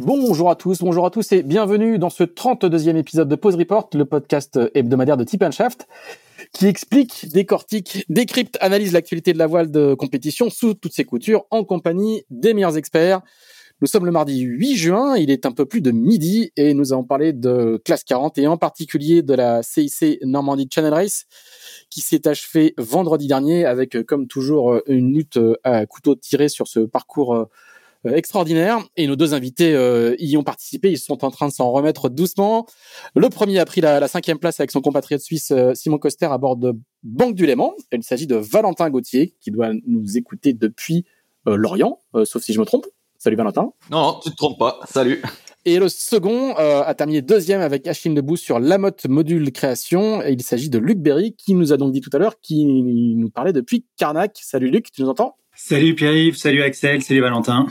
Bonjour 0.00 0.48
à 0.48 0.54
tous, 0.54 0.78
bonjour 0.78 1.06
à 1.06 1.10
tous 1.10 1.32
et 1.32 1.42
bienvenue 1.42 1.98
dans 1.98 2.08
ce 2.08 2.22
32e 2.22 2.96
épisode 2.96 3.28
de 3.28 3.34
Pause 3.34 3.56
Report, 3.56 3.90
le 3.94 4.04
podcast 4.04 4.56
hebdomadaire 4.72 5.16
de 5.16 5.24
Tip 5.24 5.44
Shaft, 5.50 5.88
qui 6.52 6.66
explique, 6.66 7.26
décortique, 7.32 8.04
décrypte, 8.08 8.58
analyse 8.60 8.92
l'actualité 8.92 9.32
de 9.32 9.38
la 9.38 9.48
voile 9.48 9.72
de 9.72 9.94
compétition 9.94 10.50
sous 10.50 10.74
toutes 10.74 10.92
ses 10.92 11.04
coutures 11.04 11.46
en 11.50 11.64
compagnie 11.64 12.22
des 12.30 12.54
meilleurs 12.54 12.76
experts. 12.76 13.22
Nous 13.80 13.88
sommes 13.88 14.06
le 14.06 14.12
mardi 14.12 14.38
8 14.38 14.76
juin, 14.76 15.16
il 15.16 15.32
est 15.32 15.46
un 15.46 15.52
peu 15.52 15.66
plus 15.66 15.80
de 15.80 15.90
midi 15.90 16.52
et 16.56 16.74
nous 16.74 16.92
allons 16.92 17.02
parler 17.02 17.32
de 17.32 17.82
classe 17.84 18.04
40 18.04 18.38
et 18.38 18.46
en 18.46 18.56
particulier 18.56 19.22
de 19.22 19.34
la 19.34 19.64
CIC 19.64 20.20
Normandie 20.22 20.68
Channel 20.72 20.94
Race 20.94 21.24
qui 21.90 22.02
s'est 22.02 22.28
achevée 22.28 22.72
vendredi 22.78 23.26
dernier 23.26 23.64
avec 23.64 24.00
comme 24.04 24.28
toujours 24.28 24.80
une 24.86 25.12
lutte 25.12 25.40
à 25.64 25.86
couteau 25.86 26.14
tiré 26.14 26.48
sur 26.48 26.68
ce 26.68 26.80
parcours 26.80 27.48
extraordinaire 28.04 28.78
et 28.96 29.06
nos 29.06 29.16
deux 29.16 29.34
invités 29.34 29.72
y 30.18 30.36
ont 30.36 30.44
participé, 30.44 30.90
ils 30.90 30.98
sont 30.98 31.24
en 31.24 31.30
train 31.30 31.48
de 31.48 31.52
s'en 31.52 31.70
remettre 31.72 32.08
doucement. 32.08 32.66
Le 33.14 33.28
premier 33.28 33.58
a 33.58 33.64
pris 33.64 33.80
la, 33.80 34.06
cinquième 34.08 34.38
place 34.38 34.60
avec 34.60 34.70
son 34.70 34.80
compatriote 34.80 35.20
suisse 35.20 35.52
Simon 35.74 35.98
Coster 35.98 36.26
à 36.26 36.38
bord 36.38 36.56
de 36.56 36.74
Banque 37.02 37.34
du 37.34 37.46
Léman. 37.46 37.72
Il 37.92 38.02
s'agit 38.02 38.26
de 38.26 38.36
Valentin 38.36 38.88
Gauthier 38.90 39.34
qui 39.40 39.50
doit 39.50 39.70
nous 39.86 40.16
écouter 40.16 40.52
depuis 40.52 41.04
Lorient, 41.46 41.98
sauf 42.24 42.42
si 42.42 42.52
je 42.52 42.60
me 42.60 42.64
trompe. 42.64 42.86
Salut 43.18 43.36
Valentin. 43.36 43.72
Non, 43.90 44.02
non, 44.02 44.20
tu 44.22 44.30
te 44.30 44.36
trompes 44.36 44.58
pas. 44.58 44.78
Salut. 44.88 45.20
Et 45.64 45.78
le 45.78 45.88
second 45.88 46.56
euh, 46.58 46.82
a 46.82 46.94
terminé 46.94 47.20
deuxième 47.20 47.60
avec 47.60 47.86
Achille 47.86 48.14
Debout 48.14 48.36
sur 48.36 48.60
Lamotte 48.60 49.06
Module 49.06 49.50
Création. 49.50 50.22
Et 50.22 50.32
il 50.32 50.42
s'agit 50.42 50.70
de 50.70 50.78
Luc 50.78 50.98
Berry, 50.98 51.34
qui 51.36 51.54
nous 51.54 51.72
a 51.72 51.76
donc 51.76 51.92
dit 51.92 52.00
tout 52.00 52.10
à 52.12 52.18
l'heure, 52.18 52.40
qui 52.40 52.64
nous 52.64 53.28
parlait 53.28 53.52
depuis 53.52 53.84
Carnac. 53.96 54.38
Salut 54.40 54.70
Luc, 54.70 54.90
tu 54.92 55.02
nous 55.02 55.08
entends? 55.08 55.36
Salut 55.54 55.96
Pierre-Yves, 55.96 56.36
salut 56.36 56.62
Axel, 56.62 57.02
salut 57.02 57.20
Valentin. 57.20 57.66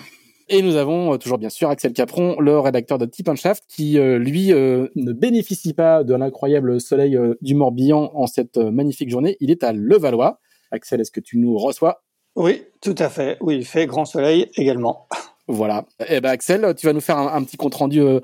Et 0.50 0.62
nous 0.62 0.76
avons 0.76 1.14
euh, 1.14 1.18
toujours 1.18 1.38
bien 1.38 1.50
sûr 1.50 1.70
Axel 1.70 1.94
Capron, 1.94 2.40
le 2.40 2.58
rédacteur 2.60 2.98
de 2.98 3.06
Tip 3.06 3.34
Shaft, 3.36 3.66
qui 3.68 4.00
euh, 4.00 4.18
lui 4.18 4.50
ne 4.50 5.12
bénéficie 5.12 5.74
pas 5.74 6.04
de 6.04 6.14
l'incroyable 6.16 6.80
soleil 6.80 7.18
du 7.42 7.56
Morbihan 7.56 8.12
en 8.14 8.28
cette 8.28 8.58
magnifique 8.58 9.10
journée. 9.10 9.38
Il 9.40 9.52
est 9.52 9.64
à 9.64 9.74
Levallois. 9.74 10.40
Axel, 10.72 11.02
est-ce 11.02 11.12
que 11.12 11.20
tu 11.20 11.38
nous 11.38 11.58
reçois? 11.58 12.04
Oui, 12.36 12.64
tout 12.82 12.96
à 13.00 13.10
fait. 13.10 13.38
Oui, 13.42 13.58
il 13.58 13.66
fait 13.66 13.88
grand 13.88 14.06
soleil 14.06 14.48
également. 14.56 15.08
Voilà. 15.48 15.86
Eh 16.08 16.22
ben 16.22 16.30
Axel, 16.30 16.76
tu 16.78 16.86
vas 16.86 16.94
nous 16.94 17.02
faire 17.02 17.18
un, 17.18 17.44
petit 17.44 17.58
compte 17.58 17.74
rendu 17.76 18.02
euh, 18.02 18.20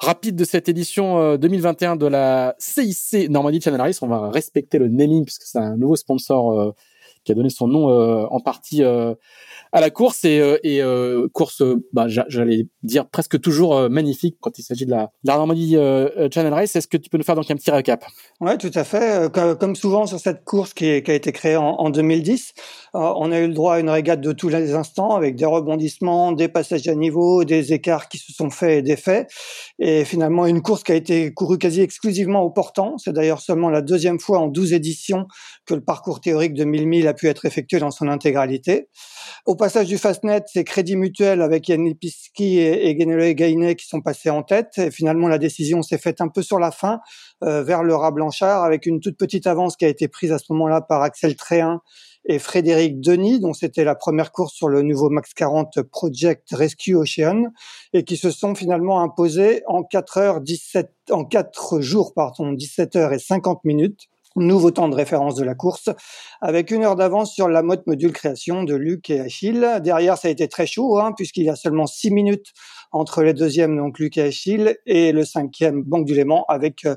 rapide 0.00 0.34
de 0.34 0.44
cette 0.44 0.68
édition 0.68 1.36
2021 1.36 1.92
euh, 1.92 1.96
de 1.96 2.06
la 2.06 2.54
CIC 2.58 3.28
Normandie 3.30 3.60
Channel 3.60 3.80
Race. 3.80 4.02
On 4.02 4.08
va 4.08 4.30
respecter 4.30 4.78
le 4.78 4.88
naming 4.88 5.24
puisque 5.24 5.42
c'est 5.42 5.58
un 5.58 5.76
nouveau 5.76 5.96
sponsor 5.96 6.58
euh, 6.58 6.72
qui 7.24 7.32
a 7.32 7.34
donné 7.34 7.50
son 7.50 7.68
nom 7.68 7.88
en 7.88 8.40
partie 8.40 8.82
à 9.74 9.80
la 9.80 9.90
course 9.90 10.24
et, 10.24 10.40
euh, 10.40 10.56
euh, 10.64 11.28
course, 11.32 11.60
euh, 11.60 11.84
bah, 11.92 12.06
j'allais 12.06 12.68
dire 12.84 13.08
presque 13.08 13.40
toujours 13.40 13.90
magnifique 13.90 14.36
quand 14.40 14.56
il 14.56 14.62
s'agit 14.62 14.86
de 14.86 14.92
la, 14.92 15.10
la 15.24 15.36
Normandie 15.36 15.76
Channel 16.32 16.54
Race. 16.54 16.76
Est-ce 16.76 16.86
que 16.86 16.96
tu 16.96 17.10
peux 17.10 17.18
nous 17.18 17.24
faire 17.24 17.34
donc 17.34 17.50
un 17.50 17.56
petit 17.56 17.72
récap? 17.72 18.04
Ouais, 18.40 18.56
tout 18.56 18.70
à 18.72 18.84
fait. 18.84 19.32
Comme 19.58 19.74
souvent 19.74 20.06
sur 20.06 20.20
cette 20.20 20.44
course 20.44 20.74
qui, 20.74 20.86
a 20.86 20.96
été 20.96 21.32
créée 21.32 21.56
en, 21.56 21.70
en 21.70 21.90
2010, 21.90 22.52
on 22.94 23.32
a 23.32 23.40
eu 23.40 23.48
le 23.48 23.54
droit 23.54 23.74
à 23.74 23.80
une 23.80 23.90
régate 23.90 24.20
de 24.20 24.30
tous 24.30 24.48
les 24.48 24.74
instants 24.74 25.16
avec 25.16 25.34
des 25.34 25.44
rebondissements, 25.44 26.30
des 26.30 26.46
passages 26.46 26.86
à 26.86 26.94
niveau, 26.94 27.44
des 27.44 27.72
écarts 27.72 28.08
qui 28.08 28.18
se 28.18 28.32
sont 28.32 28.50
faits 28.50 28.78
et 28.78 28.82
défaits. 28.82 29.28
Et 29.80 30.04
finalement, 30.04 30.46
une 30.46 30.62
course 30.62 30.84
qui 30.84 30.92
a 30.92 30.94
été 30.94 31.34
courue 31.34 31.58
quasi 31.58 31.80
exclusivement 31.80 32.42
au 32.42 32.50
portant. 32.50 32.96
C'est 32.98 33.12
d'ailleurs 33.12 33.40
seulement 33.40 33.70
la 33.70 33.82
deuxième 33.82 34.20
fois 34.20 34.38
en 34.38 34.46
12 34.46 34.72
éditions 34.72 35.26
que 35.66 35.74
le 35.74 35.80
parcours 35.80 36.20
théorique 36.20 36.54
de 36.54 36.64
1000 36.64 36.86
milles 36.86 37.08
pu 37.14 37.28
être 37.28 37.46
effectué 37.46 37.78
dans 37.78 37.90
son 37.90 38.08
intégralité. 38.08 38.88
Au 39.46 39.56
passage 39.56 39.86
du 39.86 39.98
Fastnet, 39.98 40.42
c'est 40.46 40.64
Crédit 40.64 40.96
Mutuel 40.96 41.42
avec 41.42 41.68
Yann 41.68 41.84
Lipinski 41.84 42.58
et, 42.58 42.88
et 42.88 43.34
Gainet 43.34 43.76
qui 43.76 43.86
sont 43.86 44.00
passés 44.00 44.30
en 44.30 44.42
tête. 44.42 44.78
Et 44.78 44.90
finalement, 44.90 45.28
la 45.28 45.38
décision 45.38 45.82
s'est 45.82 45.98
faite 45.98 46.20
un 46.20 46.28
peu 46.28 46.42
sur 46.42 46.58
la 46.58 46.70
fin, 46.70 47.00
euh, 47.42 47.62
vers 47.62 47.82
le 47.82 47.94
rat 47.94 48.10
Blanchard, 48.10 48.64
avec 48.64 48.86
une 48.86 49.00
toute 49.00 49.16
petite 49.16 49.46
avance 49.46 49.76
qui 49.76 49.84
a 49.84 49.88
été 49.88 50.08
prise 50.08 50.32
à 50.32 50.38
ce 50.38 50.52
moment-là 50.52 50.80
par 50.80 51.02
Axel 51.02 51.36
Tréhin 51.36 51.80
et 52.26 52.38
Frédéric 52.38 53.00
Denis, 53.00 53.38
dont 53.38 53.52
c'était 53.52 53.84
la 53.84 53.94
première 53.94 54.32
course 54.32 54.54
sur 54.54 54.68
le 54.68 54.82
nouveau 54.82 55.10
Max 55.10 55.34
40 55.34 55.82
Project 55.82 56.48
Rescue 56.52 56.94
Ocean, 56.94 57.50
et 57.92 58.04
qui 58.04 58.16
se 58.16 58.30
sont 58.30 58.54
finalement 58.54 59.00
imposés 59.00 59.62
en 59.66 59.82
4 59.82 60.18
heures 60.18 60.40
17, 60.40 60.90
en 61.10 61.24
4 61.24 61.80
jours, 61.80 62.14
pardon, 62.14 62.52
17 62.52 62.96
heures 62.96 63.12
et 63.12 63.18
50 63.18 63.64
minutes 63.64 64.08
nouveau 64.36 64.70
temps 64.70 64.88
de 64.88 64.94
référence 64.94 65.34
de 65.34 65.44
la 65.44 65.54
course, 65.54 65.90
avec 66.40 66.70
une 66.70 66.82
heure 66.82 66.96
d'avance 66.96 67.32
sur 67.32 67.48
la 67.48 67.62
mode 67.62 67.82
module 67.86 68.12
création 68.12 68.64
de 68.64 68.74
Luc 68.74 69.10
et 69.10 69.20
Achille. 69.20 69.66
Derrière, 69.82 70.18
ça 70.18 70.28
a 70.28 70.30
été 70.30 70.48
très 70.48 70.66
chaud, 70.66 70.98
hein, 70.98 71.12
puisqu'il 71.16 71.44
y 71.44 71.50
a 71.50 71.56
seulement 71.56 71.86
six 71.86 72.10
minutes 72.10 72.52
entre 72.92 73.22
les 73.22 73.34
deuxièmes, 73.34 73.76
donc 73.76 73.98
Luc 73.98 74.16
et 74.18 74.22
Achille, 74.22 74.76
et 74.86 75.12
le 75.12 75.24
cinquième, 75.24 75.82
Banque 75.82 76.06
du 76.06 76.14
Léman, 76.14 76.44
avec 76.48 76.84
euh, 76.84 76.96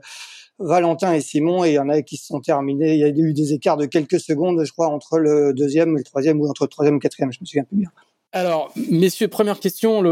Valentin 0.59 1.13
et 1.13 1.21
Simon, 1.21 1.63
et 1.63 1.69
il 1.69 1.73
y 1.73 1.79
en 1.79 1.89
a 1.89 2.01
qui 2.01 2.17
se 2.17 2.27
sont 2.27 2.39
terminés. 2.39 2.93
Il 2.93 2.99
y 2.99 3.03
a 3.03 3.09
eu 3.09 3.33
des 3.33 3.53
écarts 3.53 3.77
de 3.77 3.85
quelques 3.85 4.19
secondes, 4.19 4.63
je 4.63 4.71
crois, 4.71 4.87
entre 4.87 5.19
le 5.19 5.53
deuxième 5.53 5.95
et 5.95 5.99
le 5.99 6.03
troisième, 6.03 6.41
ou 6.41 6.47
entre 6.47 6.63
le 6.63 6.69
troisième 6.69 6.95
et 6.95 6.97
le 6.97 7.01
quatrième, 7.01 7.31
je 7.31 7.39
me 7.41 7.45
souviens 7.45 7.63
plus 7.63 7.77
bien. 7.77 7.89
Alors, 8.33 8.73
messieurs, 8.91 9.29
première 9.29 9.59
question. 9.59 10.03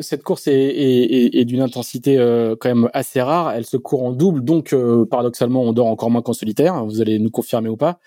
Cette 0.00 0.22
course 0.22 0.46
est, 0.46 1.44
d'une 1.44 1.60
intensité 1.60 2.18
euh, 2.18 2.54
quand 2.58 2.68
même 2.68 2.88
assez 2.92 3.20
rare. 3.20 3.52
Elle 3.52 3.66
se 3.66 3.76
court 3.76 4.04
en 4.04 4.12
double, 4.12 4.44
donc 4.44 4.72
euh, 4.72 5.04
paradoxalement, 5.04 5.62
on 5.62 5.72
dort 5.72 5.88
encore 5.88 6.10
moins 6.10 6.22
qu'en 6.22 6.32
solitaire. 6.32 6.84
Vous 6.84 7.00
allez 7.00 7.18
nous 7.18 7.30
confirmer 7.30 7.68
ou 7.68 7.76
pas. 7.76 7.98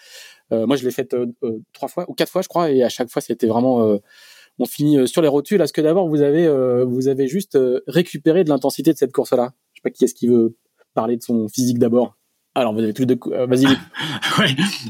Euh, 0.54 0.66
moi, 0.66 0.78
je 0.78 0.86
l'ai 0.86 0.92
faite 0.92 1.16
trois 1.74 1.90
fois 1.90 2.06
ou 2.10 2.14
quatre 2.14 2.32
fois, 2.32 2.42
je 2.42 2.48
crois, 2.48 2.72
et 2.72 2.82
à 2.82 2.90
chaque 2.90 3.10
fois, 3.10 3.22
c'était 3.22 3.48
vraiment. 3.48 4.00
on 4.60 4.66
finit 4.66 5.08
sur 5.08 5.22
les 5.22 5.28
rotules. 5.28 5.62
Est-ce 5.62 5.74
que 5.74 5.82
d'abord, 5.82 6.08
vous 6.08 6.22
avez 6.22 6.48
vous 6.86 7.10
avez 7.10 7.28
juste 7.28 7.58
récupéré 7.88 8.44
de 8.46 8.50
l'intensité 8.50 8.94
de 8.94 8.98
cette 8.98 9.12
course-là? 9.12 9.54
Je 9.74 9.80
sais 9.80 9.84
pas 9.84 9.90
qui 9.90 10.06
est-ce 10.06 10.16
qui 10.16 10.28
veut 10.28 10.56
parler 10.94 11.18
de 11.18 11.24
son 11.24 11.48
physique 11.50 11.78
d'abord. 11.78 12.17
Alors, 12.58 12.74
vous 12.74 12.80
avez 12.80 12.94
plus 12.94 13.06
de... 13.06 13.16
Euh, 13.28 13.46
vas-y. 13.46 13.68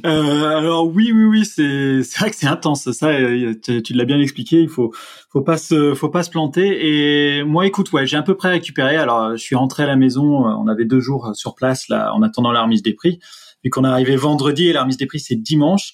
Euh, 0.05 0.57
alors 0.57 0.87
oui, 0.87 1.11
oui, 1.13 1.23
oui, 1.23 1.45
c'est 1.45 2.01
vrai 2.19 2.29
que 2.29 2.35
c'est 2.35 2.47
intense. 2.47 2.91
Ça, 2.91 3.07
euh, 3.07 3.53
tu, 3.61 3.93
l'as 3.93 4.03
bien 4.03 4.19
expliqué. 4.19 4.59
Il 4.59 4.67
faut 4.67 4.93
faut 5.29 5.41
pas 5.41 5.57
se 5.57 5.93
faut 5.93 6.09
pas 6.09 6.23
se 6.23 6.29
planter. 6.29 7.37
Et 7.37 7.43
moi, 7.43 7.65
écoute, 7.65 7.91
ouais, 7.93 8.05
j'ai 8.05 8.17
à 8.17 8.23
peu 8.23 8.35
près 8.35 8.49
récupéré. 8.49 8.97
Alors, 8.97 9.31
je 9.31 9.41
suis 9.41 9.55
rentré 9.55 9.83
à 9.83 9.87
la 9.87 9.95
maison. 9.95 10.45
On 10.45 10.67
avait 10.67 10.83
deux 10.83 10.99
jours 10.99 11.31
sur 11.33 11.55
place 11.55 11.87
là, 11.87 12.13
en 12.13 12.23
attendant 12.23 12.51
la 12.51 12.63
remise 12.63 12.83
des 12.83 12.93
prix. 12.93 13.19
Vu 13.63 13.69
qu'on 13.69 13.85
est 13.85 13.89
arrivé 13.89 14.17
vendredi 14.17 14.67
et 14.67 14.73
la 14.73 14.81
remise 14.81 14.97
des 14.97 15.05
prix 15.05 15.19
c'est 15.19 15.35
dimanche. 15.35 15.93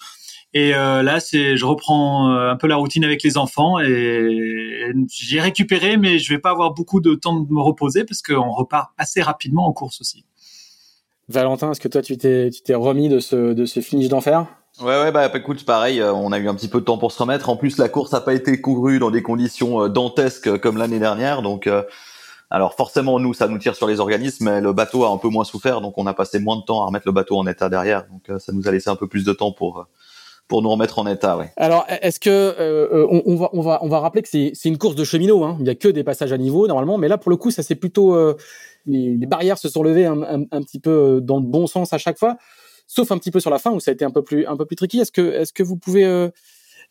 Et 0.55 0.71
là, 0.71 1.19
c'est, 1.19 1.57
je 1.57 1.65
reprends 1.65 2.31
un 2.31 2.55
peu 2.55 2.67
la 2.67 2.75
routine 2.75 3.03
avec 3.03 3.23
les 3.23 3.37
enfants 3.37 3.79
et 3.79 4.91
j'ai 5.11 5.39
récupéré, 5.39 5.97
mais 5.97 6.19
je 6.19 6.33
vais 6.33 6.39
pas 6.39 6.51
avoir 6.51 6.73
beaucoup 6.73 7.01
de 7.01 7.13
temps 7.15 7.39
de 7.39 7.51
me 7.51 7.61
reposer 7.61 8.03
parce 8.03 8.21
qu'on 8.21 8.51
repart 8.51 8.91
assez 8.97 9.21
rapidement 9.21 9.67
en 9.67 9.73
course 9.73 10.01
aussi. 10.01 10.25
Valentin, 11.29 11.71
est-ce 11.71 11.79
que 11.79 11.87
toi 11.87 12.01
tu 12.01 12.17
t'es 12.17 12.49
tu 12.49 12.61
t'es 12.61 12.75
remis 12.75 13.09
de 13.09 13.19
ce 13.19 13.53
de 13.53 13.65
ce 13.65 13.79
finish 13.79 14.09
d'enfer? 14.09 14.45
Ouais 14.81 14.99
ouais 14.99 15.11
bah 15.11 15.29
écoute 15.35 15.65
pareil 15.65 16.01
euh, 16.01 16.11
on 16.11 16.31
a 16.31 16.39
eu 16.39 16.49
un 16.49 16.55
petit 16.55 16.67
peu 16.67 16.79
de 16.79 16.85
temps 16.85 16.97
pour 16.97 17.11
se 17.11 17.19
remettre 17.21 17.47
en 17.49 17.55
plus 17.55 17.77
la 17.77 17.89
course 17.89 18.11
n'a 18.11 18.21
pas 18.21 18.33
été 18.33 18.59
courue 18.59 18.97
dans 18.97 19.11
des 19.11 19.21
conditions 19.21 19.83
euh, 19.83 19.87
dantesques 19.87 20.57
comme 20.57 20.77
l'année 20.77 20.97
dernière 20.97 21.43
donc 21.43 21.67
euh, 21.67 21.83
alors 22.49 22.73
forcément 22.73 23.19
nous 23.19 23.35
ça 23.35 23.47
nous 23.47 23.59
tire 23.59 23.75
sur 23.75 23.85
les 23.85 23.99
organismes 23.99 24.45
mais 24.45 24.61
le 24.61 24.73
bateau 24.73 25.03
a 25.03 25.09
un 25.09 25.17
peu 25.17 25.29
moins 25.29 25.43
souffert 25.43 25.79
donc 25.79 25.99
on 25.99 26.07
a 26.07 26.15
passé 26.15 26.39
moins 26.39 26.57
de 26.57 26.63
temps 26.63 26.81
à 26.81 26.87
remettre 26.87 27.07
le 27.07 27.11
bateau 27.11 27.37
en 27.37 27.45
état 27.45 27.69
derrière 27.69 28.07
donc 28.07 28.41
ça 28.41 28.51
nous 28.51 28.67
a 28.67 28.71
laissé 28.71 28.89
un 28.89 28.95
peu 28.95 29.07
plus 29.07 29.23
de 29.23 29.33
temps 29.33 29.51
pour 29.51 29.85
pour 30.49 30.61
nous 30.61 30.69
remettre 30.69 30.99
en 30.99 31.07
état. 31.07 31.37
Ouais. 31.37 31.53
Alors, 31.55 31.85
est-ce 31.87 32.19
que 32.19 32.53
on, 33.09 33.35
va 33.37 33.49
on 33.53 33.61
va 33.61 33.79
on 33.81 33.87
va 33.87 33.99
rappeler 33.99 34.21
que 34.21 34.27
c'est 34.27 34.51
c'est 34.53 34.67
une 34.67 34.77
course 34.77 34.93
de 34.93 35.05
cheminot, 35.05 35.41
hein. 35.45 35.55
Il 35.61 35.65
y 35.65 35.69
a 35.69 35.75
que 35.75 35.87
des 35.87 36.03
passages 36.03 36.33
à 36.33 36.37
niveau 36.37 36.67
normalement, 36.67 36.97
mais 36.97 37.07
là 37.07 37.17
pour 37.17 37.31
le 37.31 37.37
coup 37.37 37.49
ça 37.49 37.63
c'est 37.63 37.75
plutôt 37.75 38.13
les, 38.85 39.25
barrières 39.25 39.57
se 39.57 39.69
sont 39.69 39.83
levées 39.83 40.05
un, 40.05 40.17
petit 40.61 40.79
peu 40.79 40.89
euh, 40.89 41.21
dans 41.21 41.37
le 41.39 41.45
bon 41.45 41.67
sens 41.67 41.93
à 41.93 41.97
chaque 41.97 42.17
fois, 42.17 42.37
sauf 42.87 43.11
un 43.11 43.17
petit 43.17 43.31
peu 43.31 43.39
sur 43.39 43.49
la 43.49 43.59
fin 43.59 43.71
où 43.71 43.79
ça 43.79 43.91
a 43.91 43.93
été 43.93 44.05
un 44.05 44.11
peu 44.11 44.23
plus 44.23 44.45
un 44.45 44.57
peu 44.57 44.65
plus 44.65 44.75
tricky. 44.75 44.99
Est-ce 44.99 45.11
que 45.11 45.21
est-ce 45.21 45.53
que 45.53 45.63
vous 45.63 45.77
pouvez 45.77 46.05
euh, 46.05 46.29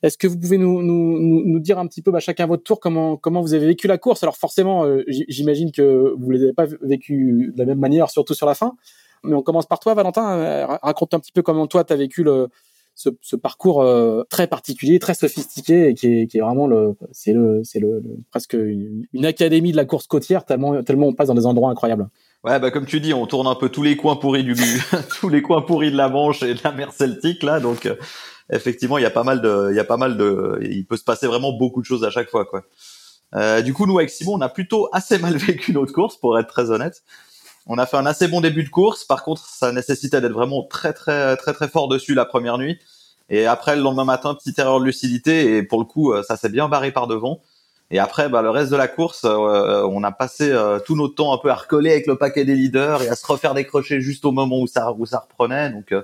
est-ce 0.03 0.19
que 0.19 0.27
vous 0.27 0.39
pouvez 0.39 0.59
nous, 0.59 0.83
nous, 0.83 1.45
nous, 1.45 1.61
dire 1.61 1.79
un 1.79 1.87
petit 1.87 2.03
peu, 2.03 2.11
bah, 2.11 2.19
chacun 2.19 2.45
à 2.45 2.47
votre 2.49 2.65
tour, 2.65 2.81
comment, 2.81 3.17
comment 3.17 3.41
vous 3.41 3.55
avez 3.55 3.67
vécu 3.67 3.87
la 3.87 3.99
course? 3.99 4.25
Alors 4.25 4.37
forcément, 4.37 4.85
euh, 4.85 5.05
j'imagine 5.07 5.71
que 5.71 6.13
vous 6.19 6.33
ne 6.33 6.37
les 6.37 6.43
avez 6.43 6.53
pas 6.53 6.67
vécu 6.81 7.53
de 7.55 7.59
la 7.59 7.67
même 7.67 7.79
manière, 7.79 8.11
surtout 8.11 8.35
sur 8.35 8.47
la 8.47 8.57
fin. 8.57 8.75
Mais 9.23 9.35
on 9.35 9.43
commence 9.43 9.67
par 9.67 9.79
toi, 9.79 9.95
Valentin. 9.95 10.67
raconte 10.83 11.15
un 11.15 11.21
petit 11.21 11.31
peu 11.31 11.43
comment 11.43 11.69
toi, 11.69 11.85
tu 11.85 11.93
as 11.93 11.97
vécu 11.97 12.25
le, 12.25 12.49
ce, 12.95 13.37
parcours 13.37 13.85
très 14.29 14.47
particulier, 14.47 14.99
très 14.99 15.15
sophistiqué 15.15 15.89
et 15.89 15.95
qui 15.95 16.07
est, 16.07 16.41
vraiment 16.41 16.67
le, 16.67 16.95
c'est 17.11 17.33
le, 17.33 17.63
c'est 17.65 17.81
le, 17.81 18.03
presque 18.31 18.55
une, 18.55 19.25
académie 19.25 19.73
de 19.73 19.77
la 19.77 19.85
course 19.85 20.07
côtière 20.07 20.45
tellement, 20.45 20.83
tellement 20.83 21.09
on 21.09 21.13
passe 21.13 21.29
dans 21.29 21.35
des 21.35 21.47
endroits 21.47 21.71
incroyables. 21.71 22.09
Ouais, 22.45 22.59
bah 22.59 22.71
comme 22.71 22.87
tu 22.87 23.01
dis, 23.01 23.15
on 23.15 23.27
tourne 23.27 23.47
un 23.47 23.55
peu 23.55 23.69
tous 23.69 23.83
les 23.83 23.97
coins 23.97 24.17
pourris 24.17 24.45
du 24.45 24.55
tous 25.21 25.29
les 25.29 25.43
coins 25.43 25.63
pourris 25.63 25.91
de 25.91 25.97
la 25.97 26.09
Manche 26.09 26.43
et 26.43 26.55
de 26.55 26.61
la 26.63 26.73
mer 26.73 26.93
Celtique 26.93 27.43
là, 27.43 27.61
donc 27.61 27.89
effectivement, 28.51 28.99
il 28.99 29.03
y 29.03 29.07
a 29.07 29.11
pas 29.11 29.25
mal 29.25 29.41
de, 29.41 29.69
il 29.71 29.77
y 29.77 29.81
a 29.81 29.85
pas 29.85 29.97
mal 29.97 30.17
de, 30.17 30.59
il 30.63 30.87
peut 30.87 30.97
se 30.97 31.05
passer 31.05 31.27
vraiment 31.27 31.53
beaucoup 31.53 31.81
de 31.81 31.87
choses 31.87 32.05
à 32.05 32.11
chaque 32.11 32.29
fois, 32.29 32.45
quoi. 32.45 32.65
Euh, 33.35 33.63
du 33.63 33.73
coup, 33.73 33.87
nous 33.87 33.99
avec 33.99 34.11
Simon, 34.11 34.35
on 34.35 34.41
a 34.41 34.49
plutôt 34.49 34.89
assez 34.93 35.19
mal 35.19 35.37
vécu 35.37 35.73
notre 35.73 35.93
course, 35.93 36.17
pour 36.17 36.39
être 36.39 36.49
très 36.49 36.71
honnête. 36.71 37.03
On 37.67 37.79
a 37.79 37.87
fait 37.87 37.97
un 37.97 38.07
assez 38.07 38.29
bon 38.29 38.41
début 38.41 38.65
de 38.65 38.69
course. 38.69 39.05
Par 39.05 39.23
contre, 39.23 39.47
ça 39.47 39.73
nécessitait 39.73 40.21
d'être 40.21 40.33
vraiment 40.33 40.63
très, 40.65 40.93
très, 40.93 41.37
très, 41.37 41.53
très 41.53 41.69
fort 41.69 41.89
dessus 41.89 42.15
la 42.15 42.25
première 42.25 42.59
nuit. 42.59 42.79
Et 43.31 43.47
après, 43.47 43.77
le 43.77 43.83
lendemain 43.83 44.05
matin, 44.05 44.35
petite 44.35 44.59
erreur 44.59 44.81
de 44.81 44.85
lucidité. 44.85 45.57
Et 45.57 45.63
pour 45.63 45.79
le 45.79 45.85
coup, 45.85 46.13
euh, 46.13 46.23
ça 46.23 46.37
s'est 46.37 46.49
bien 46.49 46.69
barré 46.69 46.93
par 46.93 47.07
devant. 47.07 47.41
Et 47.91 47.99
après, 47.99 48.29
bah, 48.29 48.43
le 48.43 48.51
reste 48.51 48.71
de 48.71 48.77
la 48.77 48.89
course, 48.89 49.25
euh, 49.25 49.87
on 49.91 50.03
a 50.03 50.13
passé 50.13 50.51
tout 50.87 50.97
notre 50.97 51.15
temps 51.15 51.35
un 51.35 51.39
peu 51.39 51.51
à 51.51 51.55
recoller 51.55 51.91
avec 51.91 52.07
le 52.07 52.17
paquet 52.17 52.45
des 52.45 52.55
leaders 52.55 53.03
et 53.03 53.09
à 53.09 53.17
se 53.17 53.27
refaire 53.27 53.55
décrocher 53.55 54.01
juste 54.01 54.25
au 54.25 54.33
moment 54.33 54.61
où 54.61 54.67
ça, 54.67 54.93
où 54.93 55.05
ça 55.05 55.19
reprenait. 55.19 55.71
Donc, 55.71 55.95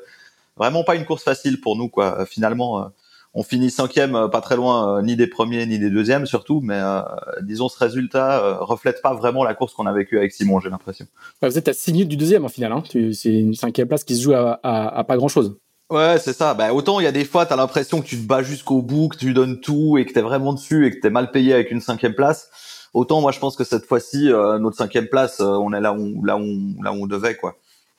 vraiment 0.56 0.84
pas 0.84 0.96
une 0.96 1.06
course 1.06 1.22
facile 1.22 1.60
pour 1.60 1.76
nous, 1.76 1.88
quoi. 1.88 2.26
Finalement, 2.26 2.90
on 3.34 3.42
finit 3.42 3.70
cinquième, 3.70 4.14
euh, 4.16 4.28
pas 4.28 4.40
très 4.40 4.56
loin, 4.56 4.98
euh, 4.98 5.02
ni 5.02 5.16
des 5.16 5.26
premiers 5.26 5.64
ni 5.66 5.78
des 5.78 5.90
deuxièmes 5.90 6.26
surtout, 6.26 6.60
mais 6.62 6.78
euh, 6.78 7.02
disons 7.42 7.68
ce 7.68 7.78
résultat 7.78 8.58
reflète 8.60 9.02
pas 9.02 9.14
vraiment 9.14 9.44
la 9.44 9.54
course 9.54 9.74
qu'on 9.74 9.86
a 9.86 9.92
vécue 9.92 10.18
avec 10.18 10.32
Simon, 10.32 10.60
j'ai 10.60 10.70
l'impression. 10.70 11.06
vous 11.42 11.58
êtes 11.58 11.68
à 11.68 11.72
6 11.72 11.92
minutes 11.92 12.08
du 12.08 12.16
deuxième 12.16 12.44
en 12.44 12.48
finale, 12.48 12.72
hein. 12.72 12.82
c'est 13.12 13.32
une 13.32 13.54
cinquième 13.54 13.88
place 13.88 14.04
qui 14.04 14.16
se 14.16 14.22
joue 14.22 14.32
à, 14.34 15.04
pas 15.06 15.16
grand 15.16 15.28
chose. 15.28 15.56
Ouais, 15.90 16.18
c'est 16.18 16.34
ça. 16.34 16.52
Bah, 16.52 16.74
autant 16.74 17.00
il 17.00 17.04
y 17.04 17.06
a 17.06 17.12
des 17.12 17.24
fois, 17.24 17.46
tu 17.46 17.52
as 17.54 17.56
l'impression 17.56 18.02
que 18.02 18.06
tu 18.06 18.16
te 18.18 18.26
bats 18.26 18.42
jusqu'au 18.42 18.82
bout, 18.82 19.08
que 19.08 19.16
tu 19.16 19.32
donnes 19.32 19.60
tout 19.60 19.96
et 19.96 20.04
que 20.04 20.12
tu 20.12 20.18
es 20.18 20.22
vraiment 20.22 20.52
dessus 20.52 20.86
et 20.86 20.90
que 20.90 21.00
tu 21.00 21.06
es 21.06 21.10
mal 21.10 21.30
payé 21.30 21.54
avec 21.54 21.70
une 21.70 21.80
cinquième 21.80 22.14
place. 22.14 22.50
Autant 22.94 23.20
moi 23.20 23.32
je 23.32 23.38
pense 23.38 23.56
que 23.56 23.64
cette 23.64 23.84
fois-ci, 23.84 24.30
notre 24.60 24.76
cinquième 24.76 25.08
place, 25.08 25.40
on 25.40 25.72
est 25.72 25.80
là 25.80 25.92
où, 25.92 26.24
là, 26.24 26.36
où, 26.36 26.82
là 26.82 26.92
où 26.92 27.02
on 27.02 27.06
devait. 27.06 27.36
quoi 27.36 27.56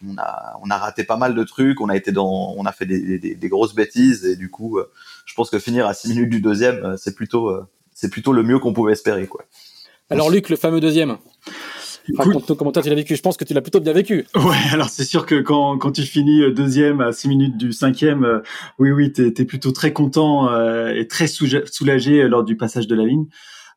on 0.08 0.18
a 0.18 0.58
on 0.62 0.70
a 0.70 0.78
raté 0.78 1.04
pas 1.04 1.18
mal 1.18 1.36
de 1.36 1.44
trucs, 1.44 1.82
on 1.82 1.90
a 1.90 1.96
été 1.96 2.12
dans 2.12 2.54
on 2.58 2.66
a 2.66 2.72
fait 2.72 2.86
des, 2.86 3.20
des, 3.20 3.36
des 3.36 3.50
grosses 3.50 3.76
bêtises 3.76 4.26
et 4.26 4.36
du 4.36 4.50
coup 4.50 4.78
euh, 4.78 4.92
je 5.30 5.36
pense 5.36 5.52
que 5.52 5.60
finir 5.60 5.86
à 5.86 5.94
6 5.94 6.10
minutes 6.10 6.30
du 6.30 6.42
deuxième 6.42 6.84
euh, 6.84 6.98
c'est 6.98 7.14
plutôt 7.14 7.50
euh, 7.50 7.68
c'est 7.94 8.10
plutôt 8.10 8.34
le 8.34 8.42
mieux 8.42 8.58
qu'on 8.60 8.74
pouvait 8.74 8.94
espérer 8.94 9.28
quoi. 9.28 9.46
Alors 10.10 10.32
Luc 10.32 10.50
le 10.50 10.56
fameux 10.56 10.80
deuxième. 10.80 11.18
Raconte-nous 12.18 12.56
comment 12.56 12.72
tu 12.72 12.90
l'as 12.90 12.96
vécu. 12.96 13.16
Je 13.16 13.22
pense 13.22 13.38
que 13.38 13.44
tu 13.44 13.54
l'as 13.54 13.62
plutôt 13.62 13.80
bien 13.80 13.94
vécu. 13.94 14.26
Ouais, 14.36 14.58
alors 14.72 14.90
c'est 14.90 15.04
sûr 15.04 15.28
que 15.28 15.36
quand, 15.42 15.78
quand 15.78 15.92
tu 15.92 16.02
finis 16.02 16.42
deuxième 16.52 17.02
à 17.02 17.12
6 17.12 17.28
minutes 17.28 17.58
du 17.58 17.72
cinquième, 17.72 18.42
oui, 18.80 18.90
oui, 18.90 19.14
t'es 19.14 19.28
es 19.28 19.46
plutôt 19.46 19.72
très 19.72 19.94
content 19.94 20.50
et 20.90 21.08
très 21.08 21.28
soulagé 21.28 22.28
lors 22.28 22.44
du 22.44 22.58
passage 22.58 22.88
de 22.88 22.96
la 22.96 23.04
ligne. 23.06 23.28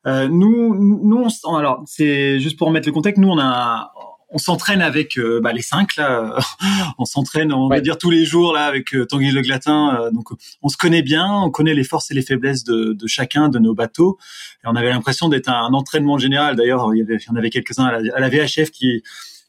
nous, 0.06 0.75
nous, 0.75 1.28
alors 1.54 1.82
c'est 1.84 2.40
juste 2.40 2.56
pour 2.56 2.69
remettre 2.69 2.88
le 2.88 2.94
contexte, 2.94 3.20
nous 3.20 3.28
on 3.28 3.38
a 3.38 3.93
on 4.32 4.38
s'entraîne 4.38 4.81
avec 4.81 5.19
euh, 5.19 5.40
bah, 5.40 5.52
les 5.52 5.62
cinq 5.62 5.96
là. 5.96 6.38
on 6.99 7.05
s'entraîne, 7.05 7.52
on 7.52 7.69
va 7.69 7.81
dire 7.81 7.99
tous 7.99 8.11
les 8.11 8.25
jours 8.25 8.52
là 8.52 8.64
avec 8.64 8.94
euh, 8.94 9.06
Tanguy 9.06 9.31
Le 9.31 9.43
Glatin. 9.43 10.00
Euh, 10.00 10.11
donc 10.11 10.29
on 10.62 10.69
se 10.69 10.76
connaît 10.76 11.02
bien, 11.02 11.31
on 11.31 11.50
connaît 11.50 11.75
les 11.75 11.84
forces 11.84 12.11
et 12.11 12.14
les 12.14 12.23
faiblesses 12.23 12.64
de, 12.64 12.96
chacun 13.06 13.49
de 13.49 13.58
nos 13.58 13.75
bateaux. 13.75 14.19
Et 14.64 14.69
on 14.69 14.75
avait 14.75 14.88
l'impression 14.88 15.29
d'être 15.29 15.49
un, 15.49 15.73
entraînement 15.73 16.19
général. 16.19 16.56
D'ailleurs, 16.56 16.94
il 16.94 16.99
y 16.99 17.02
avait, 17.02 17.19
en 17.31 17.37
avait 17.37 17.50
quelques-uns 17.50 17.84
à, 17.84 18.00
la, 18.00 18.29
VHF 18.29 18.70
qui 18.70 19.02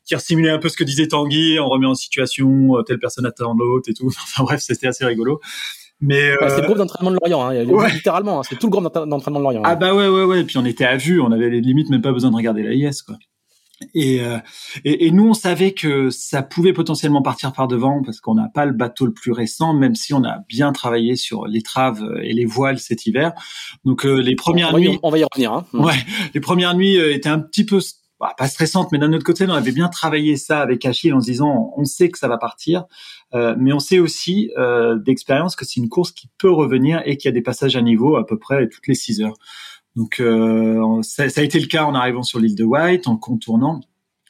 qui 0.06 0.16
simulé 0.20 0.50
un 0.50 0.58
peu 0.58 0.68
ce 0.68 0.76
que 0.76 0.84
disait 0.84 1.08
Tanguy, 1.08 1.60
on 1.62 1.70
remet 1.70 1.88
en 1.88 1.96
situation 1.96 2.76
telle 2.86 3.00
personne 3.00 3.26
attend 3.26 3.54
l'autre 3.54 3.90
et 3.90 3.94
tout. 3.94 4.08
Enfin 4.24 4.44
bref, 4.44 4.60
c'était 4.62 4.88
assez 4.88 5.06
rigolo. 5.06 5.40
Mais 6.02 6.34
c'est 6.50 6.60
le 6.60 6.66
groupe 6.66 6.78
d'entraînement 6.78 7.12
de 7.12 7.18
Lorient, 7.24 7.48
hein. 7.48 7.88
littéralement, 7.88 8.42
hein. 8.42 8.44
c'est 8.44 8.60
tout 8.60 8.68
le 8.68 8.72
groupe 8.72 8.84
d'entraînement 8.84 9.40
de 9.40 9.44
Lorient. 9.44 9.62
Ah 9.64 9.76
bah 9.76 9.96
ouais 9.96 10.10
ouais 10.10 10.24
ouais, 10.26 10.42
et 10.42 10.44
puis 10.44 10.58
on 10.58 10.66
était 10.66 10.84
à 10.84 10.98
vue, 10.98 11.22
on 11.22 11.32
avait 11.32 11.50
les 11.50 11.62
limites 11.62 11.90
même 11.90 12.02
pas 12.02 12.12
besoin 12.12 12.32
de 12.32 12.36
regarder 12.36 12.64
la 12.64 12.74
IS 12.74 13.02
quoi. 13.06 13.16
Euh, 13.96 14.40
et, 14.84 15.08
et, 15.08 15.12
nous, 15.12 15.30
on 15.30 15.34
savait 15.34 15.74
que 15.74 16.10
ça 16.10 16.44
pouvait 16.44 16.74
potentiellement 16.74 17.22
partir 17.22 17.54
par 17.54 17.68
devant 17.68 18.02
parce 18.04 18.20
qu'on 18.20 18.36
n'a 18.36 18.50
pas 18.54 18.66
le 18.66 18.74
bateau 18.74 19.06
le 19.06 19.14
plus 19.14 19.32
récent, 19.32 19.74
même 19.74 19.96
si 19.96 20.14
on 20.14 20.24
a 20.24 20.40
bien 20.48 20.72
travaillé 20.72 21.16
sur 21.16 21.46
les 21.48 21.62
traves 21.62 22.04
et 22.22 22.34
les 22.34 22.46
voiles 22.46 22.80
cet 22.80 23.06
hiver. 23.06 23.34
Donc 23.86 24.06
euh, 24.06 24.22
les 24.22 24.36
premières 24.36 24.76
nuits, 24.78 25.00
on 25.04 25.10
va 25.10 25.18
y 25.18 25.24
revenir. 25.24 25.54
Hein. 25.54 25.66
Ouais, 25.74 25.94
les 26.34 26.40
premières 26.40 26.76
nuits 26.76 26.98
euh, 26.98 27.14
étaient 27.14 27.30
un 27.30 27.40
petit 27.40 27.66
peu 27.66 27.80
bah, 28.24 28.34
pas 28.38 28.48
stressantes, 28.48 28.94
mais 28.94 29.00
d'un 29.00 29.12
autre 29.12 29.26
côté, 29.26 29.44
on 29.46 29.50
avait 29.50 29.74
bien 29.74 29.90
travaillé 29.90 30.38
ça 30.38 30.62
avec 30.62 30.86
Achille 30.86 31.12
en 31.14 31.20
se 31.20 31.26
disant, 31.26 31.74
on 31.76 31.84
sait 31.84 32.10
que 32.10 32.18
ça 32.18 32.30
va 32.30 32.38
partir, 32.38 32.86
euh, 33.34 33.54
mais 33.60 33.74
on 33.74 33.80
sait 33.80 34.00
aussi 34.00 34.50
euh, 34.58 34.98
d'expérience 34.98 35.58
que 35.58 35.66
c'est 35.66 35.82
une 35.82 35.90
course 35.90 36.14
qui 36.14 36.30
peut 36.38 36.50
revenir 36.50 37.02
et 37.06 37.18
qu'il 37.18 37.28
y 37.28 37.32
a 37.32 37.34
des 37.34 37.42
passages 37.42 37.76
à 37.76 37.82
niveau 37.82 38.16
à 38.16 38.26
peu 38.26 38.40
près 38.40 38.70
toutes 38.70 38.88
les 38.88 38.96
6 38.96 39.24
heures. 39.24 39.34
Donc 39.96 40.20
euh, 40.20 41.02
ça, 41.02 41.30
ça, 41.30 41.42
a 41.42 41.44
été 41.44 41.60
le 41.60 41.68
cas 41.68 41.86
en 41.86 41.94
arrivant 41.94 42.24
sur 42.24 42.40
l'île 42.40 42.56
de 42.56 42.64
White, 42.64 43.08
en 43.08 43.18
contournant. 43.18 43.82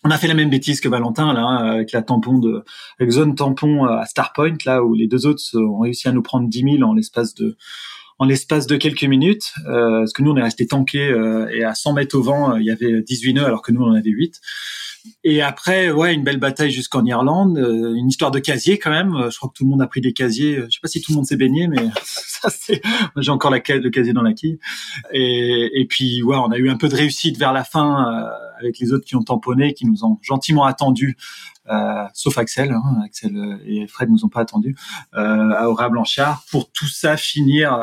On 0.04 0.12
a 0.12 0.18
fait 0.18 0.27
la 0.27 0.33
même 0.33 0.50
bêtise 0.50 0.81
que 0.81 0.89
Valentin 0.89 1.33
là, 1.33 1.42
hein, 1.42 1.57
avec 1.75 1.94
la 1.94 2.01
tampon 2.01 2.39
de, 2.39 2.65
avec 3.00 3.12
zone 3.12 3.36
tampon 3.36 3.86
euh, 3.86 4.00
à 4.00 4.06
Starpoint 4.06 4.57
là 4.65 4.83
où 4.83 4.94
les 4.94 5.07
deux 5.07 5.25
autres 5.25 5.42
ont 5.57 5.80
réussi 5.80 6.10
à 6.10 6.12
nous 6.12 6.21
prendre 6.21 6.50
10 6.50 6.77
000 6.77 6.83
en 6.83 6.94
l'espace 6.94 7.33
de, 7.36 7.56
en 8.23 8.25
l'espace 8.25 8.67
de 8.67 8.77
quelques 8.77 9.03
minutes. 9.03 9.53
Euh, 9.67 9.99
parce 9.99 10.13
que 10.13 10.23
nous 10.23 10.31
on 10.31 10.37
est 10.37 10.43
resté 10.43 10.65
tanké 10.65 11.09
euh, 11.09 11.47
et 11.51 11.63
à 11.63 11.75
100 11.75 11.93
mètres 11.93 12.17
au 12.17 12.23
vent 12.23 12.55
il 12.55 12.65
y 12.65 12.71
avait 12.71 13.01
18 13.01 13.33
nœuds 13.33 13.45
alors 13.45 13.61
que 13.61 13.71
nous 13.71 13.81
on 13.81 13.89
en 13.89 13.95
avait 13.95 14.09
8. 14.09 14.39
Et 15.25 15.41
après, 15.41 15.91
ouais, 15.91 16.13
une 16.13 16.23
belle 16.23 16.37
bataille 16.37 16.71
jusqu'en 16.71 17.05
Irlande, 17.05 17.57
euh, 17.57 17.93
une 17.93 18.07
histoire 18.07 18.31
de 18.31 18.39
casier 18.39 18.77
quand 18.77 18.89
même. 18.89 19.13
Euh, 19.15 19.29
je 19.29 19.37
crois 19.37 19.49
que 19.49 19.53
tout 19.53 19.65
le 19.65 19.69
monde 19.69 19.81
a 19.81 19.87
pris 19.87 20.01
des 20.01 20.13
casiers. 20.13 20.55
Je 20.55 20.69
sais 20.69 20.79
pas 20.81 20.87
si 20.87 21.01
tout 21.01 21.11
le 21.11 21.17
monde 21.17 21.25
s'est 21.25 21.35
baigné, 21.35 21.67
mais. 21.67 21.89
J'ai 23.17 23.31
encore 23.31 23.51
la, 23.51 23.59
le 23.59 23.89
casier 23.89 24.13
dans 24.13 24.21
la 24.21 24.33
quille. 24.33 24.59
Et, 25.13 25.85
puis, 25.89 26.23
ouais, 26.23 26.35
on 26.35 26.51
a 26.51 26.57
eu 26.57 26.69
un 26.69 26.77
peu 26.77 26.89
de 26.89 26.95
réussite 26.95 27.37
vers 27.37 27.53
la 27.53 27.63
fin 27.63 28.05
euh, 28.05 28.29
avec 28.59 28.79
les 28.79 28.91
autres 28.91 29.05
qui 29.05 29.15
ont 29.15 29.23
tamponné, 29.23 29.73
qui 29.73 29.85
nous 29.85 30.03
ont 30.03 30.17
gentiment 30.21 30.65
attendus, 30.65 31.17
euh, 31.17 31.52
sauf 32.13 32.38
Axel. 32.38 32.71
Hein, 32.71 33.01
Axel 33.06 33.60
et 33.65 33.88
Fred 33.88 34.10
nous 34.10 34.25
ont 34.25 34.30
pas 34.30 34.42
attendus 34.42 34.75
à 35.13 35.69
Aura 35.69 35.89
Blanchard 35.89 36.44
pour 36.51 36.71
tout 36.71 36.88
ça 36.88 37.18
finir 37.18 37.77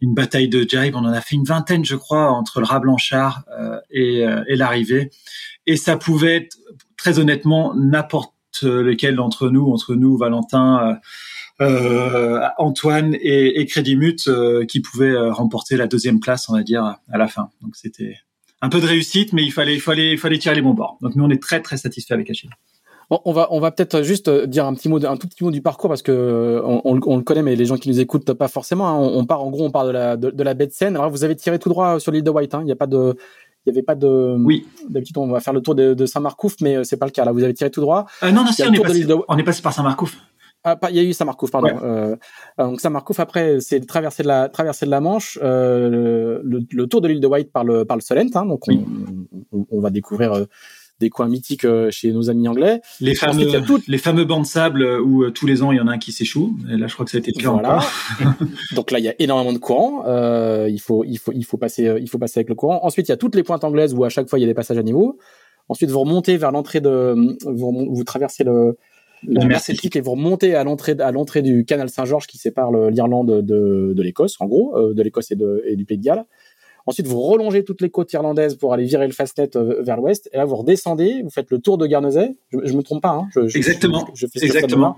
une 0.00 0.14
bataille 0.14 0.48
de 0.48 0.60
jibe. 0.60 0.94
On 0.94 1.04
en 1.04 1.12
a 1.12 1.20
fait 1.20 1.36
une 1.36 1.44
vingtaine, 1.44 1.84
je 1.84 1.96
crois, 1.96 2.30
entre 2.30 2.60
le 2.60 2.66
rat 2.66 2.80
Blanchard 2.80 3.44
et, 3.90 4.24
l'arrivée 4.48 5.10
et 5.66 5.76
ça 5.76 5.96
pouvait 5.96 6.36
être 6.36 6.58
très 6.96 7.18
honnêtement 7.18 7.74
n'importe 7.74 8.32
lequel 8.62 9.16
d'entre 9.16 9.48
nous, 9.48 9.70
entre 9.72 9.94
nous, 9.94 10.16
Valentin, 10.16 11.00
euh, 11.60 11.64
euh 11.64 12.48
Antoine 12.58 13.14
et, 13.20 13.60
et 13.60 13.66
Crédimut, 13.66 14.28
euh, 14.28 14.64
qui 14.64 14.80
pouvait 14.80 15.10
euh, 15.10 15.32
remporter 15.32 15.76
la 15.76 15.86
deuxième 15.86 16.20
place, 16.20 16.48
on 16.48 16.54
va 16.54 16.62
dire, 16.62 16.96
à 17.10 17.18
la 17.18 17.28
fin. 17.28 17.50
Donc 17.62 17.76
c'était 17.76 18.16
un 18.60 18.68
peu 18.68 18.80
de 18.80 18.86
réussite, 18.86 19.32
mais 19.32 19.44
il 19.44 19.52
fallait, 19.52 19.74
il 19.74 19.80
fallait, 19.80 20.38
tirer 20.38 20.54
les 20.54 20.62
bons 20.62 20.74
bords. 20.74 20.98
Donc 21.00 21.16
nous, 21.16 21.24
on 21.24 21.30
est 21.30 21.42
très, 21.42 21.60
très 21.60 21.76
satisfait 21.76 22.14
avec 22.14 22.30
Achille. 22.30 22.50
On 23.24 23.32
va, 23.32 23.48
on 23.50 23.60
va 23.60 23.70
peut-être 23.70 24.02
juste 24.02 24.30
dire 24.30 24.66
un 24.66 24.74
petit 24.74 24.88
mot, 24.88 25.04
un 25.04 25.16
tout 25.16 25.28
petit 25.28 25.44
mot 25.44 25.50
du 25.50 25.62
parcours 25.62 25.88
parce 25.88 26.02
que 26.02 26.60
on, 26.64 26.80
on, 26.84 27.16
le 27.16 27.22
connaît, 27.22 27.42
mais 27.42 27.56
les 27.56 27.66
gens 27.66 27.76
qui 27.76 27.88
nous 27.88 28.00
écoutent 28.00 28.32
pas 28.32 28.48
forcément. 28.48 28.88
Hein. 28.88 28.98
On, 28.98 29.24
part, 29.24 29.42
en 29.42 29.50
gros, 29.50 29.64
on 29.64 29.70
part 29.70 29.86
de 29.86 29.90
la, 29.90 30.16
de, 30.16 30.42
la 30.42 30.54
baie 30.54 30.66
de 30.66 30.72
Seine. 30.72 30.96
Alors, 30.96 31.10
vous 31.10 31.24
avez 31.24 31.36
tiré 31.36 31.58
tout 31.58 31.68
droit 31.68 32.00
sur 32.00 32.12
l'île 32.12 32.24
de 32.24 32.30
White. 32.30 32.54
Hein. 32.54 32.60
Il 32.62 32.66
n'y 32.66 32.72
a 32.72 32.76
pas 32.76 32.86
de, 32.86 33.16
il 33.66 33.72
n'y 33.72 33.78
avait 33.78 33.84
pas 33.84 33.94
de. 33.94 34.36
Oui. 34.38 34.66
D'habitude, 34.88 35.18
on 35.18 35.28
va 35.28 35.40
faire 35.40 35.52
le 35.52 35.60
tour 35.60 35.74
de, 35.74 36.06
Saint-Marcouf, 36.06 36.56
mais 36.60 36.76
euh, 36.76 36.84
c'est 36.84 36.96
pas 36.96 37.06
le 37.06 37.12
cas. 37.12 37.24
Là, 37.24 37.32
vous 37.32 37.42
avez 37.42 37.54
tiré 37.54 37.70
tout 37.70 37.80
droit. 37.80 38.06
Euh, 38.22 38.30
non, 38.30 38.44
non, 38.44 38.52
si, 38.52 38.62
on 38.62 38.72
est, 38.72 38.80
passé, 38.80 39.06
on 39.28 39.38
est 39.38 39.42
passé 39.42 39.62
par 39.62 39.72
Saint-Marcouf. 39.72 40.16
Ah, 40.66 40.78
il 40.88 40.96
y 40.96 40.98
a 40.98 41.02
eu 41.02 41.12
Saint-Marcouf, 41.12 41.50
pardon. 41.50 41.68
Euh, 41.82 42.16
donc 42.56 42.80
Saint-Marcouf, 42.80 43.20
après, 43.20 43.60
c'est 43.60 43.84
traverser 43.86 44.22
de 44.22 44.28
la 44.28 44.48
traversée 44.48 44.86
de 44.86 44.90
la 44.90 45.00
Manche, 45.00 45.38
euh, 45.42 46.40
le, 46.42 46.64
le, 46.70 46.86
tour 46.86 47.02
de 47.02 47.08
l'île 47.08 47.20
de 47.20 47.26
White 47.26 47.52
par 47.52 47.64
le 47.64 47.84
par 47.84 47.98
le 47.98 48.00
Solent. 48.00 48.30
Hein, 48.34 48.46
donc 48.46 48.62
on, 48.68 48.82
on, 49.52 49.66
on, 49.70 49.80
va 49.80 49.90
découvrir 49.90 50.32
euh, 50.32 50.44
des 51.04 51.10
coins 51.10 51.28
mythiques 51.28 51.64
euh, 51.64 51.90
chez 51.90 52.10
nos 52.12 52.30
amis 52.30 52.48
anglais. 52.48 52.80
Les 53.00 53.14
fameux, 53.14 53.46
les 53.86 53.98
fameux 53.98 54.24
bancs 54.24 54.42
de 54.42 54.46
sable 54.46 54.82
euh, 54.82 55.00
où 55.00 55.22
euh, 55.22 55.30
tous 55.30 55.46
les 55.46 55.62
ans 55.62 55.70
il 55.70 55.76
y 55.76 55.80
en 55.80 55.86
a 55.86 55.92
un 55.92 55.98
qui 55.98 56.12
s'échoue. 56.12 56.56
Et 56.70 56.76
là, 56.76 56.86
je 56.86 56.94
crois 56.94 57.04
que 57.04 57.10
ça 57.10 57.18
a 57.18 57.20
été 57.20 57.32
le 57.36 57.42
cas 57.42 57.50
voilà. 57.50 57.80
Donc 58.74 58.90
là, 58.90 58.98
il 58.98 59.04
y 59.04 59.08
a 59.08 59.14
énormément 59.18 59.52
de 59.52 59.58
courants. 59.58 60.04
Euh, 60.06 60.68
il 60.70 60.80
faut, 60.80 61.04
il 61.04 61.18
faut, 61.18 61.32
il 61.32 61.44
faut 61.44 61.58
passer, 61.58 61.94
il 62.00 62.08
faut 62.08 62.18
passer 62.18 62.38
avec 62.40 62.48
le 62.48 62.54
courant. 62.54 62.80
Ensuite, 62.82 63.08
il 63.08 63.12
y 63.12 63.12
a 63.12 63.16
toutes 63.16 63.34
les 63.34 63.42
pointes 63.42 63.64
anglaises 63.64 63.94
où 63.94 64.02
à 64.04 64.08
chaque 64.08 64.28
fois 64.28 64.38
il 64.38 64.42
y 64.42 64.44
a 64.44 64.48
des 64.48 64.54
passages 64.54 64.78
à 64.78 64.82
niveau. 64.82 65.18
Ensuite, 65.68 65.90
vous 65.90 66.00
remontez 66.00 66.36
vers 66.36 66.50
l'entrée 66.50 66.80
de, 66.80 67.14
vous, 67.44 67.88
vous 67.90 68.04
traversez 68.04 68.44
le, 68.44 68.76
la 69.26 69.44
mer 69.44 69.60
Celtique 69.60 69.96
et 69.96 70.00
vous 70.00 70.12
remontez 70.12 70.54
à 70.54 70.64
l'entrée 70.64 70.96
à 70.98 71.10
l'entrée 71.10 71.42
du 71.42 71.64
canal 71.64 71.88
Saint-Georges 71.88 72.26
qui 72.26 72.38
sépare 72.38 72.72
l'Irlande 72.90 73.42
de, 73.42 73.92
de 73.94 74.02
l'Écosse, 74.02 74.36
en 74.40 74.46
gros, 74.46 74.92
de 74.92 75.02
l'Écosse 75.02 75.30
et, 75.30 75.38
et 75.66 75.76
du 75.76 75.84
Pays 75.84 75.98
de 75.98 76.04
Galles. 76.04 76.24
Ensuite, 76.86 77.06
vous 77.06 77.20
relongez 77.20 77.64
toutes 77.64 77.80
les 77.80 77.90
côtes 77.90 78.12
irlandaises 78.12 78.56
pour 78.56 78.72
aller 78.72 78.84
virer 78.84 79.06
le 79.06 79.12
fastnet 79.12 79.56
euh, 79.56 79.82
vers 79.82 79.96
l'ouest. 79.96 80.28
Et 80.32 80.36
là, 80.36 80.44
vous 80.44 80.56
redescendez, 80.56 81.22
vous 81.22 81.30
faites 81.30 81.50
le 81.50 81.58
tour 81.58 81.78
de 81.78 81.86
Guernesey. 81.86 82.36
Je, 82.50 82.58
je 82.62 82.72
me 82.74 82.82
trompe 82.82 83.02
pas. 83.02 83.10
Hein. 83.10 83.28
Je, 83.34 83.56
Exactement. 83.56 84.06
Je, 84.14 84.26
fais 84.26 84.44
Exactement. 84.44 84.96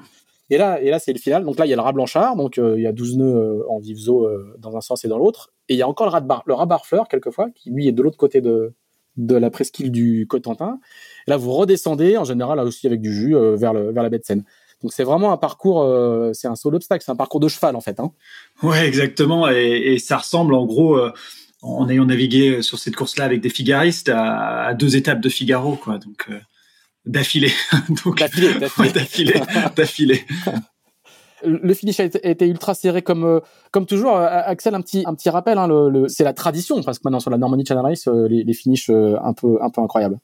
Et 0.51 0.59
là, 0.59 0.81
et 0.81 0.91
là, 0.91 0.99
c'est 0.99 1.13
le 1.13 1.19
final. 1.19 1.45
Donc 1.45 1.59
là, 1.59 1.67
il 1.67 1.71
y 1.71 1.73
a 1.73 1.77
le 1.77 1.83
rat 1.83 1.93
blanchard. 1.93 2.37
Donc 2.37 2.59
euh, 2.59 2.75
il 2.77 2.83
y 2.83 2.87
a 2.87 2.93
12 2.93 3.19
nœuds 3.19 3.37
euh, 3.37 3.63
en 3.69 3.79
vivzo 3.79 4.29
dans 4.59 4.77
un 4.77 4.81
sens 4.81 5.05
et 5.05 5.09
dans 5.09 5.19
l'autre. 5.19 5.53
Et 5.69 5.75
il 5.75 5.77
y 5.77 5.83
a 5.83 5.89
encore 5.89 6.07
le 6.07 6.13
rat, 6.13 6.21
bar, 6.21 6.43
le 6.47 6.55
rat 6.55 6.67
barfleur 6.67 7.09
quelquefois, 7.09 7.49
qui 7.55 7.71
lui 7.71 7.89
est 7.89 7.93
de 7.93 8.03
l'autre 8.03 8.19
côté 8.19 8.41
de 8.41 8.73
de 9.17 9.35
la 9.35 9.49
presqu'île 9.49 9.91
du 9.91 10.27
Cotentin. 10.29 10.79
Et 11.27 11.31
là, 11.31 11.39
vous 11.39 11.51
redescendez, 11.51 12.19
en 12.19 12.25
général, 12.25 12.59
là 12.59 12.65
aussi 12.65 12.87
avec 12.87 13.01
du 13.01 13.15
jus, 13.15 13.35
vers, 13.55 13.73
le, 13.73 13.91
vers 13.91 14.03
la 14.03 14.11
baie 14.11 14.19
de 14.19 14.25
Seine. 14.25 14.45
Donc 14.83 14.93
c'est 14.93 15.05
vraiment 15.05 15.33
un 15.33 15.37
parcours, 15.37 15.83
euh, 15.83 16.33
c'est 16.33 16.49
un 16.49 16.57
saut 16.57 16.71
d'obstacle, 16.71 17.03
c'est 17.05 17.11
un 17.11 17.17
parcours 17.17 17.41
de 17.41 17.49
cheval 17.49 17.77
en 17.77 17.81
fait. 17.81 17.99
Hein. 17.99 18.13
Ouais, 18.63 18.87
exactement. 18.87 19.49
Et, 19.49 19.99
ça 19.99 20.19
ressemble 20.19 20.55
en 20.55 20.67
gros, 20.67 20.97
euh, 20.97 21.13
en 21.63 21.89
ayant 21.89 22.05
navigué 22.05 22.63
sur 22.63 22.79
cette 22.79 22.97
course-là 22.97 23.25
avec 23.25 23.41
des 23.41 23.49
figaristes, 23.49 24.09
à, 24.09 24.75
deux 24.75 24.97
étapes 24.97 25.21
de 25.21 25.29
Figaro, 25.29 25.77
quoi. 25.77 25.99
Donc 25.99 26.27
euh, 26.31 26.39
d'affilée. 27.05 27.53
d'affilée, 28.17 28.55
d'affilée, 28.93 29.43
d'affilée. 29.77 30.25
Le 31.45 31.75
finish 31.75 32.01
a 32.01 32.05
été, 32.05 32.47
ultra 32.47 32.75
serré 32.75 33.03
comme 33.03 33.41
comme 33.71 33.87
toujours. 33.87 34.17
Axel, 34.17 34.75
un 34.75 34.81
petit 34.81 35.05
un 35.07 35.15
petit 35.15 35.29
rappel, 35.29 35.59
hein, 35.59 35.69
le, 35.69 36.09
c'est 36.09 36.25
la 36.25 36.33
tradition 36.33 36.83
parce 36.83 36.99
que 36.99 37.03
maintenant 37.05 37.21
sur 37.21 37.31
la 37.31 37.37
Normandie 37.37 37.65
Channel 37.67 37.85
Race, 37.85 38.09
les, 38.29 38.43
les 38.43 38.55
finishes 38.55 38.91
un 38.91 39.33
peu 39.35 39.59
un 39.61 39.71
peu 39.71 39.83
incroyables. 39.83 40.19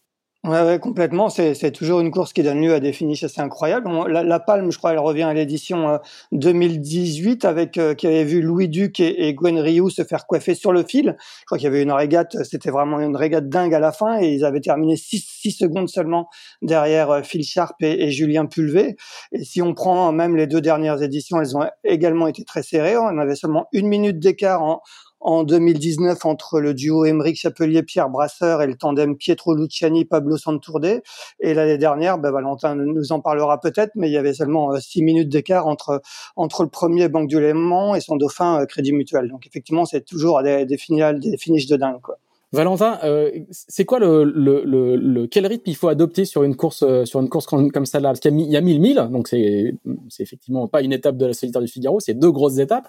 Ouais, 0.44 0.61
ouais, 0.64 0.80
complètement. 0.80 1.28
C'est, 1.28 1.70
toujours 1.70 2.00
une 2.00 2.11
course 2.11 2.32
qui 2.32 2.42
donne 2.42 2.61
lieu 2.61 2.75
à 2.75 2.80
des 2.80 2.92
finishes 2.92 3.22
assez 3.22 3.40
incroyables. 3.40 3.88
la, 4.08 4.25
la, 4.25 4.40
Palme, 4.40 4.72
je 4.72 4.78
crois, 4.78 4.90
elle 4.90 4.99
revient 4.99 5.22
à 5.22 5.32
l'édition 5.32 6.00
2018 6.32 7.44
euh, 7.44 7.49
avec 7.49 7.78
euh, 7.78 7.94
qui 7.94 8.08
avait 8.08 8.25
vu 8.25 8.42
Louis 8.42 8.68
Duc 8.68 8.99
et, 8.99 9.28
et, 9.28 9.34
Gwen 9.34 9.61
Rioux 9.61 9.88
se 9.88 10.02
faire 10.02 10.26
coiffer 10.26 10.56
sur 10.56 10.72
le 10.72 10.82
fil. 10.82 11.16
Je 11.40 11.44
crois 11.44 11.58
qu'il 11.58 11.66
y 11.66 11.68
avait 11.68 11.84
une 11.84 11.92
régate, 11.92 12.37
c'était 12.42 12.72
vraiment 12.72 12.99
une 12.99 13.14
régate 13.14 13.49
dingue 13.49 13.72
à 13.72 13.78
la 13.78 13.92
fin 13.92 14.20
et 14.20 14.32
ils 14.34 14.44
avaient 14.44 14.61
terminé 14.61 14.96
6 14.96 15.52
secondes 15.52 15.88
seulement 15.88 16.28
derrière 16.61 17.11
euh, 17.12 17.22
Phil 17.22 17.44
Sharp 17.44 17.80
et, 17.80 18.02
et, 18.02 18.11
Julien 18.11 18.46
Pulvé. 18.46 18.96
Et 19.30 19.44
si 19.44 19.62
on 19.62 19.75
prend 19.75 20.11
même 20.11 20.34
les 20.34 20.49
deux 20.49 20.61
dernières 20.61 21.02
éditions, 21.02 21.40
elles 21.40 21.56
ont 21.56 21.68
également 21.84 22.26
été 22.26 22.42
très 22.44 22.64
serrées. 22.64 22.96
On 22.96 23.18
avait 23.18 23.37
seulement 23.37 23.68
une 23.72 23.87
minute 23.87 24.18
d'écart 24.18 24.64
en, 24.64 24.82
en 25.22 25.44
2019 25.44 26.24
entre 26.26 26.60
le 26.60 26.74
duo 26.74 27.04
Émeric 27.04 27.36
Chapelier-Pierre 27.36 28.08
Brasseur 28.08 28.60
et 28.60 28.66
le 28.66 28.74
tandem 28.74 29.16
Pietro 29.16 29.54
Luciani-Pablo 29.54 30.36
Santourde. 30.36 31.00
Et 31.40 31.54
l'année 31.54 31.78
dernière, 31.78 32.18
ben 32.18 32.30
Valentin 32.32 32.74
nous 32.74 33.12
en 33.12 33.20
parlera 33.20 33.60
peut-être, 33.60 33.92
mais 33.94 34.08
il 34.08 34.12
y 34.12 34.16
avait 34.16 34.34
seulement 34.34 34.72
euh, 34.72 34.80
six 34.80 35.02
minutes 35.02 35.28
d'écart 35.28 35.66
entre 35.66 36.02
entre 36.36 36.64
le 36.64 36.68
premier 36.68 37.08
Banque 37.08 37.28
du 37.28 37.40
Léman 37.40 37.94
et 37.94 38.00
son 38.00 38.16
dauphin 38.16 38.60
euh, 38.60 38.66
Crédit 38.66 38.92
Mutuel. 38.92 39.28
Donc 39.28 39.46
effectivement, 39.46 39.84
c'est 39.84 40.04
toujours 40.04 40.42
des, 40.42 40.76
finales, 40.76 41.20
des 41.20 41.36
finishes 41.36 41.66
de 41.66 41.76
dingue. 41.76 42.00
Quoi. 42.00 42.18
Valentin, 42.50 42.98
euh, 43.04 43.30
c'est 43.50 43.84
quoi 43.84 43.98
le, 43.98 44.24
le, 44.24 44.64
le, 44.64 45.26
quel 45.26 45.46
rythme 45.46 45.64
il 45.66 45.76
faut 45.76 45.88
adopter 45.88 46.24
sur 46.24 46.42
une 46.42 46.56
course 46.56 46.84
sur 47.04 47.20
une 47.20 47.28
course 47.28 47.46
comme, 47.46 47.70
comme 47.70 47.86
celle-là? 47.86 48.10
Parce 48.10 48.20
qu'il 48.20 48.38
y 48.40 48.56
a, 48.56 48.60
1000 48.60 48.80
milles, 48.80 49.08
donc 49.10 49.28
c'est 49.28 49.74
c'est 50.08 50.22
effectivement 50.24 50.66
pas 50.66 50.82
une 50.82 50.92
étape 50.92 51.16
de 51.16 51.26
la 51.26 51.32
solitaire 51.32 51.62
du 51.62 51.68
Figaro, 51.68 52.00
c'est 52.00 52.14
deux 52.14 52.32
grosses 52.32 52.58
étapes 52.58 52.88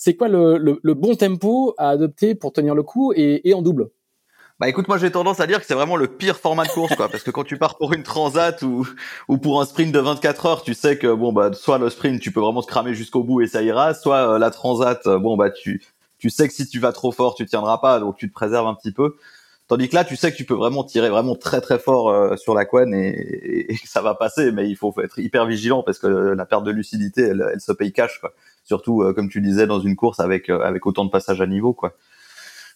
c'est 0.00 0.16
quoi 0.16 0.28
le, 0.28 0.56
le, 0.82 0.94
bon 0.94 1.14
tempo 1.14 1.74
à 1.76 1.90
adopter 1.90 2.34
pour 2.34 2.54
tenir 2.54 2.74
le 2.74 2.82
coup 2.82 3.12
et, 3.14 3.46
et 3.46 3.52
en 3.52 3.60
double? 3.60 3.90
Bah 4.58 4.66
écoute, 4.66 4.88
moi 4.88 4.96
j'ai 4.96 5.10
tendance 5.10 5.40
à 5.40 5.46
dire 5.46 5.60
que 5.60 5.66
c'est 5.66 5.74
vraiment 5.74 5.96
le 5.96 6.06
pire 6.06 6.38
format 6.38 6.64
de 6.64 6.70
course, 6.70 6.94
quoi, 6.96 7.10
parce 7.10 7.22
que 7.22 7.30
quand 7.30 7.44
tu 7.44 7.58
pars 7.58 7.76
pour 7.76 7.92
une 7.92 8.02
transat 8.02 8.62
ou 8.62 8.88
ou 9.28 9.36
pour 9.36 9.60
un 9.60 9.66
sprint 9.66 9.92
de 9.92 9.98
24 9.98 10.46
heures, 10.46 10.62
tu 10.62 10.72
sais 10.72 10.96
que 10.96 11.12
bon 11.12 11.34
bah 11.34 11.52
soit 11.52 11.76
le 11.76 11.90
sprint 11.90 12.18
tu 12.18 12.32
peux 12.32 12.40
vraiment 12.40 12.62
te 12.62 12.66
cramer 12.66 12.94
jusqu'au 12.94 13.22
bout 13.22 13.42
et 13.42 13.46
ça 13.46 13.60
ira, 13.62 13.92
soit 13.92 14.36
euh, 14.36 14.38
la 14.38 14.50
transat, 14.50 15.06
euh, 15.06 15.18
bon 15.18 15.36
bah 15.36 15.50
tu 15.50 15.82
tu 16.16 16.30
sais 16.30 16.48
que 16.48 16.54
si 16.54 16.66
tu 16.66 16.78
vas 16.78 16.92
trop 16.92 17.12
fort 17.12 17.34
tu 17.34 17.44
tiendras 17.44 17.76
pas, 17.76 18.00
donc 18.00 18.16
tu 18.16 18.26
te 18.26 18.32
préserves 18.32 18.66
un 18.66 18.74
petit 18.74 18.92
peu. 18.92 19.16
Tandis 19.68 19.88
que 19.88 19.94
là, 19.94 20.04
tu 20.04 20.16
sais 20.16 20.32
que 20.32 20.36
tu 20.36 20.44
peux 20.44 20.54
vraiment 20.54 20.82
tirer 20.82 21.10
vraiment 21.10 21.36
très 21.36 21.60
très 21.60 21.78
fort 21.78 22.08
euh, 22.08 22.36
sur 22.36 22.54
la 22.54 22.64
couenne 22.64 22.92
et, 22.94 23.70
et, 23.70 23.76
que 23.76 23.88
ça 23.88 24.02
va 24.02 24.14
passer, 24.14 24.50
mais 24.50 24.68
il 24.68 24.76
faut 24.76 24.92
être 25.00 25.18
hyper 25.20 25.46
vigilant 25.46 25.82
parce 25.84 25.98
que 25.98 26.08
la 26.08 26.44
perte 26.46 26.64
de 26.64 26.72
lucidité, 26.72 27.22
elle, 27.22 27.46
elle 27.52 27.60
se 27.60 27.70
paye 27.70 27.92
cash, 27.92 28.18
quoi 28.18 28.32
surtout 28.64 29.02
euh, 29.02 29.12
comme 29.12 29.28
tu 29.28 29.40
disais 29.40 29.66
dans 29.66 29.80
une 29.80 29.96
course 29.96 30.20
avec 30.20 30.48
euh, 30.48 30.60
avec 30.60 30.86
autant 30.86 31.04
de 31.04 31.10
passages 31.10 31.40
à 31.40 31.46
niveau 31.46 31.72
quoi. 31.72 31.94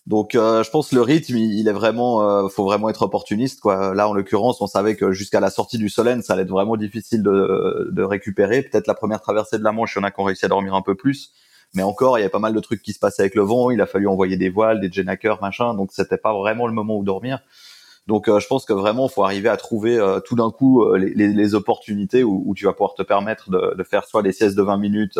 Donc 0.07 0.35
euh, 0.35 0.63
je 0.63 0.71
pense 0.71 0.93
le 0.93 1.01
rythme 1.01 1.37
il, 1.37 1.67
est 1.67 1.73
vraiment 1.73 2.49
faut 2.51 2.65
vraiment 2.65 2.91
être 2.91 3.03
opportuniste 3.03 3.61
quoi. 3.61 3.95
Là 3.95 4.09
en 4.09 4.13
l'occurrence, 4.13 4.61
on 4.61 4.67
savait 4.67 4.97
que 4.97 5.13
jusqu'à 5.13 5.41
la 5.41 5.51
sortie 5.51 5.79
du 5.79 5.89
Solène, 5.89 6.23
ça 6.23 6.35
allait 6.35 6.43
être 6.43 6.51
vraiment 6.51 6.77
difficile 6.77 7.23
de, 7.23 7.89
de 7.91 8.03
récupérer. 8.03 8.63
Peut-être 8.63 8.87
la 8.87 8.95
première 8.95 9.23
traversée 9.23 9.59
de 9.59 9.65
la 9.65 9.73
Manche, 9.73 9.95
il 9.97 10.01
y 10.01 10.03
en 10.03 10.05
a 10.05 10.11
qui 10.11 10.21
ont 10.21 10.25
réussi 10.25 10.45
à 10.45 10.49
dormir 10.49 10.75
un 10.75 10.83
peu 10.83 10.95
plus, 10.95 11.33
mais 11.73 11.83
encore 11.83 12.19
il 12.19 12.23
y 12.23 12.27
a 12.27 12.31
pas 12.31 12.39
mal 12.39 12.53
de 12.53 12.61
trucs 12.61 12.83
qui 12.83 12.93
se 12.93 12.99
passaient 12.99 13.23
avec 13.23 13.35
le 13.35 13.43
vent, 13.43 13.71
il 13.71 13.81
a 13.81 13.87
fallu 13.87 14.07
envoyer 14.07 14.37
des 14.37 14.51
voiles, 14.51 14.81
des 14.81 14.93
genakers, 14.93 15.41
machin, 15.41 15.73
donc 15.73 15.91
c'était 15.91 16.19
pas 16.19 16.35
vraiment 16.35 16.67
le 16.67 16.75
moment 16.75 16.99
où 16.99 17.03
dormir. 17.03 17.41
Donc 18.07 18.27
je 18.29 18.47
pense 18.47 18.67
que 18.67 18.75
vraiment 18.75 19.09
faut 19.09 19.25
arriver 19.25 19.49
à 19.49 19.57
trouver 19.57 19.99
tout 20.27 20.37
d'un 20.37 20.51
coup 20.51 20.95
les, 20.95 21.15
les, 21.15 21.55
opportunités 21.55 22.23
où, 22.23 22.43
où, 22.45 22.55
tu 22.55 22.67
vas 22.67 22.73
pouvoir 22.73 22.95
te 22.95 23.03
permettre 23.03 23.51
de, 23.51 23.75
de 23.75 23.83
faire 23.83 24.05
soit 24.05 24.23
des 24.23 24.33
siestes 24.33 24.57
de 24.57 24.63
20 24.63 24.77
minutes 24.77 25.19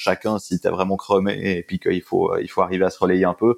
chacun 0.00 0.38
si 0.38 0.58
t'es 0.58 0.70
vraiment 0.70 0.96
cramé 0.96 1.58
et 1.58 1.62
puis 1.62 1.78
qu'il 1.78 2.02
faut 2.02 2.32
euh, 2.32 2.40
il 2.42 2.48
faut 2.48 2.62
arriver 2.62 2.84
à 2.84 2.90
se 2.90 2.98
relayer 2.98 3.24
un 3.24 3.34
peu. 3.34 3.56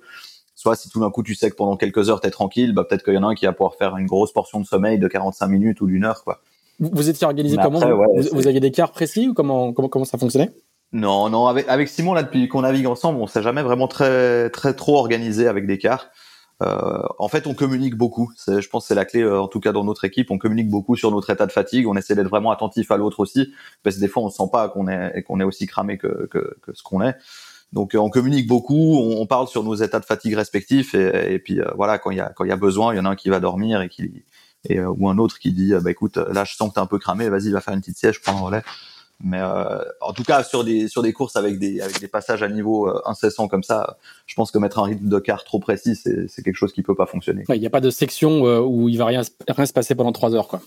Soit 0.55 0.77
si 0.77 0.89
tout 0.91 1.01
d'un 1.01 1.11
coup 1.11 1.23
tu 1.23 1.35
sais 1.35 1.51
que 1.51 1.57
pendant 1.57 1.77
quelques 1.77 2.11
heures 2.11 2.21
t'es 2.21 2.31
tranquille 2.31 2.75
bah 2.75 2.85
peut-être 2.85 3.05
qu'il 3.05 3.15
y 3.15 3.19
en 3.19 3.23
a 3.23 3.29
un 3.29 3.35
qui 3.35 3.47
va 3.47 3.53
pouvoir 3.53 3.77
faire 3.77 3.97
une 3.97 4.07
grosse 4.07 4.33
portion 4.33 4.61
de 4.61 4.67
sommeil 4.67 4.99
de 4.99 5.09
45 5.09 5.47
minutes 5.47 5.81
ou 5.81 5.87
d'une 5.87 6.05
heure 6.05 6.25
quoi. 6.25 6.41
Vous, 6.81 7.09
étiez 7.09 7.27
organisé 7.27 7.57
comment 7.63 7.79
vous, 7.79 8.49
aviez 8.49 8.59
des 8.59 8.73
quarts 8.73 8.91
précis 8.91 9.29
ou 9.29 9.35
comment 9.35 9.73
comment 9.73 9.89
comment 9.89 10.05
ça 10.05 10.19
fonctionnait? 10.19 10.51
Non 10.93 11.31
non 11.31 11.47
avec 11.47 11.69
avec 11.69 11.89
Simon 11.89 12.13
là 12.13 12.23
depuis 12.23 12.49
qu'on 12.49 12.63
navigue 12.63 12.87
ensemble 12.87 13.21
on 13.21 13.27
s'est 13.27 13.43
jamais 13.43 13.63
vraiment 13.63 13.89
très 13.89 14.51
très 14.51 14.75
trop 14.75 14.97
organisé 14.97 15.47
avec 15.47 15.67
des 15.67 15.79
quarts 15.79 16.07
euh, 16.07 16.09
en 17.19 17.29
fait, 17.29 17.47
on 17.47 17.55
communique 17.55 17.97
beaucoup. 17.97 18.31
Je 18.47 18.69
pense 18.69 18.85
que 18.85 18.89
c'est 18.89 18.95
la 18.95 19.05
clé, 19.05 19.21
euh, 19.21 19.41
en 19.41 19.49
tout 19.49 19.61
cas 19.61 19.73
dans 19.73 19.85
notre 19.85 20.05
équipe. 20.05 20.31
On 20.31 20.39
communique 20.39 20.69
beaucoup 20.69 20.97
sur 20.97 21.11
notre 21.11 21.31
état 21.31 21.47
de 21.47 21.53
fatigue. 21.53 21.87
On 21.87 21.97
essaie 21.97 22.15
d'être 22.15 22.29
vraiment 22.29 22.51
attentif 22.51 22.91
à 22.91 22.97
l'autre 22.97 23.21
aussi, 23.21 23.53
parce 23.83 23.97
que 23.97 24.01
des 24.01 24.09
fois, 24.09 24.23
on 24.23 24.27
ne 24.27 24.31
sent 24.31 24.49
pas 24.53 24.69
qu'on 24.69 24.89
est 24.89 25.23
qu'on 25.23 25.41
est 25.41 25.45
aussi 25.45 25.67
cramé 25.67 25.99
que, 25.99 26.29
que, 26.31 26.57
ce 26.73 26.83
qu'on 26.83 27.03
est. 27.03 27.17
Donc, 27.73 27.95
euh, 27.95 27.99
on 27.99 28.11
communique 28.11 28.47
beaucoup. 28.47 28.99
On, 28.99 29.27
parle 29.27 29.49
sur 29.49 29.63
nos 29.63 29.75
états 29.75 30.01
de 30.01 30.05
fatigue 30.05 30.35
respectifs, 30.35 30.95
et, 30.95 31.39
puis 31.39 31.61
voilà, 31.77 31.99
quand 31.99 32.11
il 32.11 32.19
y 32.19 32.21
a 32.21 32.33
quand 32.37 32.45
il 32.45 32.49
y 32.49 32.53
a 32.53 32.57
besoin, 32.57 32.93
il 32.95 32.97
y 32.99 33.01
en 33.01 33.05
a 33.05 33.11
un 33.11 33.17
qui 33.17 33.31
va 33.31 33.41
dormir 33.41 33.81
et 33.83 33.89
qui 33.89 34.25
et 34.69 34.81
ou 34.81 35.09
un 35.09 35.19
autre 35.19 35.39
qui 35.39 35.53
dit 35.53 35.73
bah 35.81 35.91
écoute, 35.91 36.17
là, 36.17 36.45
je 36.45 36.55
sens 36.55 36.71
que 36.71 36.75
t'es 36.75 36.81
un 36.81 36.87
peu 36.87 36.99
cramé. 36.99 37.29
Vas-y, 37.29 37.51
va 37.51 37.61
faire 37.61 37.75
une 37.75 37.81
petite 37.81 37.99
siège, 37.99 38.17
je 38.17 38.21
prends 38.21 38.39
le 38.39 38.45
relais. 38.45 38.63
Mais 39.25 39.41
euh, 39.41 39.79
en 40.01 40.13
tout 40.13 40.25
cas, 40.25 40.43
sur 40.43 40.65
des 40.65 40.89
sur 40.89 41.03
des 41.03 41.13
courses 41.13 41.37
avec 41.37 41.59
des 41.59 41.81
avec 41.81 42.01
des 42.01 42.09
passages 42.09 42.43
à 42.43 42.49
niveau 42.49 42.89
euh, 42.89 43.01
incessants 43.07 43.47
comme 43.47 43.63
ça, 43.63 43.97
je 44.27 44.35
pense 44.35 44.51
que 44.51 44.59
mettre 44.59 44.81
un 44.81 44.85
rythme 44.85 45.09
de 45.09 45.19
quart 45.21 45.45
trop 45.45 45.61
précis, 45.61 45.95
c'est 45.95 46.29
c'est 46.29 46.43
quelque 46.43 46.57
chose 46.57 46.73
qui 46.73 46.83
peut 46.83 46.97
pas 46.97 47.07
fonctionner. 47.07 47.45
Il 47.49 47.61
n'y 47.61 47.67
a 47.67 47.71
pas 47.71 47.81
de 47.81 47.91
section 47.91 48.47
euh, 48.47 48.61
où 48.61 48.89
il 48.89 48.99
va 48.99 49.07
rien 49.07 49.23
rien 49.49 49.67
se 49.67 49.73
passer 49.73 49.95
pendant 49.95 50.13
trois 50.13 50.35
heures, 50.35 50.49
quoi. 50.49 50.61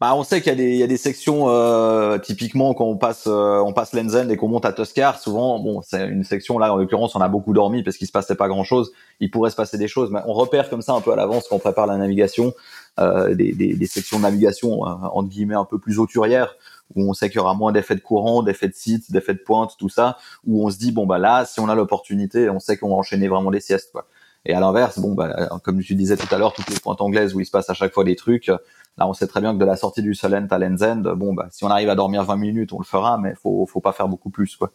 Bah, 0.00 0.14
on 0.14 0.22
sait 0.22 0.40
qu'il 0.40 0.50
y 0.50 0.52
a 0.52 0.56
des, 0.56 0.70
il 0.74 0.76
y 0.76 0.82
a 0.84 0.86
des 0.86 0.96
sections 0.96 1.48
euh, 1.48 2.18
typiquement 2.18 2.72
quand 2.72 2.84
on 2.84 2.96
passe 2.96 3.24
euh, 3.26 3.58
on 3.58 3.72
passe 3.72 3.92
Lenzen 3.94 4.30
et 4.30 4.36
qu'on 4.36 4.46
monte 4.46 4.64
à 4.64 4.72
Toscar, 4.72 5.18
souvent 5.18 5.58
bon 5.58 5.82
c'est 5.82 6.06
une 6.06 6.22
section 6.22 6.56
là 6.56 6.72
en 6.72 6.76
l'occurrence 6.76 7.16
on 7.16 7.20
a 7.20 7.26
beaucoup 7.26 7.52
dormi 7.52 7.82
parce 7.82 7.96
qu'il 7.96 8.06
se 8.06 8.12
passait 8.12 8.36
pas 8.36 8.46
grand 8.46 8.62
chose. 8.62 8.92
Il 9.18 9.32
pourrait 9.32 9.50
se 9.50 9.56
passer 9.56 9.76
des 9.76 9.88
choses, 9.88 10.12
mais 10.12 10.20
on 10.26 10.34
repère 10.34 10.70
comme 10.70 10.82
ça 10.82 10.92
un 10.92 11.00
peu 11.00 11.10
à 11.10 11.16
l'avance 11.16 11.48
quand 11.48 11.56
on 11.56 11.58
prépare 11.58 11.88
la 11.88 11.96
navigation 11.96 12.54
euh, 13.00 13.34
des, 13.34 13.52
des, 13.52 13.74
des, 13.74 13.86
sections 13.86 14.18
de 14.18 14.22
navigation 14.22 14.82
entre 14.82 15.28
guillemets 15.28 15.56
un 15.56 15.64
peu 15.64 15.80
plus 15.80 15.98
auturières 15.98 16.54
où 16.94 17.08
on 17.08 17.12
sait 17.12 17.28
qu'il 17.28 17.36
y 17.36 17.40
aura 17.40 17.54
moins 17.54 17.72
d'effets 17.72 17.94
de 17.94 18.00
courant, 18.00 18.42
d'effets 18.42 18.68
de 18.68 18.74
site, 18.74 19.10
d'effets 19.12 19.34
de 19.34 19.40
pointe, 19.40 19.76
tout 19.78 19.88
ça, 19.88 20.18
où 20.46 20.64
on 20.64 20.70
se 20.70 20.78
dit 20.78 20.92
bon 20.92 21.06
bah 21.06 21.18
là, 21.18 21.44
si 21.44 21.60
on 21.60 21.68
a 21.68 21.74
l'opportunité, 21.74 22.48
on 22.50 22.58
sait 22.58 22.76
qu'on 22.76 22.88
va 22.88 22.94
enchaîner 22.94 23.28
vraiment 23.28 23.50
des 23.50 23.60
siestes 23.60 23.92
quoi. 23.92 24.06
Et 24.44 24.54
à 24.54 24.60
l'inverse, 24.60 24.98
bon 24.98 25.14
bah 25.14 25.48
comme 25.64 25.80
tu 25.80 25.94
disais 25.94 26.16
tout 26.16 26.32
à 26.34 26.38
l'heure, 26.38 26.52
toutes 26.52 26.70
les 26.70 26.78
pointes 26.78 27.00
anglaises 27.00 27.34
où 27.34 27.40
il 27.40 27.46
se 27.46 27.50
passe 27.50 27.68
à 27.70 27.74
chaque 27.74 27.92
fois 27.92 28.04
des 28.04 28.16
trucs, 28.16 28.46
là 28.46 29.06
on 29.06 29.12
sait 29.12 29.26
très 29.26 29.40
bien 29.40 29.52
que 29.54 29.58
de 29.58 29.64
la 29.64 29.76
sortie 29.76 30.02
du 30.02 30.14
Solent 30.14 30.46
à 30.50 30.58
Lenzend, 30.58 31.02
bon 31.16 31.34
bah 31.34 31.48
si 31.50 31.64
on 31.64 31.68
arrive 31.68 31.90
à 31.90 31.94
dormir 31.94 32.24
20 32.24 32.36
minutes, 32.36 32.72
on 32.72 32.78
le 32.78 32.84
fera, 32.84 33.18
mais 33.18 33.34
faut 33.34 33.66
faut 33.66 33.80
pas 33.80 33.92
faire 33.92 34.08
beaucoup 34.08 34.30
plus 34.30 34.56
quoi. 34.56 34.72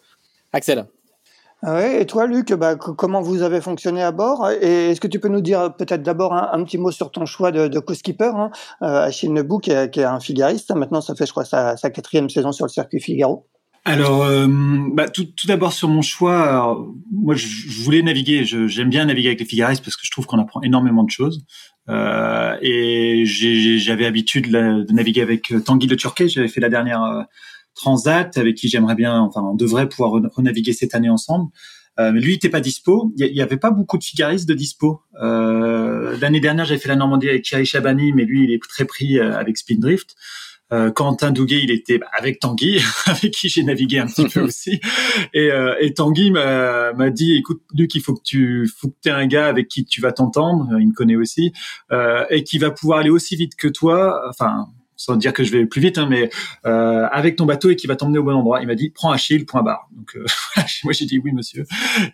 Axel. 0.51 0.85
Ah 1.65 1.87
et 1.87 2.05
toi, 2.05 2.27
Luc, 2.27 2.51
bah, 2.51 2.75
comment 2.75 3.21
vous 3.21 3.41
avez 3.41 3.61
fonctionné 3.61 4.03
à 4.03 4.11
bord? 4.11 4.49
Et 4.49 4.91
est-ce 4.91 4.99
que 4.99 5.07
tu 5.07 5.19
peux 5.19 5.29
nous 5.29 5.39
dire 5.39 5.73
peut-être 5.77 6.03
d'abord 6.03 6.33
un, 6.33 6.61
petit 6.65 6.77
mot 6.77 6.91
sur 6.91 7.09
ton 7.09 7.25
choix 7.25 7.51
de, 7.53 7.79
co-skipper, 7.79 8.33
hein, 8.35 8.51
euh, 8.81 9.05
Achille 9.05 9.31
Nebou, 9.31 9.59
qui 9.59 9.71
est, 9.71 9.97
un 9.99 10.19
figariste. 10.19 10.75
Maintenant, 10.75 10.99
ça 10.99 11.15
fait, 11.15 11.25
je 11.25 11.31
crois, 11.31 11.45
sa, 11.45 11.75
quatrième 11.75 12.29
saison 12.29 12.51
sur 12.51 12.65
le 12.65 12.69
circuit 12.69 12.99
Figaro. 12.99 13.47
Alors, 13.85 14.23
euh, 14.23 14.47
bah, 14.93 15.07
tout, 15.07 15.25
d'abord 15.45 15.71
sur 15.71 15.87
mon 15.87 16.01
choix, 16.01 16.85
moi 17.11 17.35
je, 17.35 17.81
voulais 17.83 18.01
naviguer, 18.01 18.43
j'aime 18.43 18.89
bien 18.89 19.05
naviguer 19.05 19.29
avec 19.29 19.39
les 19.39 19.45
figaristes 19.45 19.83
parce 19.83 19.95
que 19.95 20.05
je 20.05 20.11
trouve 20.11 20.25
qu'on 20.25 20.39
apprend 20.39 20.61
énormément 20.61 21.03
de 21.03 21.11
choses. 21.11 21.45
Euh, 21.89 22.57
et 22.61 23.23
j'avais 23.25 24.05
habitude 24.05 24.49
de 24.49 24.91
naviguer 24.93 25.21
avec 25.21 25.53
Tanguy 25.65 25.87
Le 25.87 25.95
Turquet, 25.97 26.27
j'avais 26.29 26.47
fait 26.47 26.61
la 26.61 26.69
dernière 26.69 27.03
euh, 27.03 27.23
Transat 27.75 28.37
avec 28.37 28.55
qui 28.55 28.67
j'aimerais 28.67 28.95
bien, 28.95 29.19
enfin 29.19 29.41
on 29.41 29.55
devrait 29.55 29.89
pouvoir 29.89 30.11
renaviguer 30.35 30.73
cette 30.73 30.95
année 30.95 31.09
ensemble. 31.09 31.49
Euh, 31.99 32.11
mais 32.11 32.21
lui, 32.21 32.31
il 32.31 32.35
était 32.35 32.49
pas 32.49 32.59
dispo. 32.59 33.13
Il 33.17 33.27
y, 33.27 33.41
avait 33.41 33.57
pas 33.57 33.69
beaucoup 33.69 33.99
de 33.99 34.03
figaristes 34.03 34.49
de 34.49 34.55
dispo. 34.55 35.01
Euh, 35.21 36.17
L'année 36.19 36.39
dernière, 36.39 36.65
j'avais 36.65 36.79
fait 36.79 36.89
la 36.89 36.95
Normandie 36.95 37.29
avec 37.29 37.43
Thierry 37.43 37.65
Chabani, 37.65 38.13
mais 38.13 38.25
lui, 38.25 38.45
il 38.45 38.51
est 38.51 38.59
très 38.67 38.85
pris 38.85 39.19
euh, 39.19 39.37
avec 39.37 39.57
Spindrift. 39.57 40.15
Euh, 40.73 40.91
Quentin 40.91 41.29
Douguet, 41.29 41.61
il 41.61 41.69
était 41.69 41.99
bah, 41.99 42.07
avec 42.17 42.39
Tanguy, 42.39 42.81
avec 43.05 43.31
qui 43.31 43.47
j'ai 43.47 43.63
navigué 43.63 43.99
un 43.99 44.07
petit 44.07 44.27
peu 44.27 44.41
aussi. 44.45 44.79
Et, 45.33 45.51
euh, 45.51 45.75
et 45.79 45.93
Tanguy 45.93 46.31
m'a 46.31 47.09
dit, 47.11 47.35
écoute, 47.35 47.61
Luc, 47.75 47.93
il 47.93 48.01
faut 48.01 48.15
que 48.15 48.23
tu 48.23 48.67
faut 48.75 48.89
que 48.89 48.95
aies 49.09 49.11
un 49.11 49.27
gars 49.27 49.47
avec 49.47 49.67
qui 49.67 49.85
tu 49.85 50.01
vas 50.01 50.11
t'entendre, 50.11 50.67
il 50.79 50.87
me 50.87 50.93
connaît 50.93 51.15
aussi, 51.15 51.53
euh, 51.91 52.25
et 52.31 52.43
qui 52.43 52.57
va 52.57 52.71
pouvoir 52.71 52.99
aller 52.99 53.11
aussi 53.11 53.35
vite 53.35 53.55
que 53.55 53.67
toi. 53.67 54.21
Enfin, 54.29 54.67
sans 54.95 55.15
dire 55.15 55.33
que 55.33 55.43
je 55.43 55.51
vais 55.51 55.65
plus 55.65 55.81
vite, 55.81 55.97
hein, 55.97 56.07
mais 56.09 56.29
euh, 56.65 57.07
avec 57.11 57.35
ton 57.35 57.45
bateau 57.45 57.69
et 57.69 57.75
qui 57.75 57.87
va 57.87 57.95
t'emmener 57.95 58.19
au 58.19 58.23
bon 58.23 58.33
endroit. 58.33 58.61
Il 58.61 58.67
m'a 58.67 58.75
dit 58.75 58.89
prends 58.89 59.11
Achille, 59.11 59.45
point 59.45 59.63
barre. 59.63 59.87
Donc 59.95 60.15
euh, 60.15 60.25
moi 60.83 60.93
j'ai 60.93 61.05
dit 61.05 61.19
oui 61.19 61.31
monsieur. 61.31 61.65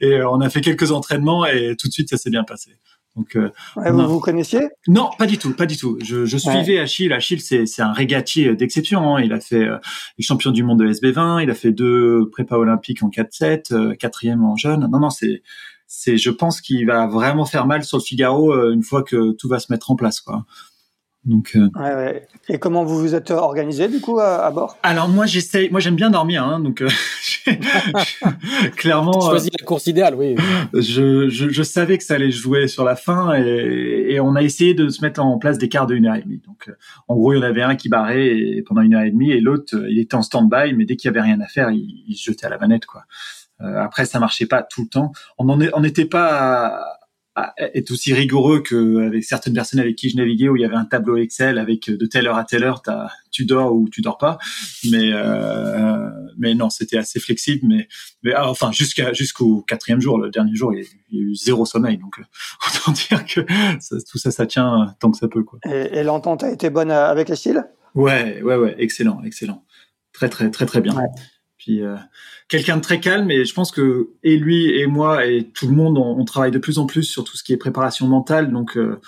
Et 0.01 0.13
euh, 0.13 0.29
on 0.29 0.41
a 0.41 0.49
fait 0.49 0.61
quelques 0.61 0.91
entraînements 0.91 1.45
et 1.45 1.75
tout 1.77 1.87
de 1.87 1.93
suite 1.93 2.09
ça 2.09 2.17
s'est 2.17 2.29
bien 2.29 2.43
passé. 2.43 2.71
Donc, 3.15 3.35
euh, 3.35 3.49
vous 3.75 4.07
vous 4.07 4.19
connaissiez? 4.19 4.69
Non, 4.87 5.09
pas 5.17 5.25
du 5.25 5.37
tout, 5.37 5.53
pas 5.53 5.65
du 5.65 5.75
tout. 5.75 5.97
Je, 6.01 6.25
je 6.25 6.37
suivais 6.37 6.79
Achille. 6.79 7.11
Achille, 7.11 7.41
c'est 7.41 7.65
c'est 7.65 7.81
un 7.81 7.91
régatier 7.91 8.55
d'exception. 8.55 9.15
Hein. 9.15 9.21
Il 9.21 9.33
a 9.33 9.39
fait 9.39 9.67
euh, 9.67 9.77
les 10.17 10.23
champions 10.23 10.51
du 10.51 10.63
monde 10.63 10.79
de 10.79 10.87
SB20. 10.87 11.43
Il 11.43 11.49
a 11.49 11.55
fait 11.55 11.71
deux 11.71 12.29
prépa 12.31 12.55
olympiques 12.55 13.03
en 13.03 13.09
4-7, 13.09 13.73
euh, 13.73 13.95
quatrième 13.95 14.43
en 14.45 14.55
jeune. 14.55 14.87
Non, 14.89 14.99
non, 14.99 15.09
c'est 15.09 15.41
c'est. 15.85 16.17
Je 16.17 16.29
pense 16.29 16.61
qu'il 16.61 16.85
va 16.85 17.07
vraiment 17.07 17.45
faire 17.45 17.65
mal 17.65 17.83
sur 17.83 17.97
le 17.97 18.03
Figaro 18.03 18.53
euh, 18.53 18.71
une 18.71 18.83
fois 18.83 19.03
que 19.03 19.33
tout 19.33 19.49
va 19.49 19.59
se 19.59 19.71
mettre 19.71 19.91
en 19.91 19.95
place, 19.95 20.21
quoi. 20.21 20.45
Donc, 21.25 21.51
euh... 21.55 21.69
ouais, 21.75 21.95
ouais. 21.95 22.27
Et 22.47 22.59
comment 22.59 22.85
vous 22.85 22.97
vous 22.97 23.13
êtes 23.13 23.31
organisé 23.31 23.89
du 23.89 23.99
coup 23.99 24.19
à, 24.19 24.45
à 24.45 24.51
bord? 24.51 24.77
Alors 24.83 25.09
moi 25.09 25.25
j'essaye, 25.25 25.69
moi 25.69 25.81
j'aime 25.81 25.95
bien 25.95 26.09
dormir, 26.09 26.43
hein, 26.43 26.61
donc 26.61 26.81
euh, 26.81 26.87
clairement. 28.77 29.19
Choisi 29.19 29.49
la 29.59 29.65
course 29.65 29.87
idéale, 29.87 30.15
oui. 30.15 30.35
Je, 30.73 31.27
je, 31.27 31.49
je, 31.49 31.63
savais 31.63 31.97
que 31.97 32.05
ça 32.05 32.15
allait 32.15 32.31
jouer 32.31 32.69
sur 32.69 32.85
la 32.85 32.95
fin 32.95 33.33
et, 33.35 34.13
et, 34.13 34.19
on 34.21 34.35
a 34.35 34.41
essayé 34.41 34.73
de 34.73 34.87
se 34.87 35.01
mettre 35.01 35.21
en 35.21 35.37
place 35.37 35.57
des 35.57 35.67
quarts 35.67 35.87
de 35.87 35.95
une 35.95 36.05
heure 36.05 36.15
et 36.15 36.21
demie. 36.21 36.41
Donc 36.47 36.71
en 37.09 37.15
gros 37.15 37.33
il 37.33 37.37
y 37.37 37.39
en 37.39 37.43
avait 37.43 37.63
un 37.63 37.75
qui 37.75 37.89
barrait 37.89 38.27
et, 38.27 38.63
pendant 38.65 38.81
une 38.81 38.95
heure 38.95 39.03
et 39.03 39.11
demie 39.11 39.31
et 39.31 39.41
l'autre 39.41 39.75
il 39.89 39.99
était 39.99 40.15
en 40.15 40.21
stand-by, 40.21 40.73
mais 40.73 40.85
dès 40.85 40.95
qu'il 40.95 41.09
y 41.09 41.11
avait 41.11 41.21
rien 41.21 41.41
à 41.41 41.47
faire, 41.47 41.69
il, 41.69 42.05
il 42.07 42.15
se 42.15 42.31
jetait 42.31 42.45
à 42.45 42.49
la 42.49 42.57
manette 42.57 42.85
quoi. 42.85 43.03
Euh, 43.61 43.83
après 43.83 44.05
ça 44.05 44.19
marchait 44.19 44.45
pas 44.45 44.63
tout 44.63 44.83
le 44.83 44.87
temps. 44.87 45.11
On 45.37 45.49
en 45.49 45.59
on 45.73 45.81
n'était 45.81 46.05
pas 46.05 46.67
à, 46.67 46.98
est 47.57 47.91
aussi 47.91 48.13
rigoureux 48.13 48.61
qu'avec 48.61 49.23
certaines 49.23 49.53
personnes 49.53 49.79
avec 49.79 49.95
qui 49.95 50.09
je 50.09 50.17
naviguais 50.17 50.49
où 50.49 50.55
il 50.55 50.61
y 50.61 50.65
avait 50.65 50.75
un 50.75 50.85
tableau 50.85 51.17
Excel 51.17 51.57
avec 51.57 51.89
de 51.89 52.05
telle 52.05 52.27
heure 52.27 52.37
à 52.37 52.43
telle 52.43 52.63
heure 52.63 52.81
tu 53.31 53.45
dors 53.45 53.73
ou 53.73 53.89
tu 53.89 54.01
dors 54.01 54.17
pas. 54.17 54.37
Mais 54.89 55.11
euh, 55.13 56.09
mais 56.37 56.55
non 56.55 56.69
c'était 56.69 56.97
assez 56.97 57.19
flexible 57.19 57.67
mais 57.67 57.87
mais 58.23 58.33
ah, 58.33 58.49
enfin 58.49 58.71
jusqu'à 58.71 59.13
jusqu'au 59.13 59.61
quatrième 59.61 60.01
jour 60.01 60.19
le 60.19 60.29
dernier 60.29 60.55
jour 60.55 60.73
il 60.73 60.83
y, 61.11 61.19
a, 61.19 61.21
eu 61.21 61.35
zéro 61.35 61.65
sommeil. 61.65 61.97
Donc 61.97 62.19
euh, 62.19 62.23
autant 62.67 62.91
dire 62.91 63.25
que 63.25 63.41
ça, 63.79 63.95
tout 64.09 64.17
ça 64.17 64.31
ça 64.31 64.45
tient 64.45 64.95
tant 64.99 65.11
que 65.11 65.17
ça 65.17 65.27
peut 65.27 65.43
quoi. 65.43 65.59
Et, 65.65 65.99
et 65.99 66.03
l'entente 66.03 66.43
a 66.43 66.51
été 66.51 66.69
bonne 66.69 66.91
avec 66.91 67.29
Achille 67.29 67.63
ouais 67.95 68.41
ouais 68.41 68.55
ouais. 68.55 68.75
Excellent 68.77 69.21
excellent. 69.23 69.63
Très 70.13 70.29
très 70.29 70.49
très 70.49 70.65
très 70.65 70.81
bien. 70.81 70.95
Ouais. 70.95 71.07
Puis 71.59 71.83
euh, 71.83 71.95
quelqu'un 72.47 72.77
de 72.77 72.81
très 72.81 72.99
calme. 72.99 73.29
Et 73.29 73.45
je 73.45 73.53
pense 73.53 73.71
que 73.71 74.09
et 74.23 74.37
lui 74.37 74.79
et 74.79 74.87
moi 74.87 75.27
et 75.27 75.43
tout 75.43 75.67
le 75.67 75.75
monde 75.75 75.99
on, 75.99 76.25
travaille 76.25 76.51
de 76.51 76.57
plus 76.57 76.79
en 76.79 76.87
plus 76.87 77.03
sur 77.03 77.23
tout 77.23 77.37
ce 77.37 77.43
qui 77.43 77.53
est 77.53 77.57
préparation 77.57 78.07
mentale. 78.07 78.51
Donc 78.51 78.77
euh, 78.77 78.99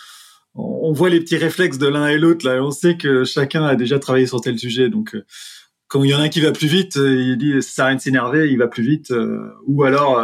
on 0.54 0.92
voit 0.92 1.10
les 1.10 1.22
petits 1.22 1.38
réflexes 1.38 1.78
de 1.78 1.88
l'un 1.88 2.08
et 2.08 2.20
l'autre 2.20 2.46
là. 2.46 2.58
Et 2.58 2.60
on 2.60 2.72
sait 2.72 2.98
que 2.98 3.24
chacun 3.24 3.64
a 3.66 3.76
déjà 3.76 3.98
travaillé 3.98 4.28
sur 4.28 4.42
tel 4.42 4.60
sujet. 4.60 4.90
Donc 4.90 5.16
euh, 5.16 5.26
quand 5.88 6.04
il 6.04 6.12
y 6.12 6.14
en 6.14 6.20
a 6.20 6.24
un 6.24 6.30
qui 6.30 6.42
va 6.42 6.52
plus 6.52 6.68
vite 6.68 6.96
il 6.98 7.38
dit 7.38 7.54
ça 7.62 7.70
sert 7.70 7.86
rien 7.88 7.96
de 7.96 8.02
s'énerver 8.02 8.52
il 8.52 8.58
va 8.58 8.68
plus 8.68 8.84
vite. 8.84 9.14
Ou 9.66 9.84
alors 9.84 10.24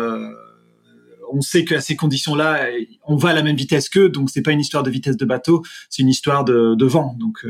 on 1.31 1.41
sait 1.41 1.65
qu'à 1.65 1.81
ces 1.81 1.97
conditions-là, 1.97 2.67
on 3.03 3.17
va 3.17 3.29
à 3.29 3.33
la 3.33 3.43
même 3.43 3.57
vitesse 3.57 3.89
qu'eux, 3.89 4.07
donc 4.07 4.29
c'est 4.29 4.41
pas 4.41 4.53
une 4.53 4.61
histoire 4.61 4.83
de 4.83 4.89
vitesse 4.89 5.17
de 5.17 5.25
bateau, 5.25 5.61
c'est 5.89 6.01
une 6.01 6.07
histoire 6.07 6.45
de, 6.45 6.73
de 6.75 6.85
vent. 6.85 7.17
Donc 7.19 7.45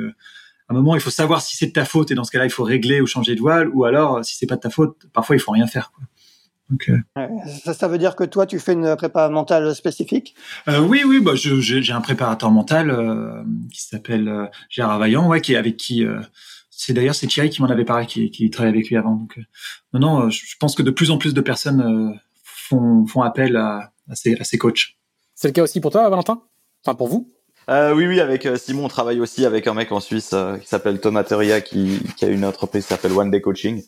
un 0.69 0.73
moment, 0.73 0.95
il 0.95 1.01
faut 1.01 1.09
savoir 1.09 1.41
si 1.41 1.55
c'est 1.55 1.67
de 1.67 1.71
ta 1.71 1.85
faute 1.85 2.11
et 2.11 2.15
dans 2.15 2.23
ce 2.23 2.31
cas-là, 2.31 2.45
il 2.45 2.51
faut 2.51 2.63
régler 2.63 3.01
ou 3.01 3.07
changer 3.07 3.35
de 3.35 3.39
voile, 3.39 3.69
ou 3.73 3.85
alors 3.85 4.23
si 4.23 4.35
c'est 4.35 4.47
pas 4.47 4.55
de 4.55 4.61
ta 4.61 4.69
faute, 4.69 5.07
parfois 5.13 5.35
il 5.35 5.39
faut 5.39 5.51
rien 5.51 5.67
faire. 5.67 5.91
Quoi. 5.91 6.03
Donc, 6.69 6.89
euh... 6.89 7.27
ça, 7.63 7.73
ça, 7.73 7.87
veut 7.87 7.97
dire 7.97 8.15
que 8.15 8.25
toi, 8.25 8.45
tu 8.45 8.59
fais 8.59 8.73
une 8.73 8.95
prépa 8.97 9.29
mentale 9.29 9.73
spécifique? 9.73 10.35
Euh, 10.67 10.79
Oui, 10.79 11.03
oui, 11.05 11.21
bah, 11.21 11.31
j'ai 11.35 11.93
un 11.93 12.01
préparateur 12.01 12.51
mental 12.51 12.89
euh, 12.89 13.43
qui 13.71 13.81
s'appelle 13.81 14.27
euh, 14.27 14.45
Gérard 14.69 14.99
Vaillant, 14.99 15.27
ouais, 15.29 15.41
qui 15.41 15.53
est 15.53 15.57
avec 15.57 15.77
qui. 15.77 16.05
Euh, 16.05 16.19
c'est 16.69 16.93
d'ailleurs 16.93 17.15
c'est 17.15 17.25
Thierry 17.25 17.49
qui 17.49 17.61
m'en 17.61 17.69
avait 17.69 17.85
parlé, 17.85 18.05
qui, 18.05 18.29
qui 18.29 18.49
travaille 18.49 18.73
avec 18.73 18.89
lui 18.89 18.97
avant. 18.97 19.15
Donc, 19.15 19.39
non, 19.93 19.99
non, 19.99 20.29
je 20.29 20.55
pense 20.59 20.75
que 20.75 20.83
de 20.83 20.91
plus 20.91 21.09
en 21.09 21.17
plus 21.17 21.33
de 21.33 21.41
personnes 21.41 22.19
font, 22.43 23.07
font 23.07 23.21
appel 23.21 23.55
à, 23.55 23.93
à, 24.09 24.15
ces, 24.15 24.35
à 24.35 24.43
ces 24.43 24.59
coachs. 24.59 24.95
C'est 25.33 25.47
le 25.47 25.53
cas 25.53 25.63
aussi 25.63 25.81
pour 25.81 25.91
toi, 25.91 26.07
Valentin? 26.07 26.43
Enfin, 26.85 26.93
pour 26.93 27.07
vous? 27.07 27.31
Euh, 27.69 27.93
oui, 27.93 28.07
oui, 28.07 28.19
avec 28.19 28.47
Simon, 28.57 28.85
on 28.85 28.87
travaille 28.87 29.19
aussi 29.19 29.45
avec 29.45 29.67
un 29.67 29.73
mec 29.73 29.91
en 29.91 29.99
Suisse 29.99 30.31
euh, 30.33 30.57
qui 30.57 30.67
s'appelle 30.67 30.99
Thomas 30.99 31.23
Teria, 31.23 31.61
qui, 31.61 31.99
a 32.21 32.27
une 32.27 32.45
entreprise 32.45 32.83
qui 32.83 32.89
s'appelle 32.89 33.13
One 33.13 33.31
Day 33.31 33.41
Coaching. 33.41 33.83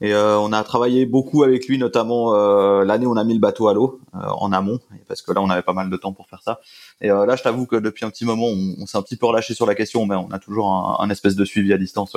Et 0.00 0.14
euh, 0.14 0.38
on 0.38 0.52
a 0.52 0.62
travaillé 0.62 1.06
beaucoup 1.06 1.42
avec 1.42 1.66
lui, 1.66 1.76
notamment 1.76 2.34
euh, 2.34 2.84
l'année 2.84 3.06
où 3.06 3.12
on 3.12 3.16
a 3.16 3.24
mis 3.24 3.34
le 3.34 3.40
bateau 3.40 3.66
à 3.66 3.74
l'eau 3.74 4.00
en 4.12 4.52
amont, 4.52 4.78
parce 5.08 5.22
que 5.22 5.32
là 5.32 5.40
on 5.40 5.50
avait 5.50 5.62
pas 5.62 5.72
mal 5.72 5.90
de 5.90 5.96
temps 5.96 6.12
pour 6.12 6.28
faire 6.28 6.40
ça. 6.42 6.60
Et 7.00 7.08
là, 7.08 7.34
je 7.34 7.42
t'avoue 7.42 7.66
que 7.66 7.74
depuis 7.74 8.04
un 8.04 8.10
petit 8.10 8.24
moment, 8.24 8.46
on, 8.46 8.86
s'est 8.86 8.96
un 8.96 9.02
petit 9.02 9.16
peu 9.16 9.26
relâché 9.26 9.54
sur 9.54 9.66
la 9.66 9.74
question, 9.74 10.06
mais 10.06 10.14
on 10.14 10.30
a 10.30 10.38
toujours 10.38 11.00
un, 11.00 11.10
espèce 11.10 11.34
de 11.34 11.44
suivi 11.44 11.72
à 11.72 11.78
distance. 11.78 12.16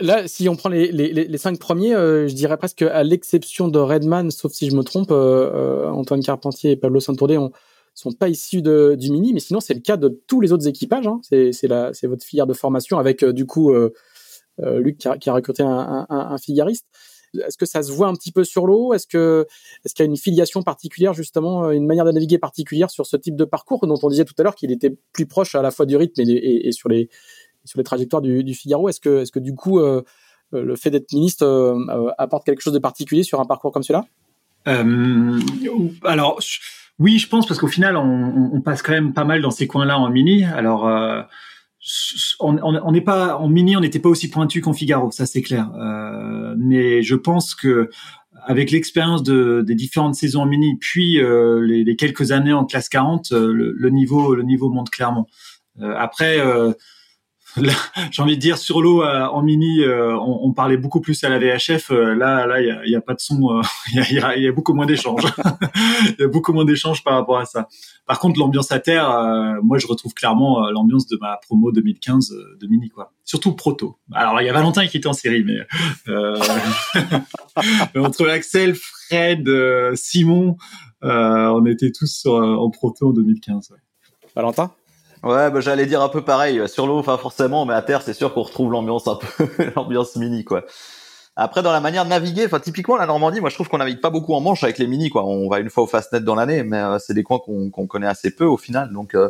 Là, 0.00 0.28
si 0.28 0.50
on 0.50 0.56
prend 0.56 0.68
les, 0.68 1.38
cinq 1.38 1.58
premiers, 1.58 1.94
euh, 1.94 2.28
je 2.28 2.34
dirais 2.34 2.58
presque 2.58 2.82
à 2.82 3.02
l'exception 3.02 3.68
de 3.68 3.78
Redman, 3.78 4.30
sauf 4.30 4.52
si 4.52 4.68
je 4.68 4.76
me 4.76 4.82
trompe, 4.82 5.08
euh, 5.10 5.88
Antoine 5.88 6.22
Carpentier 6.22 6.72
et 6.72 6.76
Pablo 6.76 7.00
Santourdé 7.00 7.38
ont, 7.38 7.52
sont 7.98 8.12
pas 8.12 8.28
issus 8.28 8.62
de, 8.62 8.94
du 8.96 9.10
mini, 9.10 9.32
mais 9.32 9.40
sinon 9.40 9.58
c'est 9.60 9.74
le 9.74 9.80
cas 9.80 9.96
de 9.96 10.20
tous 10.28 10.40
les 10.40 10.52
autres 10.52 10.68
équipages. 10.68 11.06
Hein. 11.06 11.20
C'est 11.22 11.52
c'est 11.52 12.06
votre 12.06 12.24
filière 12.24 12.46
de 12.46 12.54
formation 12.54 12.98
avec 12.98 13.24
euh, 13.24 13.32
du 13.32 13.44
coup 13.44 13.72
euh, 13.72 13.92
euh, 14.60 14.78
Luc 14.78 14.98
qui 14.98 15.08
a, 15.08 15.32
recruté 15.32 15.64
un, 15.64 16.06
un, 16.08 16.30
un 16.30 16.38
figariste. 16.38 16.86
Est-ce 17.34 17.58
que 17.58 17.66
ça 17.66 17.82
se 17.82 17.92
voit 17.92 18.06
un 18.06 18.14
petit 18.14 18.30
peu 18.30 18.44
sur 18.44 18.66
l'eau? 18.66 18.94
Est-ce 18.94 19.06
que 19.06 19.46
est-ce 19.84 19.94
qu'il 19.94 20.04
y 20.04 20.08
a 20.08 20.10
une 20.10 20.16
filiation 20.16 20.62
particulière 20.62 21.12
justement, 21.12 21.70
une 21.72 21.86
manière 21.86 22.04
de 22.04 22.12
naviguer 22.12 22.38
particulière 22.38 22.90
sur 22.90 23.04
ce 23.04 23.16
type 23.16 23.36
de 23.36 23.44
parcours 23.44 23.84
dont 23.86 23.98
on 24.02 24.08
disait 24.08 24.24
tout 24.24 24.34
à 24.38 24.44
l'heure 24.44 24.54
qu'il 24.54 24.70
était 24.70 24.96
plus 25.12 25.26
proche 25.26 25.56
à 25.56 25.62
la 25.62 25.72
fois 25.72 25.84
du 25.84 25.96
rythme 25.96 26.20
et, 26.20 26.68
et, 26.68 26.72
sur 26.72 26.88
les 26.88 27.10
sur 27.64 27.78
les 27.78 27.84
trajectoires 27.84 28.22
du, 28.22 28.44
du 28.44 28.54
Figaro? 28.54 28.88
Est-ce 28.88 29.00
que 29.00 29.22
est-ce 29.22 29.32
que 29.32 29.40
du 29.40 29.56
coup 29.56 29.80
le 30.52 30.76
fait 30.76 30.90
d'être 30.90 31.12
ministre 31.12 31.76
apporte 32.16 32.46
quelque 32.46 32.60
chose 32.60 32.74
de 32.74 32.78
particulier 32.78 33.24
sur 33.24 33.40
un 33.40 33.44
parcours 33.44 33.72
comme 33.72 33.82
celui-là 33.82 34.06
Alors. 36.04 36.40
Je 36.40 36.60
oui, 36.98 37.18
je 37.18 37.28
pense 37.28 37.46
parce 37.46 37.60
qu'au 37.60 37.68
final, 37.68 37.96
on, 37.96 38.60
passe 38.60 38.82
quand 38.82 38.92
même 38.92 39.12
pas 39.12 39.24
mal 39.24 39.40
dans 39.40 39.52
ces 39.52 39.66
coins-là 39.66 39.98
en 39.98 40.10
mini. 40.10 40.44
Alors, 40.44 40.88
euh, 40.88 41.22
on 42.40 42.92
n'est 42.92 43.00
pas 43.00 43.36
en 43.36 43.48
mini, 43.48 43.76
on 43.76 43.80
n'était 43.80 44.00
pas 44.00 44.08
aussi 44.08 44.28
pointu 44.28 44.60
qu'en 44.60 44.72
Figaro, 44.72 45.10
ça 45.10 45.26
c'est 45.26 45.42
clair. 45.42 45.70
Euh, 45.76 46.54
mais 46.58 47.02
je 47.02 47.14
pense 47.14 47.54
que 47.54 47.88
avec 48.46 48.70
l'expérience 48.70 49.22
de, 49.22 49.62
des 49.66 49.74
différentes 49.74 50.14
saisons 50.14 50.42
en 50.42 50.46
mini, 50.46 50.76
puis 50.80 51.20
euh, 51.20 51.60
les, 51.60 51.96
quelques 51.96 52.32
années 52.32 52.52
en 52.52 52.64
classe 52.64 52.88
40, 52.88 53.32
euh, 53.32 53.52
le, 53.52 53.90
niveau 53.90 54.34
le 54.34 54.42
niveau 54.42 54.70
monte 54.70 54.90
clairement. 54.90 55.28
Après 55.80 56.40
j'ai 58.10 58.22
envie 58.22 58.36
de 58.36 58.40
dire 58.40 58.58
sur 58.58 58.80
l'eau 58.80 59.02
euh, 59.02 59.26
en 59.26 59.42
mini, 59.42 59.80
euh, 59.80 60.16
on, 60.18 60.52
parlait 60.52 60.76
beaucoup 60.76 61.00
plus 61.00 61.22
à 61.24 61.28
la 61.28 61.38
VHF. 61.38 61.90
Euh, 61.90 62.14
là, 62.14 62.46
là, 62.46 62.60
il 62.60 62.90
y 62.90 62.94
a, 62.94 63.00
pas 63.00 63.14
de 63.14 63.20
son. 63.20 63.60
Il 63.94 64.14
y 64.14 64.48
a, 64.48 64.52
beaucoup 64.52 64.74
moins 64.74 64.86
d'échanges. 64.86 65.22
Il 66.06 66.16
y 66.18 66.24
a 66.24 66.28
beaucoup 66.28 66.52
moins 66.52 66.64
d'échanges 66.64 67.02
par 67.02 67.14
rapport 67.14 67.38
à 67.38 67.46
ça. 67.46 67.68
Par 68.06 68.18
contre, 68.18 68.38
l'ambiance 68.38 68.72
à 68.72 68.80
terre, 68.80 69.08
moi, 69.62 69.78
je 69.78 69.86
retrouve 69.86 70.14
clairement 70.14 70.70
l'ambiance 70.70 71.06
de 71.06 71.18
ma 71.20 71.36
promo 71.36 71.72
2015 71.72 72.34
de 72.58 72.66
mini, 72.66 72.88
quoi. 72.88 73.12
Surtout 73.24 73.52
proto. 73.52 73.98
Alors, 74.12 74.40
il 74.40 74.46
y 74.46 74.48
a 74.48 74.52
Valentin 74.52 74.86
qui 74.86 74.96
était 74.96 75.08
en 75.08 75.12
série, 75.12 75.44
mais 75.44 75.58
entre 78.00 78.28
Axel, 78.28 78.74
Fred, 78.74 79.48
Simon, 79.94 80.56
on 81.02 81.66
était 81.66 81.92
tous 81.92 82.24
en 82.26 82.70
proto 82.70 83.10
en 83.10 83.12
2015. 83.12 83.70
Ouais. 83.70 83.78
Valentin? 84.34 84.70
Ouais, 85.28 85.50
bah, 85.50 85.60
j'allais 85.60 85.84
dire 85.84 86.00
un 86.00 86.08
peu 86.08 86.22
pareil. 86.22 86.66
Sur 86.70 86.86
l'eau, 86.86 87.02
pas 87.02 87.18
forcément, 87.18 87.66
mais 87.66 87.74
à 87.74 87.82
terre, 87.82 88.00
c'est 88.00 88.14
sûr 88.14 88.32
qu'on 88.32 88.42
retrouve 88.42 88.72
l'ambiance 88.72 89.06
un 89.08 89.16
peu, 89.16 89.46
l'ambiance 89.76 90.16
mini, 90.16 90.42
quoi. 90.42 90.64
Après, 91.36 91.62
dans 91.62 91.70
la 91.70 91.80
manière 91.80 92.04
de 92.04 92.08
naviguer, 92.08 92.46
enfin, 92.46 92.60
typiquement, 92.60 92.96
la 92.96 93.04
Normandie, 93.04 93.40
moi, 93.40 93.50
je 93.50 93.54
trouve 93.54 93.68
qu'on 93.68 93.76
navigue 93.76 94.00
pas 94.00 94.08
beaucoup 94.08 94.32
en 94.32 94.40
manche 94.40 94.64
avec 94.64 94.78
les 94.78 94.86
mini, 94.86 95.10
quoi. 95.10 95.26
On 95.26 95.50
va 95.50 95.60
une 95.60 95.68
fois 95.68 95.84
au 95.84 95.86
Fastnet 95.86 96.20
dans 96.20 96.34
l'année, 96.34 96.62
mais 96.62 96.78
euh, 96.78 96.98
c'est 96.98 97.12
des 97.12 97.24
coins 97.24 97.40
qu'on 97.40 97.86
connaît 97.86 98.06
assez 98.06 98.30
peu 98.30 98.46
au 98.46 98.56
final. 98.56 98.90
Donc, 98.90 99.14
euh, 99.14 99.28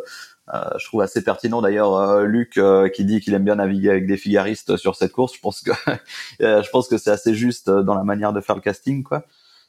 euh, 0.55 0.61
je 0.79 0.87
trouve 0.87 1.03
assez 1.03 1.23
pertinent 1.23 1.61
d'ailleurs 1.61 1.95
euh, 1.95 2.25
Luc 2.25 2.57
euh, 2.57 2.89
qui 2.89 3.05
dit 3.05 3.21
qu'il 3.21 3.35
aime 3.35 3.45
bien 3.45 3.57
naviguer 3.57 3.91
avec 3.91 4.07
des 4.07 4.17
figaristes 4.17 4.77
sur 4.77 4.95
cette 4.95 5.13
course. 5.13 5.35
Je 5.35 5.41
pense 5.41 5.61
que 5.63 5.73
je 6.41 6.71
pense 6.71 6.87
que 6.87 6.97
c'est 6.97 7.11
assez 7.11 7.35
juste 7.35 7.69
dans 7.69 7.95
la 7.95 8.05
manière 8.05 8.33
de 8.33 8.41
faire 8.41 8.55
le 8.55 8.63
casting, 8.63 9.03
quoi. 9.03 9.25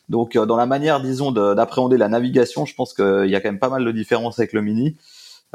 Donc, 0.09 0.35
dans 0.37 0.57
la 0.57 0.65
manière, 0.65 1.01
disons, 1.01 1.31
d'appréhender 1.31 1.97
la 1.97 2.07
navigation, 2.07 2.65
je 2.65 2.73
pense 2.73 2.93
qu'il 2.93 3.27
y 3.27 3.35
a 3.35 3.41
quand 3.41 3.49
même 3.49 3.59
pas 3.59 3.69
mal 3.69 3.85
de 3.85 3.91
différences 3.91 4.39
avec 4.39 4.53
le 4.53 4.61
mini. 4.61 4.97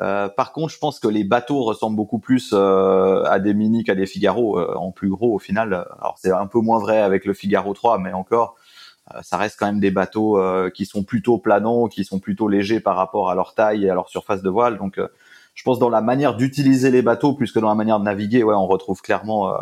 Euh, 0.01 0.29
par 0.29 0.53
contre, 0.53 0.73
je 0.73 0.79
pense 0.79 0.99
que 0.99 1.07
les 1.09 1.25
bateaux 1.25 1.63
ressemblent 1.63 1.97
beaucoup 1.97 2.19
plus 2.19 2.51
euh, 2.53 3.23
à 3.25 3.39
des 3.39 3.55
Mini 3.55 3.85
qu'à 3.85 3.95
des 3.95 4.07
Figaro 4.07 4.59
euh, 4.59 4.75
en 4.75 4.91
plus 4.91 5.09
gros 5.09 5.35
au 5.35 5.39
final. 5.39 5.87
Alors 6.01 6.17
c'est 6.19 6.33
un 6.33 6.47
peu 6.47 6.59
moins 6.59 6.79
vrai 6.81 7.01
avec 7.01 7.25
le 7.25 7.33
Figaro 7.33 7.75
3, 7.75 7.99
mais 7.99 8.13
encore, 8.13 8.57
euh, 9.15 9.21
ça 9.23 9.37
reste 9.37 9.57
quand 9.59 9.67
même 9.67 9.81
des 9.81 9.93
bateaux 9.93 10.39
euh, 10.39 10.69
qui 10.71 10.85
sont 10.85 11.05
plutôt 11.05 11.39
planants, 11.39 11.87
qui 11.87 12.05
sont 12.05 12.19
plutôt 12.19 12.49
légers 12.49 12.81
par 12.81 12.97
rapport 12.97 13.31
à 13.31 13.35
leur 13.37 13.55
taille 13.55 13.85
et 13.85 13.91
à 13.91 13.95
leur 13.95 14.09
surface 14.09 14.43
de 14.43 14.51
voile. 14.51 14.79
Donc, 14.79 15.01
je 15.55 15.63
pense 15.63 15.79
dans 15.79 15.91
la 15.91 16.01
manière 16.01 16.35
d'utiliser 16.37 16.91
les 16.91 17.03
bateaux 17.03 17.35
plus 17.35 17.53
que 17.53 17.61
dans 17.61 17.69
la 17.69 17.77
manière 17.77 18.01
de 18.01 18.05
naviguer, 18.05 18.43
ouais, 18.43 18.55
on 18.55 18.67
retrouve 18.67 19.01
clairement. 19.03 19.55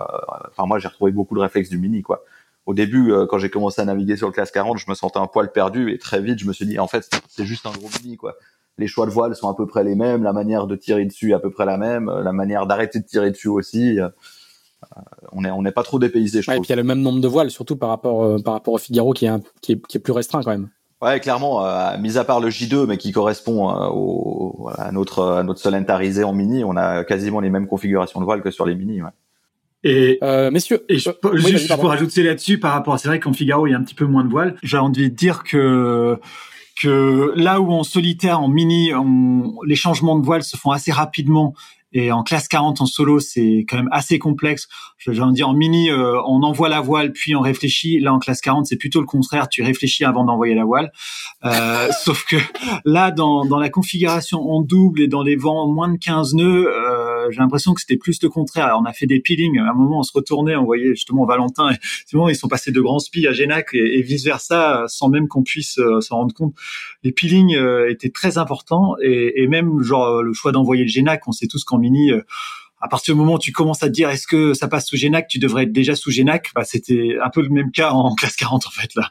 Enfin, 0.49 0.64
moi, 0.66 0.79
j'ai 0.79 0.88
retrouvé 0.88 1.12
beaucoup 1.12 1.35
de 1.35 1.40
réflexes 1.40 1.68
du 1.68 1.77
Mini, 1.77 2.01
quoi. 2.01 2.25
Au 2.64 2.73
début, 2.73 3.12
quand 3.29 3.38
j'ai 3.38 3.51
commencé 3.51 3.83
à 3.83 3.85
naviguer 3.85 4.16
sur 4.16 4.29
le 4.29 4.33
classe 4.33 4.51
40, 4.53 4.79
je 4.79 4.88
me 4.88 4.95
sentais 4.95 5.18
un 5.18 5.27
poil 5.27 5.53
perdu 5.53 5.92
et 5.92 5.99
très 5.99 6.23
vite, 6.23 6.38
je 6.38 6.47
me 6.47 6.55
suis 6.55 6.64
dit, 6.64 6.79
en 6.79 6.87
fait, 6.87 7.11
c'est 7.29 7.45
juste 7.45 7.66
un 7.66 7.73
gros 7.73 7.90
Mini, 8.03 8.16
quoi 8.16 8.37
les 8.78 8.87
choix 8.87 9.06
de 9.06 9.11
voile 9.11 9.35
sont 9.35 9.48
à 9.48 9.54
peu 9.54 9.66
près 9.66 9.85
les 9.85 9.94
mêmes, 9.94 10.22
la 10.22 10.32
manière 10.32 10.66
de 10.66 10.76
tirer 10.76 11.04
dessus 11.04 11.30
est 11.30 11.35
à 11.35 11.38
peu 11.38 11.50
près 11.50 11.66
la 11.66 11.76
même, 11.76 12.08
euh, 12.08 12.22
la 12.22 12.32
manière 12.32 12.66
d'arrêter 12.66 13.00
de 13.00 13.04
tirer 13.04 13.30
dessus 13.30 13.48
aussi. 13.48 14.00
Euh, 14.00 14.08
on 15.32 15.44
est 15.44 15.50
on 15.50 15.62
n'est 15.62 15.72
pas 15.72 15.82
trop 15.85 15.98
dépaysé, 15.98 16.42
je 16.42 16.50
ouais, 16.50 16.56
trouve. 16.56 16.64
Et 16.64 16.66
puis 16.66 16.68
il 16.68 16.76
y 16.76 16.78
a 16.78 16.82
le 16.82 16.87
même 16.87 17.00
nombre 17.00 17.20
de 17.20 17.28
voiles, 17.28 17.50
surtout 17.50 17.76
par 17.76 17.88
rapport 17.88 18.24
euh, 18.24 18.38
par 18.38 18.54
rapport 18.54 18.74
au 18.74 18.78
Figaro 18.78 19.12
qui 19.12 19.26
est, 19.26 19.28
un, 19.28 19.40
qui 19.61 19.72
est, 19.72 19.87
qui 19.87 19.98
est 19.98 20.00
plus 20.00 20.12
restreint 20.12 20.42
quand 20.42 20.50
même. 20.50 20.68
Ouais, 21.02 21.18
clairement, 21.18 21.66
euh, 21.66 21.98
mis 21.98 22.16
à 22.16 22.22
part 22.22 22.38
le 22.38 22.48
J2, 22.48 22.87
mais 22.87 22.96
qui 22.96 23.11
correspond 23.11 23.70
euh, 23.70 23.88
au, 23.90 24.70
à 24.78 24.92
notre 24.92 25.24
à 25.24 25.42
notre 25.42 25.58
solentarisé 25.58 26.22
en 26.22 26.32
mini, 26.32 26.62
on 26.62 26.76
a 26.76 27.02
quasiment 27.02 27.40
les 27.40 27.50
mêmes 27.50 27.66
configurations 27.66 28.20
de 28.20 28.24
voile 28.24 28.40
que 28.40 28.52
sur 28.52 28.66
les 28.66 28.76
mini. 28.76 29.02
Ouais. 29.02 29.11
Et 29.82 30.18
euh, 30.22 30.52
messieurs, 30.52 30.85
et 30.88 30.98
je, 30.98 31.11
euh, 31.11 31.37
juste 31.38 31.74
pour 31.74 31.88
rajouter 31.88 32.22
là-dessus 32.22 32.61
par 32.61 32.72
rapport, 32.72 33.00
c'est 33.00 33.08
vrai 33.08 33.18
qu'en 33.18 33.32
Figaro 33.32 33.66
il 33.66 33.72
y 33.72 33.74
a 33.74 33.78
un 33.78 33.82
petit 33.82 33.96
peu 33.96 34.04
moins 34.04 34.22
de 34.22 34.30
voiles. 34.30 34.54
J'ai 34.62 34.78
envie 34.78 35.11
de 35.11 35.14
dire 35.14 35.42
que 35.42 36.20
que 36.80 37.32
là 37.37 37.61
où 37.61 37.72
en 37.72 37.82
solitaire, 37.82 38.40
en 38.40 38.48
mini, 38.48 38.94
on, 38.94 39.54
les 39.66 39.76
changements 39.76 40.18
de 40.18 40.24
voile 40.24 40.42
se 40.42 40.56
font 40.56 40.70
assez 40.70 40.92
rapidement 40.92 41.54
et 41.94 42.11
en 42.11 42.22
classe 42.22 42.48
40 42.48 42.80
en 42.80 42.87
solo, 42.87 43.20
c'est 43.20 43.66
quand 43.68 43.76
même 43.76 43.88
assez 43.92 44.18
complexe. 44.18 44.66
Je 44.96 45.11
vais 45.11 45.32
dire 45.32 45.48
en 45.48 45.52
mini, 45.52 45.90
euh, 45.90 46.20
on 46.26 46.42
envoie 46.42 46.68
la 46.68 46.80
voile 46.80 47.12
puis 47.12 47.37
on 47.37 47.40
réfléchit. 47.40 48.00
Là 48.00 48.14
en 48.14 48.18
classe 48.18 48.40
40, 48.40 48.66
c'est 48.66 48.76
plutôt 48.76 49.00
le 49.00 49.06
contraire. 49.06 49.48
Tu 49.48 49.62
réfléchis 49.62 50.04
avant 50.04 50.24
d'envoyer 50.24 50.54
la 50.54 50.64
voile. 50.64 50.90
Euh, 51.44 51.90
sauf 52.04 52.24
que 52.24 52.37
là, 52.85 53.11
dans, 53.11 53.44
la 53.58 53.68
configuration 53.68 54.40
en 54.40 54.62
double 54.62 55.02
et 55.02 55.08
dans 55.08 55.22
les 55.22 55.37
vents 55.37 55.68
moins 55.68 55.88
de 55.88 55.98
15 55.98 56.35
nœuds, 56.35 56.66
euh, 56.68 57.12
j'ai 57.30 57.38
l'impression 57.38 57.74
que 57.74 57.80
c'était 57.80 57.96
plus 57.96 58.22
le 58.22 58.28
contraire. 58.28 58.76
On 58.80 58.85
a 58.85 58.92
fait 58.92 59.06
des 59.06 59.20
peelings. 59.20 59.58
À 59.58 59.70
un 59.70 59.74
moment, 59.74 60.00
on 60.00 60.02
se 60.02 60.12
retournait, 60.12 60.56
on 60.56 60.64
voyait 60.64 60.88
justement 60.88 61.24
Valentin. 61.24 61.70
Et, 61.72 61.76
ils 62.28 62.37
sont 62.37 62.48
passés 62.48 62.72
de 62.72 62.80
grands 62.80 62.98
spies 62.98 63.26
à 63.26 63.32
Génac 63.32 63.68
et, 63.72 64.02
vice 64.02 64.24
versa, 64.24 64.85
sans 64.88 65.08
même 65.08 65.28
qu'on 65.28 65.42
puisse 65.42 65.78
euh, 65.78 66.00
s'en 66.00 66.16
rendre 66.16 66.35
compte. 66.35 66.54
Les 67.02 67.12
peelings 67.12 67.54
euh, 67.56 67.90
étaient 67.90 68.11
très 68.11 68.38
importants 68.38 68.94
et, 69.02 69.46
même 69.46 69.82
genre 69.82 70.22
le 70.22 70.32
choix 70.32 70.52
d'envoyer 70.52 70.82
le 70.82 70.88
Génac. 70.88 71.26
On 71.26 71.32
sait 71.32 71.46
tous 71.46 71.64
qu'en 71.64 71.78
mini 71.78 72.11
euh, 72.11 72.22
à 72.80 72.88
partir 72.88 73.14
du 73.14 73.20
moment 73.20 73.35
où 73.35 73.38
tu 73.38 73.52
commences 73.52 73.82
à 73.82 73.87
te 73.87 73.92
dire 73.92 74.11
est-ce 74.11 74.26
que 74.26 74.54
ça 74.54 74.66
passe 74.66 74.87
sous 74.87 74.96
Génac, 74.96 75.28
tu 75.28 75.38
devrais 75.38 75.64
être 75.64 75.72
déjà 75.72 75.94
sous 75.94 76.11
Génac, 76.11 76.50
bah, 76.54 76.64
c'était 76.64 77.16
un 77.22 77.30
peu 77.30 77.40
le 77.40 77.48
même 77.48 77.70
cas 77.70 77.90
en 77.92 78.14
classe 78.16 78.37
40 78.37 78.66
en 78.66 78.70
fait 78.70 78.94
là. 78.96 79.08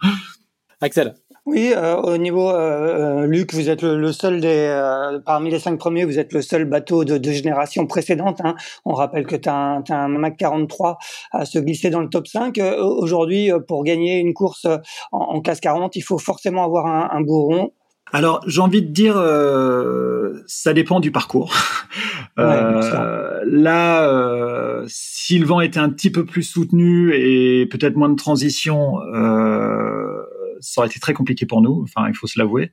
Axel. 0.81 1.15
Oui, 1.47 1.73
euh, 1.75 1.95
au 1.95 2.17
niveau 2.17 2.51
euh, 2.51 3.25
Luc, 3.25 3.55
vous 3.55 3.67
êtes 3.67 3.81
le, 3.81 4.11
seul 4.11 4.41
des 4.41 4.67
euh, 4.69 5.19
parmi 5.25 5.49
les 5.49 5.57
cinq 5.57 5.79
premiers, 5.79 6.05
vous 6.05 6.19
êtes 6.19 6.33
le 6.33 6.43
seul 6.43 6.65
bateau 6.65 7.03
de, 7.03 7.17
de 7.17 7.31
génération 7.31 7.87
précédente. 7.87 8.41
Hein. 8.43 8.55
On 8.85 8.93
rappelle 8.93 9.25
que 9.25 9.35
tu 9.35 9.49
as, 9.49 9.55
un, 9.55 9.83
un 9.89 10.07
Mac 10.07 10.37
43 10.37 10.99
à 11.31 11.45
se 11.45 11.57
glisser 11.57 11.89
dans 11.89 12.01
le 12.01 12.09
top 12.09 12.27
5. 12.27 12.59
Aujourd'hui, 12.79 13.49
pour 13.67 13.83
gagner 13.83 14.19
une 14.19 14.35
course 14.35 14.67
en, 15.11 15.17
en, 15.17 15.41
classe 15.41 15.61
40, 15.61 15.95
il 15.95 16.01
faut 16.01 16.19
forcément 16.19 16.63
avoir 16.63 16.85
un, 16.85 17.09
un 17.11 17.21
bourron 17.21 17.71
alors, 18.13 18.41
j'ai 18.45 18.59
envie 18.59 18.81
de 18.81 18.91
dire, 18.91 19.15
euh, 19.17 20.43
ça 20.45 20.73
dépend 20.73 20.99
du 20.99 21.11
parcours. 21.11 21.53
euh, 22.39 23.39
là, 23.45 24.09
euh, 24.09 24.83
si 24.87 25.39
le 25.39 25.45
vent 25.45 25.61
était 25.61 25.79
un 25.79 25.89
petit 25.89 26.09
peu 26.09 26.25
plus 26.25 26.43
soutenu 26.43 27.13
et 27.13 27.65
peut-être 27.67 27.95
moins 27.95 28.09
de 28.09 28.15
transition, 28.15 28.99
euh, 29.13 30.10
ça 30.61 30.81
aurait 30.81 30.87
été 30.87 30.99
très 30.99 31.13
compliqué 31.13 31.45
pour 31.45 31.61
nous. 31.61 31.81
Enfin, 31.83 32.07
il 32.07 32.15
faut 32.15 32.27
se 32.27 32.39
l'avouer. 32.39 32.71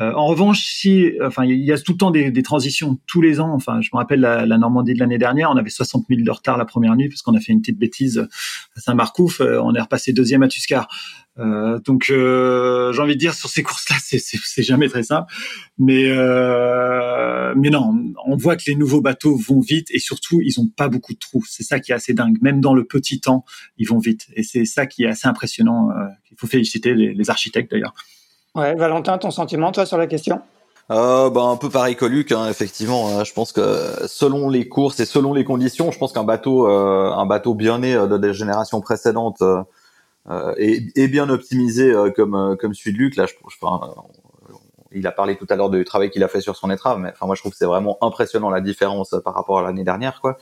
Euh, 0.00 0.12
en 0.12 0.26
revanche, 0.26 0.64
si, 0.64 1.12
enfin, 1.24 1.44
il 1.44 1.64
y 1.64 1.72
a 1.72 1.78
tout 1.78 1.92
le 1.92 1.98
temps 1.98 2.10
des, 2.10 2.30
des, 2.30 2.42
transitions 2.42 2.98
tous 3.06 3.20
les 3.20 3.40
ans. 3.40 3.52
Enfin, 3.52 3.80
je 3.80 3.90
me 3.92 3.98
rappelle 3.98 4.20
la, 4.20 4.46
la 4.46 4.58
Normandie 4.58 4.94
de 4.94 5.00
l'année 5.00 5.18
dernière, 5.18 5.50
on 5.50 5.56
avait 5.56 5.70
60 5.70 6.06
000 6.08 6.22
de 6.22 6.30
retard 6.30 6.56
la 6.56 6.64
première 6.64 6.94
nuit 6.96 7.08
parce 7.08 7.22
qu'on 7.22 7.34
a 7.34 7.40
fait 7.40 7.52
une 7.52 7.60
petite 7.60 7.78
bêtise 7.78 8.26
à 8.76 8.80
Saint-Marcouf. 8.80 9.40
Euh, 9.40 9.60
on 9.62 9.74
est 9.74 9.80
repassé 9.80 10.12
deuxième 10.12 10.42
à 10.42 10.48
Tuscar. 10.48 10.88
Euh, 11.38 11.78
donc, 11.80 12.10
euh, 12.10 12.92
j'ai 12.92 13.00
envie 13.00 13.14
de 13.14 13.18
dire 13.18 13.34
sur 13.34 13.48
ces 13.48 13.62
courses-là, 13.62 13.96
c'est 14.18 14.62
jamais 14.62 14.88
très 14.88 15.02
simple. 15.02 15.32
Mais, 15.78 16.04
euh, 16.06 17.54
mais 17.56 17.70
non, 17.70 17.94
on 18.26 18.36
voit 18.36 18.56
que 18.56 18.64
les 18.66 18.74
nouveaux 18.74 19.00
bateaux 19.00 19.36
vont 19.36 19.60
vite 19.60 19.88
et 19.90 19.98
surtout, 19.98 20.40
ils 20.42 20.58
ont 20.60 20.68
pas 20.68 20.88
beaucoup 20.88 21.12
de 21.12 21.18
trous. 21.18 21.44
C'est 21.48 21.62
ça 21.62 21.80
qui 21.80 21.92
est 21.92 21.94
assez 21.94 22.14
dingue. 22.14 22.36
Même 22.42 22.60
dans 22.60 22.74
le 22.74 22.84
petit 22.84 23.20
temps, 23.20 23.44
ils 23.76 23.86
vont 23.88 23.98
vite. 23.98 24.26
Et 24.34 24.42
c'est 24.42 24.64
ça 24.64 24.86
qui 24.86 25.04
est 25.04 25.08
assez 25.08 25.28
impressionnant. 25.28 25.90
Il 26.30 26.36
faut 26.36 26.46
féliciter 26.46 26.94
les, 26.94 27.14
les 27.14 27.30
architectes 27.30 27.70
d'ailleurs. 27.70 27.94
Valentin, 28.58 29.18
ton 29.18 29.30
sentiment, 29.30 29.72
toi, 29.72 29.86
sur 29.86 29.98
la 29.98 30.06
question? 30.06 30.40
Euh, 30.90 31.28
bah, 31.28 31.42
un 31.42 31.56
peu 31.56 31.68
pareil 31.68 31.96
que 31.96 32.06
Luc, 32.06 32.32
hein, 32.32 32.48
effectivement. 32.48 33.08
Hein. 33.08 33.24
je 33.24 33.34
pense 33.34 33.52
que 33.52 34.06
selon 34.06 34.48
les 34.48 34.68
courses 34.68 35.00
et 35.00 35.04
selon 35.04 35.34
les 35.34 35.44
conditions, 35.44 35.90
je 35.90 35.98
pense 35.98 36.12
qu'un 36.12 36.24
bateau, 36.24 36.66
euh, 36.66 37.12
un 37.12 37.26
bateau 37.26 37.54
bien 37.54 37.78
né 37.78 37.94
euh, 37.94 38.06
de 38.06 38.16
des 38.16 38.32
générations 38.32 38.80
précédentes 38.80 39.42
euh, 39.42 39.62
euh 40.30 40.54
bien 41.08 41.28
optimisé 41.28 41.92
comme 42.16 42.56
comme 42.58 42.74
celui 42.74 42.92
de 42.94 42.98
Luc. 42.98 43.16
Là, 43.16 43.26
il 44.92 45.06
a 45.06 45.12
parlé 45.12 45.36
tout 45.36 45.46
à 45.50 45.56
l'heure 45.56 45.68
du 45.68 45.84
travail 45.84 46.10
qu'il 46.10 46.24
a 46.24 46.28
fait 46.28 46.40
sur 46.40 46.56
son 46.56 46.70
étrave, 46.70 46.98
mais 46.98 47.10
enfin 47.10 47.26
moi 47.26 47.34
je 47.34 47.42
trouve 47.42 47.52
que 47.52 47.58
c'est 47.58 47.66
vraiment 47.66 47.98
impressionnant 48.00 48.48
la 48.48 48.62
différence 48.62 49.14
par 49.24 49.34
rapport 49.34 49.58
à 49.58 49.62
l'année 49.62 49.84
dernière, 49.84 50.20
quoi. 50.22 50.38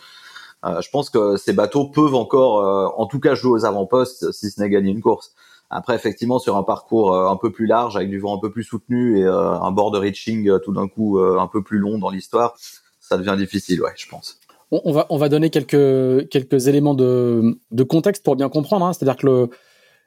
je 0.64 0.88
pense 0.90 1.11
que 1.11 1.37
ces 1.37 1.52
bateaux 1.52 1.87
peuvent 1.87 2.14
encore, 2.14 2.98
en 2.98 3.07
tout 3.07 3.20
cas, 3.20 3.35
jouer 3.35 3.52
aux 3.52 3.64
avant-postes 3.64 4.33
si 4.33 4.50
ce 4.50 4.61
n'est 4.61 4.70
gagner 4.70 4.92
une 4.92 5.02
course. 5.02 5.35
Après, 5.70 5.96
effectivement, 5.96 6.38
sur 6.38 6.57
un 6.57 6.62
parcours 6.62 7.12
euh, 7.12 7.29
un 7.29 7.37
peu 7.37 7.50
plus 7.50 7.66
large, 7.66 7.96
avec 7.96 8.09
du 8.09 8.20
vent 8.20 8.37
un 8.37 8.40
peu 8.40 8.50
plus 8.50 8.62
soutenu 8.62 9.18
et 9.18 9.24
euh, 9.24 9.50
un 9.50 9.70
bord 9.72 9.90
de 9.90 9.98
reaching 9.98 10.48
euh, 10.48 10.59
tout 10.59 10.72
d'un 10.72 10.87
coup 10.87 11.18
un 11.18 11.46
peu 11.48 11.62
plus 11.62 11.79
long 11.79 11.98
dans 11.98 12.11
l'histoire, 12.11 12.55
ça 13.00 13.16
devient 13.16 13.35
difficile, 13.37 13.83
ouais, 13.83 13.92
je 13.96 14.09
pense. 14.09 14.38
On, 14.70 14.92
va 14.92 15.07
on 15.11 15.16
va 15.16 15.29
donner 15.29 15.50
quelques 15.50 16.29
quelques 16.29 16.66
éléments 16.66 16.94
de, 16.94 17.57
de 17.70 17.83
contexte 17.85 18.24
pour 18.24 18.35
bien 18.35 18.48
comprendre. 18.48 18.85
Hein. 18.85 18.92
C'est-à-dire 18.92 19.16
que 19.16 19.26
le, 19.26 19.48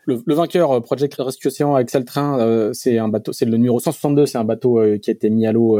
le, 0.06 0.34
vainqueur 0.34 0.82
Project 0.82 1.16
Rescue 1.18 1.48
Océan 1.48 1.78
Excel 1.78 2.04
Train, 2.04 2.40
euh, 2.40 2.74
c'est 2.74 2.92
le 2.96 3.58
numéro 3.58 3.80
162, 3.80 4.26
c'est 4.26 4.38
un 4.38 4.44
bateau 4.44 4.82
qui 5.02 5.10
a 5.10 5.14
été 5.14 5.30
mis 5.30 5.48
à 5.48 5.54
l'eau 5.54 5.80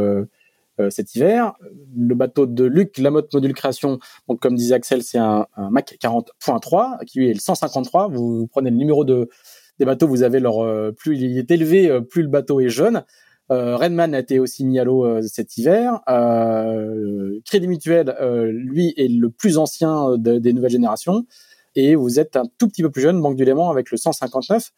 cet 0.88 1.14
hiver. 1.14 1.52
Le 1.94 2.14
bateau 2.14 2.46
de 2.46 2.64
Luc 2.64 2.96
Lamotte 2.96 3.32
Module 3.34 3.52
Création, 3.52 3.98
donc 4.28 4.40
comme 4.40 4.54
disait 4.54 4.74
Axel, 4.74 5.02
c'est 5.02 5.18
un, 5.18 5.46
un 5.56 5.70
Mac 5.70 5.98
40.3 6.00 7.04
qui 7.04 7.28
est 7.28 7.34
le 7.34 7.38
153. 7.38 8.08
Vous, 8.08 8.38
vous, 8.38 8.46
prenez 8.46 8.70
le 8.70 8.76
numéro 8.76 9.04
de 9.04 9.28
des 9.80 9.86
bateaux, 9.86 10.06
vous 10.06 10.22
avez 10.22 10.38
leur 10.38 10.62
euh, 10.62 10.92
plus 10.92 11.18
il 11.18 11.38
est 11.38 11.50
élevé, 11.50 11.90
euh, 11.90 12.00
plus 12.02 12.22
le 12.22 12.28
bateau 12.28 12.60
est 12.60 12.68
jeune. 12.68 13.02
Euh, 13.50 13.76
Redman 13.76 14.14
a 14.14 14.20
été 14.20 14.38
aussi 14.38 14.64
mis 14.64 14.78
à 14.78 14.84
l'eau 14.84 15.04
euh, 15.04 15.22
cet 15.22 15.56
hiver. 15.56 16.00
Euh, 16.08 17.40
Crédit 17.44 17.66
Mutuel, 17.66 18.14
lui, 18.50 18.94
est 18.96 19.08
le 19.08 19.30
plus 19.30 19.58
ancien 19.58 20.16
des 20.18 20.52
nouvelles 20.52 20.70
générations. 20.70 21.24
Et 21.74 21.94
vous 21.96 22.20
êtes 22.20 22.36
un 22.36 22.44
tout 22.58 22.68
petit 22.68 22.82
peu 22.82 22.90
plus 22.90 23.02
jeune, 23.02 23.20
Banque 23.20 23.36
du 23.36 23.44
Léman, 23.44 23.70
avec 23.70 23.90
le 23.90 23.96
159. 23.96 24.70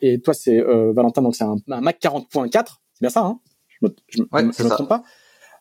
Et 0.00 0.20
toi, 0.20 0.34
c'est 0.34 0.60
Valentin, 0.60 1.22
donc 1.22 1.36
c'est 1.36 1.44
un, 1.44 1.56
Mac 1.66 2.00
40.4. 2.00 2.50
C'est 2.50 3.00
bien 3.00 3.10
ça, 3.10 3.20
hein? 3.20 3.38
Je 3.68 3.86
me, 3.86 3.94
je, 4.08 4.22
ouais, 4.32 4.42
me 4.42 4.68
trompe 4.68 4.88
pas. 4.88 5.04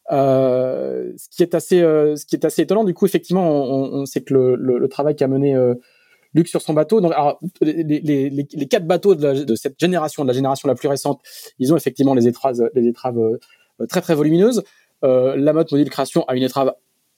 Ce 0.09 1.29
qui 1.29 1.43
est 1.43 1.53
assez, 1.53 1.79
ce 1.79 2.25
qui 2.25 2.35
est 2.35 2.45
assez 2.45 2.63
étonnant, 2.63 2.83
du 2.83 2.93
coup, 2.93 3.05
effectivement, 3.05 3.47
on, 3.47 4.01
on 4.01 4.05
sait 4.05 4.21
que 4.21 4.33
le, 4.33 4.55
le, 4.55 4.79
le 4.79 4.87
travail 4.89 5.15
qu'a 5.15 5.27
mené 5.27 5.55
Luc 6.37 6.47
sur 6.47 6.61
son 6.61 6.73
bateau. 6.73 7.01
Les, 7.61 8.67
quatre 8.69 8.85
bateaux 8.85 9.15
de, 9.15 9.55
cette 9.55 9.79
génération, 9.79 10.23
de 10.23 10.27
la 10.27 10.33
génération 10.33 10.67
la 10.67 10.75
plus 10.75 10.87
récente, 10.87 11.19
ils 11.59 11.73
ont 11.73 11.77
effectivement 11.77 12.13
les 12.13 12.27
étraves, 12.27 12.61
euh, 12.61 13.85
très 13.89 14.01
très 14.01 14.15
volumineuses. 14.15 14.63
Euh, 15.03 15.35
la 15.35 15.53
mode 15.53 15.67
module 15.71 15.89
création 15.89 16.23
a 16.25 16.35
une 16.35 16.43
étrave 16.43 16.73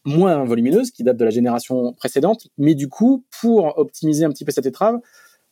moins 0.06 0.46
volumineuse 0.46 0.92
qui 0.92 1.04
date 1.04 1.18
de 1.18 1.26
la 1.26 1.32
génération 1.32 1.94
précédente, 1.94 2.48
mais 2.58 2.74
du 2.74 2.88
coup, 2.88 3.26
pour 3.42 3.78
optimiser 3.78 4.24
un 4.24 4.30
petit 4.30 4.46
peu 4.46 4.52
cette 4.52 4.66
étrave, 4.66 5.00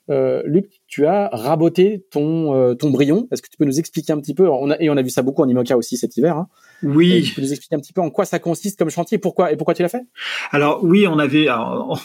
euh, 0.10 0.42
Luc, 0.46 0.82
tu 0.88 1.06
as 1.06 1.30
raboté 1.34 2.06
ton 2.10 2.72
brillon. 2.82 3.28
Est-ce 3.32 3.42
que 3.42 3.50
tu 3.50 3.58
peux 3.58 3.66
nous 3.66 3.80
expliquer 3.80 4.14
un 4.14 4.20
petit 4.20 4.34
peu? 4.34 4.46
Et 4.80 4.90
on 4.90 4.98
a 4.98 5.02
vu 5.02 5.10
ça 5.10 5.22
beaucoup 5.22 5.42
en 5.42 5.50
IMOCA 5.50 5.76
aussi 5.76 5.98
cet 5.98 6.16
hiver. 6.16 6.38
Hein. 6.38 6.48
Oui. 6.84 7.24
tu 7.24 7.34
peux 7.34 7.42
nous 7.42 7.52
expliquer 7.52 7.76
un 7.76 7.80
petit 7.80 7.94
peu 7.94 8.02
en 8.02 8.10
quoi 8.10 8.26
ça 8.26 8.40
consiste 8.40 8.78
comme 8.78 8.90
chantier 8.90 9.16
et 9.16 9.20
pourquoi 9.20 9.52
et 9.52 9.58
pourquoi 9.58 9.74
tu 9.74 9.82
l'as 9.82 9.90
fait? 9.90 10.04
Alors 10.52 10.84
oui, 10.84 11.08
on 11.08 11.18
avait, 11.18 11.48
alors, 11.48 12.00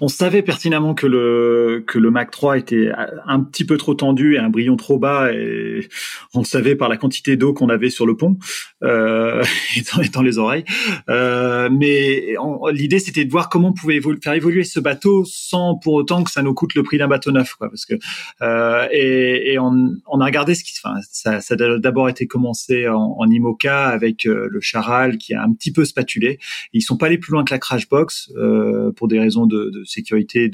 on, 0.00 0.08
savait 0.08 0.42
pertinemment 0.42 0.94
que 0.94 1.06
le 1.06 1.84
que 1.86 1.98
le 1.98 2.10
Mac 2.10 2.30
3 2.30 2.58
était 2.58 2.90
un 3.26 3.40
petit 3.40 3.64
peu 3.64 3.76
trop 3.76 3.94
tendu 3.94 4.36
et 4.36 4.38
un 4.38 4.48
brillon 4.48 4.76
trop 4.76 4.98
bas 4.98 5.32
et 5.32 5.88
on 6.34 6.40
le 6.40 6.44
savait 6.44 6.76
par 6.76 6.88
la 6.88 6.96
quantité 6.96 7.36
d'eau 7.36 7.52
qu'on 7.52 7.68
avait 7.68 7.90
sur 7.90 8.06
le 8.06 8.16
pont 8.16 8.38
euh, 8.82 9.42
et, 9.76 9.82
dans, 9.82 10.02
dans, 10.12 10.22
les 10.22 10.38
oreilles. 10.38 10.64
Euh, 11.08 11.68
mais 11.70 12.36
l'idée 12.72 13.00
c'était 13.00 13.24
de 13.24 13.30
voir 13.30 13.48
comment 13.48 13.68
on 13.68 13.72
pouvait 13.72 14.00
faire 14.22 14.34
évoluer 14.34 14.64
ce 14.64 14.78
bateau 14.78 15.24
sans 15.24 15.76
pour 15.76 15.94
autant 15.94 16.22
que 16.22 16.30
ça 16.30 16.42
nous 16.42 16.54
coûte 16.54 16.74
le 16.74 16.82
prix 16.82 16.98
d'un 16.98 17.08
bateau 17.08 17.32
neuf, 17.32 17.54
quoi. 17.54 17.68
Parce 17.68 17.86
que 17.86 17.94
euh, 18.42 18.86
et, 18.92 19.52
et 19.52 19.58
on, 19.58 19.94
on, 20.06 20.20
a 20.20 20.24
regardé 20.24 20.54
ce 20.54 20.62
qui, 20.64 20.72
enfin, 20.82 21.00
ça, 21.10 21.40
ça 21.40 21.54
a 21.54 21.78
d'abord 21.78 22.08
été 22.08 22.26
commencé 22.26 22.88
en, 22.88 23.16
en 23.18 23.30
IMOCA 23.30 23.88
avec 23.88 24.11
euh, 24.26 24.48
le 24.50 24.60
Charal 24.60 25.18
qui 25.18 25.34
a 25.34 25.42
un 25.42 25.52
petit 25.52 25.72
peu 25.72 25.84
spatulé. 25.84 26.38
Ils 26.72 26.82
sont 26.82 26.96
pas 26.96 27.06
allés 27.06 27.18
plus 27.18 27.32
loin 27.32 27.44
que 27.44 27.52
la 27.52 27.58
Crashbox 27.58 28.32
euh, 28.36 28.92
pour 28.92 29.08
des 29.08 29.18
raisons 29.18 29.46
de, 29.46 29.82
sécurité 29.84 30.50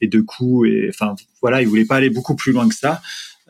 et 0.00 0.06
de 0.08 0.20
coût. 0.20 0.64
Et 0.64 0.88
enfin, 0.88 1.14
voilà, 1.40 1.62
ils 1.62 1.68
voulaient 1.68 1.84
pas 1.84 1.96
aller 1.96 2.10
beaucoup 2.10 2.36
plus 2.36 2.52
loin 2.52 2.68
que 2.68 2.74
ça. 2.74 3.00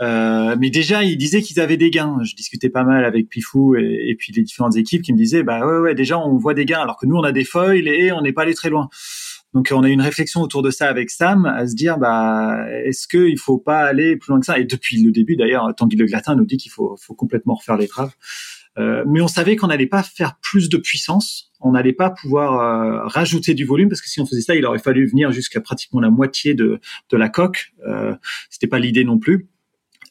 Euh, 0.01 0.57
mais 0.59 0.71
déjà, 0.71 1.05
ils 1.05 1.19
disaient 1.19 1.43
qu'ils 1.43 1.61
avaient 1.61 1.77
des 1.77 1.91
gains. 1.91 2.19
Je 2.25 2.35
discutais 2.35 2.71
pas 2.71 2.85
mal 2.85 3.05
avec 3.05 3.29
Pifou 3.29 3.77
et, 3.77 4.15
puis 4.19 4.33
les 4.33 4.43
différentes 4.43 4.77
équipes 4.77 5.03
qui 5.03 5.13
me 5.13 5.19
disaient, 5.19 5.43
bah 5.43 5.67
ouais, 5.67 5.79
ouais, 5.79 5.95
déjà 5.95 6.19
on 6.19 6.37
voit 6.37 6.55
des 6.55 6.65
gains, 6.65 6.81
alors 6.81 6.97
que 6.97 7.07
nous 7.07 7.17
on 7.17 7.23
a 7.23 7.33
des 7.33 7.45
foils 7.45 7.87
et 7.87 8.13
on 8.13 8.23
n'est 8.23 8.33
pas 8.33 8.43
allé 8.43 8.55
très 8.55 8.71
loin. 8.71 8.89
Donc 9.53 9.71
on 9.73 9.83
a 9.83 9.89
une 9.89 10.01
réflexion 10.01 10.41
autour 10.41 10.63
de 10.63 10.71
ça 10.71 10.89
avec 10.89 11.11
Sam, 11.11 11.45
à 11.45 11.67
se 11.67 11.75
dire 11.75 11.99
bah 11.99 12.67
est-ce 12.85 13.09
qu'il 13.09 13.39
faut 13.39 13.59
pas 13.59 13.81
aller 13.81 14.17
plus 14.17 14.31
loin 14.31 14.41
que 14.41 14.47
ça? 14.47 14.59
Et 14.59 14.65
depuis 14.65 15.03
le 15.03 15.11
début 15.11 15.37
d'ailleurs, 15.37 15.75
Tanguy 15.77 15.97
Le 15.97 16.07
Glatin 16.07 16.35
nous 16.37 16.47
dit 16.47 16.57
qu'il 16.57 16.71
faut, 16.71 16.97
faut 16.99 17.15
complètement 17.15 17.55
refaire 17.55 17.77
l'étrave. 17.77 18.13
Euh, 18.79 19.05
mais 19.07 19.21
on 19.21 19.29
savait 19.29 19.57
qu'on 19.57 19.67
n'allait 19.67 19.87
pas 19.87 20.03
faire 20.03 20.37
plus 20.41 20.69
de 20.69 20.77
puissance, 20.77 21.51
on 21.61 21.73
n'allait 21.73 21.93
pas 21.93 22.11
pouvoir 22.11 22.61
euh, 22.61 23.07
rajouter 23.07 23.55
du 23.55 23.65
volume 23.65 23.89
parce 23.89 24.01
que 24.01 24.09
si 24.09 24.21
on 24.21 24.27
faisait 24.27 24.41
ça, 24.43 24.55
il 24.55 24.65
aurait 24.65 24.79
fallu 24.79 25.07
venir 25.07 25.33
jusqu'à 25.33 25.61
pratiquement 25.61 26.01
la 26.01 26.11
moitié 26.11 26.55
de, 26.55 26.81
de 27.11 27.17
la 27.17 27.29
coque. 27.29 27.73
Euh, 27.87 28.15
C'était 28.49 28.69
pas 28.69 28.79
l'idée 28.79 29.05
non 29.05 29.19
plus. 29.19 29.49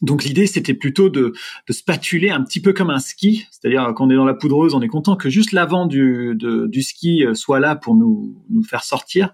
Donc 0.02 0.24
l'idée, 0.24 0.48
c'était 0.48 0.74
plutôt 0.74 1.10
de, 1.10 1.34
de 1.68 1.74
spatuler 1.74 2.30
un 2.30 2.42
petit 2.42 2.62
peu 2.62 2.72
comme 2.72 2.90
un 2.90 3.00
ski, 3.00 3.46
c'est-à-dire 3.52 3.92
quand 3.96 4.08
on 4.08 4.10
est 4.10 4.16
dans 4.16 4.26
la 4.26 4.34
poudreuse, 4.34 4.74
on 4.74 4.82
est 4.82 4.88
content 4.88 5.18
que 5.18 5.30
juste 5.30 5.52
l'avant 5.52 5.88
du, 5.88 6.38
du 6.38 6.82
ski 6.82 7.26
soit 7.34 7.60
là 7.60 7.76
pour 7.76 7.96
nous, 7.96 8.42
nous 8.50 8.64
faire 8.64 8.86
sortir. 8.86 9.34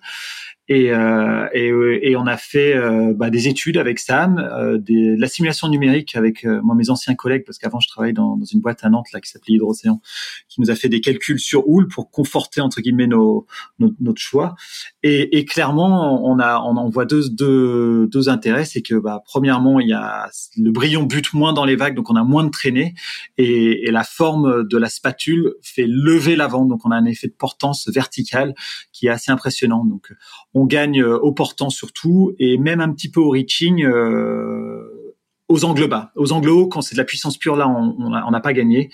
Et, 0.67 0.91
euh, 0.91 1.47
et, 1.53 1.69
et, 2.09 2.15
on 2.15 2.25
a 2.25 2.37
fait 2.37 2.75
euh, 2.75 3.13
bah, 3.15 3.29
des 3.29 3.47
études 3.47 3.77
avec 3.77 3.99
Sam, 3.99 4.39
euh, 4.39 4.79
des, 4.79 5.15
de 5.15 5.21
la 5.21 5.27
simulation 5.27 5.67
numérique 5.67 6.15
avec 6.15 6.43
euh, 6.43 6.59
moi 6.63 6.73
mes 6.73 6.89
anciens 6.89 7.13
collègues, 7.13 7.43
parce 7.45 7.59
qu'avant 7.59 7.79
je 7.79 7.87
travaillais 7.87 8.13
dans, 8.13 8.35
dans, 8.35 8.45
une 8.45 8.61
boîte 8.61 8.83
à 8.83 8.89
Nantes 8.89 9.11
là 9.13 9.21
qui 9.21 9.29
s'appelait 9.29 9.53
Hydrocéan, 9.53 10.01
qui 10.49 10.61
nous 10.61 10.71
a 10.71 10.75
fait 10.75 10.89
des 10.89 11.01
calculs 11.01 11.39
sur 11.39 11.69
Houle 11.69 11.87
pour 11.87 12.09
conforter 12.09 12.61
entre 12.61 12.81
guillemets 12.81 13.05
nos, 13.05 13.45
nos 13.77 13.91
notre 13.99 14.19
choix. 14.19 14.55
Et, 15.03 15.37
et, 15.37 15.45
clairement, 15.45 16.27
on 16.27 16.39
a 16.39 16.59
on 16.61 16.77
en 16.77 16.89
voit 16.89 17.05
deux 17.05 17.29
deux, 17.29 18.07
deux 18.07 18.27
intérêts, 18.27 18.65
c'est 18.65 18.81
que 18.81 18.95
bah, 18.95 19.21
premièrement 19.23 19.79
il 19.79 19.89
y 19.89 19.93
a 19.93 20.31
le 20.57 20.71
brillon 20.71 21.03
bute 21.03 21.33
moins 21.33 21.53
dans 21.53 21.65
les 21.65 21.75
vagues, 21.75 21.95
donc 21.95 22.09
on 22.09 22.15
a 22.15 22.23
moins 22.23 22.43
de 22.43 22.49
traînées, 22.49 22.95
et, 23.37 23.87
et 23.87 23.91
la 23.91 24.03
forme 24.03 24.67
de 24.67 24.77
la 24.79 24.89
spatule 24.89 25.53
fait 25.61 25.85
lever 25.87 26.35
l'avant, 26.35 26.65
donc 26.65 26.87
on 26.87 26.89
a 26.89 26.95
un 26.95 27.05
effet 27.05 27.27
de 27.27 27.33
portance 27.33 27.87
verticale 27.87 28.55
qui 28.91 29.05
est 29.05 29.11
assez 29.11 29.31
impressionnant. 29.31 29.85
Donc 29.85 30.11
on 30.55 30.65
gagne 30.65 31.01
euh, 31.01 31.19
au 31.19 31.33
portant 31.33 31.69
surtout 31.69 32.33
et 32.39 32.57
même 32.57 32.79
un 32.79 32.91
petit 32.91 33.11
peu 33.11 33.19
au 33.19 33.29
reaching 33.29 33.83
euh, 33.83 35.13
aux 35.49 35.65
angles 35.65 35.87
bas. 35.87 36.11
Aux 36.15 36.31
angles 36.31 36.49
hauts, 36.49 36.67
quand 36.67 36.81
c'est 36.81 36.95
de 36.95 36.99
la 36.99 37.03
puissance 37.03 37.37
pure, 37.37 37.55
là, 37.55 37.67
on 37.67 38.31
n'a 38.31 38.39
pas 38.39 38.53
gagné. 38.53 38.89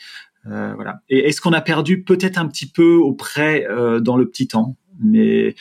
Euh, 0.48 0.74
voilà. 0.76 1.02
Et 1.08 1.20
est-ce 1.30 1.40
qu'on 1.40 1.54
a 1.54 1.62
perdu 1.62 2.04
peut-être 2.04 2.38
un 2.38 2.48
petit 2.48 2.66
peu 2.66 2.96
auprès 2.96 3.66
dans 4.02 4.18
le 4.18 4.28
petit 4.28 4.48
temps? 4.48 4.76
Mais 5.00 5.56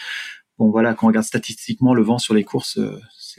bon, 0.59 0.71
voilà, 0.71 0.95
quand 0.95 1.07
on 1.07 1.09
regarde 1.09 1.27
statistiquement 1.27 1.95
le 1.95 2.03
vent 2.03 2.19
sur 2.19 2.35
les 2.35 2.43
courses, 2.43 2.81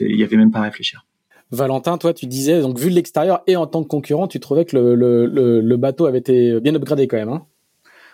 il 0.00 0.16
y 0.16 0.24
avait 0.24 0.38
même 0.38 0.50
pas 0.50 0.60
à 0.60 0.62
réfléchir. 0.62 1.04
Valentin, 1.50 1.98
toi, 1.98 2.14
tu 2.14 2.24
disais, 2.24 2.62
donc 2.62 2.78
vu 2.78 2.88
de 2.88 2.94
l'extérieur 2.94 3.42
et 3.46 3.56
en 3.56 3.66
tant 3.66 3.82
que 3.82 3.88
concurrent, 3.88 4.28
tu 4.28 4.40
trouvais 4.40 4.64
que 4.64 4.74
le, 4.74 5.26
le 5.60 5.76
bateau 5.76 6.06
avait 6.06 6.20
été 6.20 6.58
bien 6.60 6.74
upgradé 6.74 7.06
quand 7.06 7.18
même. 7.18 7.28
Hein? 7.28 7.44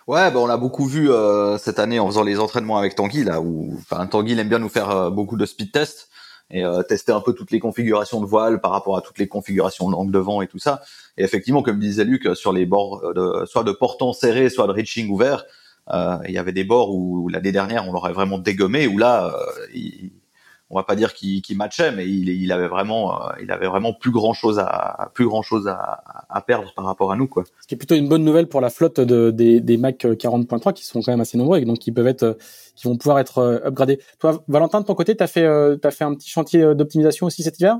Ouais, 0.08 0.30
bah 0.30 0.40
on 0.40 0.46
l'a 0.46 0.56
beaucoup 0.56 0.86
vu 0.86 1.10
euh, 1.10 1.58
cette 1.58 1.78
année 1.78 2.00
en 2.00 2.06
faisant 2.06 2.22
les 2.22 2.40
entraînements 2.40 2.78
avec 2.78 2.94
Tanguy 2.94 3.24
là 3.24 3.42
où 3.42 3.74
enfin 3.76 4.06
Tanguy 4.06 4.38
aime 4.38 4.48
bien 4.48 4.58
nous 4.58 4.70
faire 4.70 4.88
euh, 4.88 5.10
beaucoup 5.10 5.36
de 5.36 5.44
speed 5.44 5.70
tests 5.70 6.08
et 6.50 6.64
euh, 6.64 6.82
tester 6.82 7.12
un 7.12 7.20
peu 7.20 7.34
toutes 7.34 7.50
les 7.50 7.60
configurations 7.60 8.22
de 8.22 8.24
voile 8.24 8.62
par 8.62 8.70
rapport 8.70 8.96
à 8.96 9.02
toutes 9.02 9.18
les 9.18 9.28
configurations 9.28 9.90
d'angle 9.90 10.10
de 10.10 10.18
vent 10.18 10.40
et 10.40 10.46
tout 10.46 10.58
ça. 10.58 10.80
Et 11.18 11.24
effectivement, 11.24 11.62
comme 11.62 11.78
disait 11.78 12.04
Luc, 12.04 12.26
sur 12.34 12.54
les 12.54 12.64
bords 12.64 13.02
soit 13.44 13.64
de 13.64 13.72
portant 13.72 14.14
serré, 14.14 14.48
soit 14.48 14.66
de 14.66 14.72
reaching 14.72 15.10
ouvert, 15.10 15.44
il 15.92 16.30
y 16.30 16.38
avait 16.38 16.52
des 16.52 16.64
bords 16.64 16.94
où 16.94 17.28
l'année 17.28 17.52
dernière 17.52 17.86
on 17.86 17.92
l'aurait 17.92 18.14
vraiment 18.14 18.38
dégommé, 18.38 18.86
où 18.86 18.96
là 18.96 19.30
il, 19.74 20.10
on 20.70 20.76
va 20.76 20.82
pas 20.82 20.96
dire 20.96 21.14
qu'il 21.14 21.56
matchait, 21.56 21.92
mais 21.92 22.06
il, 22.06 22.28
il, 22.28 22.52
avait 22.52 22.68
vraiment, 22.68 23.22
euh, 23.22 23.32
il 23.42 23.50
avait 23.50 23.66
vraiment 23.66 23.94
plus 23.94 24.10
grand 24.10 24.34
chose 24.34 24.58
à, 24.58 25.10
plus 25.14 25.26
grand 25.26 25.42
chose 25.42 25.66
à, 25.66 26.02
à, 26.28 26.40
perdre 26.42 26.72
par 26.74 26.84
rapport 26.84 27.10
à 27.10 27.16
nous, 27.16 27.26
quoi. 27.26 27.44
Ce 27.60 27.66
qui 27.66 27.74
est 27.74 27.78
plutôt 27.78 27.94
une 27.94 28.08
bonne 28.08 28.24
nouvelle 28.24 28.48
pour 28.48 28.60
la 28.60 28.68
flotte 28.68 29.00
de, 29.00 29.30
des, 29.30 29.60
des 29.60 29.76
Mac 29.78 30.04
40.3 30.04 30.74
qui 30.74 30.84
sont 30.84 31.00
quand 31.00 31.12
même 31.12 31.20
assez 31.20 31.38
nombreux 31.38 31.58
et 31.58 31.64
donc 31.64 31.78
qui 31.78 31.90
peuvent 31.90 32.06
être, 32.06 32.36
qui 32.76 32.86
vont 32.86 32.96
pouvoir 32.96 33.18
être 33.18 33.38
euh, 33.38 33.66
upgradés. 33.66 33.98
Toi, 34.18 34.42
Valentin, 34.48 34.82
de 34.82 34.86
ton 34.86 34.94
côté, 34.94 35.16
t'as 35.16 35.26
fait, 35.26 35.44
euh, 35.44 35.76
t'as 35.76 35.90
fait 35.90 36.04
un 36.04 36.14
petit 36.14 36.28
chantier 36.28 36.74
d'optimisation 36.74 37.26
aussi 37.26 37.42
cet 37.42 37.58
hiver? 37.58 37.78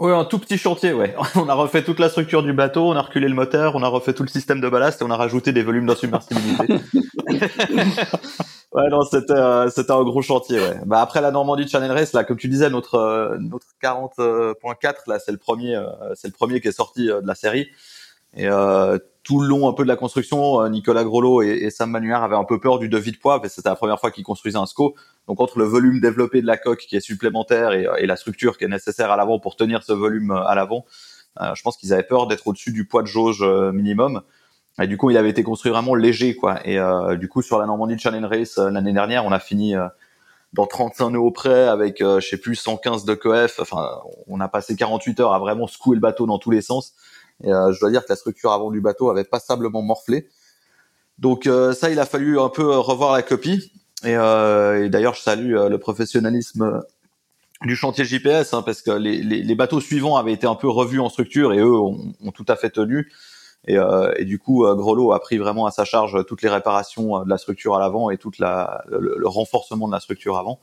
Oui, 0.00 0.12
un 0.12 0.24
tout 0.24 0.38
petit 0.38 0.58
chantier, 0.58 0.92
ouais. 0.92 1.16
On 1.34 1.48
a 1.48 1.54
refait 1.54 1.82
toute 1.82 1.98
la 1.98 2.08
structure 2.08 2.44
du 2.44 2.52
bateau, 2.52 2.88
on 2.88 2.92
a 2.94 3.02
reculé 3.02 3.26
le 3.28 3.34
moteur, 3.34 3.74
on 3.74 3.82
a 3.82 3.88
refait 3.88 4.12
tout 4.12 4.22
le 4.22 4.28
système 4.28 4.60
de 4.60 4.68
ballast 4.68 5.02
et 5.02 5.04
on 5.04 5.10
a 5.10 5.16
rajouté 5.16 5.52
des 5.52 5.64
volumes 5.64 5.86
d'insubmersibilité. 5.86 6.74
ouais, 8.72 8.88
non, 8.90 9.02
c'était 9.02 9.32
euh, 9.32 9.68
c'était 9.70 9.90
un 9.90 10.04
gros 10.04 10.22
chantier, 10.22 10.60
ouais. 10.60 10.76
Bah 10.86 11.00
après 11.00 11.20
la 11.20 11.32
Normandie 11.32 11.66
Channel 11.66 11.90
Race, 11.90 12.12
là, 12.12 12.22
comme 12.22 12.36
tu 12.36 12.46
disais, 12.46 12.70
notre 12.70 12.94
euh, 12.94 13.38
notre 13.40 13.66
40.4, 13.82 14.94
là, 15.08 15.18
c'est 15.18 15.32
le 15.32 15.38
premier, 15.38 15.74
euh, 15.74 15.86
c'est 16.14 16.28
le 16.28 16.34
premier 16.34 16.60
qui 16.60 16.68
est 16.68 16.72
sorti 16.72 17.06
de 17.06 17.26
la 17.26 17.34
série. 17.34 17.68
Et 18.36 18.46
tout 19.28 19.40
le 19.40 19.46
long 19.46 19.68
un 19.68 19.74
peu 19.74 19.82
de 19.82 19.88
la 19.88 19.96
construction, 19.96 20.62
euh, 20.62 20.70
Nicolas 20.70 21.04
Grolot 21.04 21.42
et, 21.42 21.68
Sam 21.68 21.90
Manuard 21.90 22.24
avaient 22.24 22.34
un 22.34 22.44
peu 22.44 22.58
peur 22.58 22.78
du 22.78 22.88
devis 22.88 23.12
de 23.12 23.18
poids 23.18 23.42
parce 23.42 23.52
c'était 23.52 23.68
la 23.68 23.76
première 23.76 24.00
fois 24.00 24.10
qu'ils 24.10 24.24
construisaient 24.24 24.56
un 24.56 24.64
SCO. 24.64 24.94
Donc 25.26 25.38
entre 25.42 25.58
le 25.58 25.66
volume 25.66 26.00
développé 26.00 26.40
de 26.40 26.46
la 26.46 26.56
coque 26.56 26.86
qui 26.88 26.96
est 26.96 27.00
supplémentaire 27.00 27.72
et, 27.72 28.06
la 28.06 28.16
structure 28.16 28.56
qui 28.56 28.64
est 28.64 28.68
nécessaire 28.68 29.10
à 29.10 29.18
l'avant 29.18 29.38
pour 29.38 29.54
tenir 29.56 29.82
ce 29.82 29.92
volume 29.92 30.30
euh, 30.30 30.46
à 30.46 30.54
l'avant, 30.54 30.86
euh, 31.42 31.54
je 31.54 31.60
pense 31.60 31.76
qu'ils 31.76 31.92
avaient 31.92 32.04
peur 32.04 32.26
d'être 32.26 32.46
au-dessus 32.46 32.72
du 32.72 32.86
poids 32.86 33.02
de 33.02 33.06
jauge 33.06 33.44
minimum. 33.74 34.22
Et 34.80 34.86
du 34.86 34.96
coup, 34.96 35.10
il 35.10 35.18
avait 35.18 35.28
été 35.28 35.42
construit 35.42 35.72
vraiment 35.72 35.94
léger, 35.94 36.34
quoi. 36.34 36.66
Et 36.66 36.78
du 37.18 37.28
coup, 37.28 37.42
sur 37.42 37.58
la 37.58 37.66
Normandie 37.66 37.98
Challenge 37.98 38.24
Race 38.24 38.58
l'année 38.58 38.92
dernière, 38.92 39.26
on 39.26 39.32
a 39.32 39.40
fini 39.40 39.74
dans 40.52 40.66
35 40.66 41.10
nœuds 41.10 41.32
près 41.34 41.66
avec, 41.66 41.98
je 41.98 42.20
sais 42.20 42.36
plus, 42.36 42.54
115 42.54 43.04
de 43.04 43.14
coef. 43.14 43.58
Enfin, 43.58 44.00
on 44.28 44.38
a 44.38 44.48
passé 44.48 44.76
48 44.76 45.18
heures 45.18 45.34
à 45.34 45.40
vraiment 45.40 45.66
secouer 45.66 45.96
le 45.96 46.00
bateau 46.00 46.26
dans 46.26 46.38
tous 46.38 46.52
les 46.52 46.62
sens. 46.62 46.94
Et 47.44 47.52
euh, 47.52 47.72
je 47.72 47.80
dois 47.80 47.90
dire 47.90 48.02
que 48.04 48.10
la 48.10 48.16
structure 48.16 48.52
avant 48.52 48.70
du 48.70 48.80
bateau 48.80 49.10
avait 49.10 49.24
passablement 49.24 49.82
morflé. 49.82 50.28
Donc 51.18 51.46
euh, 51.46 51.72
ça, 51.72 51.90
il 51.90 51.98
a 51.98 52.06
fallu 52.06 52.38
un 52.38 52.48
peu 52.48 52.76
revoir 52.76 53.12
la 53.12 53.22
copie. 53.22 53.72
Et, 54.04 54.16
euh, 54.16 54.88
d'ailleurs, 54.88 55.14
je 55.14 55.22
salue 55.22 55.54
le 55.54 55.78
professionnalisme 55.78 56.82
du 57.62 57.74
chantier 57.74 58.04
JPS, 58.04 58.54
hein, 58.54 58.62
parce 58.62 58.82
que 58.82 58.92
les, 58.92 59.54
bateaux 59.56 59.80
suivants 59.80 60.16
avaient 60.16 60.32
été 60.32 60.46
un 60.46 60.54
peu 60.54 60.68
revus 60.68 61.00
en 61.00 61.08
structure 61.08 61.52
et 61.52 61.58
eux 61.58 61.76
ont, 61.76 62.14
tout 62.32 62.44
à 62.46 62.54
fait 62.54 62.70
tenu. 62.70 63.10
Et, 63.66 63.76
euh, 63.76 64.12
du 64.22 64.38
coup, 64.38 64.64
Grelot 64.64 65.12
a 65.12 65.18
pris 65.18 65.38
vraiment 65.38 65.66
à 65.66 65.72
sa 65.72 65.84
charge 65.84 66.24
toutes 66.26 66.42
les 66.42 66.48
réparations 66.48 67.24
de 67.24 67.28
la 67.28 67.38
structure 67.38 67.74
à 67.74 67.80
l'avant 67.80 68.10
et 68.10 68.18
tout 68.18 68.30
le, 68.38 69.26
renforcement 69.26 69.88
de 69.88 69.92
la 69.92 70.00
structure 70.00 70.38
avant. 70.38 70.60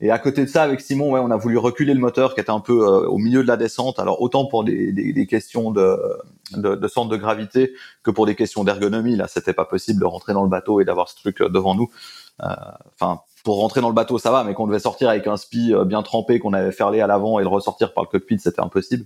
Et 0.00 0.10
à 0.10 0.18
côté 0.18 0.44
de 0.44 0.50
ça, 0.50 0.62
avec 0.64 0.80
Simon, 0.80 1.12
ouais, 1.12 1.20
on 1.20 1.30
a 1.30 1.36
voulu 1.36 1.56
reculer 1.56 1.94
le 1.94 2.00
moteur 2.00 2.34
qui 2.34 2.40
était 2.40 2.50
un 2.50 2.60
peu 2.60 2.82
euh, 2.82 3.06
au 3.06 3.18
milieu 3.18 3.42
de 3.42 3.48
la 3.48 3.56
descente. 3.56 3.98
Alors 3.98 4.20
autant 4.20 4.44
pour 4.46 4.64
des, 4.64 5.26
questions 5.28 5.70
de, 5.70 5.96
centre 6.88 7.08
de 7.08 7.16
gravité 7.16 7.72
que 8.02 8.10
pour 8.10 8.26
des 8.26 8.34
questions 8.34 8.64
d'ergonomie. 8.64 9.16
Là, 9.16 9.28
c'était 9.28 9.52
pas 9.52 9.64
possible 9.64 10.00
de 10.00 10.04
rentrer 10.04 10.32
dans 10.32 10.42
le 10.42 10.48
bateau 10.48 10.80
et 10.80 10.84
d'avoir 10.84 11.08
ce 11.08 11.16
truc 11.16 11.40
euh, 11.40 11.48
devant 11.48 11.76
nous. 11.76 11.90
Euh, 12.42 12.48
enfin, 12.94 13.20
pour 13.44 13.60
rentrer 13.60 13.80
dans 13.80 13.88
le 13.88 13.94
bateau, 13.94 14.18
ça 14.18 14.32
va, 14.32 14.42
mais 14.42 14.54
qu'on 14.54 14.66
devait 14.66 14.80
sortir 14.80 15.08
avec 15.08 15.26
un 15.28 15.36
spi 15.36 15.72
bien 15.86 16.02
trempé 16.02 16.40
qu'on 16.40 16.54
avait 16.54 16.72
ferlé 16.72 17.00
à 17.00 17.06
l'avant 17.06 17.38
et 17.38 17.42
le 17.42 17.48
ressortir 17.48 17.92
par 17.92 18.04
le 18.04 18.08
cockpit, 18.08 18.38
c'était 18.38 18.62
impossible. 18.62 19.04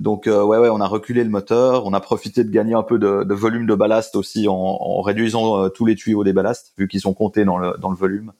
Donc 0.00 0.26
ouais, 0.26 0.58
ouais, 0.58 0.68
on 0.68 0.80
a 0.80 0.88
reculé 0.88 1.22
le 1.22 1.30
moteur, 1.30 1.86
on 1.86 1.92
a 1.92 2.00
profité 2.00 2.42
de 2.42 2.50
gagner 2.50 2.74
un 2.74 2.82
peu 2.82 2.98
de, 2.98 3.32
volume 3.32 3.66
de 3.66 3.74
ballast 3.76 4.16
aussi 4.16 4.48
en, 4.48 5.00
réduisant 5.02 5.70
tous 5.70 5.86
les 5.86 5.94
tuyaux 5.94 6.24
des 6.24 6.32
ballasts, 6.32 6.72
vu 6.78 6.88
qu'ils 6.88 7.00
sont 7.00 7.14
comptés 7.14 7.44
dans 7.44 7.58
le 7.58 7.96
volume. 7.96 8.32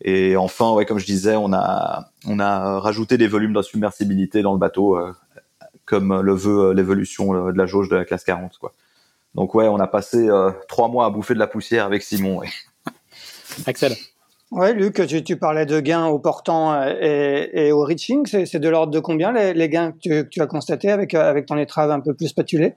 Et 0.00 0.36
enfin, 0.36 0.72
ouais, 0.72 0.86
comme 0.86 0.98
je 0.98 1.06
disais, 1.06 1.36
on 1.36 1.52
a 1.52 2.10
on 2.26 2.38
a 2.38 2.78
rajouté 2.78 3.18
des 3.18 3.26
volumes 3.26 3.52
d'insubmersibilité 3.52 4.42
dans 4.42 4.52
le 4.52 4.58
bateau, 4.58 4.96
euh, 4.96 5.12
comme 5.84 6.20
le 6.20 6.34
veut 6.34 6.68
euh, 6.68 6.74
l'évolution 6.74 7.34
euh, 7.34 7.52
de 7.52 7.58
la 7.58 7.66
jauge 7.66 7.88
de 7.88 7.96
la 7.96 8.04
classe 8.04 8.24
40, 8.24 8.58
quoi. 8.58 8.72
Donc 9.34 9.54
ouais, 9.54 9.68
on 9.68 9.78
a 9.78 9.86
passé 9.86 10.28
trois 10.68 10.88
mois 10.88 11.04
à 11.04 11.10
bouffer 11.10 11.34
de 11.34 11.38
la 11.38 11.46
poussière 11.46 11.84
avec 11.84 12.02
Simon. 12.02 12.38
Ouais. 12.38 12.48
Axel. 13.66 13.92
Ouais, 14.50 14.72
Luc, 14.72 15.06
tu, 15.06 15.22
tu, 15.22 15.36
parlais 15.36 15.66
de 15.66 15.78
gains 15.80 16.06
au 16.06 16.18
portant 16.18 16.82
et, 16.82 17.50
et 17.52 17.70
au 17.70 17.84
reaching. 17.84 18.26
C'est 18.26 18.58
de 18.58 18.68
l'ordre 18.68 18.90
de 18.90 18.98
combien 18.98 19.30
les, 19.30 19.52
les 19.52 19.68
gains 19.68 19.92
que 19.92 19.98
tu, 19.98 20.08
que 20.08 20.28
tu, 20.28 20.40
as 20.40 20.46
constatés 20.46 20.90
avec, 20.90 21.12
avec 21.12 21.44
ton 21.44 21.58
étrave 21.58 21.90
un 21.90 22.00
peu 22.00 22.14
plus 22.14 22.28
spatulée? 22.28 22.74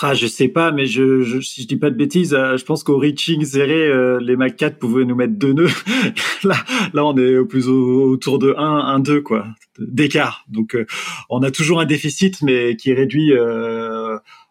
Ah, 0.00 0.14
je 0.14 0.26
sais 0.26 0.48
pas, 0.48 0.72
mais 0.72 0.86
je, 0.86 1.22
je, 1.22 1.40
si 1.40 1.62
je 1.62 1.68
dis 1.68 1.76
pas 1.76 1.90
de 1.90 1.96
bêtises, 1.96 2.34
euh, 2.34 2.56
je 2.56 2.64
pense 2.64 2.82
qu'au 2.82 2.98
reaching 2.98 3.44
serré, 3.44 3.86
euh, 3.86 4.18
les 4.20 4.36
Mac 4.36 4.56
4 4.56 4.78
pouvaient 4.78 5.04
nous 5.04 5.14
mettre 5.14 5.34
deux 5.34 5.52
nœuds. 5.52 5.68
là, 6.44 6.56
là, 6.92 7.04
on 7.04 7.16
est 7.16 7.36
au 7.36 7.46
plus 7.46 7.68
autour 7.68 8.38
de 8.38 8.54
1, 8.56 8.62
1, 8.62 9.00
2, 9.00 9.20
quoi, 9.20 9.46
d'écart. 9.78 10.44
Donc, 10.48 10.74
euh, 10.74 10.86
on 11.30 11.42
a 11.42 11.50
toujours 11.50 11.80
un 11.80 11.84
déficit, 11.84 12.42
mais 12.42 12.76
qui 12.76 12.90
est 12.90 12.94
réduit 12.94 13.32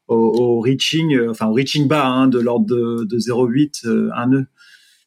au, 0.08 0.60
reaching, 0.60 1.30
enfin, 1.30 1.48
au 1.48 1.54
reaching 1.54 1.88
bas, 1.88 2.06
hein, 2.06 2.28
de 2.28 2.40
l'ordre 2.40 2.66
de, 2.66 3.06
de 3.06 3.18
0,8, 3.18 4.12
1 4.16 4.28
nœud 4.28 4.46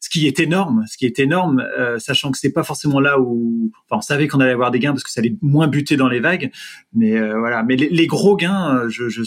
ce 0.05 0.09
qui 0.11 0.27
est 0.27 0.39
énorme, 0.39 0.85
ce 0.87 0.97
qui 0.97 1.07
est 1.07 1.17
énorme, 1.17 1.65
euh, 1.79 1.97
sachant 1.97 2.29
que 2.29 2.37
c'est 2.37 2.51
pas 2.51 2.63
forcément 2.63 2.99
là 2.99 3.19
où, 3.19 3.71
on 3.89 4.01
savait 4.01 4.27
qu'on 4.27 4.39
allait 4.39 4.51
avoir 4.51 4.69
des 4.69 4.77
gains 4.77 4.91
parce 4.91 5.03
que 5.03 5.09
ça 5.09 5.19
allait 5.19 5.35
moins 5.41 5.67
buter 5.67 5.97
dans 5.97 6.07
les 6.07 6.19
vagues, 6.19 6.51
mais 6.93 7.17
euh, 7.17 7.39
voilà. 7.39 7.63
Mais 7.63 7.75
les, 7.75 8.05
gros 8.05 8.35
gains, 8.35 8.83
euh, 8.83 8.89
je, 8.89 9.23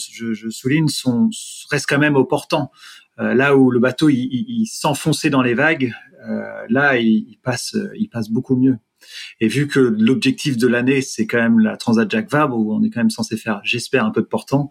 souligne, 0.51 0.87
sont 0.87 1.31
restent 1.73 1.89
quand 1.89 1.99
même 1.99 2.15
au 2.15 2.25
portant. 2.25 2.71
là 3.17 3.57
où 3.57 3.73
le 3.73 3.81
bateau 3.81 4.09
il, 4.09 4.67
s'enfonçait 4.67 5.31
dans 5.31 5.43
les 5.43 5.55
vagues, 5.55 5.93
là 6.69 6.97
il, 6.97 7.39
passe, 7.43 7.77
il 7.97 8.09
passe 8.09 8.31
beaucoup 8.31 8.55
mieux. 8.55 8.77
Et 9.41 9.49
vu 9.49 9.67
que 9.67 9.81
l'objectif 9.81 10.57
de 10.57 10.69
l'année, 10.69 11.03
c'est 11.03 11.27
quand 11.27 11.39
même 11.39 11.59
la 11.59 11.77
Transat 11.77 12.09
Jacques 12.09 12.31
Vabre, 12.31 12.57
où 12.57 12.73
on 12.73 12.85
est 12.85 12.91
quand 12.91 13.01
même 13.01 13.11
censé 13.11 13.37
faire, 13.37 13.61
j'espère, 13.65 14.05
un 14.05 14.13
peu 14.13 14.21
de 14.21 14.27
portant, 14.27 14.71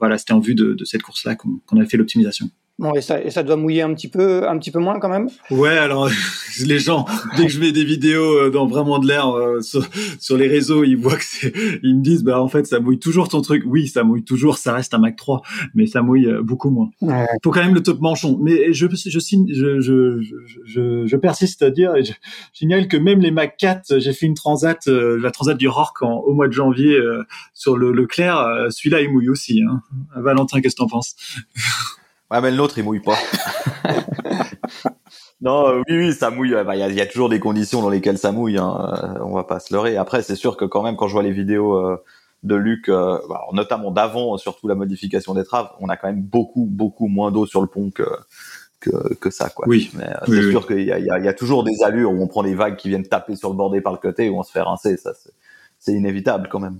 voilà, 0.00 0.18
c'était 0.18 0.34
en 0.34 0.40
vue 0.40 0.54
de, 0.54 0.74
de 0.74 0.84
cette 0.84 1.02
course-là 1.02 1.34
qu'on 1.34 1.60
qu 1.66 1.80
a 1.80 1.86
fait 1.86 1.96
l'optimisation. 1.96 2.50
Bon, 2.76 2.92
et 2.92 3.02
ça, 3.02 3.22
et 3.22 3.30
ça 3.30 3.44
doit 3.44 3.54
mouiller 3.54 3.82
un 3.82 3.94
petit 3.94 4.08
peu, 4.08 4.48
un 4.48 4.58
petit 4.58 4.72
peu 4.72 4.80
moins 4.80 4.98
quand 4.98 5.08
même? 5.08 5.28
Ouais, 5.48 5.78
alors 5.78 6.10
les 6.66 6.80
gens, 6.80 7.06
dès 7.36 7.44
que 7.44 7.52
je 7.52 7.60
mets 7.60 7.70
des 7.70 7.84
vidéos 7.84 8.36
euh, 8.36 8.50
dans 8.50 8.66
vraiment 8.66 8.98
de 8.98 9.06
l'air 9.06 9.28
euh, 9.28 9.60
sur, 9.60 10.36
les 10.36 10.48
réseaux, 10.48 10.82
ils 10.82 10.96
voient 10.96 11.14
que 11.14 11.24
c'est, 11.24 11.52
ils 11.84 11.96
me 11.96 12.02
disent, 12.02 12.24
bah 12.24 12.42
en 12.42 12.48
fait, 12.48 12.66
ça 12.66 12.80
mouille 12.80 12.98
toujours 12.98 13.28
ton 13.28 13.42
truc. 13.42 13.62
Oui, 13.64 13.86
ça 13.86 14.02
mouille 14.02 14.24
toujours, 14.24 14.58
ça 14.58 14.74
reste 14.74 14.92
un 14.92 14.98
Mac 14.98 15.14
3, 15.14 15.42
mais 15.76 15.86
ça 15.86 16.02
mouille 16.02 16.26
euh, 16.26 16.42
beaucoup 16.42 16.70
moins. 16.70 16.90
Ouais. 17.00 17.26
Faut 17.44 17.52
quand 17.52 17.62
même 17.62 17.74
le 17.74 17.82
top 17.82 18.00
manchon. 18.00 18.40
Mais 18.42 18.72
je, 18.72 18.88
je, 18.92 19.20
je, 19.20 19.80
je, 19.80 20.20
je, 20.64 21.06
je 21.06 21.16
persiste 21.16 21.62
à 21.62 21.70
dire, 21.70 21.94
et 21.94 22.02
je, 22.02 22.12
signale 22.52 22.88
que 22.88 22.96
même 22.96 23.20
les 23.20 23.30
Mac 23.30 23.56
4, 23.56 24.00
j'ai 24.00 24.12
fait 24.12 24.26
une 24.26 24.34
transat, 24.34 24.84
la 24.88 25.30
transat 25.30 25.56
du 25.56 25.68
Rock 25.68 26.02
au 26.02 26.34
mois 26.34 26.48
de 26.48 26.52
janvier 26.52 26.98
sur 27.52 27.76
le, 27.76 27.92
le 27.92 28.06
clair. 28.06 28.66
Celui-là, 28.70 29.00
il 29.00 29.10
mouille 29.10 29.28
aussi. 29.28 29.62
Hein. 29.62 29.80
Valentin, 30.16 30.60
qu'est-ce 30.60 30.74
que 30.74 30.82
t'en 30.82 30.88
penses? 30.88 31.14
Ouais, 32.34 32.40
mais 32.40 32.50
l'autre, 32.50 32.78
il 32.78 32.84
mouille 32.84 32.98
pas. 32.98 33.16
non, 35.40 35.68
euh, 35.68 35.82
oui, 35.88 35.98
oui, 35.98 36.12
ça 36.12 36.30
mouille. 36.30 36.52
Bah, 36.66 36.74
il 36.74 36.94
y, 36.94 37.00
a, 37.00 37.06
toujours 37.06 37.28
des 37.28 37.38
conditions 37.38 37.80
dans 37.80 37.90
lesquelles 37.90 38.18
ça 38.18 38.32
mouille. 38.32 38.58
Hein. 38.58 38.92
Euh, 39.04 39.20
on 39.24 39.34
va 39.34 39.44
pas 39.44 39.60
se 39.60 39.72
leurrer. 39.72 39.96
Après, 39.96 40.20
c'est 40.22 40.34
sûr 40.34 40.56
que 40.56 40.64
quand 40.64 40.82
même, 40.82 40.96
quand 40.96 41.06
je 41.06 41.12
vois 41.12 41.22
les 41.22 41.30
vidéos 41.30 41.76
euh, 41.76 42.02
de 42.42 42.56
Luc, 42.56 42.90
bah, 42.90 43.42
notamment 43.52 43.92
d'avant, 43.92 44.36
surtout 44.36 44.66
la 44.66 44.74
modification 44.74 45.32
des 45.34 45.44
traves, 45.44 45.70
on 45.78 45.88
a 45.88 45.96
quand 45.96 46.08
même 46.08 46.22
beaucoup, 46.22 46.66
beaucoup 46.68 47.06
moins 47.06 47.30
d'eau 47.30 47.46
sur 47.46 47.60
le 47.60 47.68
pont 47.68 47.90
que 47.90 48.04
que, 48.80 49.14
que 49.14 49.30
ça, 49.30 49.48
quoi. 49.48 49.64
Oui. 49.68 49.90
Mais 49.94 50.10
c'est 50.26 50.50
sûr 50.50 50.66
qu'il 50.66 50.82
y 50.82 50.92
a, 50.92 50.98
y, 50.98 51.08
a, 51.08 51.18
y 51.18 51.28
a 51.28 51.32
toujours 51.32 51.64
des 51.64 51.82
allures 51.84 52.12
où 52.12 52.20
on 52.20 52.26
prend 52.26 52.42
des 52.42 52.54
vagues 52.54 52.76
qui 52.76 52.90
viennent 52.90 53.06
taper 53.06 53.34
sur 53.36 53.48
le 53.48 53.56
bordé 53.56 53.80
par 53.80 53.92
le 53.92 53.98
côté 53.98 54.28
où 54.28 54.38
on 54.38 54.42
se 54.42 54.52
fait 54.52 54.60
rincer. 54.60 54.98
Ça, 54.98 55.14
c'est 55.14 55.32
inévitable 55.92 56.48
quand 56.50 56.60
même. 56.60 56.78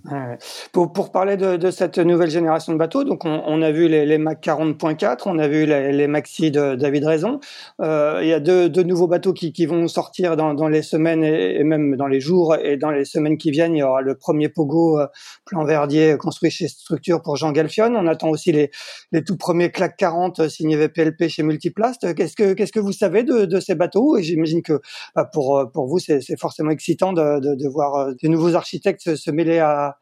Pour, 0.72 0.92
pour 0.92 1.12
parler 1.12 1.36
de, 1.36 1.56
de, 1.56 1.70
cette 1.70 1.98
nouvelle 1.98 2.30
génération 2.30 2.72
de 2.72 2.78
bateaux, 2.78 3.04
donc 3.04 3.24
on, 3.24 3.42
on 3.46 3.62
a 3.62 3.70
vu 3.70 3.88
les, 3.88 4.06
les 4.06 4.18
Mac 4.18 4.44
40.4, 4.44 5.22
on 5.26 5.38
a 5.38 5.48
vu 5.48 5.66
les, 5.66 5.92
les, 5.92 6.06
Maxi 6.06 6.50
de 6.50 6.74
David 6.74 7.04
Raison. 7.04 7.40
Euh, 7.80 8.20
il 8.22 8.28
y 8.28 8.32
a 8.32 8.40
deux, 8.40 8.68
deux, 8.68 8.82
nouveaux 8.82 9.08
bateaux 9.08 9.32
qui, 9.32 9.52
qui 9.52 9.66
vont 9.66 9.88
sortir 9.88 10.36
dans, 10.36 10.54
dans 10.54 10.68
les 10.68 10.82
semaines 10.82 11.24
et, 11.24 11.62
même 11.64 11.96
dans 11.96 12.06
les 12.06 12.20
jours 12.20 12.56
et 12.56 12.76
dans 12.76 12.90
les 12.90 13.04
semaines 13.04 13.36
qui 13.36 13.50
viennent. 13.50 13.74
Il 13.74 13.80
y 13.80 13.82
aura 13.82 14.00
le 14.00 14.14
premier 14.14 14.48
Pogo 14.48 15.00
euh, 15.00 15.06
plan 15.44 15.64
Verdier 15.64 16.16
construit 16.18 16.50
chez 16.50 16.68
Structure 16.68 17.22
pour 17.22 17.36
Jean 17.36 17.52
Galfion. 17.52 17.94
On 17.94 18.06
attend 18.06 18.30
aussi 18.30 18.52
les, 18.52 18.70
les 19.12 19.24
tout 19.24 19.36
premiers 19.36 19.70
Clac 19.70 19.96
40 19.96 20.40
euh, 20.40 20.48
signés 20.48 20.76
VPLP 20.76 21.28
chez 21.28 21.42
Multiplast. 21.42 22.14
Qu'est-ce 22.14 22.36
que 22.36 22.54
que 22.54 22.80
vous 22.80 22.92
savez 22.92 23.22
de, 23.22 23.44
de 23.44 23.60
ces 23.60 23.74
bateaux? 23.74 24.16
Et 24.16 24.22
j'imagine 24.22 24.62
que 24.62 24.80
bah, 25.14 25.24
pour 25.24 25.70
pour 25.72 25.86
vous 25.86 25.98
c'est 25.98 26.38
forcément 26.38 26.70
excitant 26.70 27.12
de, 27.12 27.40
de, 27.40 27.54
de 27.54 27.68
voir 27.68 27.94
euh, 27.94 28.12
des 28.22 28.28
nouveaux 28.28 28.54
architectes 28.54 28.93
se, 29.00 29.30
mêler 29.30 29.58
à, 29.58 29.96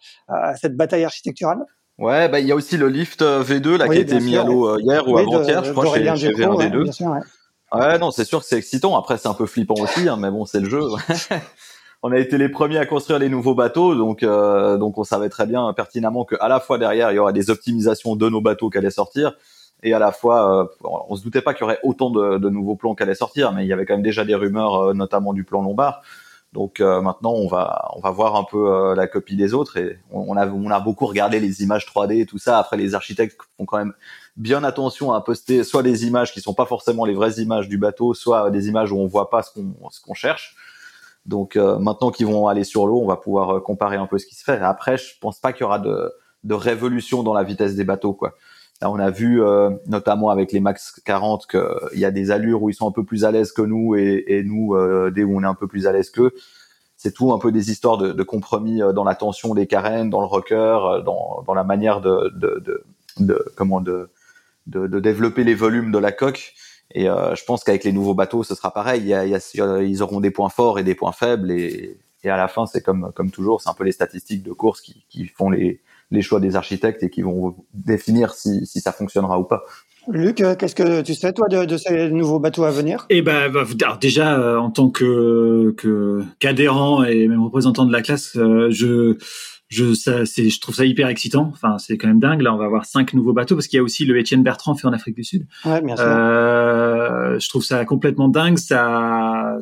cette 0.60 0.76
bataille 0.76 1.04
architecturale? 1.04 1.58
Ouais, 1.98 2.28
bah 2.28 2.40
il 2.40 2.46
y 2.46 2.52
a 2.52 2.56
aussi 2.56 2.76
le 2.76 2.88
lift 2.88 3.22
euh, 3.22 3.44
V2 3.44 3.76
là 3.76 3.86
qui 3.86 3.98
a 3.98 4.00
été 4.00 4.18
mis 4.18 4.36
à 4.36 4.44
l'eau 4.44 4.66
euh, 4.66 4.80
hier 4.80 5.06
ou 5.06 5.18
avant-hier, 5.18 5.62
je 5.62 5.72
crois, 5.72 5.94
chez, 5.94 6.04
chez 6.16 6.32
V1 6.32 7.22
Ouais, 7.74 7.80
ouais. 7.80 7.98
non, 7.98 8.10
c'est 8.10 8.24
sûr 8.24 8.40
que 8.40 8.46
c'est 8.46 8.58
excitant. 8.58 8.98
Après, 8.98 9.18
c'est 9.18 9.28
un 9.28 9.34
peu 9.34 9.46
flippant 9.46 9.74
aussi, 9.78 10.08
hein, 10.08 10.16
mais 10.18 10.30
bon, 10.30 10.44
c'est 10.44 10.60
le 10.60 10.68
jeu. 10.68 10.82
on 12.02 12.12
a 12.12 12.18
été 12.18 12.38
les 12.38 12.48
premiers 12.48 12.78
à 12.78 12.86
construire 12.86 13.18
les 13.18 13.28
nouveaux 13.28 13.54
bateaux, 13.54 13.94
donc 13.94 14.22
euh, 14.22 14.78
donc 14.78 14.98
on 14.98 15.04
savait 15.04 15.28
très 15.28 15.46
bien 15.46 15.72
pertinemment 15.72 16.24
que 16.24 16.34
à 16.40 16.48
la 16.48 16.60
fois 16.60 16.76
derrière 16.76 17.12
il 17.12 17.14
y 17.14 17.18
aurait 17.18 17.32
des 17.32 17.50
optimisations 17.50 18.16
de 18.16 18.28
nos 18.28 18.40
bateaux 18.40 18.68
qui 18.68 18.78
allaient 18.78 18.90
sortir, 18.90 19.34
et 19.82 19.94
à 19.94 19.98
la 19.98 20.12
fois 20.12 20.70
on 20.82 21.14
se 21.16 21.22
doutait 21.22 21.40
pas 21.40 21.54
qu'il 21.54 21.62
y 21.62 21.64
aurait 21.64 21.78
autant 21.82 22.10
de, 22.10 22.38
de 22.38 22.48
nouveaux 22.50 22.76
plans 22.76 22.94
qui 22.94 23.04
allaient 23.04 23.14
sortir, 23.14 23.52
mais 23.52 23.64
il 23.64 23.68
y 23.68 23.72
avait 23.72 23.86
quand 23.86 23.94
même 23.94 24.02
déjà 24.02 24.24
des 24.24 24.34
rumeurs, 24.34 24.94
notamment 24.94 25.32
du 25.32 25.44
plan 25.44 25.62
Lombard. 25.62 26.02
Donc 26.52 26.80
euh, 26.80 27.00
maintenant, 27.00 27.32
on 27.32 27.48
va 27.48 27.90
on 27.96 28.00
va 28.00 28.10
voir 28.10 28.36
un 28.36 28.44
peu 28.44 28.70
euh, 28.70 28.94
la 28.94 29.06
copie 29.06 29.36
des 29.36 29.54
autres 29.54 29.78
et 29.78 29.98
on, 30.10 30.36
a 30.36 30.46
on 30.46 30.70
a 30.70 30.80
beaucoup 30.80 31.06
regardé 31.06 31.40
les 31.40 31.62
images 31.62 31.86
3D 31.86 32.20
et 32.20 32.26
tout 32.26 32.38
ça. 32.38 32.58
Après, 32.58 32.76
les 32.76 32.94
architectes 32.94 33.38
font 33.56 33.64
quand 33.64 33.78
même 33.78 33.94
bien 34.36 34.62
attention 34.62 35.12
à 35.12 35.22
poster 35.22 35.64
soit 35.64 35.82
des 35.82 36.06
images 36.06 36.32
qui 36.32 36.42
sont 36.42 36.52
pas 36.52 36.66
forcément 36.66 37.06
les 37.06 37.14
vraies 37.14 37.40
images 37.40 37.68
du 37.68 37.78
bateau, 37.78 38.12
soit 38.12 38.50
des 38.50 38.68
images 38.68 38.92
où 38.92 38.98
on 38.98 39.06
voit 39.06 39.30
pas 39.30 39.42
ce 39.42 39.50
qu'on 39.52 39.90
ce 39.90 40.00
cherche. 40.14 40.56
Donc 41.24 41.56
euh, 41.56 41.78
maintenant 41.78 42.10
qu'ils 42.10 42.26
vont 42.26 42.48
aller 42.48 42.64
sur 42.64 42.86
l'eau, 42.86 43.00
on 43.00 43.06
va 43.06 43.16
pouvoir 43.16 43.62
comparer 43.62 43.96
un 43.96 44.06
peu 44.06 44.18
ce 44.18 44.26
qui 44.26 44.34
se 44.34 44.44
fait. 44.44 44.60
Après, 44.60 44.98
je 44.98 45.18
pense 45.20 45.40
pas 45.40 45.52
qu'il 45.54 45.62
y 45.62 45.64
aura 45.64 45.78
de 45.78 46.12
de 46.44 46.54
révolution 46.54 47.22
dans 47.22 47.34
la 47.34 47.44
vitesse 47.44 47.76
des 47.76 47.84
bateaux 47.84 48.14
quoi. 48.14 48.34
On 48.82 48.98
a 48.98 49.10
vu 49.10 49.40
notamment 49.86 50.30
avec 50.30 50.52
les 50.52 50.60
Max 50.60 51.00
40 51.04 51.46
qu'il 51.46 51.98
y 51.98 52.04
a 52.04 52.10
des 52.10 52.30
allures 52.30 52.62
où 52.62 52.70
ils 52.70 52.74
sont 52.74 52.88
un 52.88 52.92
peu 52.92 53.04
plus 53.04 53.24
à 53.24 53.30
l'aise 53.30 53.52
que 53.52 53.62
nous 53.62 53.94
et, 53.94 54.42
nous 54.44 54.74
dès 55.10 55.24
où 55.24 55.36
on 55.36 55.42
est 55.42 55.46
un 55.46 55.54
peu 55.54 55.66
plus 55.66 55.86
à 55.86 55.92
l'aise 55.92 56.10
qu'eux. 56.10 56.32
C'est 56.96 57.12
tout 57.12 57.32
un 57.32 57.38
peu 57.38 57.50
des 57.50 57.70
histoires 57.70 57.98
de, 57.98 58.22
compromis 58.22 58.80
dans 58.94 59.04
la 59.04 59.14
tension 59.14 59.54
des 59.54 59.66
carènes, 59.66 60.10
dans 60.10 60.20
le 60.20 60.26
rocker, 60.26 61.02
dans, 61.04 61.42
dans 61.46 61.54
la 61.54 61.64
manière 61.64 62.00
de, 62.00 62.32
de, 63.18 63.52
comment 63.56 63.80
de, 63.80 64.08
développer 64.66 65.44
les 65.44 65.54
volumes 65.54 65.92
de 65.92 65.98
la 65.98 66.12
coque. 66.12 66.54
Et 66.94 67.08
euh, 67.08 67.34
je 67.34 67.44
pense 67.44 67.64
qu'avec 67.64 67.84
les 67.84 67.92
nouveaux 67.92 68.14
bateaux, 68.14 68.42
ce 68.44 68.54
sera 68.54 68.72
pareil. 68.72 69.14
Ils 69.54 70.02
auront 70.02 70.20
des 70.20 70.30
points 70.30 70.50
forts 70.50 70.78
et 70.78 70.84
des 70.84 70.94
points 70.94 71.12
faibles. 71.12 71.50
Et, 71.50 71.98
à 72.24 72.36
la 72.36 72.46
fin, 72.46 72.66
c'est 72.66 72.82
comme, 72.82 73.12
toujours, 73.32 73.60
c'est 73.62 73.68
un 73.68 73.74
peu 73.74 73.84
les 73.84 73.92
statistiques 73.92 74.42
de 74.42 74.52
course 74.52 74.80
qui 74.80 75.26
font 75.26 75.50
les, 75.50 75.80
les 76.12 76.22
choix 76.22 76.38
des 76.38 76.54
architectes 76.54 77.02
et 77.02 77.10
qui 77.10 77.22
vont 77.22 77.56
définir 77.74 78.34
si, 78.34 78.66
si 78.66 78.80
ça 78.80 78.92
fonctionnera 78.92 79.40
ou 79.40 79.44
pas. 79.44 79.64
Luc, 80.08 80.40
euh, 80.40 80.56
qu'est-ce 80.56 80.74
que 80.74 81.02
tu 81.02 81.14
sais 81.14 81.32
toi 81.32 81.48
de, 81.48 81.64
de, 81.64 81.76
ces 81.76 82.10
nouveaux 82.10 82.40
bateaux 82.40 82.64
à 82.64 82.70
venir? 82.70 83.06
Eh 83.08 83.22
ben, 83.22 83.50
bah, 83.50 83.64
déjà 84.00 84.38
euh, 84.38 84.58
en 84.58 84.70
tant 84.70 84.90
que 84.90 85.74
qu'adhérent 86.40 87.04
et 87.04 87.28
même 87.28 87.42
représentant 87.42 87.86
de 87.86 87.92
la 87.92 88.02
classe, 88.02 88.36
euh, 88.36 88.68
je 88.70 89.16
je 89.68 89.94
ça, 89.94 90.26
c'est 90.26 90.50
je 90.50 90.60
trouve 90.60 90.74
ça 90.74 90.84
hyper 90.84 91.08
excitant. 91.08 91.50
Enfin, 91.52 91.78
c'est 91.78 91.96
quand 91.96 92.08
même 92.08 92.20
dingue. 92.20 92.42
Là, 92.42 92.52
on 92.52 92.58
va 92.58 92.66
avoir 92.66 92.84
cinq 92.84 93.14
nouveaux 93.14 93.32
bateaux 93.32 93.54
parce 93.54 93.68
qu'il 93.68 93.78
y 93.78 93.80
a 93.80 93.82
aussi 93.82 94.04
le 94.04 94.18
Étienne 94.18 94.42
Bertrand 94.42 94.74
fait 94.74 94.86
en 94.86 94.92
Afrique 94.92 95.14
du 95.14 95.24
Sud. 95.24 95.46
Ouais, 95.64 95.80
bien 95.80 95.96
sûr. 95.96 96.04
Euh, 96.06 96.81
je 97.38 97.48
trouve 97.48 97.64
ça 97.64 97.84
complètement 97.84 98.28
dingue. 98.28 98.58
Ça 98.58 99.58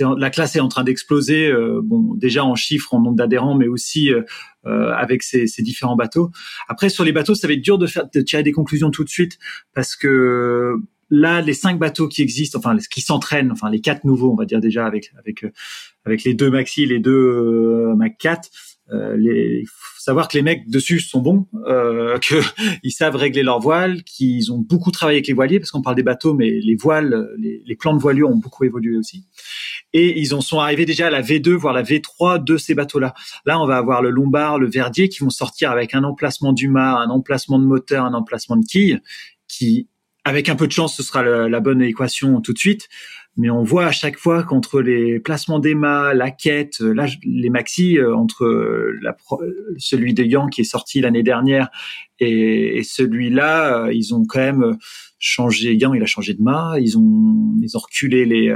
la 0.00 0.30
classe 0.30 0.56
est 0.56 0.60
en 0.60 0.68
train 0.68 0.84
d'exploser. 0.84 1.46
Euh, 1.46 1.80
bon, 1.82 2.14
déjà 2.14 2.44
en 2.44 2.54
chiffres, 2.54 2.94
en 2.94 3.00
nombre 3.00 3.16
d'adhérents, 3.16 3.54
mais 3.54 3.68
aussi 3.68 4.12
euh, 4.12 4.22
euh, 4.66 4.92
avec 4.92 5.22
ces, 5.22 5.46
ces, 5.46 5.62
différents 5.62 5.96
bateaux. 5.96 6.30
Après, 6.68 6.88
sur 6.88 7.04
les 7.04 7.12
bateaux, 7.12 7.34
ça 7.34 7.46
va 7.46 7.54
être 7.54 7.62
dur 7.62 7.78
de 7.78 7.86
faire 7.86 8.08
de 8.12 8.20
tirer 8.20 8.42
des 8.42 8.52
conclusions 8.52 8.90
tout 8.90 9.04
de 9.04 9.08
suite 9.08 9.38
parce 9.74 9.96
que 9.96 10.76
là, 11.10 11.40
les 11.40 11.54
cinq 11.54 11.78
bateaux 11.78 12.08
qui 12.08 12.22
existent, 12.22 12.58
enfin 12.58 12.76
qui 12.90 13.00
s'entraînent, 13.00 13.52
enfin 13.52 13.70
les 13.70 13.80
quatre 13.80 14.04
nouveaux, 14.04 14.32
on 14.32 14.36
va 14.36 14.46
dire 14.46 14.60
déjà 14.60 14.86
avec 14.86 15.12
avec 15.18 15.44
avec 16.04 16.24
les 16.24 16.34
deux 16.34 16.50
Maxi, 16.50 16.86
les 16.86 16.98
deux 16.98 17.94
Mac 17.94 18.16
4 18.18 18.48
euh, 18.92 19.16
les, 19.16 19.64
faut 19.66 20.00
savoir 20.00 20.28
que 20.28 20.36
les 20.36 20.42
mecs 20.42 20.68
dessus 20.68 21.00
sont 21.00 21.20
bons, 21.20 21.46
euh, 21.66 22.18
qu'ils 22.82 22.92
savent 22.92 23.16
régler 23.16 23.42
leurs 23.42 23.60
voiles, 23.60 24.02
qu'ils 24.04 24.52
ont 24.52 24.58
beaucoup 24.58 24.90
travaillé 24.90 25.18
avec 25.18 25.26
les 25.26 25.32
voiliers, 25.32 25.58
parce 25.58 25.70
qu'on 25.70 25.80
parle 25.80 25.96
des 25.96 26.02
bateaux, 26.02 26.34
mais 26.34 26.50
les 26.50 26.76
voiles, 26.76 27.30
les, 27.38 27.62
les 27.64 27.76
plans 27.76 27.94
de 27.94 28.00
voilure 28.00 28.28
ont 28.28 28.36
beaucoup 28.36 28.64
évolué 28.64 28.96
aussi. 28.96 29.24
Et 29.92 30.20
ils 30.20 30.34
en 30.34 30.40
sont 30.40 30.58
arrivés 30.58 30.84
déjà 30.84 31.06
à 31.06 31.10
la 31.10 31.22
V2, 31.22 31.52
voire 31.52 31.72
la 31.72 31.82
V3 31.82 32.44
de 32.44 32.56
ces 32.56 32.74
bateaux-là. 32.74 33.14
Là, 33.46 33.60
on 33.60 33.66
va 33.66 33.76
avoir 33.76 34.02
le 34.02 34.10
Lombard, 34.10 34.58
le 34.58 34.68
Verdier, 34.68 35.08
qui 35.08 35.20
vont 35.20 35.30
sortir 35.30 35.70
avec 35.70 35.94
un 35.94 36.04
emplacement 36.04 36.52
du 36.52 36.68
mât, 36.68 36.98
un 36.98 37.08
emplacement 37.08 37.58
de 37.58 37.64
moteur, 37.64 38.04
un 38.04 38.14
emplacement 38.14 38.56
de 38.56 38.66
quille, 38.66 39.00
qui, 39.48 39.88
avec 40.24 40.48
un 40.48 40.56
peu 40.56 40.66
de 40.66 40.72
chance, 40.72 40.96
ce 40.96 41.02
sera 41.02 41.22
la 41.22 41.60
bonne 41.60 41.80
équation 41.80 42.40
tout 42.42 42.52
de 42.52 42.58
suite 42.58 42.88
mais 43.36 43.50
on 43.50 43.64
voit 43.64 43.86
à 43.86 43.92
chaque 43.92 44.16
fois 44.16 44.44
qu'entre 44.44 44.80
les 44.80 45.18
placements 45.18 45.58
d'Emma, 45.58 46.14
la 46.14 46.30
quête, 46.30 46.80
euh, 46.80 46.92
là, 46.92 47.06
les 47.24 47.50
maxi, 47.50 47.98
euh, 47.98 48.14
entre 48.14 48.44
euh, 48.44 49.74
celui 49.76 50.14
de 50.14 50.22
Yang 50.22 50.50
qui 50.50 50.60
est 50.60 50.64
sorti 50.64 51.00
l'année 51.00 51.24
dernière 51.24 51.68
et, 52.20 52.82
celui-là, 52.84 53.90
ils 53.90 54.14
ont 54.14 54.24
quand 54.24 54.38
même 54.38 54.78
changé. 55.18 55.74
Yang, 55.74 55.96
il 55.96 56.02
a 56.02 56.06
changé 56.06 56.34
de 56.34 56.42
mât. 56.42 56.76
Ils 56.80 56.96
ont, 56.96 57.54
ils 57.60 57.76
ont 57.76 57.80
reculé 57.80 58.24
les, 58.24 58.54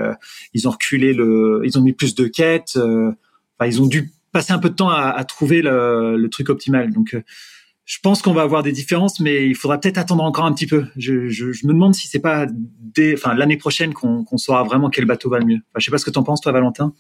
ils 0.55 0.69
ont 0.69 0.71
reculé 0.71 1.13
le, 1.13 1.63
ils 1.65 1.77
ont 1.77 1.83
mis 1.83 1.93
plus 1.93 2.15
de 2.15 2.29
quêtes. 2.29 2.77
enfin, 2.77 3.67
ils 3.67 3.83
ont 3.83 3.87
dû 3.87 4.13
passer 4.33 4.53
un 4.53 4.59
peu 4.59 4.71
de 4.71 4.75
temps 4.75 4.91
à, 4.91 5.09
à 5.09 5.25
trouver 5.25 5.61
le, 5.61 6.17
le, 6.17 6.31
truc 6.31 6.51
optimal. 6.51 6.93
Donc 6.93 7.17
je 7.89 7.99
pense 8.03 8.21
qu'on 8.21 8.35
va 8.35 8.43
avoir 8.43 8.63
des 8.63 8.71
différences, 8.71 9.19
mais 9.19 9.47
il 9.47 9.55
faudra 9.55 9.79
peut-être 9.79 9.97
attendre 9.97 10.23
encore 10.23 10.45
un 10.45 10.53
petit 10.53 10.67
peu. 10.67 10.85
Je, 10.99 11.67
me 11.67 11.73
demande 11.73 11.95
si 11.95 12.07
c'est 12.07 12.19
pas 12.19 12.45
l'année 13.35 13.57
prochaine 13.57 13.95
qu'on 13.95 14.37
saura 14.37 14.63
vraiment 14.63 14.91
quel 14.91 15.07
bateau 15.07 15.31
va 15.31 15.39
le 15.39 15.47
mieux. 15.47 15.57
Enfin, 15.57 15.79
je 15.79 15.87
sais 15.87 15.91
pas 15.91 15.97
ce 15.97 16.05
que 16.05 16.11
tu 16.11 16.19
en 16.19 16.23
penses, 16.23 16.43
toi, 16.43 16.53
Valentin. 16.53 16.93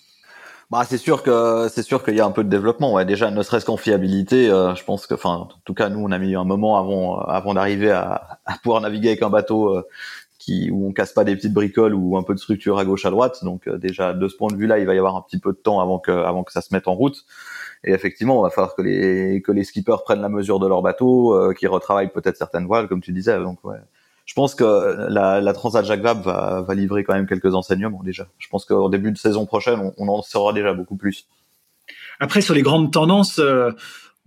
Bah, 0.71 0.85
c'est 0.89 0.97
sûr 0.97 1.23
que 1.23 1.69
c'est 1.71 1.83
sûr 1.83 2.03
qu'il 2.03 2.15
y 2.15 2.21
a 2.21 2.25
un 2.25 2.31
peu 2.31 2.43
de 2.43 2.49
développement. 2.49 3.05
Déjà, 3.05 3.31
ne 3.31 3.43
serait-ce 3.43 3.67
qu'en 3.67 3.77
fiabilité, 3.77 4.49
euh, 4.49 4.75
je 4.75 4.83
pense 4.83 5.07
que, 5.07 5.13
enfin, 5.13 5.35
en 5.35 5.49
tout 5.67 5.75
cas, 5.75 5.91
nous, 5.91 6.01
on 6.01 6.11
a 6.11 6.19
mis 6.19 6.35
un 6.35 6.45
moment 6.45 6.79
avant, 6.79 7.19
avant 7.19 7.53
d'arriver 7.53 7.91
à, 7.91 8.39
pouvoir 8.63 8.81
naviguer 8.81 9.09
avec 9.09 9.23
un 9.23 9.31
bateau 9.31 9.77
euh, 9.77 9.83
où 10.71 10.89
on 10.89 10.93
casse 10.95 11.13
pas 11.13 11.25
des 11.25 11.37
petites 11.37 11.53
bricoles 11.53 11.95
ou 11.95 12.17
un 12.17 12.23
peu 12.23 12.33
de 12.33 12.39
structure 12.39 12.79
à 12.79 12.87
gauche 12.87 13.05
à 13.05 13.11
droite. 13.11 13.45
Donc, 13.45 13.69
euh, 13.69 13.77
déjà, 13.77 14.15
de 14.15 14.27
ce 14.27 14.37
point 14.37 14.51
de 14.51 14.57
vue-là, 14.57 14.79
il 14.79 14.87
va 14.87 14.95
y 14.95 14.99
avoir 14.99 15.17
un 15.17 15.21
petit 15.21 15.39
peu 15.39 15.53
de 15.53 15.59
temps 15.59 15.81
avant 15.83 15.99
que 15.99 16.53
ça 16.53 16.63
se 16.63 16.73
mette 16.73 16.89
en 16.89 16.95
route. 16.95 17.27
Et 17.85 17.93
effectivement, 17.93 18.39
on 18.39 18.43
va 18.43 18.51
falloir 18.51 18.75
que 18.75 18.83
les 18.83 19.43
que 19.43 19.53
les 19.53 19.65
skippers 19.65 20.03
prennent 20.05 20.21
la 20.21 20.29
mesure 20.29 20.59
de 20.59 20.67
leur 20.67 20.83
bateau, 20.83 21.35
euh, 21.35 21.53
qu'ils 21.55 21.69
retravaillent 21.69 22.13
peut-être 22.13 22.37
certaines 22.37 22.67
voiles, 22.67 22.89
comme 22.89 23.01
tu 23.01 23.13
disais. 23.13 23.39
Donc 23.39 23.65
ouais. 23.65 23.79
Je 24.29 24.35
pense 24.35 24.55
que 24.55 25.07
la, 25.09 25.41
la 25.41 25.53
Transat 25.55 25.87
Jacques 25.87 26.03
Vabre 26.03 26.23
va, 26.23 26.61
va 26.61 26.75
livrer 26.75 27.03
quand 27.03 27.15
même 27.15 27.27
quelques 27.27 27.55
enseignements 27.55 28.03
déjà. 28.03 28.27
Je 28.39 28.47
pense 28.49 28.67
qu'au 28.67 28.91
début 28.91 29.11
de 29.11 29.17
saison 29.17 29.47
prochaine, 29.47 29.93
on, 29.97 30.09
en 30.09 30.21
saura 30.21 30.53
déjà 30.53 30.75
beaucoup 30.75 30.97
plus. 30.97 31.27
Après, 32.21 32.43
sur 32.43 32.53
les 32.53 32.61
grandes 32.61 32.93
tendances, 32.93 33.39
euh, 33.39 33.71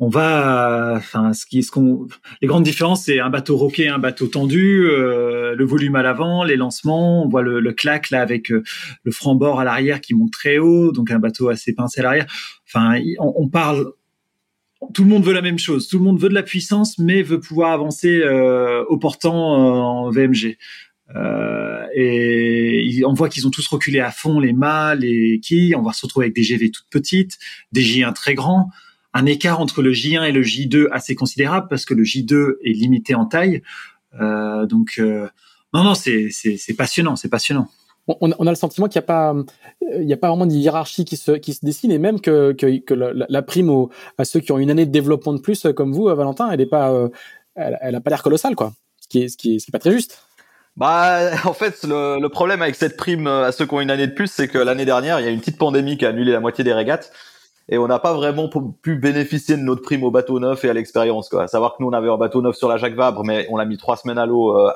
on 0.01 0.09
va, 0.09 0.95
enfin, 0.97 1.31
ce 1.31 1.69
qu'on, 1.69 2.07
les 2.41 2.47
grandes 2.47 2.63
différences, 2.63 3.03
c'est 3.03 3.19
un 3.19 3.29
bateau 3.29 3.55
roqué, 3.55 3.87
un 3.87 3.99
bateau 3.99 4.25
tendu, 4.25 4.89
euh, 4.89 5.53
le 5.55 5.63
volume 5.63 5.95
à 5.95 6.01
l'avant, 6.01 6.43
les 6.43 6.55
lancements, 6.55 7.23
on 7.23 7.29
voit 7.29 7.43
le, 7.43 7.59
le 7.59 7.71
clac 7.71 8.09
là 8.09 8.23
avec 8.23 8.51
euh, 8.51 8.63
le 9.03 9.11
franc-bord 9.11 9.59
à 9.59 9.63
l'arrière 9.63 10.01
qui 10.01 10.15
monte 10.15 10.31
très 10.31 10.57
haut, 10.57 10.91
donc 10.91 11.11
un 11.11 11.19
bateau 11.19 11.49
assez 11.49 11.73
pincé 11.73 11.99
à 11.99 12.03
l'arrière. 12.03 12.25
Enfin, 12.67 12.99
on, 13.19 13.47
parle, 13.47 13.91
tout 14.91 15.03
le 15.03 15.09
monde 15.09 15.23
veut 15.23 15.33
la 15.33 15.43
même 15.43 15.59
chose, 15.59 15.87
tout 15.87 15.99
le 15.99 16.03
monde 16.03 16.19
veut 16.19 16.29
de 16.29 16.33
la 16.33 16.41
puissance, 16.41 16.97
mais 16.97 17.21
veut 17.21 17.39
pouvoir 17.39 17.71
avancer 17.71 18.21
euh, 18.23 18.83
au 18.85 18.97
portant 18.97 19.35
en 19.35 20.09
VMG. 20.09 20.57
Et 21.93 23.03
on 23.05 23.13
voit 23.13 23.29
qu'ils 23.29 23.45
ont 23.45 23.51
tous 23.51 23.67
reculé 23.67 23.99
à 23.99 24.09
fond 24.09 24.39
les 24.39 24.53
mâts, 24.53 24.95
les 24.95 25.39
quilles. 25.43 25.75
On 25.75 25.83
va 25.83 25.93
se 25.93 26.03
retrouver 26.03 26.27
avec 26.27 26.35
des 26.35 26.41
GV 26.41 26.71
toutes 26.71 26.89
petites, 26.89 27.37
des 27.71 27.81
J1 27.81 28.13
très 28.13 28.33
grands 28.33 28.71
un 29.13 29.25
écart 29.25 29.59
entre 29.59 29.81
le 29.81 29.91
J1 29.91 30.23
et 30.23 30.31
le 30.31 30.41
J2 30.41 30.87
assez 30.91 31.15
considérable 31.15 31.67
parce 31.69 31.85
que 31.85 31.93
le 31.93 32.03
J2 32.03 32.55
est 32.63 32.73
limité 32.73 33.15
en 33.15 33.25
taille. 33.25 33.61
Euh, 34.19 34.65
donc 34.65 34.95
euh, 34.99 35.27
non 35.73 35.83
non 35.83 35.93
c'est 35.93 36.29
c'est 36.31 36.73
passionnant 36.73 37.15
c'est 37.15 37.29
passionnant. 37.29 37.67
On, 38.07 38.31
on, 38.39 38.47
a 38.47 38.49
le 38.49 38.55
sentiment 38.55 38.87
qu'il 38.87 38.99
n'y 38.99 39.03
a 39.03 39.07
pas 39.07 39.35
il 39.99 40.07
y 40.07 40.11
a 40.11 40.17
pas 40.17 40.27
vraiment 40.27 40.47
de 40.47 40.51
hiérarchie 40.51 41.05
qui 41.05 41.17
se 41.17 41.33
qui 41.33 41.53
se 41.53 41.63
dessine 41.63 41.91
et 41.91 41.99
même 41.99 42.19
que 42.19 42.51
que, 42.53 42.79
que 42.79 42.93
la, 42.93 43.41
prime 43.41 43.69
aux, 43.69 43.89
à 44.17 44.25
ceux 44.25 44.39
qui 44.39 44.51
ont 44.51 44.57
une 44.57 44.71
année 44.71 44.85
de 44.85 44.91
développement 44.91 45.33
de 45.33 45.39
plus 45.39 45.67
comme 45.75 45.93
vous 45.93 46.05
Valentin 46.05 46.49
elle 46.51 46.61
est 46.61 46.65
pas 46.65 46.91
euh, 46.91 47.09
elle, 47.55 47.77
elle, 47.79 47.95
a 47.95 48.01
pas 48.01 48.09
l'air 48.09 48.23
colossale 48.23 48.55
quoi 48.55 48.73
ce 48.99 49.07
qui 49.07 49.19
est 49.19 49.29
ce 49.29 49.37
qui 49.37 49.55
est, 49.55 49.59
ce 49.59 49.65
qui 49.65 49.71
est 49.71 49.73
pas 49.73 49.79
très 49.79 49.91
juste. 49.91 50.23
Bah, 50.77 51.31
en 51.45 51.53
fait, 51.53 51.83
le, 51.83 52.19
le, 52.19 52.29
problème 52.29 52.61
avec 52.61 52.75
cette 52.75 52.95
prime 52.95 53.27
à 53.27 53.51
ceux 53.51 53.65
qui 53.65 53.73
ont 53.73 53.81
une 53.81 53.91
année 53.91 54.07
de 54.07 54.13
plus, 54.13 54.27
c'est 54.27 54.47
que 54.47 54.57
l'année 54.57 54.85
dernière, 54.85 55.19
il 55.19 55.25
y 55.25 55.27
a 55.27 55.31
une 55.31 55.41
petite 55.41 55.57
pandémie 55.57 55.97
qui 55.97 56.05
a 56.05 56.09
annulé 56.09 56.31
la 56.31 56.39
moitié 56.39 56.63
des 56.63 56.71
régates 56.71 57.11
et 57.69 57.77
on 57.77 57.87
n'a 57.87 57.99
pas 57.99 58.13
vraiment 58.13 58.49
pu 58.81 58.95
bénéficier 58.95 59.55
de 59.55 59.61
notre 59.61 59.81
prime 59.81 60.03
au 60.03 60.11
bateau 60.11 60.39
neuf 60.39 60.63
et 60.65 60.69
à 60.69 60.73
l'expérience. 60.73 61.29
Quoi. 61.29 61.43
À 61.43 61.47
savoir 61.47 61.75
que 61.75 61.83
nous, 61.83 61.89
on 61.89 61.93
avait 61.93 62.09
un 62.09 62.17
bateau 62.17 62.41
neuf 62.41 62.55
sur 62.55 62.67
la 62.67 62.77
Jacques 62.77 62.95
Vabre, 62.95 63.23
mais 63.23 63.47
on 63.49 63.57
l'a 63.57 63.65
mis 63.65 63.77
trois 63.77 63.97
semaines 63.97 64.17
à 64.17 64.25
l'eau. 64.25 64.57
Euh, 64.57 64.71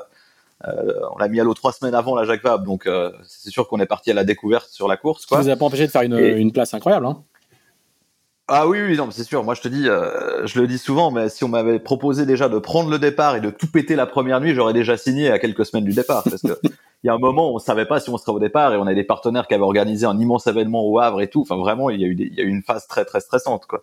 euh, 0.66 0.92
on 1.14 1.18
l'a 1.18 1.28
mis 1.28 1.38
à 1.40 1.44
l'eau 1.44 1.54
trois 1.54 1.72
semaines 1.72 1.94
avant 1.94 2.14
la 2.14 2.24
Jacques 2.24 2.42
Vabre, 2.42 2.64
donc 2.64 2.86
euh, 2.86 3.12
c'est 3.24 3.50
sûr 3.50 3.68
qu'on 3.68 3.78
est 3.78 3.86
parti 3.86 4.10
à 4.10 4.14
la 4.14 4.24
découverte 4.24 4.68
sur 4.68 4.88
la 4.88 4.96
course. 4.96 5.26
Quoi. 5.26 5.38
Ça 5.38 5.42
vous 5.42 5.50
a 5.50 5.56
pas 5.56 5.66
empêché 5.66 5.86
de 5.86 5.90
faire 5.90 6.02
une, 6.02 6.16
une 6.16 6.52
place 6.52 6.72
incroyable. 6.72 7.06
Hein 7.06 7.22
ah 8.48 8.68
oui, 8.68 8.80
oui, 8.80 8.96
non, 8.96 9.10
c'est 9.10 9.24
sûr. 9.24 9.42
Moi, 9.42 9.54
je 9.54 9.60
te 9.60 9.66
dis, 9.66 9.88
euh, 9.88 10.46
je 10.46 10.60
le 10.60 10.68
dis 10.68 10.78
souvent, 10.78 11.10
mais 11.10 11.28
si 11.28 11.42
on 11.42 11.48
m'avait 11.48 11.80
proposé 11.80 12.26
déjà 12.26 12.48
de 12.48 12.58
prendre 12.60 12.88
le 12.90 13.00
départ 13.00 13.34
et 13.34 13.40
de 13.40 13.50
tout 13.50 13.66
péter 13.66 13.96
la 13.96 14.06
première 14.06 14.40
nuit, 14.40 14.54
j'aurais 14.54 14.72
déjà 14.72 14.96
signé 14.96 15.30
à 15.30 15.40
quelques 15.40 15.66
semaines 15.66 15.84
du 15.84 15.92
départ, 15.92 16.22
parce 16.22 16.42
que 16.42 16.52
il 17.02 17.08
y 17.08 17.10
a 17.10 17.14
un 17.14 17.18
moment, 17.18 17.54
on 17.54 17.58
savait 17.58 17.86
pas 17.86 18.00
si 18.00 18.10
on 18.10 18.16
serait 18.16 18.32
au 18.32 18.40
départ 18.40 18.72
et 18.72 18.76
on 18.76 18.86
a 18.86 18.94
des 18.94 19.04
partenaires 19.04 19.46
qui 19.46 19.54
avaient 19.54 19.62
organisé 19.62 20.06
un 20.06 20.18
immense 20.18 20.46
événement 20.46 20.84
au 20.84 20.98
Havre 20.98 21.20
et 21.20 21.28
tout. 21.28 21.42
Enfin, 21.42 21.56
vraiment, 21.56 21.90
il 21.90 22.00
y 22.00 22.04
a 22.04 22.08
eu, 22.08 22.16
y 22.16 22.40
a 22.40 22.44
une 22.44 22.62
phase 22.62 22.86
très, 22.86 23.04
très 23.04 23.20
stressante, 23.20 23.66
quoi. 23.66 23.82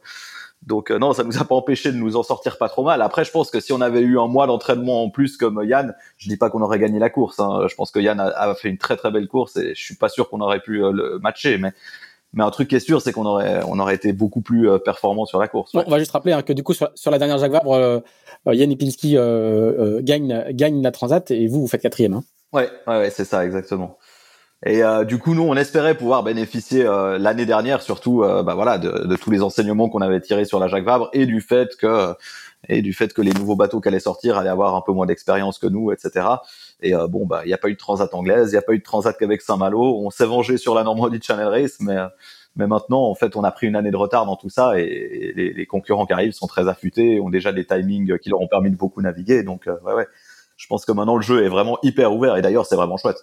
Donc 0.65 0.91
euh, 0.91 0.99
non, 0.99 1.13
ça 1.13 1.23
nous 1.23 1.37
a 1.37 1.43
pas 1.43 1.55
empêché 1.55 1.91
de 1.91 1.97
nous 1.97 2.15
en 2.15 2.23
sortir 2.23 2.57
pas 2.57 2.69
trop 2.69 2.83
mal. 2.83 3.01
Après, 3.01 3.25
je 3.25 3.31
pense 3.31 3.51
que 3.51 3.59
si 3.59 3.73
on 3.73 3.81
avait 3.81 4.01
eu 4.01 4.19
un 4.19 4.27
mois 4.27 4.47
d'entraînement 4.47 5.03
en 5.03 5.09
plus 5.09 5.37
comme 5.37 5.61
Yann, 5.63 5.93
je 6.17 6.29
dis 6.29 6.37
pas 6.37 6.49
qu'on 6.49 6.61
aurait 6.61 6.79
gagné 6.79 6.99
la 6.99 7.09
course. 7.09 7.39
Hein. 7.39 7.67
Je 7.69 7.75
pense 7.75 7.91
que 7.91 7.99
Yann 7.99 8.19
a, 8.19 8.55
fait 8.55 8.69
une 8.69 8.77
très 8.77 8.95
très 8.95 9.11
belle 9.11 9.27
course 9.27 9.57
et 9.57 9.75
je 9.75 9.83
suis 9.83 9.95
pas 9.95 10.09
sûr 10.09 10.29
qu'on 10.29 10.41
aurait 10.41 10.61
pu 10.61 10.83
euh, 10.83 10.91
le 10.91 11.19
matcher, 11.19 11.57
mais 11.57 11.71
mais 12.35 12.43
un 12.43 12.49
truc 12.49 12.67
qui 12.67 12.75
est 12.75 12.79
sûr, 12.79 12.99
c'est 12.99 13.11
qu'on 13.11 13.27
aurait, 13.27 13.61
on 13.67 13.79
aurait 13.79 13.93
été 13.93 14.11
beaucoup 14.11 14.41
plus 14.41 14.67
euh, 14.67 14.79
performant 14.79 15.25
sur 15.25 15.39
la 15.39 15.47
course. 15.47 15.71
on 15.75 15.89
va 15.89 15.99
juste 15.99 16.11
rappeler 16.11 16.33
hein, 16.33 16.41
que 16.41 16.53
du 16.53 16.63
coup 16.63 16.73
sur, 16.73 16.89
la 17.11 17.19
dernière 17.19 17.37
Jacques 17.37 17.51
Vabre, 17.51 18.01
Yann 18.47 18.71
Ipinski 18.71 19.17
gagne, 20.01 20.45
gagne 20.49 20.81
la 20.81 20.91
Transat 20.91 21.29
et 21.29 21.47
vous 21.47 21.61
vous 21.61 21.67
faites 21.67 21.81
quatrième. 21.81 22.13
Hein. 22.13 22.23
Ouais, 22.53 22.69
ouais, 22.87 22.99
ouais 22.99 23.09
c'est 23.09 23.25
ça 23.25 23.45
exactement. 23.45 23.97
Et 24.65 24.81
du 25.05 25.19
coup, 25.19 25.35
nous, 25.35 25.43
on 25.43 25.55
espérait 25.57 25.97
pouvoir 25.97 26.23
bénéficier 26.23 26.85
l'année 27.19 27.45
dernière, 27.45 27.81
surtout, 27.81 28.19
bah 28.21 28.53
voilà, 28.55 28.77
de, 28.77 29.05
de, 29.05 29.15
tous 29.17 29.29
les 29.29 29.41
enseignements 29.43 29.89
qu'on 29.89 29.99
avait 29.99 30.21
tirés 30.21 30.45
sur 30.45 30.57
la 30.57 30.69
Jacques 30.69 30.85
Vabre 30.85 31.09
et 31.11 31.25
du 31.25 31.41
fait 31.41 31.75
que 31.75 32.15
et 32.69 32.81
du 32.81 32.93
fait 32.93 33.13
que 33.13 33.21
les 33.21 33.33
nouveaux 33.33 33.55
bateaux 33.55 33.81
qui 33.81 33.89
allaient 33.89 33.99
sortir 33.99 34.37
allaient 34.37 34.49
avoir 34.49 34.75
un 34.75 34.81
peu 34.81 34.91
moins 34.91 35.05
d'expérience 35.05 35.59
que 35.59 35.67
nous, 35.67 35.91
etc. 35.91 36.27
Et 36.81 36.95
euh, 36.95 37.07
bon, 37.07 37.25
bah, 37.25 37.41
il 37.43 37.47
n'y 37.47 37.53
a 37.53 37.57
pas 37.57 37.69
eu 37.69 37.73
de 37.73 37.77
transat 37.77 38.13
anglaise, 38.13 38.49
il 38.49 38.53
n'y 38.53 38.57
a 38.57 38.61
pas 38.61 38.73
eu 38.73 38.79
de 38.79 38.83
transat 38.83 39.17
qu'avec 39.17 39.41
Saint-Malo. 39.41 39.99
On 39.99 40.09
s'est 40.09 40.25
vengé 40.25 40.57
sur 40.57 40.75
la 40.75 40.83
Normandie 40.83 41.19
Channel 41.21 41.47
Race, 41.47 41.77
mais 41.79 41.97
mais 42.55 42.67
maintenant, 42.67 43.01
en 43.09 43.15
fait, 43.15 43.35
on 43.35 43.43
a 43.43 43.51
pris 43.51 43.65
une 43.65 43.75
année 43.75 43.89
de 43.89 43.97
retard 43.97 44.27
dans 44.27 44.35
tout 44.35 44.49
ça 44.49 44.79
et, 44.79 45.33
les, 45.35 45.53
les, 45.53 45.65
concurrents 45.65 46.05
qui 46.05 46.13
arrivent 46.13 46.33
sont 46.33 46.45
très 46.45 46.67
affûtés, 46.67 47.19
ont 47.19 47.31
déjà 47.31 47.51
des 47.51 47.65
timings 47.65 48.19
qui 48.19 48.29
leur 48.29 48.41
ont 48.41 48.47
permis 48.47 48.69
de 48.69 48.75
beaucoup 48.75 49.01
naviguer. 49.01 49.41
Donc, 49.41 49.65
euh, 49.67 49.75
ouais, 49.83 49.93
ouais. 49.93 50.07
Je 50.63 50.67
pense 50.69 50.85
que 50.85 50.93
maintenant 50.93 51.17
le 51.17 51.21
jeu 51.21 51.43
est 51.43 51.49
vraiment 51.49 51.77
hyper 51.83 52.13
ouvert 52.13 52.37
et 52.37 52.41
d'ailleurs, 52.41 52.65
c'est 52.65 52.77
vraiment 52.77 52.95
chouette. 52.95 53.17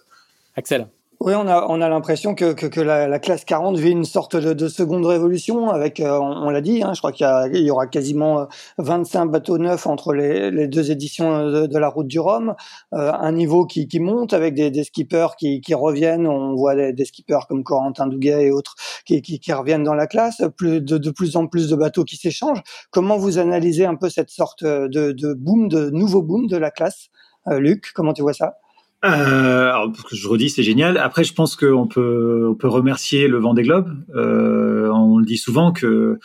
Axel. 0.55 0.87
Oui, 1.19 1.33
on 1.35 1.47
a, 1.47 1.65
on 1.69 1.81
a 1.81 1.89
l'impression 1.89 2.35
que, 2.35 2.53
que, 2.53 2.67
que 2.67 2.81
la, 2.81 3.07
la, 3.07 3.19
classe 3.19 3.45
40 3.45 3.77
vit 3.77 3.91
une 3.91 4.05
sorte 4.05 4.35
de, 4.35 4.53
de 4.53 4.67
seconde 4.67 5.05
révolution 5.05 5.69
avec, 5.69 5.99
euh, 5.99 6.19
on, 6.19 6.49
l'a 6.51 6.61
dit, 6.61 6.83
hein, 6.83 6.93
je 6.93 6.99
crois 6.99 7.11
qu'il 7.11 7.27
y, 7.53 7.59
y, 7.61 7.71
aura 7.71 7.87
quasiment 7.87 8.47
25 8.77 9.21
euh, 9.21 9.29
bateaux 9.29 9.57
neufs 9.57 9.87
entre 9.87 10.13
les, 10.13 10.51
les 10.51 10.67
deux 10.67 10.91
éditions 10.91 11.47
de, 11.47 11.65
de, 11.65 11.77
la 11.79 11.89
route 11.89 12.07
du 12.07 12.19
Rhum, 12.19 12.55
euh, 12.93 13.11
un 13.11 13.31
niveau 13.31 13.65
qui, 13.65 13.87
qui 13.87 13.99
monte 13.99 14.33
avec 14.33 14.53
des, 14.53 14.69
des 14.69 14.83
skippers 14.83 15.35
qui, 15.37 15.61
qui, 15.61 15.73
reviennent, 15.73 16.27
on 16.27 16.55
voit 16.55 16.75
des, 16.75 16.93
des, 16.93 17.05
skippers 17.05 17.45
comme 17.47 17.63
Corentin 17.63 18.05
Douguet 18.07 18.45
et 18.45 18.51
autres 18.51 18.75
qui, 19.05 19.21
qui, 19.23 19.39
qui 19.39 19.53
reviennent 19.53 19.83
dans 19.83 19.95
la 19.95 20.07
classe, 20.07 20.43
plus 20.57 20.79
de, 20.81 20.97
de, 20.99 21.11
plus 21.11 21.35
en 21.35 21.47
plus 21.47 21.69
de 21.69 21.75
bateaux 21.75 22.03
qui 22.03 22.17
s'échangent. 22.17 22.63
Comment 22.91 23.17
vous 23.17 23.39
analysez 23.39 23.85
un 23.85 23.95
peu 23.95 24.09
cette 24.09 24.29
sorte 24.29 24.63
de, 24.63 24.87
de 24.87 25.33
boom, 25.33 25.69
de 25.69 25.89
nouveau 25.89 26.21
boom 26.21 26.47
de 26.47 26.57
la 26.57 26.69
classe? 26.71 27.09
Luc, 27.47 27.91
comment 27.93 28.13
tu 28.13 28.21
vois 28.21 28.33
ça? 28.33 28.55
Euh, 29.03 29.87
je 30.11 30.27
redis, 30.27 30.49
c'est 30.49 30.63
génial. 30.63 30.97
Après, 30.97 31.23
je 31.23 31.33
pense 31.33 31.55
qu'on 31.55 31.87
peut, 31.87 32.47
on 32.49 32.55
peut 32.55 32.67
remercier 32.67 33.27
le 33.27 33.39
Vendée 33.39 33.63
Globe. 33.63 33.91
Euh, 34.15 34.91
on 34.91 35.17
le 35.17 35.25
dit 35.25 35.37
souvent 35.37 35.71
que 35.71 36.19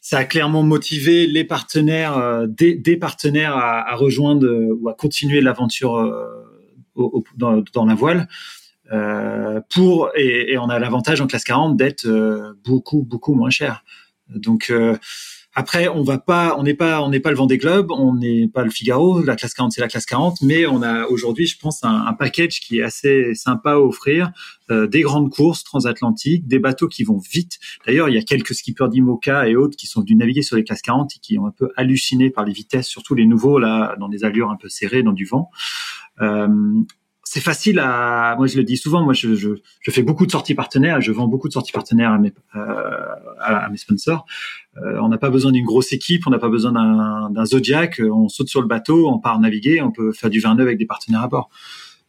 ça 0.00 0.18
a 0.18 0.24
clairement 0.24 0.62
motivé 0.62 1.26
les 1.26 1.44
partenaires, 1.44 2.16
euh, 2.16 2.46
des, 2.46 2.96
partenaires 2.96 3.56
à, 3.56 3.94
rejoindre 3.96 4.48
ou 4.48 4.88
à 4.88 4.94
continuer 4.94 5.40
l'aventure 5.40 5.96
euh, 5.98 6.30
dans, 7.36 7.84
la 7.84 7.94
voile. 7.94 8.28
Euh, 8.92 9.60
pour 9.72 10.10
et, 10.16 10.52
et, 10.52 10.58
on 10.58 10.68
a 10.68 10.78
l'avantage 10.78 11.20
en 11.20 11.28
classe 11.28 11.44
40 11.44 11.76
d'être 11.76 12.06
euh, 12.06 12.54
beaucoup 12.64 13.02
beaucoup 13.02 13.34
moins 13.34 13.50
cher. 13.50 13.84
Donc 14.28 14.72
après, 15.52 15.88
on 15.88 16.02
va 16.02 16.18
pas, 16.18 16.54
on 16.58 16.62
n'est 16.62 16.74
pas, 16.74 17.02
on 17.02 17.08
n'est 17.08 17.18
pas 17.18 17.30
le 17.30 17.36
Vendée 17.36 17.58
Globe, 17.58 17.90
on 17.90 18.14
n'est 18.14 18.46
pas 18.46 18.62
le 18.62 18.70
Figaro. 18.70 19.20
La 19.20 19.34
classe 19.34 19.52
40, 19.54 19.72
c'est 19.72 19.80
la 19.80 19.88
classe 19.88 20.06
40, 20.06 20.42
mais 20.42 20.64
on 20.66 20.80
a 20.80 21.06
aujourd'hui, 21.06 21.46
je 21.46 21.58
pense, 21.58 21.82
un, 21.82 22.12
package 22.12 22.60
qui 22.60 22.78
est 22.78 22.82
assez 22.82 23.34
sympa 23.34 23.72
à 23.72 23.78
offrir. 23.78 24.30
Euh, 24.70 24.86
des 24.86 25.00
grandes 25.00 25.30
courses 25.30 25.64
transatlantiques, 25.64 26.46
des 26.46 26.60
bateaux 26.60 26.86
qui 26.86 27.02
vont 27.02 27.18
vite. 27.18 27.58
D'ailleurs, 27.84 28.08
il 28.08 28.14
y 28.14 28.18
a 28.18 28.22
quelques 28.22 28.54
skippers 28.54 28.88
d'Imoca 28.88 29.48
et 29.48 29.56
autres 29.56 29.76
qui 29.76 29.88
sont 29.88 30.02
venus 30.02 30.16
naviguer 30.18 30.42
sur 30.42 30.56
les 30.56 30.62
classes 30.62 30.82
40 30.82 31.16
et 31.16 31.18
qui 31.18 31.38
ont 31.38 31.46
un 31.46 31.50
peu 31.50 31.70
halluciné 31.76 32.30
par 32.30 32.44
les 32.44 32.52
vitesses, 32.52 32.86
surtout 32.86 33.16
les 33.16 33.26
nouveaux 33.26 33.58
là, 33.58 33.96
dans 33.98 34.08
des 34.08 34.22
allures 34.22 34.50
un 34.50 34.56
peu 34.56 34.68
serrées, 34.68 35.02
dans 35.02 35.12
du 35.12 35.24
vent. 35.24 35.50
Euh, 36.20 36.46
c'est 37.32 37.40
facile 37.40 37.78
à. 37.78 38.34
Moi, 38.36 38.48
je 38.48 38.56
le 38.56 38.64
dis 38.64 38.76
souvent. 38.76 39.04
Moi, 39.04 39.14
je, 39.14 39.36
je, 39.36 39.54
fais 39.88 40.02
beaucoup 40.02 40.26
de 40.26 40.32
sorties 40.32 40.56
partenaires. 40.56 41.00
Je 41.00 41.12
vends 41.12 41.28
beaucoup 41.28 41.46
de 41.46 41.52
sorties 41.52 41.70
partenaires 41.70 42.10
à 42.10 42.18
mes, 42.18 42.32
euh, 42.56 43.04
à, 43.38 43.68
mes 43.70 43.76
sponsors. 43.76 44.26
Euh, 44.78 44.98
on 45.00 45.06
n'a 45.06 45.16
pas 45.16 45.30
besoin 45.30 45.52
d'une 45.52 45.64
grosse 45.64 45.92
équipe. 45.92 46.26
On 46.26 46.30
n'a 46.30 46.40
pas 46.40 46.48
besoin 46.48 46.72
d'un 47.30 47.44
Zodiac. 47.44 48.00
On 48.00 48.28
saute 48.28 48.48
sur 48.48 48.60
le 48.60 48.66
bateau, 48.66 49.08
on 49.08 49.20
part 49.20 49.38
naviguer. 49.38 49.80
On 49.80 49.92
peut 49.92 50.10
faire 50.10 50.28
du 50.28 50.40
29 50.40 50.66
avec 50.66 50.76
des 50.76 50.86
partenaires 50.86 51.22
à 51.22 51.28
bord. 51.28 51.50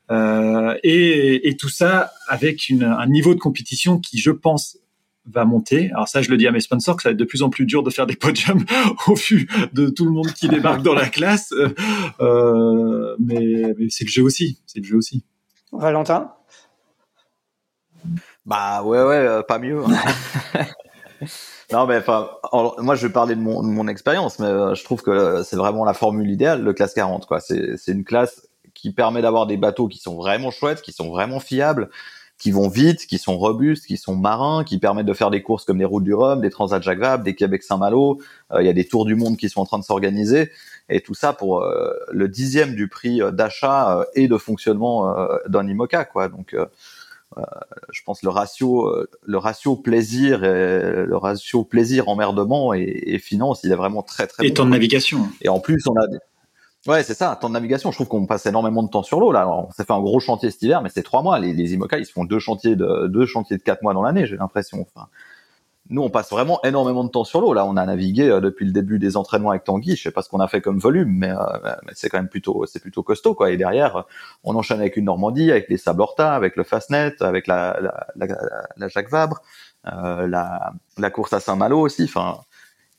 Euh, 0.09 0.76
et, 0.82 1.47
et, 1.47 1.55
tout 1.55 1.69
ça 1.69 2.09
avec 2.28 2.69
une, 2.69 2.82
un 2.82 3.05
niveau 3.05 3.36
de 3.36 3.39
compétition 3.39 3.99
qui, 3.99 4.17
je 4.17 4.32
pense, 4.32 4.80
va 5.26 5.45
monter. 5.45 5.91
Alors 5.91 6.07
ça, 6.07 6.22
je 6.22 6.30
le 6.30 6.38
dis 6.38 6.47
à 6.47 6.51
mes 6.51 6.59
sponsors 6.59 6.95
que 6.95 7.03
ça 7.03 7.09
va 7.09 7.13
être 7.13 7.19
de 7.19 7.26
plus 7.26 7.43
en 7.43 7.49
plus 7.49 7.65
dur 7.65 7.84
de 7.84 7.89
faire 7.89 8.07
des 8.07 8.15
podiums 8.15 8.65
au 9.07 9.15
vu 9.15 9.47
de 9.74 9.89
tout 9.89 10.05
le 10.05 10.11
monde 10.11 10.32
qui 10.34 10.47
débarque 10.47 10.82
dans 10.82 10.93
la 10.93 11.09
classe. 11.09 11.53
Euh, 12.19 13.15
mais, 13.19 13.74
mais 13.78 13.88
c'est 13.89 14.03
le 14.03 14.09
jeu 14.09 14.24
aussi. 14.24 14.59
C'est 14.65 14.80
le 14.80 14.86
jeu 14.86 14.97
aussi. 14.97 15.24
Valentin? 15.72 16.34
Bah 18.45 18.82
ouais 18.84 19.03
ouais, 19.03 19.15
euh, 19.15 19.43
pas 19.43 19.59
mieux. 19.59 19.84
Hein. 19.86 20.65
non 21.72 21.86
mais 21.86 21.97
enfin, 21.97 22.30
moi 22.80 22.95
je 22.95 23.05
vais 23.05 23.13
parler 23.13 23.36
de 23.36 23.39
mon, 23.39 23.61
mon 23.61 23.88
expérience, 23.88 24.39
mais 24.39 24.47
euh, 24.47 24.74
je 24.74 24.84
trouve 24.84 25.03
que 25.03 25.43
c'est 25.43 25.55
vraiment 25.55 25.86
la 25.86 25.93
formule 25.93 26.30
idéale, 26.30 26.63
le 26.63 26.74
classe 26.74 26.95
40 26.95 27.28
quoi. 27.28 27.39
C'est 27.39 27.78
c'est 27.78 27.91
une 27.91 28.03
classe 28.03 28.47
qui 28.74 28.91
permet 28.91 29.22
d'avoir 29.22 29.45
des 29.45 29.57
bateaux 29.57 29.88
qui 29.88 29.99
sont 29.99 30.15
vraiment 30.15 30.49
chouettes, 30.49 30.82
qui 30.82 30.91
sont 30.91 31.09
vraiment 31.09 31.39
fiables 31.39 31.91
qui 32.41 32.49
vont 32.49 32.69
vite, 32.69 33.05
qui 33.05 33.19
sont 33.19 33.37
robustes, 33.37 33.85
qui 33.85 33.97
sont 33.97 34.15
marins, 34.15 34.63
qui 34.63 34.79
permettent 34.79 35.05
de 35.05 35.13
faire 35.13 35.29
des 35.29 35.43
courses 35.43 35.63
comme 35.63 35.77
les 35.77 35.85
routes 35.85 36.03
du 36.03 36.15
Rhum, 36.15 36.41
des 36.41 36.49
Transat 36.49 36.81
Jacques 36.81 36.97
Vabre, 36.97 37.23
des 37.23 37.35
Québec 37.35 37.61
Saint-Malo. 37.61 38.19
Euh, 38.51 38.63
il 38.63 38.65
y 38.65 38.69
a 38.69 38.73
des 38.73 38.87
tours 38.87 39.05
du 39.05 39.13
monde 39.13 39.37
qui 39.37 39.47
sont 39.47 39.61
en 39.61 39.65
train 39.65 39.77
de 39.77 39.83
s'organiser 39.83 40.49
et 40.89 41.01
tout 41.01 41.13
ça 41.13 41.33
pour 41.33 41.61
euh, 41.61 41.93
le 42.09 42.27
dixième 42.27 42.73
du 42.73 42.87
prix 42.87 43.21
euh, 43.21 43.29
d'achat 43.29 44.07
et 44.15 44.27
de 44.27 44.37
fonctionnement 44.39 45.13
d'un 45.47 45.67
IMOCA, 45.67 46.05
quoi. 46.05 46.29
Donc 46.29 46.55
je 47.91 48.01
pense 48.03 48.23
le 48.23 48.29
ratio, 48.29 48.91
le 49.23 49.37
ratio 49.37 49.75
plaisir, 49.75 50.43
et, 50.43 51.05
le 51.05 51.17
ratio 51.17 51.63
plaisir 51.63 52.09
emmerdement 52.09 52.73
et, 52.73 53.03
et 53.05 53.19
finance, 53.19 53.61
il 53.63 53.71
est 53.71 53.75
vraiment 53.75 54.01
très 54.01 54.25
très. 54.25 54.47
Et 54.47 54.53
temps 54.53 54.65
de 54.65 54.71
navigation. 54.71 55.29
Et 55.41 55.49
en 55.49 55.59
plus, 55.59 55.83
on 55.87 55.95
a 55.95 56.07
Ouais, 56.88 57.03
c'est 57.03 57.13
ça, 57.13 57.36
temps 57.36 57.47
de 57.49 57.53
navigation. 57.53 57.91
Je 57.91 57.97
trouve 57.97 58.07
qu'on 58.07 58.25
passe 58.25 58.47
énormément 58.47 58.82
de 58.82 58.89
temps 58.89 59.03
sur 59.03 59.19
l'eau. 59.19 59.32
Là, 59.32 59.47
on 59.47 59.69
s'est 59.71 59.86
fait 59.86 59.93
un 59.93 59.99
gros 60.01 60.19
chantier 60.19 60.49
cet 60.49 60.63
hiver, 60.63 60.82
mais 60.82 60.89
c'est 60.89 61.03
trois 61.03 61.21
mois. 61.21 61.38
Les, 61.38 61.53
les 61.53 61.73
IMOCA, 61.75 61.99
ils 61.99 62.07
se 62.07 62.11
font 62.11 62.25
deux 62.25 62.39
chantiers 62.39 62.75
de 62.75 63.07
deux 63.07 63.27
chantiers 63.27 63.57
de 63.57 63.61
quatre 63.61 63.84
mois 63.84 63.93
dans 63.93 64.01
l'année, 64.01 64.25
j'ai 64.25 64.36
l'impression. 64.36 64.82
Enfin, 64.82 65.07
nous, 65.91 66.01
on 66.01 66.09
passe 66.09 66.32
vraiment 66.32 66.59
énormément 66.63 67.03
de 67.03 67.09
temps 67.09 67.23
sur 67.23 67.39
l'eau. 67.39 67.53
Là, 67.53 67.65
on 67.65 67.77
a 67.77 67.86
navigué 67.86 68.29
euh, 68.29 68.39
depuis 68.39 68.65
le 68.65 68.71
début 68.71 68.97
des 68.97 69.15
entraînements 69.15 69.51
avec 69.51 69.63
Tanguy. 69.63 69.95
Je 69.95 70.01
sais 70.01 70.11
pas 70.11 70.23
ce 70.23 70.29
qu'on 70.29 70.39
a 70.39 70.47
fait 70.47 70.61
comme 70.61 70.79
volume, 70.79 71.09
mais, 71.11 71.32
mais 71.63 71.91
c'est 71.93 72.09
quand 72.09 72.17
même 72.17 72.29
plutôt, 72.29 72.65
c'est 72.65 72.79
plutôt 72.79 73.03
costaud, 73.03 73.36
quoi. 73.36 73.51
Et 73.51 73.57
derrière, 73.57 74.05
on 74.43 74.55
enchaîne 74.55 74.79
avec 74.79 74.97
une 74.97 75.05
Normandie, 75.05 75.51
avec 75.51 75.69
les 75.69 75.77
Sables 75.77 76.03
avec 76.17 76.55
le 76.55 76.63
Fastnet, 76.63 77.13
avec 77.19 77.45
la, 77.45 77.77
la, 77.79 78.07
la, 78.15 78.27
la 78.77 78.88
Jacques 78.88 79.11
Vabre, 79.11 79.41
la, 79.84 80.73
la 80.97 81.09
course 81.11 81.34
à 81.34 81.39
Saint-Malo 81.39 81.79
aussi. 81.79 82.05
Enfin, 82.05 82.39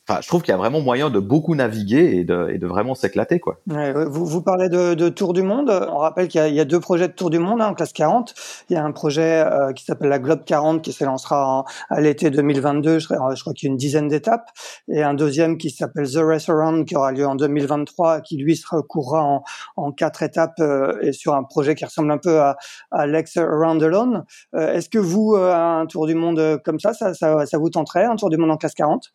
Enfin, 0.08 0.20
je 0.20 0.26
trouve 0.26 0.42
qu'il 0.42 0.50
y 0.50 0.54
a 0.54 0.58
vraiment 0.58 0.80
moyen 0.80 1.10
de 1.10 1.20
beaucoup 1.20 1.54
naviguer 1.54 2.16
et 2.16 2.24
de, 2.24 2.48
et 2.52 2.58
de 2.58 2.66
vraiment 2.66 2.96
s'éclater, 2.96 3.38
quoi. 3.38 3.60
Vous, 3.66 4.26
vous 4.26 4.42
parlez 4.42 4.68
de, 4.68 4.94
de, 4.94 5.08
Tour 5.08 5.32
du 5.32 5.42
Monde. 5.42 5.70
On 5.92 5.98
rappelle 5.98 6.26
qu'il 6.26 6.44
y, 6.44 6.54
y, 6.54 6.60
a 6.60 6.64
deux 6.64 6.80
projets 6.80 7.06
de 7.06 7.12
Tour 7.12 7.30
du 7.30 7.38
Monde 7.38 7.62
hein, 7.62 7.68
en 7.68 7.74
classe 7.74 7.92
40. 7.92 8.34
Il 8.68 8.74
y 8.74 8.76
a 8.76 8.84
un 8.84 8.90
projet 8.90 9.44
euh, 9.46 9.72
qui 9.72 9.84
s'appelle 9.84 10.08
la 10.08 10.18
Globe 10.18 10.44
40 10.44 10.82
qui 10.82 10.92
s'élancera 10.92 11.64
à 11.88 12.00
l'été 12.00 12.30
2022. 12.30 12.98
Je, 12.98 13.06
crois 13.06 13.52
qu'il 13.54 13.68
y 13.68 13.70
a 13.70 13.70
une 13.70 13.76
dizaine 13.76 14.08
d'étapes. 14.08 14.48
Et 14.88 15.04
un 15.04 15.14
deuxième 15.14 15.56
qui 15.56 15.70
s'appelle 15.70 16.10
The 16.10 16.16
Race 16.16 16.48
Around 16.48 16.84
qui 16.84 16.96
aura 16.96 17.12
lieu 17.12 17.26
en 17.26 17.36
2023, 17.36 18.22
qui 18.22 18.38
lui 18.38 18.56
se 18.56 18.66
recourra 18.68 19.22
en, 19.22 19.44
en 19.76 19.92
quatre 19.92 20.24
étapes 20.24 20.58
euh, 20.58 20.98
et 21.02 21.12
sur 21.12 21.34
un 21.34 21.44
projet 21.44 21.76
qui 21.76 21.84
ressemble 21.84 22.10
un 22.10 22.18
peu 22.18 22.40
à, 22.40 22.56
à 22.90 23.06
l'Ex 23.06 23.36
Around 23.36 23.80
Alone. 23.80 24.24
Euh, 24.56 24.74
Est-ce 24.74 24.88
que 24.88 24.98
vous, 24.98 25.34
euh, 25.36 25.54
un 25.54 25.86
Tour 25.86 26.08
du 26.08 26.16
Monde 26.16 26.60
comme 26.64 26.80
ça, 26.80 26.92
ça, 26.92 27.14
ça, 27.14 27.46
ça 27.46 27.58
vous 27.58 27.70
tenterait, 27.70 28.04
un 28.04 28.16
Tour 28.16 28.30
du 28.30 28.36
Monde 28.36 28.50
en 28.50 28.56
classe 28.56 28.74
40 28.74 29.12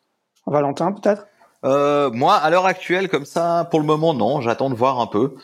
Valentin, 0.50 0.92
peut-être? 0.92 1.26
Euh, 1.64 2.10
Moi, 2.10 2.34
à 2.34 2.50
l'heure 2.50 2.66
actuelle, 2.66 3.08
comme 3.08 3.24
ça, 3.24 3.66
pour 3.70 3.80
le 3.80 3.86
moment, 3.86 4.14
non. 4.14 4.40
J'attends 4.40 4.70
de 4.70 4.74
voir 4.74 5.00
un 5.00 5.06
peu. 5.06 5.34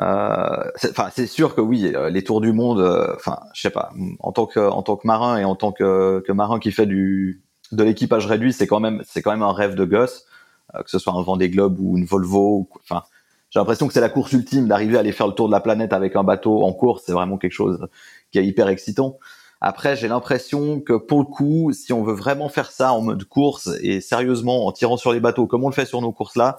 Euh, 0.00 0.70
enfin, 0.90 1.08
c'est 1.14 1.26
sûr 1.26 1.54
que 1.54 1.60
oui, 1.60 1.92
euh, 1.94 2.10
les 2.10 2.24
tours 2.24 2.40
du 2.40 2.52
monde. 2.52 2.80
Enfin, 3.16 3.38
je 3.54 3.62
sais 3.62 3.70
pas. 3.70 3.92
En 4.20 4.32
tant 4.32 4.46
que 4.46 4.60
en 4.60 4.82
tant 4.82 4.96
que 4.96 5.06
marin 5.06 5.38
et 5.38 5.44
en 5.44 5.54
tant 5.54 5.72
que, 5.72 6.22
que 6.26 6.32
marin 6.32 6.58
qui 6.58 6.72
fait 6.72 6.86
du 6.86 7.42
de 7.72 7.84
l'équipage 7.84 8.26
réduit, 8.26 8.52
c'est 8.52 8.66
quand 8.66 8.80
même 8.80 9.02
c'est 9.04 9.22
quand 9.22 9.30
même 9.30 9.42
un 9.42 9.52
rêve 9.52 9.74
de 9.74 9.84
gosse, 9.84 10.26
que 10.74 10.90
ce 10.90 10.98
soit 10.98 11.12
un 11.12 11.22
Vendée 11.22 11.48
Globe 11.48 11.78
ou 11.80 11.96
une 11.96 12.04
Volvo. 12.04 12.68
Enfin, 12.82 13.04
j'ai 13.50 13.60
l'impression 13.60 13.86
que 13.86 13.92
c'est 13.92 14.00
la 14.00 14.08
course 14.08 14.32
ultime 14.32 14.66
d'arriver 14.66 14.96
à 14.96 15.00
aller 15.00 15.12
faire 15.12 15.28
le 15.28 15.32
tour 15.32 15.46
de 15.46 15.52
la 15.52 15.60
planète 15.60 15.92
avec 15.92 16.16
un 16.16 16.24
bateau 16.24 16.64
en 16.64 16.72
course. 16.72 17.04
C'est 17.06 17.12
vraiment 17.12 17.38
quelque 17.38 17.52
chose 17.52 17.86
qui 18.32 18.40
est 18.40 18.44
hyper 18.44 18.68
excitant. 18.68 19.18
Après, 19.66 19.96
j'ai 19.96 20.08
l'impression 20.08 20.78
que 20.78 20.92
pour 20.92 21.20
le 21.20 21.24
coup, 21.24 21.72
si 21.72 21.94
on 21.94 22.02
veut 22.02 22.12
vraiment 22.12 22.50
faire 22.50 22.70
ça 22.70 22.92
en 22.92 23.00
mode 23.00 23.24
course 23.24 23.70
et 23.80 24.02
sérieusement 24.02 24.66
en 24.66 24.72
tirant 24.72 24.98
sur 24.98 25.10
les 25.10 25.20
bateaux 25.20 25.46
comme 25.46 25.64
on 25.64 25.70
le 25.70 25.74
fait 25.74 25.86
sur 25.86 26.02
nos 26.02 26.12
courses 26.12 26.36
là, 26.36 26.58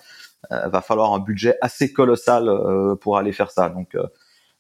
euh, 0.52 0.68
va 0.70 0.82
falloir 0.82 1.14
un 1.14 1.20
budget 1.20 1.56
assez 1.62 1.94
colossal 1.94 2.50
euh, 2.50 2.96
pour 2.96 3.18
aller 3.18 3.32
faire 3.32 3.52
ça. 3.52 3.70
Donc, 3.70 3.94
euh, 3.94 4.08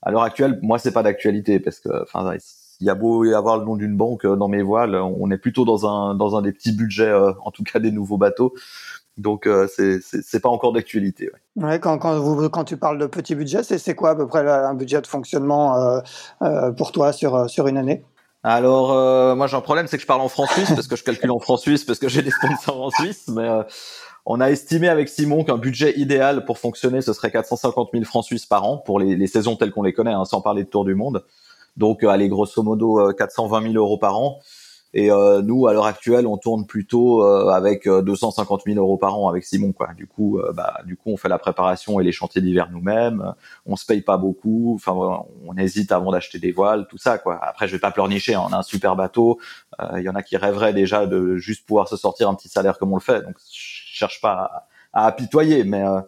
à 0.04 0.12
l'heure 0.12 0.22
actuelle, 0.22 0.60
moi, 0.62 0.78
c'est 0.78 0.92
pas 0.92 1.02
d'actualité 1.02 1.60
parce 1.60 1.80
que, 1.80 1.90
enfin, 2.04 2.36
il 2.80 2.86
y 2.86 2.90
a 2.92 2.94
beau 2.94 3.26
y 3.26 3.34
avoir 3.34 3.58
le 3.58 3.66
nom 3.66 3.76
d'une 3.76 3.98
banque 3.98 4.26
euh, 4.26 4.36
dans 4.36 4.48
mes 4.48 4.62
voiles, 4.62 4.94
on 4.96 5.32
est 5.32 5.40
plutôt 5.40 5.66
dans 5.66 5.88
un 5.88 6.14
dans 6.14 6.36
un 6.36 6.44
des 6.44 6.52
petits 6.52 6.72
budgets, 6.72 7.10
euh, 7.10 7.32
en 7.44 7.50
tout 7.50 7.64
cas 7.64 7.80
des 7.80 7.92
nouveaux 7.92 8.20
bateaux. 8.20 8.54
Donc, 9.18 9.48
euh, 9.48 9.68
c'est 9.68 10.40
pas 10.40 10.50
encore 10.50 10.72
d'actualité. 10.72 11.32
ouais. 11.32 11.64
Ouais, 11.64 11.80
quand, 11.80 11.98
quand, 11.98 12.20
vous, 12.20 12.48
quand 12.50 12.66
tu 12.66 12.78
parles 12.78 13.00
de 13.00 13.08
petit 13.08 13.34
budget, 13.34 13.64
c'est 13.64 13.96
quoi 13.96 14.12
à 14.12 14.16
peu 14.16 14.28
près 14.28 14.48
un 14.48 14.76
budget 14.76 15.02
de 15.02 15.08
fonctionnement 15.08 15.78
euh, 15.78 16.00
euh, 16.44 16.72
pour 16.72 16.92
toi 16.92 17.12
sur, 17.12 17.34
euh, 17.34 17.48
sur 17.48 17.68
une 17.68 17.78
année? 17.78 18.04
Alors, 18.48 18.92
euh, 18.92 19.34
moi, 19.36 19.48
j'ai 19.48 19.58
un 19.58 19.62
problème, 19.62 19.88
c'est 19.88 19.98
que 19.98 20.04
je 20.04 20.08
parle 20.08 20.22
en 20.22 20.30
franc 20.30 20.46
suisse 20.46 20.72
parce 20.72 20.88
que 20.88 20.96
je 20.96 21.04
calcule 21.04 21.32
en 21.32 21.40
franc 21.40 21.58
suisse 21.58 21.84
parce 21.84 21.98
que 21.98 22.08
j'ai 22.08 22.22
des 22.22 22.30
sponsors 22.30 22.80
en 22.80 22.92
Suisse, 22.92 23.28
mais 23.28 23.42
euh, 23.42 23.64
on 24.24 24.40
a 24.40 24.52
estimé 24.52 24.88
avec 24.88 25.10
Simon 25.10 25.44
qu'un 25.44 25.58
budget 25.58 25.98
idéal 25.98 26.46
pour 26.46 26.60
fonctionner, 26.60 27.02
ce 27.02 27.12
serait 27.12 27.32
450 27.32 27.90
000 27.92 28.06
francs 28.06 28.24
suisses 28.24 28.46
par 28.46 28.64
an 28.64 28.78
pour 28.78 29.00
les, 29.00 29.26
saisons 29.26 29.56
telles 29.56 29.72
qu'on 29.72 29.82
les 29.82 29.94
connaît, 29.94 30.14
hein, 30.14 30.26
sans 30.26 30.42
parler 30.42 30.64
de 30.64 30.70
Tour 30.70 30.86
du 30.86 30.94
Monde. 30.94 31.26
Donc, 31.76 32.04
euh, 32.04 32.10
allez, 32.10 32.30
grosso 32.30 32.62
modo, 32.62 33.00
euh, 33.00 33.14
420 33.14 33.64
000 33.64 33.74
euros 33.84 33.98
par 33.98 34.16
an. 34.16 34.40
Et 34.98 35.12
euh, 35.12 35.42
nous, 35.42 35.68
à 35.68 35.74
l'heure 35.74 35.86
actuelle, 35.88 36.26
on 36.26 36.38
tourne 36.38 36.66
plutôt 36.66 37.22
euh, 37.22 37.50
avec 37.50 37.86
euh, 37.86 38.02
250 38.02 38.62
000 38.66 38.80
euros 38.80 38.98
par 38.98 39.20
an 39.20 39.28
avec 39.28 39.44
Simon, 39.44 39.74
quoi. 39.74 39.90
Du 39.94 40.08
coup, 40.08 40.40
euh, 40.40 40.54
bah, 40.54 40.80
du 40.86 40.96
coup, 40.96 41.10
on 41.10 41.18
fait 41.18 41.28
la 41.28 41.38
préparation 41.38 42.00
et 42.00 42.04
les 42.06 42.14
chantiers 42.14 42.42
d'hiver 42.42 42.70
nous-mêmes. 42.72 43.34
On 43.66 43.76
se 43.76 43.86
paye 43.86 44.00
pas 44.00 44.16
beaucoup. 44.16 44.72
Enfin, 44.76 44.94
on 44.94 45.58
hésite 45.58 45.92
avant 45.92 46.12
d'acheter 46.14 46.40
des 46.40 46.54
voiles, 46.54 46.88
tout 46.90 46.98
ça, 46.98 47.18
quoi. 47.18 47.38
Après, 47.44 47.68
je 47.68 47.74
vais 47.74 47.80
pas 47.80 47.92
pleurnicher. 47.92 48.36
hein, 48.36 48.44
on 48.50 48.54
a 48.54 48.58
un 48.60 48.64
super 48.64 48.96
bateau. 48.96 49.38
Euh, 49.82 50.00
Il 50.00 50.04
y 50.04 50.10
en 50.10 50.16
a 50.16 50.24
qui 50.24 50.38
rêveraient 50.38 50.74
déjà 50.74 51.06
de 51.06 51.36
juste 51.36 51.66
pouvoir 51.68 51.90
se 51.90 51.98
sortir 51.98 52.30
un 52.30 52.34
petit 52.34 52.48
salaire 52.48 52.78
comme 52.80 52.94
on 52.94 52.98
le 52.98 53.02
fait. 53.02 53.22
Donc, 53.22 53.36
je 53.54 53.98
cherche 54.00 54.22
pas 54.22 54.68
à, 54.94 55.04
à 55.04 55.08
apitoyer, 55.08 55.66
mais 55.66 55.84
euh, 55.84 56.00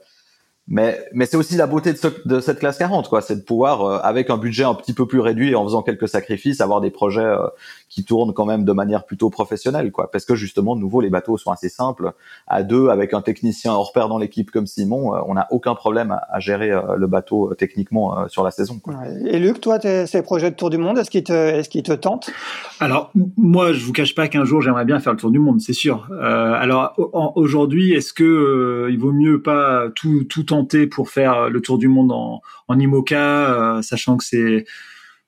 mais 0.70 1.00
mais 1.14 1.26
c'est 1.26 1.38
aussi 1.38 1.56
la 1.56 1.66
beauté 1.66 1.94
de, 1.94 1.98
ce, 1.98 2.08
de 2.26 2.42
cette 2.42 2.60
classe 2.60 2.78
40, 2.78 3.08
quoi. 3.08 3.22
C'est 3.22 3.38
de 3.38 3.42
pouvoir, 3.42 3.84
euh, 3.84 4.00
avec 4.04 4.30
un 4.30 4.38
budget 4.38 4.66
un 4.66 4.74
petit 4.76 4.94
peu 4.94 5.06
plus 5.08 5.22
réduit 5.22 5.52
et 5.52 5.56
en 5.56 5.64
faisant 5.64 5.82
quelques 5.82 6.10
sacrifices, 6.10 6.60
avoir 6.60 6.82
des 6.82 6.92
projets 6.92 7.22
euh, 7.22 7.48
qui 7.90 8.04
tournent 8.04 8.34
quand 8.34 8.46
même 8.46 8.66
de 8.66 8.72
manière 8.72 9.06
plutôt 9.06 9.30
professionnelle, 9.30 9.92
quoi. 9.92 10.12
Parce 10.12 10.26
que 10.26 10.36
justement, 10.36 10.76
de 10.76 10.82
nouveau, 10.82 11.02
les 11.02 11.10
bateaux 11.10 11.38
sont 11.38 11.52
assez 11.52 11.70
simples. 11.70 12.12
À 12.48 12.64
deux, 12.64 12.90
avec 12.90 13.14
un 13.14 13.22
technicien 13.22 13.74
hors 13.74 13.94
pair 13.94 14.10
dans 14.10 14.18
l'équipe 14.18 14.52
comme 14.52 14.68
Simon, 14.68 15.16
euh, 15.16 15.20
on 15.28 15.36
n'a 15.36 15.48
aucun 15.52 15.76
problème 15.76 16.12
à, 16.12 16.22
à 16.30 16.40
gérer 16.40 16.72
euh, 16.72 16.96
le 16.98 17.08
bateau 17.08 17.52
euh, 17.52 17.56
techniquement 17.56 18.28
sur 18.28 18.44
la 18.44 18.52
saison. 18.52 18.80
Quoi. 18.80 18.96
Et 19.26 19.40
Luc, 19.40 19.62
toi, 19.62 19.80
tes, 19.80 20.06
ces 20.06 20.22
projets 20.22 20.52
de 20.52 20.56
tour 20.56 20.70
du 20.70 20.78
monde, 20.78 20.98
est-ce 20.98 21.10
qu'ils 21.10 21.24
te, 21.24 21.34
est-ce 21.34 21.70
qu'ils 21.70 21.84
te 21.84 21.94
tentent? 21.94 22.30
Alors 22.80 23.12
moi, 23.38 23.74
je 23.74 23.84
vous 23.84 23.94
cache 23.94 24.16
pas 24.16 24.28
qu'un 24.28 24.46
jour 24.46 24.62
j'aimerais 24.62 24.86
bien 24.86 25.00
faire 25.00 25.14
le 25.14 25.20
tour 25.20 25.32
du 25.32 25.40
monde, 25.40 25.62
c'est 25.62 25.74
sûr. 25.74 26.08
Euh, 26.12 26.54
alors 26.54 26.94
aujourd'hui, 27.36 27.94
est-ce 27.94 28.14
que 28.14 28.24
euh, 28.24 28.92
il 28.92 29.00
vaut 29.00 29.12
mieux 29.12 29.42
pas 29.42 29.86
tout 29.96 30.24
tout 30.26 30.44
tenter 30.44 30.88
pour 30.88 31.10
faire 31.10 31.50
le 31.50 31.62
tour 31.62 31.78
du 31.78 31.88
monde 31.88 32.12
en, 32.12 32.42
en 32.68 32.80
IMOCA, 32.80 33.78
euh, 33.78 33.82
sachant 33.82 34.18
que 34.18 34.24
c'est 34.24 34.66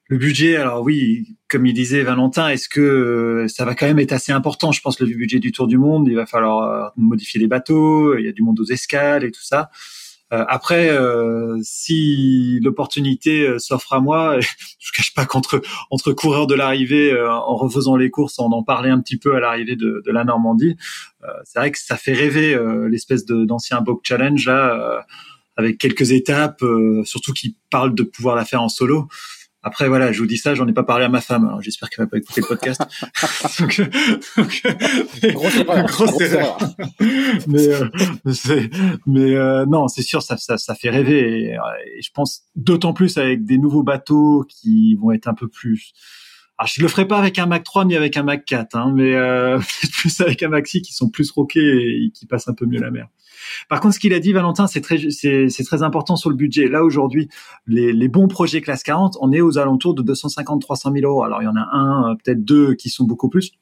le 0.09 0.17
budget 0.17 0.57
Alors 0.57 0.81
oui, 0.81 1.37
comme 1.47 1.65
il 1.65 1.73
disait 1.73 2.03
Valentin, 2.03 2.49
est-ce 2.49 2.67
que 2.67 2.81
euh, 2.81 3.47
ça 3.47 3.63
va 3.63 3.75
quand 3.75 3.85
même 3.85 3.99
être 3.99 4.11
assez 4.11 4.31
important 4.31 4.71
Je 4.71 4.81
pense 4.81 4.99
le 4.99 5.07
budget 5.07 5.39
du 5.39 5.51
tour 5.51 5.67
du 5.67 5.77
monde, 5.77 6.07
il 6.07 6.15
va 6.15 6.25
falloir 6.25 6.63
euh, 6.63 6.89
modifier 6.97 7.39
les 7.39 7.47
bateaux, 7.47 8.17
il 8.17 8.25
y 8.25 8.27
a 8.27 8.31
du 8.31 8.41
monde 8.41 8.59
aux 8.59 8.65
escales 8.65 9.23
et 9.23 9.31
tout 9.31 9.43
ça. 9.43 9.69
Euh, 10.31 10.45
après, 10.47 10.89
euh, 10.89 11.57
si 11.63 12.59
l'opportunité 12.61 13.47
euh, 13.47 13.57
s'offre 13.57 13.93
à 13.93 13.99
moi, 13.99 14.39
je 14.79 14.91
cache 14.91 15.13
pas 15.13 15.25
qu'entre 15.25 15.61
entre 15.89 16.13
coureurs 16.13 16.45
de 16.45 16.53
l'arrivée, 16.53 17.11
euh, 17.11 17.31
en 17.31 17.55
refaisant 17.55 17.95
les 17.95 18.11
courses, 18.11 18.37
on 18.37 18.51
en 18.51 18.63
parlait 18.63 18.91
un 18.91 18.99
petit 19.01 19.17
peu 19.17 19.35
à 19.35 19.39
l'arrivée 19.39 19.75
de, 19.75 20.03
de 20.05 20.11
la 20.11 20.23
Normandie. 20.23 20.77
C'est 21.43 21.59
vrai 21.59 21.71
que 21.71 21.79
ça 21.79 21.97
fait 21.97 22.13
rêver 22.13 22.57
l'espèce 22.89 23.25
d'ancien 23.25 23.81
Bob 23.81 23.99
Challenge 24.03 24.45
là, 24.45 25.05
avec 25.57 25.77
quelques 25.77 26.11
étapes, 26.11 26.63
surtout 27.03 27.33
qui 27.33 27.57
parlent 27.69 27.93
de 27.93 28.03
pouvoir 28.03 28.37
la 28.37 28.45
faire 28.45 28.63
en 28.63 28.69
solo. 28.69 29.09
Après 29.69 29.87
voilà, 29.87 30.11
je 30.11 30.19
vous 30.19 30.25
dis 30.25 30.39
ça, 30.39 30.55
j'en 30.55 30.67
ai 30.67 30.73
pas 30.73 30.81
parlé 30.81 31.05
à 31.05 31.09
ma 31.09 31.21
femme. 31.21 31.45
alors 31.45 31.61
J'espère 31.61 31.91
qu'elle 31.91 32.05
va 32.05 32.09
pas 32.09 32.17
écouter 32.17 32.41
le 32.41 32.47
podcast. 32.47 32.81
donc, 33.59 33.79
donc, 34.35 34.63
Grosse 35.35 35.57
erreur. 35.57 35.85
Grosse 35.85 36.09
grosse 36.09 36.21
erreur. 36.21 36.57
erreur. 36.57 36.71
mais 37.47 37.67
euh, 37.67 38.67
mais 39.05 39.35
euh, 39.35 39.67
non, 39.67 39.87
c'est 39.87 40.01
sûr, 40.01 40.23
ça, 40.23 40.37
ça, 40.37 40.57
ça 40.57 40.73
fait 40.73 40.89
rêver. 40.89 41.49
Et, 41.49 41.55
euh, 41.55 41.61
et 41.95 42.01
je 42.01 42.09
pense 42.11 42.45
d'autant 42.55 42.93
plus 42.93 43.19
avec 43.19 43.45
des 43.45 43.59
nouveaux 43.59 43.83
bateaux 43.83 44.43
qui 44.49 44.95
vont 44.95 45.11
être 45.11 45.27
un 45.27 45.35
peu 45.35 45.47
plus. 45.47 45.93
Alors, 46.59 46.69
je 46.75 46.81
le 46.81 46.89
ferai 46.89 47.07
pas 47.07 47.17
avec 47.17 47.39
un 47.39 47.45
Mac 47.45 47.63
3 47.63 47.85
ni 47.85 47.95
avec 47.95 48.17
un 48.17 48.23
Mac 48.23 48.43
4, 48.43 48.75
hein, 48.75 48.91
mais 48.93 49.15
euh, 49.15 49.59
plus 49.93 50.19
avec 50.19 50.43
un 50.43 50.49
Maxi 50.49 50.81
qui 50.81 50.93
sont 50.93 51.09
plus 51.09 51.31
roqués 51.31 51.61
et 51.61 52.11
qui 52.13 52.25
passent 52.25 52.49
un 52.49 52.53
peu 52.53 52.65
mieux 52.65 52.81
la 52.81 52.91
mer. 52.91 53.07
Par 53.69 53.79
contre, 53.79 53.95
ce 53.95 53.99
qu'il 53.99 54.13
a 54.13 54.19
dit, 54.19 54.33
Valentin, 54.33 54.67
c'est 54.67 54.81
très, 54.81 54.97
très 54.97 55.83
important 55.83 56.17
sur 56.17 56.29
le 56.29 56.35
budget. 56.35 56.67
Là, 56.67 56.83
aujourd'hui, 56.83 57.29
les, 57.65 57.93
les 57.93 58.07
bons 58.09 58.27
projets 58.27 58.59
classe 58.59 58.83
40, 58.83 59.17
on 59.21 59.31
est 59.31 59.39
aux 59.39 59.57
alentours 59.57 59.93
de 59.93 60.03
250-300 60.03 60.99
000 60.99 61.09
euros. 61.09 61.23
Alors, 61.23 61.41
il 61.41 61.45
y 61.45 61.47
en 61.47 61.55
a 61.55 61.65
un, 61.71 62.11
euh, 62.11 62.15
peut-être 62.15 62.43
deux 62.43 62.73
qui 62.73 62.89
sont 62.89 63.05
beaucoup 63.05 63.29
plus. 63.29 63.53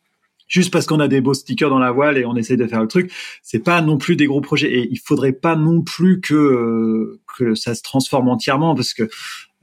Juste 0.48 0.72
parce 0.72 0.88
qu'on 0.88 1.00
a 1.00 1.08
des 1.08 1.22
beaux 1.22 1.36
stickers 1.36 1.70
dans 1.70 1.78
la 1.78 1.92
voile 1.92 2.18
et 2.18 2.26
on 2.26 2.36
essaye 2.36 2.58
de 2.58 2.66
faire 2.66 2.82
le 2.82 2.88
truc, 2.88 3.12
c'est 3.44 3.60
pas 3.60 3.82
non 3.82 3.98
plus 3.98 4.16
des 4.16 4.26
gros 4.26 4.42
projets. 4.42 4.72
Et 4.74 4.88
il 4.90 4.98
faudrait 4.98 5.34
pas 5.34 5.56
non 5.56 5.82
plus 5.82 6.22
que 6.22 6.34
euh, 6.34 7.20
que 7.38 7.54
ça 7.54 7.76
se 7.76 7.84
transforme 7.84 8.30
entièrement 8.30 8.74
parce 8.74 8.94
que 8.94 9.10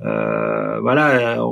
euh, 0.00 0.80
voilà, 0.80 1.44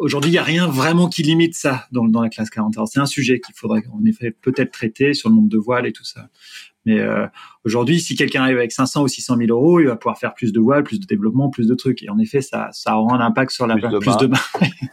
aujourd'hui 0.00 0.30
il 0.30 0.34
y 0.34 0.38
a 0.38 0.42
rien 0.42 0.66
vraiment 0.66 1.08
qui 1.08 1.22
limite 1.22 1.54
ça 1.54 1.86
dans, 1.92 2.04
dans 2.04 2.20
la 2.20 2.28
classe 2.28 2.50
40. 2.50 2.76
Alors 2.76 2.88
c'est 2.88 2.98
un 3.00 3.06
sujet 3.06 3.40
qu'il 3.40 3.54
faudrait 3.54 3.82
en 3.92 4.04
effet 4.04 4.30
peut-être 4.32 4.72
traiter 4.72 5.14
sur 5.14 5.28
le 5.28 5.36
nombre 5.36 5.48
de 5.48 5.58
voiles 5.58 5.86
et 5.86 5.92
tout 5.92 6.04
ça. 6.04 6.28
Mais 6.84 7.00
euh, 7.00 7.26
aujourd'hui, 7.64 7.98
si 8.00 8.14
quelqu'un 8.14 8.42
arrive 8.42 8.58
avec 8.58 8.70
500 8.70 9.02
ou 9.02 9.08
600 9.08 9.36
000 9.38 9.50
euros, 9.50 9.80
il 9.80 9.88
va 9.88 9.96
pouvoir 9.96 10.18
faire 10.18 10.34
plus 10.34 10.52
de 10.52 10.60
voiles, 10.60 10.84
plus 10.84 11.00
de 11.00 11.06
développement, 11.06 11.50
plus 11.50 11.66
de 11.66 11.74
trucs. 11.74 12.00
Et 12.04 12.08
en 12.10 12.18
effet, 12.20 12.42
ça, 12.42 12.68
ça 12.70 12.96
aura 12.96 13.16
un 13.16 13.20
impact 13.20 13.50
sur 13.50 13.66
la 13.66 13.74
Plus 13.98 14.16
de 14.18 14.26
mâts. 14.28 14.38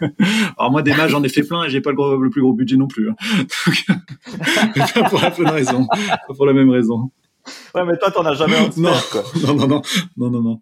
Alors 0.58 0.72
moi, 0.72 0.82
des 0.82 0.92
mâts, 0.96 1.08
j'en 1.08 1.22
ai 1.24 1.30
fait 1.30 1.44
plein 1.44 1.64
et 1.66 1.70
j'ai 1.70 1.82
pas 1.82 1.92
le, 1.92 1.96
gros- 1.96 2.18
le 2.18 2.32
plus 2.32 2.42
gros 2.42 2.54
budget 2.54 2.78
non 2.78 2.88
plus. 2.88 3.10
hein. 3.12 3.16
Donc, 4.76 4.94
pas 4.94 5.04
pour 5.10 5.20
la 5.22 5.30
bonne 5.30 5.50
raison, 5.50 5.86
pas 5.88 6.34
pour 6.36 6.48
la 6.48 6.54
même 6.54 6.70
raison. 6.72 7.12
Ouais, 7.76 7.82
mais 7.86 7.98
toi, 7.98 8.12
t'en 8.12 8.26
as 8.26 8.36
jamais 8.36 8.56
un 8.56 8.70
de 8.70 8.80
Non. 8.80 8.92
quoi. 9.12 9.24
Non, 9.44 9.56
non, 9.56 9.68
non, 9.68 9.82
non, 10.18 10.30
non, 10.30 10.42
non. 10.42 10.62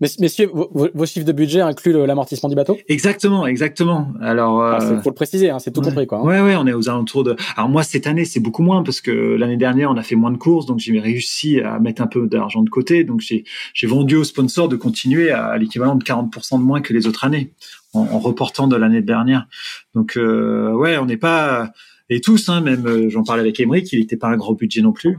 Mess- 0.00 0.18
Messieurs, 0.20 0.50
vos, 0.52 1.06
chiffres 1.06 1.26
de 1.26 1.32
budget 1.32 1.60
incluent 1.60 2.06
l'amortissement 2.06 2.48
du 2.48 2.54
bateau? 2.54 2.78
Exactement, 2.88 3.46
exactement. 3.46 4.12
Alors, 4.20 4.62
Il 4.80 4.84
euh, 4.84 5.00
faut 5.02 5.10
le 5.10 5.14
préciser, 5.14 5.50
hein, 5.50 5.58
c'est 5.58 5.72
tout 5.72 5.80
ouais. 5.80 5.88
compris. 5.88 6.06
Quoi, 6.06 6.18
hein. 6.18 6.22
Ouais, 6.22 6.40
ouais, 6.40 6.56
on 6.56 6.66
est 6.66 6.72
aux 6.72 6.88
alentours 6.88 7.24
de. 7.24 7.36
Alors 7.56 7.68
moi, 7.68 7.82
cette 7.82 8.06
année, 8.06 8.24
c'est 8.24 8.40
beaucoup 8.40 8.62
moins 8.62 8.82
parce 8.82 9.00
que 9.00 9.10
l'année 9.10 9.56
dernière, 9.56 9.90
on 9.90 9.96
a 9.96 10.02
fait 10.02 10.14
moins 10.14 10.30
de 10.30 10.36
courses, 10.36 10.66
donc 10.66 10.78
j'ai 10.78 10.98
réussi 11.00 11.60
à 11.60 11.78
mettre 11.80 12.02
un 12.02 12.06
peu 12.06 12.26
d'argent 12.26 12.62
de 12.62 12.70
côté. 12.70 13.04
Donc 13.04 13.20
j'ai 13.20 13.44
j'ai 13.74 13.86
vendu 13.86 14.16
aux 14.16 14.24
sponsors 14.24 14.68
de 14.68 14.76
continuer 14.76 15.30
à, 15.30 15.56
l'équivalent 15.56 15.96
de 15.96 16.04
40% 16.04 16.58
de 16.58 16.62
moins 16.62 16.80
que 16.80 16.92
les 16.92 17.06
autres 17.06 17.24
années 17.24 17.52
en, 17.92 18.00
en 18.00 18.18
reportant 18.18 18.68
de 18.68 18.76
l'année 18.76 19.02
dernière. 19.02 19.46
Donc 19.94 20.16
euh, 20.16 20.72
ouais, 20.72 20.96
on 20.98 21.06
n'est 21.06 21.16
pas. 21.16 21.72
et 22.08 22.20
tous, 22.20 22.48
hein, 22.48 22.60
même 22.60 23.08
j'en 23.08 23.24
parlais 23.24 23.40
avec 23.40 23.58
Emery, 23.58 23.82
qu'il 23.82 23.98
n'était 23.98 24.16
pas 24.16 24.28
un 24.28 24.36
gros 24.36 24.54
budget 24.54 24.82
non 24.82 24.92
plus. 24.92 25.18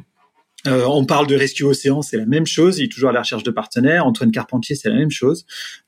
On 0.66 1.05
parle 1.05 1.28
de 1.28 1.36
Rescue 1.36 1.64
Océan, 1.64 2.01
c'est 2.01 2.18
la 2.18 2.26
même 2.26 2.45
chose. 2.45 2.80
Il 2.80 2.86
est 2.86 2.91
toujours 2.91 3.09
à 3.09 3.14
la 3.14 3.22
recherche 3.22 3.43
de 3.43 3.51
partenaires. 3.51 4.05
Antoine 4.05 4.32
Carpentier, 4.32 4.76
c'est 4.76 4.89
la 4.89 4.95
même 4.95 5.12
chose. 5.12 5.45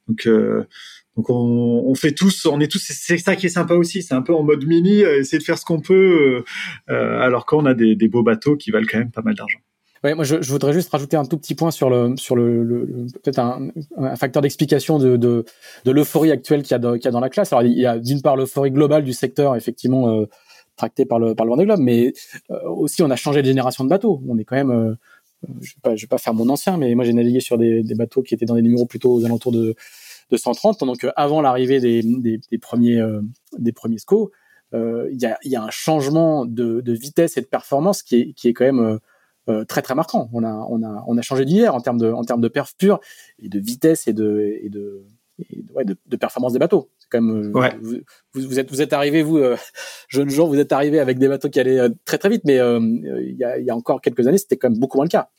Donc, 0.08 0.28
donc 1.16 1.30
on, 1.30 1.84
on, 1.86 1.96
fait 1.96 2.14
tous, 2.14 2.46
on 2.46 2.60
est 2.60 2.72
tous, 2.72 2.84
c'est 2.84 3.18
ça 3.18 3.36
qui 3.36 3.46
est 3.46 3.50
sympa 3.50 3.76
aussi. 3.76 4.02
C'est 4.02 4.16
un 4.16 4.24
peu 4.24 4.34
en 4.34 4.44
mode 4.44 4.66
mini, 4.66 5.02
essayer 5.02 5.38
de 5.38 5.44
faire 5.44 5.58
ce 5.58 5.66
qu'on 5.66 5.80
peut, 5.80 6.44
alors 6.88 7.46
qu'on 7.46 7.66
a 7.66 7.74
des, 7.74 7.96
des 7.96 8.08
beaux 8.08 8.24
bateaux 8.24 8.58
qui 8.58 8.72
valent 8.72 8.88
quand 8.90 9.00
même 9.00 9.12
pas 9.12 9.22
mal 9.22 9.36
d'argent. 9.36 9.60
Ouais, 10.04 10.16
moi 10.16 10.26
je, 10.26 10.42
je, 10.42 10.52
voudrais 10.52 10.74
juste 10.74 10.90
rajouter 10.90 11.16
un 11.16 11.24
tout 11.24 11.38
petit 11.38 11.56
point 11.56 11.72
sur 11.72 11.90
le 11.90 12.18
sur 12.18 12.36
le, 12.36 12.62
le, 12.62 13.06
peut-être 13.24 13.40
un, 13.40 13.70
un, 13.98 14.16
facteur 14.18 14.42
d'explication 14.42 15.00
de, 15.00 15.16
de, 15.16 15.46
de 15.86 15.92
l'euphorie 15.92 16.30
actuelle 16.30 16.62
qu'il 16.62 16.72
y, 16.72 16.86
a 16.86 16.96
y 16.98 17.08
a 17.08 17.12
dans 17.12 17.22
la 17.22 17.30
classe. 17.30 17.54
Alors 17.54 17.64
il 17.64 17.80
y 17.80 17.86
a 17.86 17.98
d'une 17.98 18.22
part 18.22 18.36
l'euphorie 18.36 18.72
globale 18.72 19.06
du 19.06 19.14
secteur, 19.14 19.56
effectivement 19.56 20.10
euh, 20.10 20.26
tracté 20.76 21.06
par 21.06 21.20
le 21.20 21.36
par 21.36 21.46
le 21.46 21.52
Vendée 21.52 21.66
Globe, 21.66 21.80
mais 21.80 22.14
euh, 22.52 22.70
aussi 22.70 23.04
on 23.04 23.10
a 23.10 23.16
changé 23.16 23.42
de 23.42 23.48
génération 23.48 23.84
de 23.84 23.90
bateaux. 23.90 24.22
On 24.28 24.38
est 24.38 24.44
quand 24.44 24.56
même, 24.56 24.72
euh, 24.72 24.96
je 25.62 25.74
je 25.96 26.02
vais 26.02 26.08
pas 26.08 26.18
faire 26.18 26.34
mon 26.34 26.50
ancien, 26.50 26.78
mais 26.78 26.94
moi 26.96 27.06
j'ai 27.06 27.14
navigué 27.14 27.40
sur 27.40 27.58
des, 27.58 27.84
bateaux 27.96 28.22
qui 28.24 28.34
étaient 28.34 28.46
dans 28.46 28.56
des 28.56 28.62
numéros 28.62 28.86
plutôt 28.86 29.14
aux 29.14 29.26
alentours 29.26 29.52
de 29.52 29.76
de 30.32 30.38
130, 30.38 30.80
donc 30.86 31.06
avant 31.16 31.42
l'arrivée 31.42 31.80
des, 31.80 32.02
des, 32.02 32.58
premiers 32.58 33.04
des 33.60 33.72
premiers 33.72 34.00
SCO, 34.00 34.32
il 34.74 35.18
y 35.22 35.26
a 35.26 35.38
y 35.44 35.56
a 35.56 35.64
un 35.64 35.70
changement 35.70 36.46
de, 36.46 36.82
vitesse 36.92 37.38
et 37.38 37.42
de 37.42 37.46
performance 37.46 38.04
qui 38.04 38.16
est 38.16 38.34
qui 38.34 38.48
est 38.48 38.54
quand 38.54 38.66
même 38.66 39.00
euh, 39.50 39.66
très 39.66 39.82
très 39.82 39.94
marquant. 39.94 40.30
On 40.32 40.42
a 40.44 40.66
on 40.70 40.82
a 40.84 41.04
on 41.06 41.18
a 41.18 41.22
changé 41.22 41.44
d'hier 41.44 41.76
en 41.76 41.82
termes 41.82 41.98
de 41.98 42.10
en 42.10 42.24
termes 42.24 42.40
de 42.40 42.48
perf 42.48 42.76
pure 42.78 43.02
et 43.40 43.50
de 43.50 43.60
vitesse 43.60 44.08
et 44.08 44.14
de 44.14 45.06
ouais, 45.74 45.86
de, 45.86 45.96
de, 46.06 46.16
performance 46.18 46.54
des 46.54 46.60
bateaux. 46.60 46.90
C'est 47.00 47.08
quand 47.10 47.22
même 47.22 47.52
euh, 47.56 47.70
vous, 47.82 47.98
vous, 48.34 48.60
êtes 48.60 48.70
vous 48.70 48.82
êtes 48.82 48.94
arrivé 48.94 49.24
vous 49.24 49.38
euh, 49.38 49.56
jeunes 50.10 50.30
gens 50.30 50.48
vous 50.48 50.60
êtes 50.60 50.72
arrivé 50.72 51.00
avec 51.00 51.18
des 51.20 51.28
bateaux 51.28 51.50
qui 51.50 51.60
allaient 51.60 51.90
très 52.06 52.18
très 52.18 52.30
vite, 52.30 52.44
mais 52.46 52.56
il 52.56 53.36
y, 53.38 53.44
a, 53.44 53.60
y 53.60 53.70
a 53.70 53.76
encore 53.76 54.02
quelques 54.02 54.28
années 54.28 54.38
c'était 54.38 54.58
quand 54.58 54.70
même 54.70 54.80
beaucoup 54.80 54.98
moins 54.98 55.06
le 55.06 55.10
cas. 55.10 55.30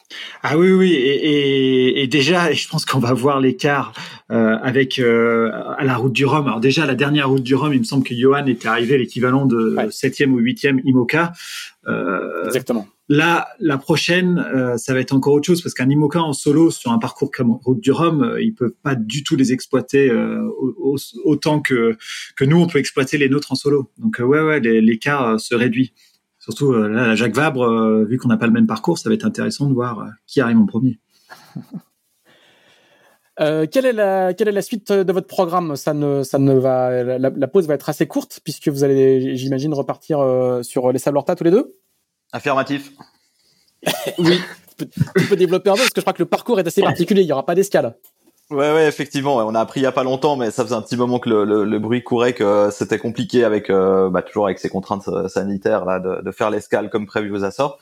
Ah 0.43 0.59
oui 0.59 0.71
oui 0.71 0.93
et, 0.93 1.99
et, 1.99 2.03
et 2.03 2.07
déjà 2.07 2.53
je 2.53 2.69
pense 2.69 2.85
qu'on 2.85 2.99
va 2.99 3.13
voir 3.13 3.41
l'écart 3.41 3.93
avec 4.29 4.99
à 4.99 5.85
la 5.85 5.97
route 5.97 6.13
du 6.13 6.25
Rhum. 6.25 6.47
Alors 6.47 6.61
déjà 6.61 6.87
la 6.87 6.95
dernière 6.95 7.29
route 7.29 7.43
du 7.43 7.55
Rhum, 7.55 7.73
il 7.73 7.81
me 7.81 7.85
semble 7.85 8.05
que 8.05 8.15
Johan 8.15 8.47
était 8.47 8.69
arrivé 8.69 8.99
l'équivalent 8.99 9.47
de 9.47 9.77
septième 9.91 10.33
ou 10.33 10.39
huitième 10.39 10.81
IMOCA. 10.85 11.33
Exactement. 12.47 12.87
Là, 13.11 13.49
la 13.61 13.77
prochaine, 13.77 14.39
euh, 14.39 14.79
ça 14.79 14.95
va 14.95 15.01
être 15.01 15.13
encore 15.13 15.35
autre 15.35 15.47
chose 15.47 15.61
parce 15.61 15.75
qu'un 15.75 15.91
IMOCA 15.91 16.23
en 16.23 16.33
solo 16.33 16.71
sur 16.71 16.91
un 16.91 16.99
parcours 16.99 17.31
comme 17.31 17.53
Route 17.53 17.81
du 17.81 17.93
Rhum, 17.93 18.23
euh, 18.23 18.43
ils 18.43 18.55
peuvent 18.55 18.73
pas 18.83 18.95
du 18.95 19.23
tout 19.23 19.37
les 19.37 19.53
exploiter 19.53 20.11
euh, 20.11 20.49
autant 21.23 21.61
que 21.61 21.99
nous 22.41 22.57
on 22.59 22.67
peut 22.67 22.79
exploiter 22.79 23.19
les 23.19 23.29
nôtres 23.29 23.53
en 23.53 23.57
solo. 23.57 23.91
Donc 23.99 24.21
ouais 24.21 24.41
ouais, 24.41 24.59
l'écart 24.61 25.39
se 25.39 25.55
réduit. 25.55 25.93
Surtout 26.39 26.73
là, 26.73 26.89
la 26.89 27.15
Jacques 27.15 27.35
Vabre, 27.35 28.05
vu 28.07 28.17
qu'on 28.17 28.29
n'a 28.29 28.39
pas 28.39 28.47
le 28.47 28.53
même 28.53 28.67
parcours, 28.67 28.97
ça 28.99 29.11
va 29.11 29.15
être 29.15 29.27
intéressant 29.27 29.69
de 29.69 29.75
voir 29.75 30.07
qui 30.27 30.41
arrive 30.41 30.59
en 30.59 30.67
premier. 30.67 30.99
quelle 33.37 33.85
est 33.87 33.93
la 33.93 34.63
suite 34.63 34.93
de 34.93 35.13
votre 35.13 35.27
programme? 35.27 35.75
La, 35.87 37.49
pause 37.49 37.67
va 37.67 37.75
être 37.75 37.89
assez 37.91 38.07
courte 38.07 38.41
puisque 38.45 38.69
vous 38.69 38.83
allez 38.83 39.37
j'imagine 39.37 39.75
repartir 39.75 40.19
sur 40.63 40.91
les 40.91 40.99
Sables 40.99 41.19
tous 41.37 41.45
les 41.45 41.51
deux? 41.51 41.75
Affirmatif. 42.35 42.91
oui. 44.19 44.41
tu 44.77 45.27
peux 45.29 45.37
développer 45.37 45.71
un 45.71 45.75
peu 45.75 45.79
parce 45.79 45.91
que 45.91 46.01
je 46.01 46.05
crois 46.05 46.13
que 46.13 46.23
le 46.23 46.29
parcours 46.29 46.59
est 46.59 46.67
assez 46.67 46.83
particulier. 46.83 47.23
Il 47.23 47.27
n'y 47.27 47.33
aura 47.33 47.47
pas 47.47 47.55
d'escale. 47.55 47.95
Ouais, 48.51 48.75
ouais, 48.75 48.89
effectivement. 48.89 49.37
On 49.37 49.55
a 49.55 49.61
appris 49.61 49.81
il 49.81 49.85
y 49.85 49.87
a 49.87 49.93
pas 49.93 50.03
longtemps, 50.03 50.37
mais 50.37 50.51
ça 50.51 50.65
faisait 50.65 50.75
un 50.75 50.83
petit 50.83 50.97
moment 50.97 51.21
que 51.21 51.31
le, 51.31 51.65
le, 51.65 51.79
bruit 51.79 52.03
courait 52.03 52.35
que 52.35 52.69
c'était 52.73 52.99
compliqué 52.99 53.45
avec, 53.45 53.71
euh, 53.71 54.11
bah, 54.11 54.23
toujours 54.23 54.47
avec 54.47 54.59
ces 54.59 54.69
contraintes 54.69 55.09
euh, 55.09 55.29
sanitaires 55.29 55.85
là, 55.85 56.01
de, 56.01 56.23
de 56.23 56.31
faire 56.33 56.51
l'escale 56.51 56.91
comme 56.91 57.07
prévu 57.07 57.31
aux 57.31 57.45
Açores. 57.45 57.79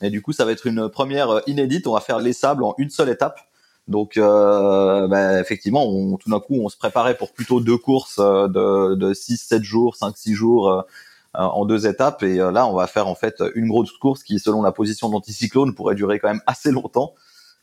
Et 0.00 0.10
du 0.10 0.22
coup, 0.22 0.32
ça 0.32 0.44
va 0.44 0.52
être 0.52 0.66
une 0.66 0.88
première 0.88 1.30
euh, 1.30 1.40
inédite. 1.48 1.88
On 1.88 1.94
va 1.94 2.00
faire 2.00 2.20
les 2.20 2.32
sables 2.32 2.62
en 2.62 2.74
une 2.78 2.90
seule 2.90 3.08
étape. 3.08 3.40
Donc, 3.88 4.16
euh, 4.16 5.06
bah, 5.08 5.40
effectivement, 5.40 5.84
on, 5.84 6.16
tout 6.16 6.30
d'un 6.30 6.40
coup, 6.40 6.54
on 6.62 6.68
se 6.68 6.76
préparait 6.76 7.16
pour 7.16 7.32
plutôt 7.32 7.60
deux 7.60 7.78
courses 7.78 8.18
de, 8.18 8.94
de 8.94 9.14
6-7 9.14 9.62
jours, 9.62 9.96
5-6 10.00 10.32
jours 10.32 10.70
euh, 10.70 10.82
en 11.36 11.64
deux 11.64 11.86
étapes. 11.86 12.22
Et 12.22 12.40
euh, 12.40 12.50
là, 12.50 12.66
on 12.66 12.74
va 12.74 12.86
faire 12.86 13.08
en 13.08 13.14
fait 13.14 13.42
une 13.54 13.68
grosse 13.68 13.92
course 13.92 14.22
qui, 14.22 14.38
selon 14.38 14.62
la 14.62 14.72
position 14.72 15.08
de 15.08 15.14
l'anticyclone, 15.14 15.74
pourrait 15.74 15.94
durer 15.94 16.18
quand 16.18 16.28
même 16.28 16.42
assez 16.46 16.70
longtemps. 16.70 17.14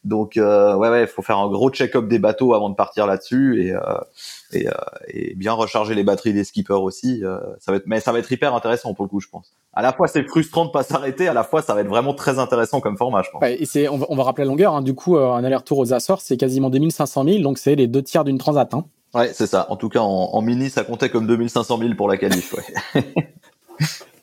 Donc 0.03 0.35
euh, 0.35 0.75
ouais 0.75 0.89
ouais, 0.89 1.01
il 1.03 1.07
faut 1.07 1.21
faire 1.21 1.37
un 1.37 1.47
gros 1.47 1.69
check-up 1.69 2.07
des 2.09 2.19
bateaux 2.19 2.53
avant 2.53 2.69
de 2.69 2.75
partir 2.75 3.07
là-dessus 3.07 3.63
et, 3.63 3.71
euh, 3.71 3.79
et, 4.51 4.67
euh, 4.67 4.71
et, 5.07 5.33
bien 5.35 5.53
recharger 5.53 5.95
les 5.95 6.03
batteries 6.03 6.33
des 6.33 6.43
skippers 6.43 6.81
aussi. 6.81 7.23
ça 7.59 7.71
va 7.71 7.77
être 7.77 7.87
mais 7.87 8.01
ça 8.01 8.11
va 8.11 8.19
être 8.19 8.29
hyper 8.29 8.53
intéressant 8.53 8.93
pour 8.93 9.05
le 9.05 9.09
coup, 9.09 9.21
je 9.21 9.29
pense. 9.29 9.53
À 9.73 9.81
la 9.81 9.93
fois 9.93 10.09
c'est 10.09 10.23
frustrant 10.23 10.65
de 10.65 10.71
pas 10.71 10.83
s'arrêter, 10.83 11.29
à 11.29 11.33
la 11.33 11.43
fois 11.43 11.61
ça 11.61 11.73
va 11.73 11.81
être 11.81 11.87
vraiment 11.87 12.13
très 12.13 12.37
intéressant 12.37 12.81
comme 12.81 12.97
format, 12.97 13.21
je 13.21 13.29
pense. 13.31 13.41
Ouais, 13.41 13.61
et 13.61 13.65
c'est 13.65 13.87
on 13.87 13.97
va, 13.97 14.05
on 14.09 14.15
va, 14.17 14.23
rappeler 14.23 14.43
la 14.43 14.49
longueur. 14.49 14.75
Hein. 14.75 14.81
Du 14.81 14.93
coup, 14.93 15.17
un 15.17 15.41
aller-retour 15.41 15.79
aux 15.79 15.93
Açores, 15.93 16.19
c'est 16.19 16.35
quasiment 16.35 16.69
2500 16.69 17.23
000, 17.23 17.39
donc 17.39 17.57
c'est 17.57 17.75
les 17.75 17.87
deux 17.87 18.03
tiers 18.03 18.25
d'une 18.25 18.37
transat. 18.37 18.73
Hein. 18.73 18.83
Ouais, 19.13 19.31
c'est 19.31 19.47
ça. 19.47 19.67
En 19.69 19.77
tout 19.77 19.89
cas, 19.89 19.99
en, 19.99 20.31
en, 20.33 20.41
mini, 20.41 20.69
ça 20.69 20.83
comptait 20.83 21.09
comme 21.09 21.27
2500 21.27 21.77
000 21.77 21.93
pour 21.95 22.09
la 22.09 22.17
qualif. 22.17 22.53
Ouais. 22.53 23.03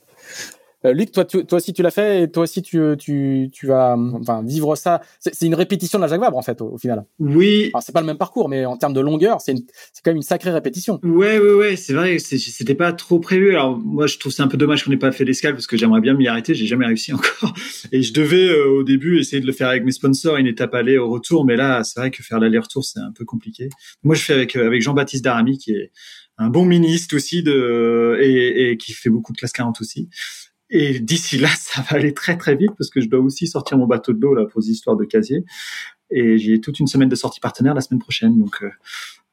Euh, 0.86 0.92
Luc, 0.92 1.12
toi, 1.12 1.24
tu, 1.24 1.44
toi 1.44 1.58
aussi 1.58 1.72
tu 1.72 1.82
l'as 1.82 1.90
fait 1.90 2.22
et 2.22 2.30
toi 2.30 2.44
aussi 2.44 2.62
tu, 2.62 2.80
tu, 2.98 3.50
tu 3.52 3.66
vas 3.66 3.96
enfin, 4.14 4.42
vivre 4.42 4.76
ça. 4.76 5.02
C'est 5.18 5.44
une 5.46 5.54
répétition 5.54 5.98
de 5.98 6.04
la 6.04 6.08
Jacques 6.08 6.20
Vabre 6.20 6.38
en 6.38 6.42
fait 6.42 6.60
au, 6.60 6.78
final. 6.78 7.04
Oui. 7.18 7.70
Alors 7.74 7.82
c'est 7.82 7.92
pas 7.92 8.00
le 8.00 8.06
même 8.06 8.16
parcours, 8.16 8.48
mais 8.48 8.64
en 8.64 8.76
termes 8.76 8.94
de 8.94 9.00
longueur, 9.00 9.40
c'est 9.40 9.54
quand 9.54 10.10
même 10.10 10.16
une 10.16 10.22
sacrée 10.22 10.50
répétition. 10.50 10.98
Ouais, 11.02 11.38
ouais, 11.38 11.54
ouais, 11.54 11.76
c'est 11.76 11.92
vrai. 11.92 12.18
C'était 12.18 12.74
pas 12.74 12.92
trop 12.92 13.18
prévu. 13.18 13.50
Alors 13.50 13.78
moi, 13.78 14.06
je 14.06 14.18
trouve 14.18 14.32
c'est 14.32 14.42
un 14.42 14.48
peu 14.48 14.56
dommage 14.56 14.84
qu'on 14.84 14.90
n'ait 14.90 14.96
pas 14.96 15.12
fait 15.12 15.24
l'escale 15.24 15.52
parce 15.52 15.66
que 15.66 15.76
j'aimerais 15.76 16.00
bien 16.00 16.14
m'y 16.14 16.28
arrêter. 16.28 16.54
J'ai 16.54 16.66
jamais 16.66 16.86
réussi 16.86 17.12
encore. 17.12 17.52
Et 17.92 18.02
je 18.02 18.14
devais 18.14 18.48
euh, 18.48 18.78
au 18.78 18.82
début 18.82 19.18
essayer 19.18 19.40
de 19.40 19.46
le 19.46 19.52
faire 19.52 19.68
avec 19.68 19.84
mes 19.84 19.92
sponsors, 19.92 20.38
une 20.38 20.46
étape 20.46 20.74
aller 20.74 20.96
au 20.96 21.10
retour, 21.10 21.44
mais 21.44 21.56
là, 21.56 21.84
c'est 21.84 22.00
vrai 22.00 22.10
que 22.10 22.22
faire 22.22 22.40
l'aller-retour 22.40 22.84
c'est 22.84 23.00
un 23.00 23.12
peu 23.12 23.24
compliqué. 23.24 23.68
Moi, 24.02 24.14
je 24.14 24.22
fais 24.22 24.32
avec 24.32 24.56
euh, 24.56 24.66
avec 24.66 24.80
Jean-Baptiste 24.80 25.24
Darami 25.24 25.58
qui 25.58 25.72
est 25.72 25.92
un 26.40 26.48
bon 26.48 26.64
ministre 26.64 27.14
aussi 27.14 27.42
de 27.42 28.18
et, 28.20 28.76
qui 28.78 28.92
fait 28.92 29.10
beaucoup 29.10 29.32
de 29.32 29.38
classe 29.38 29.52
40 29.52 29.80
aussi. 29.80 30.08
Et 30.70 31.00
d'ici 31.00 31.38
là, 31.38 31.48
ça 31.58 31.82
va 31.82 31.96
aller 31.96 32.14
très 32.14 32.36
très 32.36 32.56
vite 32.56 32.72
parce 32.76 32.90
que 32.90 33.00
je 33.00 33.08
dois 33.08 33.20
aussi 33.20 33.46
sortir 33.46 33.78
mon 33.78 33.86
bateau 33.86 34.12
de 34.12 34.20
l'eau 34.20 34.34
là 34.34 34.46
pour 34.46 34.60
des 34.60 34.70
histoires 34.70 34.96
de 34.96 35.04
casier. 35.04 35.44
Et 36.10 36.38
j'ai 36.38 36.60
toute 36.60 36.80
une 36.80 36.86
semaine 36.86 37.08
de 37.08 37.14
sortie 37.14 37.40
partenaire 37.40 37.74
la 37.74 37.82
semaine 37.82 38.00
prochaine. 38.00 38.38
Donc 38.38 38.62
euh, 38.62 38.70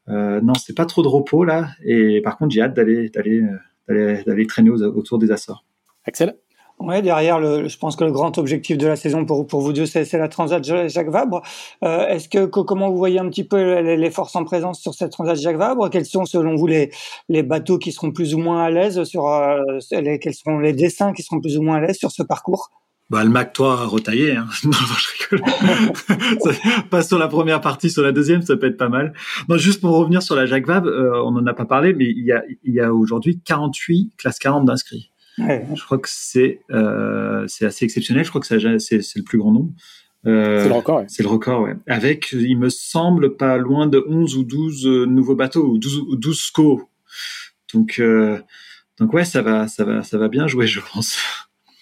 euh 0.09 0.41
non, 0.41 0.53
c'est 0.53 0.75
pas 0.75 0.85
trop 0.85 1.01
de 1.01 1.07
repos 1.07 1.43
là. 1.43 1.69
Et 1.83 2.21
par 2.21 2.37
contre, 2.37 2.53
j'ai 2.53 2.61
hâte 2.61 2.75
d'aller 2.75 3.09
d'aller 3.09 3.41
euh, 3.89 4.23
d'aller 4.25 4.45
traîner 4.45 4.69
autour 4.69 5.17
des 5.17 5.31
Açores. 5.31 5.63
Axel? 6.03 6.35
Ouais, 6.79 7.01
derrière, 7.01 7.39
le, 7.39 7.67
je 7.67 7.77
pense 7.79 7.95
que 7.95 8.03
le 8.03 8.11
grand 8.11 8.37
objectif 8.37 8.77
de 8.77 8.85
la 8.85 8.95
saison 8.95 9.25
pour, 9.25 9.47
pour 9.47 9.61
vous 9.61 9.73
deux, 9.73 9.87
c'est 9.87 10.11
la 10.13 10.27
Transat 10.27 10.63
Jacques 10.63 11.09
Vabre. 11.09 11.41
Euh, 11.83 12.07
Est-ce 12.07 12.29
que, 12.29 12.45
comment 12.45 12.91
vous 12.91 12.97
voyez 12.97 13.17
un 13.17 13.27
petit 13.29 13.43
peu 13.43 13.79
les, 13.79 14.11
forces 14.11 14.35
en 14.35 14.43
présence 14.43 14.79
sur 14.79 14.93
cette 14.93 15.11
Transat 15.11 15.35
Jacques 15.37 15.57
Vabre? 15.57 15.89
Quels 15.89 16.05
sont, 16.05 16.25
selon 16.25 16.55
vous, 16.55 16.67
les, 16.67 16.91
les 17.29 17.41
bateaux 17.41 17.79
qui 17.79 17.91
seront 17.91 18.11
plus 18.11 18.35
ou 18.35 18.37
moins 18.37 18.63
à 18.63 18.69
l'aise 18.69 19.03
sur 19.05 19.27
euh, 19.27 19.59
les, 19.91 20.19
quels 20.19 20.35
seront 20.35 20.59
les 20.59 20.73
dessins 20.73 21.13
qui 21.13 21.23
seront 21.23 21.41
plus 21.41 21.57
ou 21.57 21.63
moins 21.63 21.77
à 21.77 21.81
l'aise 21.81 21.97
sur 21.97 22.11
ce 22.11 22.21
parcours? 22.21 22.69
Bah, 23.09 23.23
le 23.23 23.31
Mac 23.31 23.53
3 23.53 23.87
retaillé. 23.87 24.35
Hein. 24.35 24.45
Non, 24.63 24.71
je 24.71 25.35
rigole. 25.35 26.83
pas 26.91 27.01
sur 27.01 27.17
la 27.17 27.27
première 27.27 27.61
partie, 27.61 27.89
sur 27.89 28.03
la 28.03 28.11
deuxième, 28.11 28.43
ça 28.43 28.55
peut 28.55 28.67
être 28.67 28.77
pas 28.77 28.89
mal. 28.89 29.13
Non, 29.49 29.57
juste 29.57 29.81
pour 29.81 29.95
revenir 29.95 30.21
sur 30.21 30.35
la 30.35 30.45
Jacques 30.45 30.67
Vabre, 30.67 30.89
euh, 30.89 31.23
on 31.23 31.31
n'en 31.31 31.45
a 31.47 31.53
pas 31.55 31.65
parlé, 31.65 31.93
mais 31.93 32.05
il 32.05 32.23
y 32.23 32.31
a, 32.31 32.43
il 32.63 32.73
y 32.73 32.81
a 32.81 32.93
aujourd'hui 32.93 33.39
48 33.43 34.13
classes 34.17 34.37
40 34.37 34.65
d'inscrits. 34.65 35.11
Je 35.37 35.83
crois 35.83 35.97
que 35.97 36.09
c'est 36.09 36.61
euh, 36.71 37.45
c'est 37.47 37.65
assez 37.65 37.85
exceptionnel. 37.85 38.23
Je 38.23 38.29
crois 38.29 38.41
que 38.41 38.47
c'est 38.47 38.57
le 38.57 39.23
plus 39.23 39.37
grand 39.37 39.51
nombre. 39.51 39.71
Euh, 40.25 40.63
c'est 40.63 40.69
le 40.69 40.75
record, 40.75 40.97
ouais. 40.97 41.05
C'est 41.07 41.23
le 41.23 41.29
record, 41.29 41.61
ouais. 41.61 41.75
Avec, 41.87 42.31
il 42.31 42.57
me 42.57 42.69
semble, 42.69 43.37
pas 43.37 43.57
loin 43.57 43.87
de 43.87 44.03
11 44.07 44.35
ou 44.35 44.43
12 44.43 44.85
euh, 44.85 45.05
nouveaux 45.05 45.35
bateaux, 45.35 45.65
ou 45.65 45.77
12, 45.77 45.99
ou 46.09 46.15
12 46.15 46.39
SCO. 46.39 46.89
Donc, 47.73 47.99
euh, 47.99 48.39
donc 48.99 49.13
ouais, 49.13 49.25
ça 49.25 49.41
va, 49.41 49.67
ça 49.67 49.85
va, 49.85 50.03
ça 50.03 50.17
va 50.17 50.27
bien 50.27 50.47
jouer, 50.47 50.67
je 50.67 50.81
pense. 50.93 51.17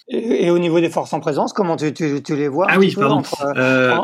Et, 0.10 0.46
et 0.46 0.52
au 0.52 0.60
niveau 0.60 0.80
des 0.80 0.90
forces 0.90 1.14
en 1.14 1.20
présence, 1.20 1.54
comment 1.54 1.76
tu, 1.76 1.94
tu, 1.94 2.22
tu 2.22 2.36
les 2.36 2.48
vois 2.48 2.68
Ah 2.70 2.78
oui, 2.78 2.94
pardon. 2.94 3.16
Entre, 3.16 3.46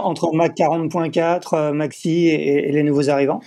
entre 0.04 0.34
Mac 0.34 0.56
40.4, 0.58 1.56
euh, 1.56 1.74
Maxi 1.74 2.28
et, 2.28 2.70
et 2.70 2.72
les 2.72 2.84
nouveaux 2.84 3.10
arrivants? 3.10 3.42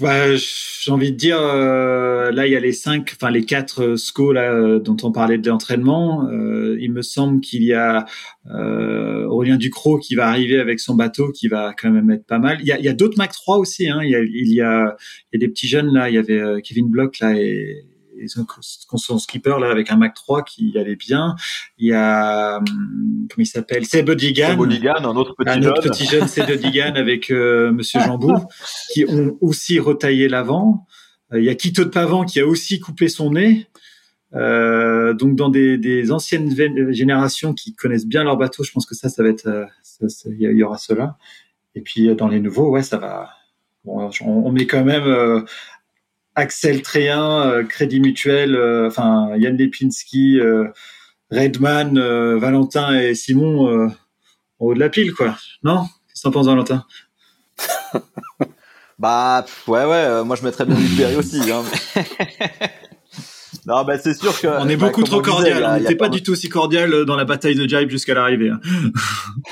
Bah, 0.00 0.34
j'ai 0.36 0.90
envie 0.90 1.12
de 1.12 1.16
dire, 1.16 1.38
euh, 1.40 2.30
là 2.32 2.46
il 2.46 2.52
y 2.52 2.56
a 2.56 2.60
les 2.60 2.72
cinq, 2.72 3.12
enfin 3.14 3.30
les 3.30 3.44
quatre 3.44 3.82
euh, 3.82 3.96
SCO 3.96 4.32
là 4.32 4.52
euh, 4.52 4.78
dont 4.78 4.96
on 5.02 5.12
parlait 5.12 5.38
de 5.38 5.48
l'entraînement. 5.48 6.28
Euh, 6.28 6.76
il 6.80 6.92
me 6.92 7.02
semble 7.02 7.40
qu'il 7.40 7.62
y 7.64 7.72
a 7.72 8.06
euh, 8.50 9.26
Aurélien 9.26 9.56
Ducrot 9.56 9.98
qui 9.98 10.14
va 10.14 10.28
arriver 10.28 10.58
avec 10.58 10.80
son 10.80 10.94
bateau, 10.94 11.30
qui 11.32 11.48
va 11.48 11.74
quand 11.80 11.90
même 11.90 12.10
être 12.10 12.26
pas 12.26 12.38
mal. 12.38 12.58
Il 12.60 12.66
y 12.66 12.72
a, 12.72 12.78
il 12.78 12.84
y 12.84 12.88
a 12.88 12.92
d'autres 12.94 13.18
Mac 13.18 13.32
3 13.32 13.58
aussi. 13.58 13.88
Hein. 13.88 14.00
Il, 14.02 14.10
y 14.10 14.16
a, 14.16 14.20
il 14.22 14.52
y 14.52 14.60
a, 14.60 14.96
il 15.32 15.40
y 15.40 15.44
a 15.44 15.46
des 15.46 15.48
petits 15.48 15.68
jeunes 15.68 15.92
là. 15.92 16.08
Il 16.08 16.14
y 16.14 16.18
avait 16.18 16.62
Kevin 16.62 16.88
Block 16.88 17.18
là 17.20 17.34
et 17.36 17.84
son 18.26 19.18
skipper 19.18 19.56
là 19.60 19.70
avec 19.70 19.90
un 19.90 19.96
Mac 19.96 20.14
3 20.14 20.42
qui 20.42 20.76
allait 20.78 20.96
bien. 20.96 21.36
Il 21.78 21.88
y 21.88 21.92
a 21.92 22.58
hum, 22.58 22.64
comment 22.64 23.38
il 23.38 23.46
s'appelle? 23.46 23.86
Seb 23.86 24.10
Digan, 24.12 24.58
un 24.58 25.16
autre 25.16 25.34
petit 25.36 25.50
un 25.50 25.62
autre 25.64 25.82
petit 25.82 26.06
jeune 26.06 26.28
Seb 26.28 26.50
Digan 26.50 26.92
avec 26.96 27.30
euh, 27.30 27.72
Monsieur 27.72 28.00
Jambou 28.00 28.34
qui 28.92 29.04
ont 29.08 29.36
aussi 29.40 29.78
retaillé 29.78 30.28
l'avant. 30.28 30.86
Euh, 31.32 31.40
il 31.40 31.44
y 31.44 31.48
a 31.48 31.54
Quito 31.54 31.84
de 31.84 31.90
Pavan 31.90 32.24
qui 32.24 32.40
a 32.40 32.46
aussi 32.46 32.80
coupé 32.80 33.08
son 33.08 33.32
nez. 33.32 33.66
Euh, 34.34 35.12
donc 35.12 35.34
dans 35.34 35.48
des, 35.48 35.76
des, 35.76 36.12
anciennes 36.12 36.54
générations 36.92 37.52
qui 37.52 37.74
connaissent 37.74 38.06
bien 38.06 38.22
leur 38.22 38.36
bateau, 38.36 38.62
je 38.62 38.70
pense 38.70 38.86
que 38.86 38.94
ça, 38.94 39.08
ça 39.08 39.24
va 39.24 39.28
être, 39.28 39.48
euh, 39.48 39.66
il 40.26 40.56
y 40.56 40.62
aura 40.62 40.78
cela. 40.78 41.16
Et 41.74 41.80
puis 41.80 42.08
euh, 42.08 42.14
dans 42.14 42.28
les 42.28 42.40
nouveaux, 42.40 42.70
ouais, 42.70 42.82
ça 42.82 42.98
va. 42.98 43.30
Bon, 43.84 44.10
on, 44.20 44.52
met 44.52 44.66
quand 44.66 44.84
même 44.84 45.04
euh, 45.04 45.40
Axel 46.40 46.82
Tréhin, 46.82 47.64
Crédit 47.68 48.00
Mutuel, 48.00 48.58
enfin 48.86 49.36
Yann 49.36 49.56
Lepinski, 49.56 50.40
Redman, 51.30 51.98
Valentin 52.38 52.98
et 52.98 53.14
Simon 53.14 53.86
en 53.86 54.64
haut 54.64 54.74
de 54.74 54.80
la 54.80 54.88
pile, 54.88 55.12
quoi. 55.12 55.36
Non? 55.62 55.84
Qu'est-ce 56.08 56.22
que 56.22 56.28
t'en 56.28 56.32
penses, 56.32 56.46
Valentin? 56.46 56.84
Bah 59.00 59.46
ouais, 59.66 59.86
ouais. 59.86 60.24
moi, 60.24 60.36
je 60.36 60.44
mettrais 60.44 60.66
bien 60.66 60.76
Perry 60.98 61.16
aussi. 61.16 61.40
Hein, 61.50 61.62
Non, 63.66 63.84
ben 63.84 63.98
c'est 64.02 64.14
sûr 64.14 64.38
que. 64.40 64.46
On 64.46 64.68
est 64.68 64.76
bah, 64.76 64.86
beaucoup 64.86 65.02
trop 65.02 65.20
cordial. 65.20 65.64
on 65.64 65.78
n'était 65.78 65.94
pas 65.94 66.08
du 66.08 66.22
tout 66.22 66.32
aussi 66.32 66.48
cordial 66.48 67.04
dans 67.04 67.16
la 67.16 67.24
bataille 67.24 67.54
de 67.54 67.68
Jibe 67.68 67.90
jusqu'à 67.90 68.14
l'arrivée. 68.14 68.50
Hein. 68.50 68.60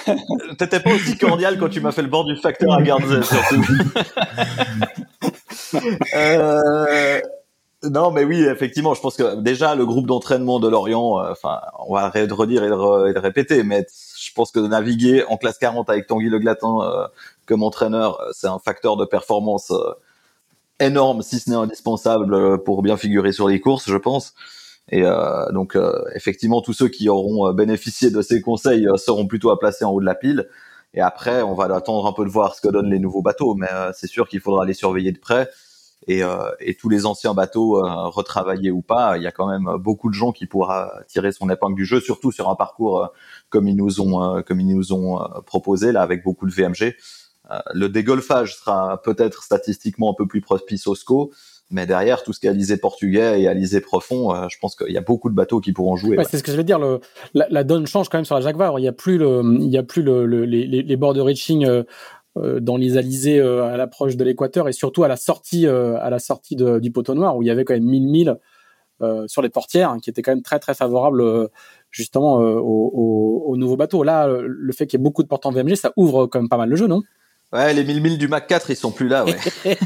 T'étais 0.59 0.81
pas 0.81 0.91
aussi 0.93 1.17
cordial 1.19 1.59
quand 1.59 1.69
tu 1.69 1.81
m'as 1.81 1.93
fait 1.93 2.03
le 2.03 2.09
bord 2.09 2.25
du 2.25 2.37
facteur 2.37 2.73
à 2.73 2.83
Guernsey, 2.83 3.23
surtout. 3.23 3.65
euh... 6.17 7.21
Non, 7.85 8.11
mais 8.11 8.25
oui, 8.25 8.41
effectivement, 8.43 8.95
je 8.95 9.01
pense 9.01 9.17
que 9.17 9.37
déjà 9.37 9.77
le 9.77 9.87
groupe 9.87 10.09
d'entraînement 10.09 10.59
de 10.59 10.69
Lorient, 10.69 11.21
euh, 11.21 11.31
enfin, 11.31 11.61
on 11.79 11.95
va 11.95 12.11
le 12.13 12.35
redire 12.35 12.65
et 12.65 12.69
le, 12.69 13.21
répéter, 13.21 13.63
mais 13.63 13.87
je 14.21 14.33
pense 14.33 14.51
que 14.51 14.59
naviguer 14.59 15.25
en 15.29 15.37
classe 15.37 15.59
40 15.59 15.89
avec 15.89 16.09
Tanguy 16.09 16.29
Le 16.29 16.41
Glatin 16.41 16.79
euh, 16.81 17.07
comme 17.47 17.63
entraîneur, 17.63 18.21
c'est 18.33 18.49
un 18.49 18.59
facteur 18.59 18.97
de 18.97 19.05
performance 19.05 19.73
énorme, 20.81 21.23
si 21.23 21.39
ce 21.39 21.51
n'est 21.51 21.57
indispensable 21.57 22.35
euh, 22.35 22.57
pour 22.57 22.83
bien 22.83 22.97
figurer 22.97 23.33
sur 23.33 23.49
les 23.49 23.61
courses, 23.61 23.89
je 23.89 23.97
pense. 23.97 24.35
Et 24.91 25.03
euh, 25.05 25.51
donc, 25.53 25.77
euh, 25.77 26.03
effectivement, 26.15 26.63
tous 26.63 26.73
ceux 26.73 26.89
qui 26.89 27.09
auront 27.09 27.53
bénéficié 27.53 28.11
de 28.11 28.23
ces 28.23 28.41
conseils 28.41 28.87
seront 28.97 29.27
plutôt 29.27 29.51
à 29.51 29.59
placer 29.59 29.85
en 29.85 29.91
haut 29.91 30.01
de 30.01 30.07
la 30.07 30.15
pile. 30.15 30.49
Et 30.95 31.01
après, 31.01 31.43
on 31.43 31.55
va 31.55 31.65
attendre 31.75 32.07
un 32.07 32.13
peu 32.13 32.25
de 32.25 32.31
voir 32.31 32.55
ce 32.55 32.63
que 32.63 32.69
donnent 32.69 32.91
les 32.91 32.99
nouveaux 32.99 33.21
bateaux, 33.21 33.55
mais 33.55 33.69
c'est 33.93 34.07
sûr 34.07 34.27
qu'il 34.27 34.41
faudra 34.41 34.65
les 34.65 34.73
surveiller 34.73 35.13
de 35.13 35.19
près. 35.19 35.51
Et, 36.07 36.23
et, 36.61 36.75
tous 36.75 36.89
les 36.89 37.05
anciens 37.05 37.35
bateaux, 37.35 37.83
retravaillés 38.09 38.71
ou 38.71 38.81
pas, 38.81 39.19
il 39.19 39.23
y 39.23 39.27
a 39.27 39.31
quand 39.31 39.47
même 39.47 39.77
beaucoup 39.79 40.09
de 40.09 40.15
gens 40.15 40.33
qui 40.33 40.47
pourra 40.47 40.91
tirer 41.07 41.31
son 41.31 41.51
épingle 41.51 41.75
du 41.75 41.85
jeu, 41.85 42.01
surtout 42.01 42.33
sur 42.33 42.49
un 42.49 42.55
parcours 42.55 43.13
comme 43.51 43.69
ils 43.69 43.77
nous 43.77 44.01
ont 44.01 44.43
comme 44.43 44.61
ils 44.61 44.75
nous 44.75 44.95
ont 44.95 45.19
proposé 45.45 45.93
là, 45.93 46.01
avec 46.01 46.25
beaucoup 46.25 46.47
de 46.47 46.53
VMG. 46.53 46.97
Euh, 47.51 47.59
le 47.73 47.89
dégolfage 47.89 48.57
sera 48.57 49.01
peut-être 49.03 49.43
statistiquement 49.43 50.11
un 50.11 50.15
peu 50.15 50.27
plus 50.27 50.41
propice 50.41 50.87
au 50.87 50.95
SCO, 50.95 51.33
mais 51.71 51.87
derrière 51.87 52.23
tout 52.23 52.33
ce 52.33 52.41
qui 52.41 52.47
est 52.47 52.51
alizé 52.51 52.77
portugais 52.77 53.41
et 53.41 53.49
alizé 53.49 53.81
profond, 53.81 54.35
euh, 54.35 54.47
je 54.49 54.59
pense 54.59 54.77
qu'il 54.77 54.93
y 54.93 54.99
a 54.99 55.03
beaucoup 55.03 55.31
de 55.31 55.35
bateaux 55.35 55.61
qui 55.61 55.73
pourront 55.73 55.97
jouer. 55.97 56.17
C'est 56.29 56.39
ce 56.39 56.43
que 56.43 56.53
je 56.53 56.57
vais 56.57 56.65
dire. 56.65 56.79
Le, 56.79 57.01
la, 57.35 57.65
donne 57.65 57.87
change 57.87 58.09
quand 58.09 58.19
même 58.19 58.25
sur 58.25 58.35
la 58.35 58.41
Jacques 58.41 58.57
Vabre. 58.57 58.79
Il 58.79 58.83
n'y 58.83 58.89
a 58.89 58.93
plus 58.93 59.19
le, 59.19 59.43
il 59.61 59.71
y 59.71 59.79
a 59.79 59.83
plus 59.83 60.03
le, 60.03 60.25
les, 60.27 60.67
les, 60.67 60.97
bords 60.97 61.15
de 61.15 61.21
reaching 61.21 61.67
euh, 61.67 62.61
dans 62.61 62.77
les 62.77 62.97
alizés 62.97 63.41
à 63.41 63.77
l'approche 63.77 64.17
de 64.17 64.25
l'équateur 64.25 64.69
et 64.69 64.73
surtout 64.73 65.05
à 65.05 65.09
la 65.09 65.17
sortie, 65.17 65.67
à 65.67 66.11
la 66.11 66.19
sortie 66.19 66.57
de, 66.57 66.79
du 66.79 66.91
poteau 66.91 67.15
noir 67.15 67.37
où 67.37 67.43
il 67.43 67.47
y 67.47 67.51
avait 67.51 67.65
quand 67.65 67.75
même 67.75 67.85
1000 67.85 68.09
milles 68.09 68.37
sur 69.27 69.43
les 69.43 69.49
portières, 69.49 69.91
hein, 69.91 69.99
qui 70.01 70.11
étaient 70.11 70.23
quand 70.23 70.33
même 70.33 70.43
très 70.43 70.59
très 70.59 70.75
favorables 70.75 71.49
justement 71.91 72.37
aux, 72.37 73.43
aux, 73.47 73.57
nouveaux 73.57 73.77
bateaux. 73.77 74.03
Là, 74.03 74.29
le 74.29 74.73
fait 74.73 74.87
qu'il 74.87 74.99
y 74.99 75.01
ait 75.01 75.05
beaucoup 75.05 75.23
de 75.23 75.29
portants 75.29 75.51
VMG, 75.51 75.75
ça 75.75 75.93
ouvre 75.97 76.27
quand 76.27 76.41
même 76.41 76.49
pas 76.49 76.59
mal 76.59 76.69
le 76.69 76.77
jeu, 76.77 76.87
non? 76.87 77.03
Ouais, 77.53 77.73
les 77.73 77.83
1000 77.83 78.03
milles 78.03 78.19
du 78.19 78.29
Mac 78.29 78.47
4, 78.47 78.71
ils 78.71 78.77
sont 78.77 78.91
plus 78.91 79.09
là, 79.09 79.25
ouais. 79.25 79.39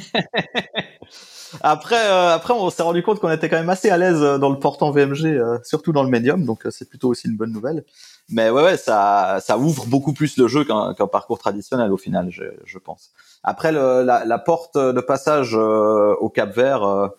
après, 1.61 2.11
euh, 2.11 2.35
après, 2.35 2.53
on 2.55 2.71
s'est 2.71 2.83
rendu 2.83 3.05
compte 3.05 3.21
qu'on 3.21 3.31
était 3.31 3.49
quand 3.49 3.57
même 3.57 3.71
assez 3.71 3.89
à 3.89 3.97
l'aise 3.97 4.21
euh, 4.21 4.37
dans 4.37 4.51
le 4.51 4.59
portant 4.59 4.91
VMG, 4.91 5.27
euh, 5.27 5.59
surtout 5.63 5.93
dans 5.93 6.03
le 6.03 6.09
médium, 6.09 6.45
donc 6.45 6.67
c'est 6.71 6.89
plutôt 6.89 7.11
aussi 7.11 7.29
une 7.29 7.37
bonne 7.37 7.53
nouvelle. 7.53 7.85
Mais 8.29 8.51
ouais, 8.51 8.65
ouais, 8.65 8.77
ça, 8.77 9.39
ça 9.41 9.59
ouvre 9.59 9.87
beaucoup 9.87 10.13
plus 10.13 10.37
le 10.39 10.49
jeu 10.49 10.65
qu'un 10.65 10.95
parcours 11.07 11.39
traditionnel 11.39 11.93
au 11.93 11.97
final, 11.97 12.31
je, 12.31 12.45
je 12.65 12.79
pense. 12.79 13.13
Après, 13.45 13.71
le, 13.71 14.03
la, 14.03 14.25
la, 14.25 14.39
porte 14.39 14.77
de 14.77 15.01
passage 15.01 15.55
au 15.55 16.29
Cap 16.31 16.55
Vert 16.55 17.11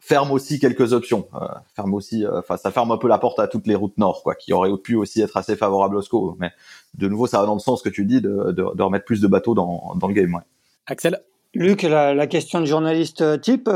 ferme 0.00 0.32
aussi 0.32 0.58
quelques 0.58 0.92
options. 0.92 1.28
Euh, 1.34 1.46
ferme 1.76 1.94
aussi, 1.94 2.24
euh, 2.24 2.40
enfin, 2.40 2.56
ça 2.56 2.70
ferme 2.72 2.90
un 2.90 2.96
peu 2.96 3.06
la 3.06 3.18
porte 3.18 3.38
à 3.38 3.46
toutes 3.46 3.66
les 3.66 3.74
routes 3.74 3.96
nord, 3.98 4.22
quoi, 4.22 4.34
qui 4.34 4.52
auraient 4.52 4.76
pu 4.78 4.96
aussi 4.96 5.20
être 5.20 5.36
assez 5.36 5.54
favorables 5.54 5.96
au 5.96 6.02
SCO. 6.02 6.36
Mais 6.40 6.50
de 6.94 7.06
nouveau, 7.06 7.26
ça 7.26 7.38
va 7.40 7.46
dans 7.46 7.54
le 7.54 7.60
sens 7.60 7.82
que 7.82 7.90
tu 7.90 8.04
dis 8.04 8.20
de, 8.20 8.50
de, 8.50 8.74
de 8.74 8.82
remettre 8.82 9.04
plus 9.04 9.20
de 9.20 9.28
bateaux 9.28 9.54
dans, 9.54 9.94
dans 9.96 10.08
le 10.08 10.14
game. 10.14 10.34
Ouais. 10.34 10.42
Axel? 10.86 11.20
Luc, 11.52 11.82
la, 11.82 12.14
la, 12.14 12.28
question 12.28 12.60
de 12.60 12.64
journaliste 12.64 13.22
euh, 13.22 13.36
type, 13.36 13.68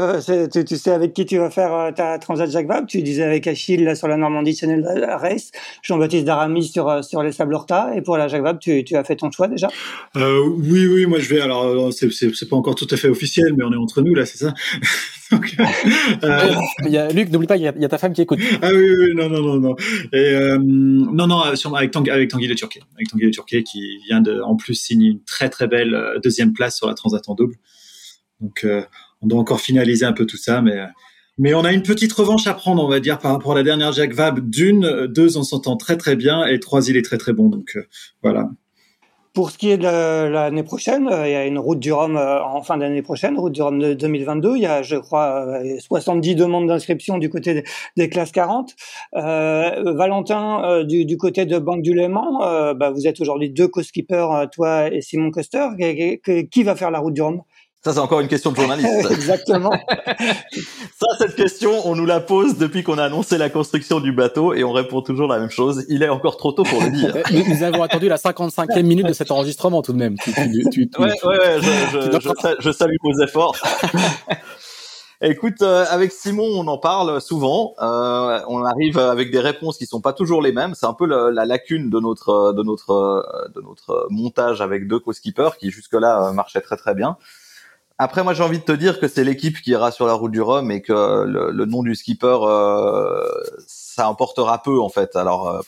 tu, 0.53 0.65
tu, 0.65 0.77
sais 0.77 0.93
avec 0.93 1.13
qui 1.13 1.27
tu 1.27 1.39
vas 1.39 1.51
faire 1.51 1.93
ta 1.93 2.21
Transat 2.21 2.49
Jacques 2.49 2.69
Vabre? 2.69 2.87
Tu 2.87 3.03
disais 3.03 3.25
avec 3.25 3.49
Achille 3.49 3.83
là, 3.83 3.97
sur 3.97 4.07
la 4.07 4.17
Normandie 4.17 4.55
Channel 4.55 4.87
Race, 5.21 5.51
Jean-Baptiste 5.83 6.25
Daramy 6.25 6.63
sur 6.63 7.03
sur 7.03 7.25
les 7.25 7.33
Sables 7.33 7.53
Horta, 7.53 7.91
et 7.97 8.01
pour 8.01 8.17
la 8.17 8.29
Jacques 8.29 8.45
Vabre, 8.45 8.61
tu, 8.61 8.85
tu 8.85 8.95
as 8.95 9.03
fait 9.03 9.17
ton 9.17 9.33
choix 9.33 9.49
déjà? 9.49 9.69
Euh, 10.17 10.49
Oui, 10.57 10.87
oui, 10.87 11.07
moi 11.07 11.19
je 11.19 11.29
vais. 11.35 11.41
Alors 11.41 11.93
c'est 11.93 12.49
pas 12.49 12.55
encore 12.55 12.77
tout 12.77 12.87
à 12.93 12.97
fait 12.97 13.09
officiel, 13.09 13.55
mais 13.59 13.65
on 13.65 13.73
est 13.73 13.77
entre 13.77 14.03
nous 14.03 14.15
là, 14.15 14.25
c'est 14.25 14.39
ça? 14.39 14.55
Euh, 16.25 16.55
il 16.85 16.91
y 16.91 16.99
a, 16.99 17.09
Luc, 17.11 17.31
n'oublie 17.31 17.47
pas, 17.47 17.57
il 17.57 17.63
y, 17.63 17.67
a, 17.67 17.89
ta 17.89 17.99
femme 17.99 18.13
qui 18.13 18.23
écoute. 18.23 18.39
Ah 18.63 18.71
oui, 18.73 18.89
oui, 18.89 19.15
non, 19.15 19.29
non, 19.29 19.41
non, 19.41 19.61
non. 19.61 19.77
Et, 20.13 20.17
euh, 20.17 20.59
non, 20.59 21.27
non, 21.27 21.41
avec, 21.41 21.91
Tanguy, 21.91 22.11
avec 22.11 22.31
Tanguy 22.31 22.49
de 22.49 22.55
Turquet, 22.55 22.81
avec 22.95 23.09
Tanguy 23.09 23.27
de 23.27 23.31
Turquet 23.31 23.63
qui 23.63 23.99
vient 24.07 24.21
de, 24.21 24.41
en 24.41 24.57
plus, 24.57 24.75
signer 24.75 25.11
une 25.11 25.25
très 25.25 25.49
très 25.49 25.67
belle 25.67 25.95
euh, 25.95 26.19
deuxième 26.21 26.53
place 26.53 26.77
sur 26.77 26.87
la 26.87 26.95
Transat 26.95 27.29
en 27.29 27.35
double. 27.35 27.55
Donc, 28.41 28.65
euh, 28.65 28.83
on 29.23 29.27
doit 29.27 29.41
encore 29.41 29.61
finaliser 29.61 30.05
un 30.05 30.13
peu 30.13 30.27
tout 30.27 30.37
ça, 30.37 30.63
mais. 30.63 30.79
Mais 31.37 31.53
on 31.53 31.65
a 31.65 31.73
une 31.73 31.83
petite 31.83 32.13
revanche 32.13 32.47
à 32.47 32.55
prendre, 32.55 32.85
on 32.85 32.87
va 32.87 33.01
dire, 33.01 33.19
par 33.19 33.33
rapport 33.33 33.51
à 33.51 33.55
la 33.57 33.65
dernière 33.65 33.91
Jacques 33.91 34.13
Vab. 34.13 34.49
D'une, 34.49 35.09
deux, 35.09 35.37
on 35.37 35.43
s'entend 35.43 35.77
très 35.77 35.97
très 35.97 36.15
bien, 36.15 36.47
et 36.47 36.61
trois, 36.61 36.89
il 36.89 36.97
est 36.97 37.03
très 37.03 37.19
très 37.19 37.33
bon. 37.33 37.49
Donc 37.49 37.77
voilà, 38.23 38.51
pour 39.35 39.51
ce 39.51 39.59
qui 39.59 39.71
est 39.71 39.79
de 39.79 40.29
l'année 40.29 40.63
prochaine, 40.63 41.09
euh, 41.09 41.27
il 41.27 41.33
y 41.33 41.35
a 41.35 41.45
une 41.45 41.59
route 41.59 41.81
du 41.81 41.93
Rhum 41.93 42.17
euh, 42.17 42.41
en 42.43 42.63
fin 42.63 42.77
d'année 42.79 43.03
prochaine, 43.03 43.37
route 43.37 43.53
du 43.53 43.63
Rhum 43.63 43.81
de 43.81 43.93
2022. 43.93 44.55
Il 44.55 44.63
y 44.63 44.67
a, 44.67 44.83
je 44.83 44.95
crois, 44.95 45.59
70 45.81 46.31
euh, 46.31 46.35
demandes 46.37 46.69
d'inscription 46.69 47.19
du 47.19 47.29
côté 47.29 47.65
des 47.97 48.09
classes 48.09 48.31
40. 48.31 48.75
Euh, 49.17 49.93
Valentin, 49.93 50.85
du, 50.85 51.17
côté 51.17 51.47
de 51.47 51.59
Banque 51.59 51.83
du 51.83 51.95
Léman, 51.95 52.75
bah, 52.75 52.91
vous 52.91 53.09
êtes 53.09 53.21
aujourd'hui 53.21 53.51
deux 53.51 53.67
co-skippers, 53.67 54.47
toi 54.53 54.93
et 54.93 55.01
Simon 55.01 55.33
Custer. 55.33 55.67
Qui 56.51 56.63
va 56.63 56.77
faire 56.77 56.93
la 56.93 57.01
route 57.01 57.15
du 57.15 57.23
Rhum? 57.23 57.43
Ça, 57.85 57.93
c'est 57.93 57.99
encore 57.99 58.21
une 58.21 58.29
question 58.29 58.51
de 58.51 58.57
journaliste. 58.57 58.89
Exactement. 59.11 59.71
ça, 60.51 61.07
cette 61.19 61.35
question, 61.35 61.87
on 61.87 61.95
nous 61.95 62.07
la 62.07 62.21
pose 62.21 62.57
depuis 62.57 62.83
qu'on 62.83 62.97
a 62.97 63.05
annoncé 63.05 63.37
la 63.37 63.51
construction 63.51 64.01
du 64.01 64.11
bateau 64.11 64.55
et 64.55 64.65
on 64.65 64.73
répond 64.73 65.03
toujours 65.03 65.29
la 65.29 65.39
même 65.39 65.51
chose. 65.51 65.85
Il 65.91 66.03
est 66.03 66.09
encore 66.09 66.39
trop 66.39 66.53
tôt 66.53 66.63
pour 66.63 66.81
le 66.81 66.91
dire. 66.91 67.15
nous, 67.31 67.63
avons 67.63 67.83
attendu 67.83 68.09
la 68.09 68.17
55e 68.17 68.83
minute 68.85 69.07
de 69.07 69.13
cet 69.13 69.31
enregistrement 69.31 69.83
tout 69.83 69.93
de 69.93 69.99
même. 69.99 70.17
Tu, 70.17 70.33
tu, 70.33 70.89
ouais, 70.99 71.13
ouais, 71.25 71.39
ouais, 71.39 71.59
je, 71.61 72.19
je, 72.19 72.55
je, 72.59 72.73
salue 72.73 72.95
vos 73.03 73.23
efforts. 73.23 73.55
Écoute, 75.21 75.61
euh, 75.61 75.85
avec 75.91 76.11
Simon, 76.11 76.49
on 76.57 76.67
en 76.69 76.79
parle 76.79 77.21
souvent. 77.21 77.75
Euh, 77.83 78.41
on 78.49 78.65
arrive 78.65 78.99
avec 78.99 79.31
des 79.31 79.41
réponses 79.41 79.77
qui 79.77 79.85
sont 79.85 80.01
pas 80.01 80.15
toujours 80.15 80.41
les 80.41 80.53
mêmes. 80.53 80.75
C'est 80.75 80.87
un 80.87 80.95
peu 80.95 81.07
la 81.07 81.45
lacune 81.45 81.91
de 81.91 82.01
notre 82.01 82.53
de 82.53 82.63
notre 82.63 83.51
de 83.55 83.61
notre 83.61 84.07
montage 84.11 84.63
avec 84.63 84.89
deux 84.89 84.99
co-skippers 84.99 85.57
qui 85.59 85.71
jusque-là 85.71 86.29
euh, 86.29 86.33
marchaient 86.33 86.63
très 86.63 86.77
très 86.77 86.95
bien. 86.95 87.19
Après, 87.99 88.25
moi, 88.25 88.35
j'ai 88.35 88.43
envie 88.43 88.59
de 88.59 88.65
te 88.65 88.73
dire 88.73 88.99
que 88.99 89.07
c'est 89.07 89.23
l'équipe 89.23 89.61
qui 89.61 89.71
ira 89.71 89.93
sur 89.93 90.07
la 90.07 90.15
route 90.15 90.33
du 90.33 90.41
Rhum 90.41 90.71
et 90.73 90.83
que 90.83 91.25
le, 91.25 91.65
nom 91.65 91.85
du 91.85 91.95
skipper, 91.95 92.39
euh, 92.43 93.25
ça 93.69 94.09
importera 94.09 94.63
peu 94.63 94.81
en 94.81 94.89
fait. 94.89 95.15
Alors, 95.15 95.49
euh, 95.49 95.61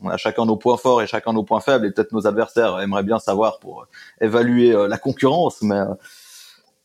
on 0.00 0.08
a 0.08 0.16
chacun 0.16 0.46
nos 0.46 0.56
points 0.56 0.76
forts 0.76 1.02
et 1.02 1.08
chacun 1.08 1.32
nos 1.32 1.42
points 1.42 1.60
faibles, 1.60 1.86
et 1.86 1.90
peut-être 1.90 2.12
nos 2.12 2.26
adversaires 2.28 2.78
aimeraient 2.80 3.02
bien 3.02 3.18
savoir 3.18 3.58
pour 3.58 3.86
évaluer 4.20 4.72
euh, 4.72 4.86
la 4.86 4.96
concurrence, 4.96 5.60
mais 5.62 5.80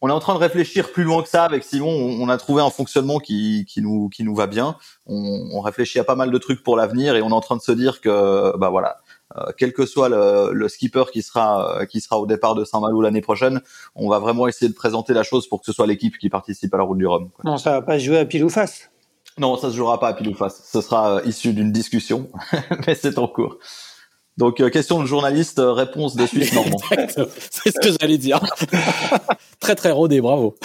on 0.01 0.09
est 0.09 0.13
en 0.13 0.19
train 0.19 0.33
de 0.33 0.39
réfléchir 0.39 0.91
plus 0.91 1.03
loin 1.03 1.21
que 1.21 1.29
ça 1.29 1.43
avec 1.43 1.63
Simon. 1.63 1.89
On, 1.89 2.29
a 2.29 2.37
trouvé 2.37 2.61
un 2.63 2.69
fonctionnement 2.69 3.19
qui, 3.19 3.65
qui, 3.67 3.81
nous, 3.81 4.09
qui 4.09 4.23
nous 4.23 4.35
va 4.35 4.45
bien. 4.45 4.77
On, 5.05 5.49
on 5.53 5.61
réfléchit 5.61 5.99
à 5.99 6.03
pas 6.03 6.15
mal 6.15 6.31
de 6.31 6.37
trucs 6.37 6.63
pour 6.63 6.75
l'avenir 6.75 7.15
et 7.15 7.21
on 7.21 7.29
est 7.29 7.33
en 7.33 7.41
train 7.41 7.55
de 7.55 7.61
se 7.61 7.71
dire 7.71 8.01
que, 8.01 8.55
bah 8.57 8.69
voilà, 8.69 9.01
euh, 9.35 9.51
quel 9.57 9.73
que 9.73 9.85
soit 9.85 10.09
le, 10.09 10.67
skipper 10.69 11.03
qui 11.11 11.21
sera 11.21 11.81
euh, 11.81 11.85
qui 11.85 11.99
sera 11.99 12.19
au 12.19 12.25
départ 12.25 12.55
de 12.55 12.63
Saint-Malo 12.63 13.01
l'année 13.01 13.21
prochaine, 13.21 13.61
on 13.95 14.09
va 14.09 14.19
vraiment 14.19 14.47
essayer 14.47 14.69
de 14.69 14.75
présenter 14.75 15.13
la 15.13 15.23
chose 15.23 15.47
pour 15.47 15.59
que 15.59 15.65
ce 15.65 15.73
soit 15.73 15.85
l'équipe 15.85 16.17
qui 16.17 16.29
participe 16.29 16.73
à 16.73 16.77
la 16.77 16.83
route 16.83 16.97
du 16.97 17.05
Rhum. 17.05 17.29
Non, 17.43 17.57
ça 17.57 17.71
va 17.71 17.81
pas 17.81 17.99
se 17.99 18.05
jouer 18.05 18.19
à 18.19 18.25
pile 18.25 18.45
ou 18.45 18.49
face. 18.49 18.89
Non, 19.37 19.57
ça 19.57 19.69
se 19.69 19.75
jouera 19.75 19.99
pas 19.99 20.07
à 20.09 20.13
pile 20.13 20.29
ou 20.29 20.33
face. 20.33 20.63
Ce 20.71 20.81
sera 20.81 21.17
euh, 21.17 21.21
issu 21.25 21.53
d'une 21.53 21.71
discussion, 21.71 22.29
mais 22.87 22.95
c'est 22.95 23.17
en 23.17 23.27
cours. 23.27 23.57
Donc, 24.37 24.57
question 24.71 25.01
de 25.01 25.07
journaliste, 25.07 25.59
réponse 25.61 26.15
de 26.15 26.25
Suisse 26.25 26.53
normand. 26.53 26.77
c'est 26.89 27.71
ce 27.71 27.79
que 27.79 27.97
j'allais 27.99 28.19
dire. 28.19 28.39
très 29.59 29.75
très 29.75 29.91
rodé, 29.91 30.21
bravo. 30.21 30.55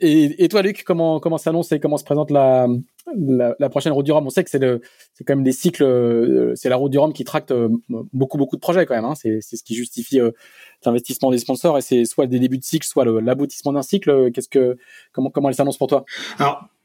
Et, 0.00 0.48
toi, 0.48 0.62
Luc, 0.62 0.84
comment 0.84 1.20
comment 1.20 1.38
s'annonce 1.38 1.72
et 1.72 1.80
comment 1.80 1.96
se 1.96 2.04
présente 2.04 2.30
la, 2.30 2.66
la, 3.14 3.68
prochaine 3.68 3.92
route 3.92 4.04
du 4.04 4.12
Rhum? 4.12 4.26
On 4.26 4.30
sait 4.30 4.44
que 4.44 4.50
c'est 4.50 4.58
le 4.58 4.80
quand 5.26 5.34
même 5.34 5.44
des 5.44 5.52
cycles, 5.52 5.82
euh, 5.84 6.52
c'est 6.54 6.68
la 6.68 6.76
route 6.76 6.90
du 6.90 6.98
Rhum 6.98 7.12
qui 7.12 7.24
tracte 7.24 7.50
euh, 7.50 7.68
beaucoup 8.12 8.38
beaucoup 8.38 8.56
de 8.56 8.60
projets 8.60 8.86
quand 8.86 8.94
même. 8.94 9.04
Hein. 9.04 9.14
C'est 9.14 9.38
c'est 9.40 9.56
ce 9.56 9.64
qui 9.64 9.74
justifie 9.74 10.20
euh, 10.20 10.30
l'investissement 10.84 11.30
des 11.30 11.38
sponsors 11.38 11.78
et 11.78 11.82
c'est 11.82 12.04
soit 12.04 12.26
des 12.26 12.38
débuts 12.38 12.58
de 12.58 12.64
cycle, 12.64 12.86
soit 12.86 13.04
l'aboutissement 13.04 13.72
d'un 13.72 13.82
cycle. 13.82 14.30
Qu'est-ce 14.32 14.48
que 14.48 14.76
comment 15.12 15.30
comment 15.30 15.48
elle 15.48 15.54
s'annonce 15.54 15.78
pour 15.78 15.88
toi? 15.88 16.04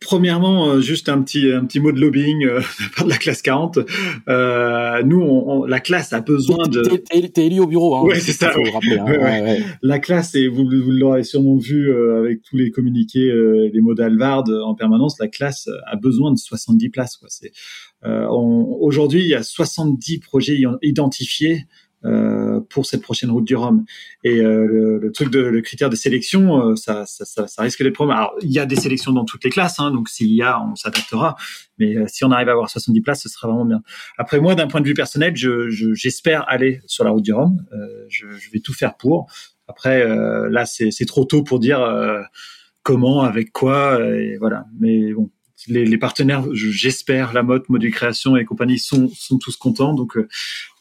Premièrement, 0.02 0.68
euh, 0.68 0.82
juste 0.82 1.08
un 1.08 1.22
petit 1.22 1.52
un 1.52 1.66
petit 1.66 1.80
mot 1.80 1.92
de 1.92 2.02
lobbying 2.02 2.46
euh, 2.46 2.60
de 3.04 3.10
la 3.10 3.18
classe 3.18 3.42
40. 3.42 3.80
Euh, 4.28 5.04
nous, 5.04 5.22
on, 5.22 5.64
la 5.64 5.80
classe 5.80 6.12
a 6.12 6.22
besoin 6.22 6.68
de. 6.68 6.82
T'es 6.82 7.46
élu 7.46 7.60
au 7.62 7.68
bureau, 7.68 7.96
hein. 7.96 8.04
Ouais, 8.04 8.20
c'est 8.20 8.34
ça. 8.34 8.52
Faut 8.52 8.64
rappeler, 8.72 8.98
hein. 8.98 9.06
ouais, 9.06 9.18
ouais. 9.18 9.64
La 9.82 10.00
classe, 10.00 10.36
et 10.36 10.48
vous, 10.48 10.66
vous 10.66 10.92
l'aurez 10.92 11.24
sûrement 11.24 11.58
vu 11.58 11.90
euh, 11.90 12.20
avec 12.20 12.42
tous 12.42 12.58
les 12.58 12.72
communiqués, 12.72 13.30
euh, 13.30 13.70
les 13.72 13.80
mots 13.80 13.94
d'Alvard 13.94 14.44
en 14.66 14.76
permanence, 14.76 15.18
la 15.20 15.28
classe 15.28 15.70
a 15.86 15.96
besoin 15.96 16.32
de 16.32 16.38
70 16.38 16.90
places. 16.90 17.16
Quoi. 17.18 17.30
C'est 17.30 17.52
aujourd'hui, 18.04 19.22
il 19.22 19.28
y 19.28 19.36
a 19.36 19.44
70 19.44 20.20
projets 20.20 20.60
identifiés 20.82 21.54
euh, 21.54 21.81
pour 22.70 22.86
cette 22.86 23.02
prochaine 23.02 23.30
route 23.30 23.46
du 23.46 23.56
Rhum. 23.56 23.86
Et 24.24 24.40
euh, 24.40 24.66
le, 24.66 24.98
le, 24.98 25.12
truc 25.12 25.30
de 25.30 25.40
le 25.40 25.62
critère 25.62 25.90
de 25.90 25.96
sélection, 25.96 26.70
euh, 26.70 26.76
ça, 26.76 27.06
ça, 27.06 27.26
ça, 27.26 27.48
ça, 27.48 27.62
risque 27.62 27.84
d'être 27.84 27.94
problème. 27.94 28.18
Alors, 28.18 28.34
il 28.42 28.52
y 28.52 28.60
a 28.60 28.66
des 28.66 28.76
sélections 28.76 29.12
dans 29.12 29.26
toutes 29.26 29.44
les 29.44 29.50
classes, 29.50 29.80
hein, 29.80 29.92
donc 29.92 30.10
s'il 30.10 30.32
y 30.34 30.42
a, 30.42 30.62
on 30.62 30.76
s'adaptera. 30.76 31.36
Mais 31.78 31.96
si 32.08 32.24
on 32.24 32.32
arrive 32.32 32.50
à 32.50 32.54
avoir 32.54 32.70
70 32.70 33.02
places, 33.02 33.24
ce 33.24 33.30
sera 33.30 33.48
vraiment 33.48 33.66
bien. 33.66 33.82
Après, 34.18 34.40
moi, 34.40 34.56
d'un 34.56 34.68
point 34.68 34.82
de 34.82 34.88
vue 34.88 34.94
personnel, 34.94 35.36
je, 35.36 35.70
j'espère 35.94 36.48
aller 36.48 36.82
sur 36.86 37.04
la 37.04 37.12
route 37.12 37.24
du 37.24 37.34
Rhum. 37.34 37.58
Je, 38.08 38.28
je, 38.32 38.52
vais 38.52 38.60
tout 38.60 38.74
faire 38.74 38.98
pour. 38.98 39.28
Après, 39.68 40.06
là, 40.50 40.66
c'est, 40.66 41.06
trop 41.06 41.26
tôt 41.26 41.44
pour 41.44 41.60
dire 41.60 41.82
comment, 42.84 43.22
avec 43.22 43.52
quoi, 43.52 44.00
et 44.04 44.38
voilà. 44.38 44.66
Mais 44.80 45.14
bon, 45.14 45.32
les, 45.68 45.98
partenaires, 45.98 46.46
j'espère, 46.54 47.34
la 47.34 47.44
mode, 47.44 47.64
Module 47.70 47.92
Création 47.92 48.36
et 48.38 48.46
compagnie 48.46 48.80
sont, 48.80 49.10
sont 49.10 49.38
tous 49.38 49.56
contents. 49.56 49.94
Donc, 49.94 50.18
euh, 50.18 50.28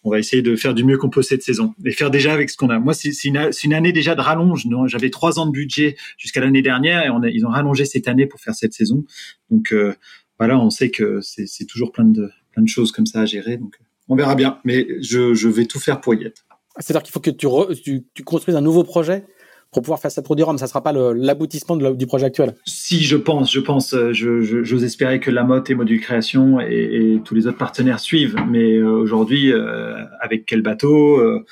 on 0.05 0.11
va 0.11 0.19
essayer 0.19 0.43
de 0.43 0.57
faire 0.57 0.75
du 0.75 0.85
mieux 0.85 0.97
qu'on 0.97 1.11
peut 1.11 1.23
cette 1.23 1.43
saison 1.43 1.75
et 1.85 1.93
faire 1.93 2.11
déjà 2.11 2.33
avec 2.33 2.51
ce 2.51 2.57
qu'on 2.57 2.71
a. 2.71 2.79
Moi, 2.79 2.95
c'est 2.95 3.13
une, 3.25 3.51
une, 3.65 3.75
année 3.75 3.93
déjà 3.93 4.15
de 4.15 4.21
rallonge. 4.21 4.67
J'avais 4.87 5.11
trois 5.11 5.39
ans 5.39 5.47
de 5.47 5.53
budget 5.53 5.97
jusqu'à 6.17 6.41
l'année 6.41 6.63
dernière 6.63 7.05
et 7.05 7.31
ils 7.33 7.45
ont 7.47 7.51
rallongé 7.51 7.85
cette 7.85 8.09
année 8.09 8.27
pour 8.27 8.41
faire 8.41 8.55
cette 8.55 8.73
saison. 8.73 9.05
Donc, 9.51 9.73
euh, 9.73 9.95
voilà, 10.39 10.59
on 10.59 10.71
sait 10.71 10.91
que 10.91 11.21
c'est 11.21 11.67
toujours 11.67 11.93
plein 11.93 12.07
de, 12.07 12.31
plein 12.53 12.63
de 12.63 12.69
choses 12.69 12.93
comme 12.93 13.07
ça 13.07 13.21
à 13.21 13.27
gérer. 13.27 13.59
Donc, 13.59 13.79
on 14.09 14.17
verra 14.17 14.35
bien. 14.35 14.59
Mais 14.65 14.87
je, 15.01 15.35
je 15.35 15.49
vais 15.49 15.67
tout 15.67 15.79
faire 15.79 16.01
pour 16.01 16.15
y 16.15 16.25
être. 16.25 16.47
C'est-à-dire 16.79 17.03
qu'il 17.03 17.13
faut 17.13 17.21
que 17.21 17.31
tu, 17.31 17.47
tu, 17.83 18.05
tu 18.15 18.25
construises 18.25 18.57
un 18.57 18.63
nouveau 18.63 18.85
projet? 18.85 19.25
Pour 19.73 19.83
pouvoir 19.83 20.01
faire 20.01 20.11
cette 20.11 20.25
produire 20.25 20.47
Rome. 20.47 20.59
Ça 20.59 20.67
sera 20.67 20.83
pas 20.83 20.93
l'aboutissement 20.93 21.77
du 21.77 22.07
projet 22.07 22.27
actuel. 22.27 22.55
Si, 22.67 23.05
je 23.05 23.17
pense, 23.17 23.53
je 23.53 23.61
pense, 23.61 23.95
euh, 23.95 24.13
j'ose 24.13 24.85
espérer 24.85 25.21
que 25.21 25.31
la 25.31 25.45
motte 25.45 25.71
et 25.71 25.75
Module 25.75 26.01
Création 26.01 26.61
et, 26.61 27.15
et, 27.15 27.21
tous 27.25 27.35
les 27.35 27.47
autres 27.47 27.59
partenaires 27.59 28.01
suivent. 28.01 28.37
Mais 28.49 28.77
euh, 28.77 28.89
aujourd'hui, 28.89 29.53
euh, 29.53 30.05
avec 30.21 30.45
quel 30.47 30.63
bateau, 30.63 31.19
euh, 31.21 31.45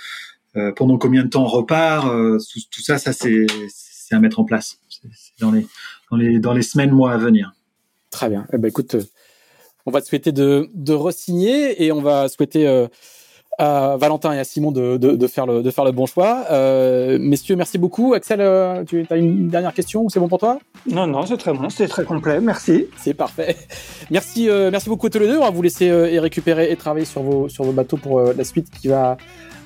pendant 0.74 0.98
combien 0.98 1.22
de 1.22 1.28
temps 1.28 1.44
on 1.44 1.48
repart, 1.48 2.06
tout, 2.06 2.60
tout, 2.70 2.82
ça, 2.82 2.98
ça 2.98 3.12
c'est 3.12 3.46
à 4.10 4.18
mettre 4.18 4.40
en 4.40 4.44
place. 4.44 4.78
C'est 4.88 5.38
dans 5.40 5.52
les 5.52 5.66
dans 6.10 6.16
les 6.16 6.40
dans 6.40 6.52
les 6.52 6.62
semaines, 6.62 6.90
mois 6.90 7.12
à 7.12 7.18
venir. 7.18 7.52
Très 8.10 8.28
bien. 8.28 8.46
Eh 8.52 8.58
ben 8.58 8.66
écoute, 8.68 8.96
on 9.86 9.92
va 9.92 10.00
te 10.00 10.08
souhaiter 10.08 10.32
de 10.32 10.68
de 10.74 10.94
re-signer 10.94 11.84
et 11.84 11.92
on 11.92 12.00
va 12.00 12.28
souhaiter 12.28 12.86
à 13.58 13.96
Valentin 13.98 14.32
et 14.32 14.38
à 14.38 14.44
Simon 14.44 14.70
de, 14.70 14.96
de, 14.96 15.16
de, 15.16 15.26
faire, 15.26 15.44
le, 15.46 15.62
de 15.62 15.70
faire 15.70 15.84
le 15.84 15.90
bon 15.90 16.06
choix. 16.06 16.44
Euh, 16.50 17.18
messieurs, 17.20 17.56
merci 17.56 17.76
beaucoup. 17.76 18.14
Axel, 18.14 18.40
euh, 18.40 18.84
tu 18.84 19.04
as 19.10 19.16
une 19.16 19.48
dernière 19.48 19.74
question 19.74 20.04
ou 20.04 20.10
c'est 20.10 20.20
bon 20.20 20.28
pour 20.28 20.38
toi? 20.38 20.58
Non, 20.86 21.06
non, 21.06 21.26
c'est 21.26 21.36
très 21.36 21.52
bon, 21.52 21.68
c'est 21.68 21.88
très 21.88 22.04
complet. 22.04 22.40
Merci. 22.40 22.86
C'est 22.96 23.14
parfait. 23.14 23.56
Merci, 24.10 24.48
euh, 24.48 24.70
merci 24.70 24.88
beaucoup 24.88 25.08
à 25.08 25.10
tous 25.10 25.18
les 25.18 25.26
deux. 25.26 25.36
On 25.36 25.42
va 25.42 25.50
vous 25.50 25.60
laisser 25.60 25.90
euh, 25.90 26.10
et 26.10 26.18
récupérer 26.18 26.70
et 26.70 26.76
travailler 26.76 27.04
sur 27.04 27.22
vos, 27.22 27.48
sur 27.50 27.64
vos 27.64 27.72
bateaux 27.72 27.98
pour 27.98 28.20
euh, 28.20 28.32
la 28.34 28.44
suite 28.44 28.70
qui 28.70 28.88
va 28.88 29.18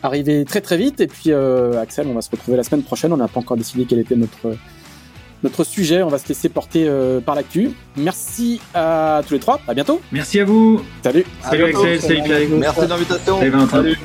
arriver 0.02 0.44
très 0.44 0.60
très 0.60 0.76
vite. 0.76 1.00
Et 1.00 1.06
puis, 1.06 1.32
Axel, 1.32 2.08
on 2.08 2.14
va 2.14 2.22
se 2.22 2.30
retrouver 2.30 2.56
la 2.56 2.64
semaine 2.64 2.82
prochaine. 2.82 3.12
On 3.12 3.16
n'a 3.16 3.28
pas 3.28 3.38
encore 3.38 3.56
décidé 3.56 3.84
quel 3.88 4.00
était 4.00 4.16
notre 4.16 4.56
notre 5.42 5.64
sujet. 5.64 6.02
On 6.02 6.08
va 6.08 6.18
se 6.18 6.28
laisser 6.28 6.48
porter 6.48 6.86
euh, 6.86 7.20
par 7.20 7.34
l'actu. 7.34 7.70
Merci 7.96 8.60
à 8.74 9.22
tous 9.26 9.34
les 9.34 9.40
trois. 9.40 9.60
À 9.66 9.74
bientôt. 9.74 10.00
Merci 10.12 10.40
à 10.40 10.44
vous. 10.44 10.82
Salut. 11.02 11.24
Salut 11.42 11.64
Axel. 11.64 12.00
Salut 12.00 12.22
Pierre. 12.22 12.48
Merci 12.50 12.80
de 12.80 12.86
l'invitation. 12.86 13.40
Salut. 13.70 13.98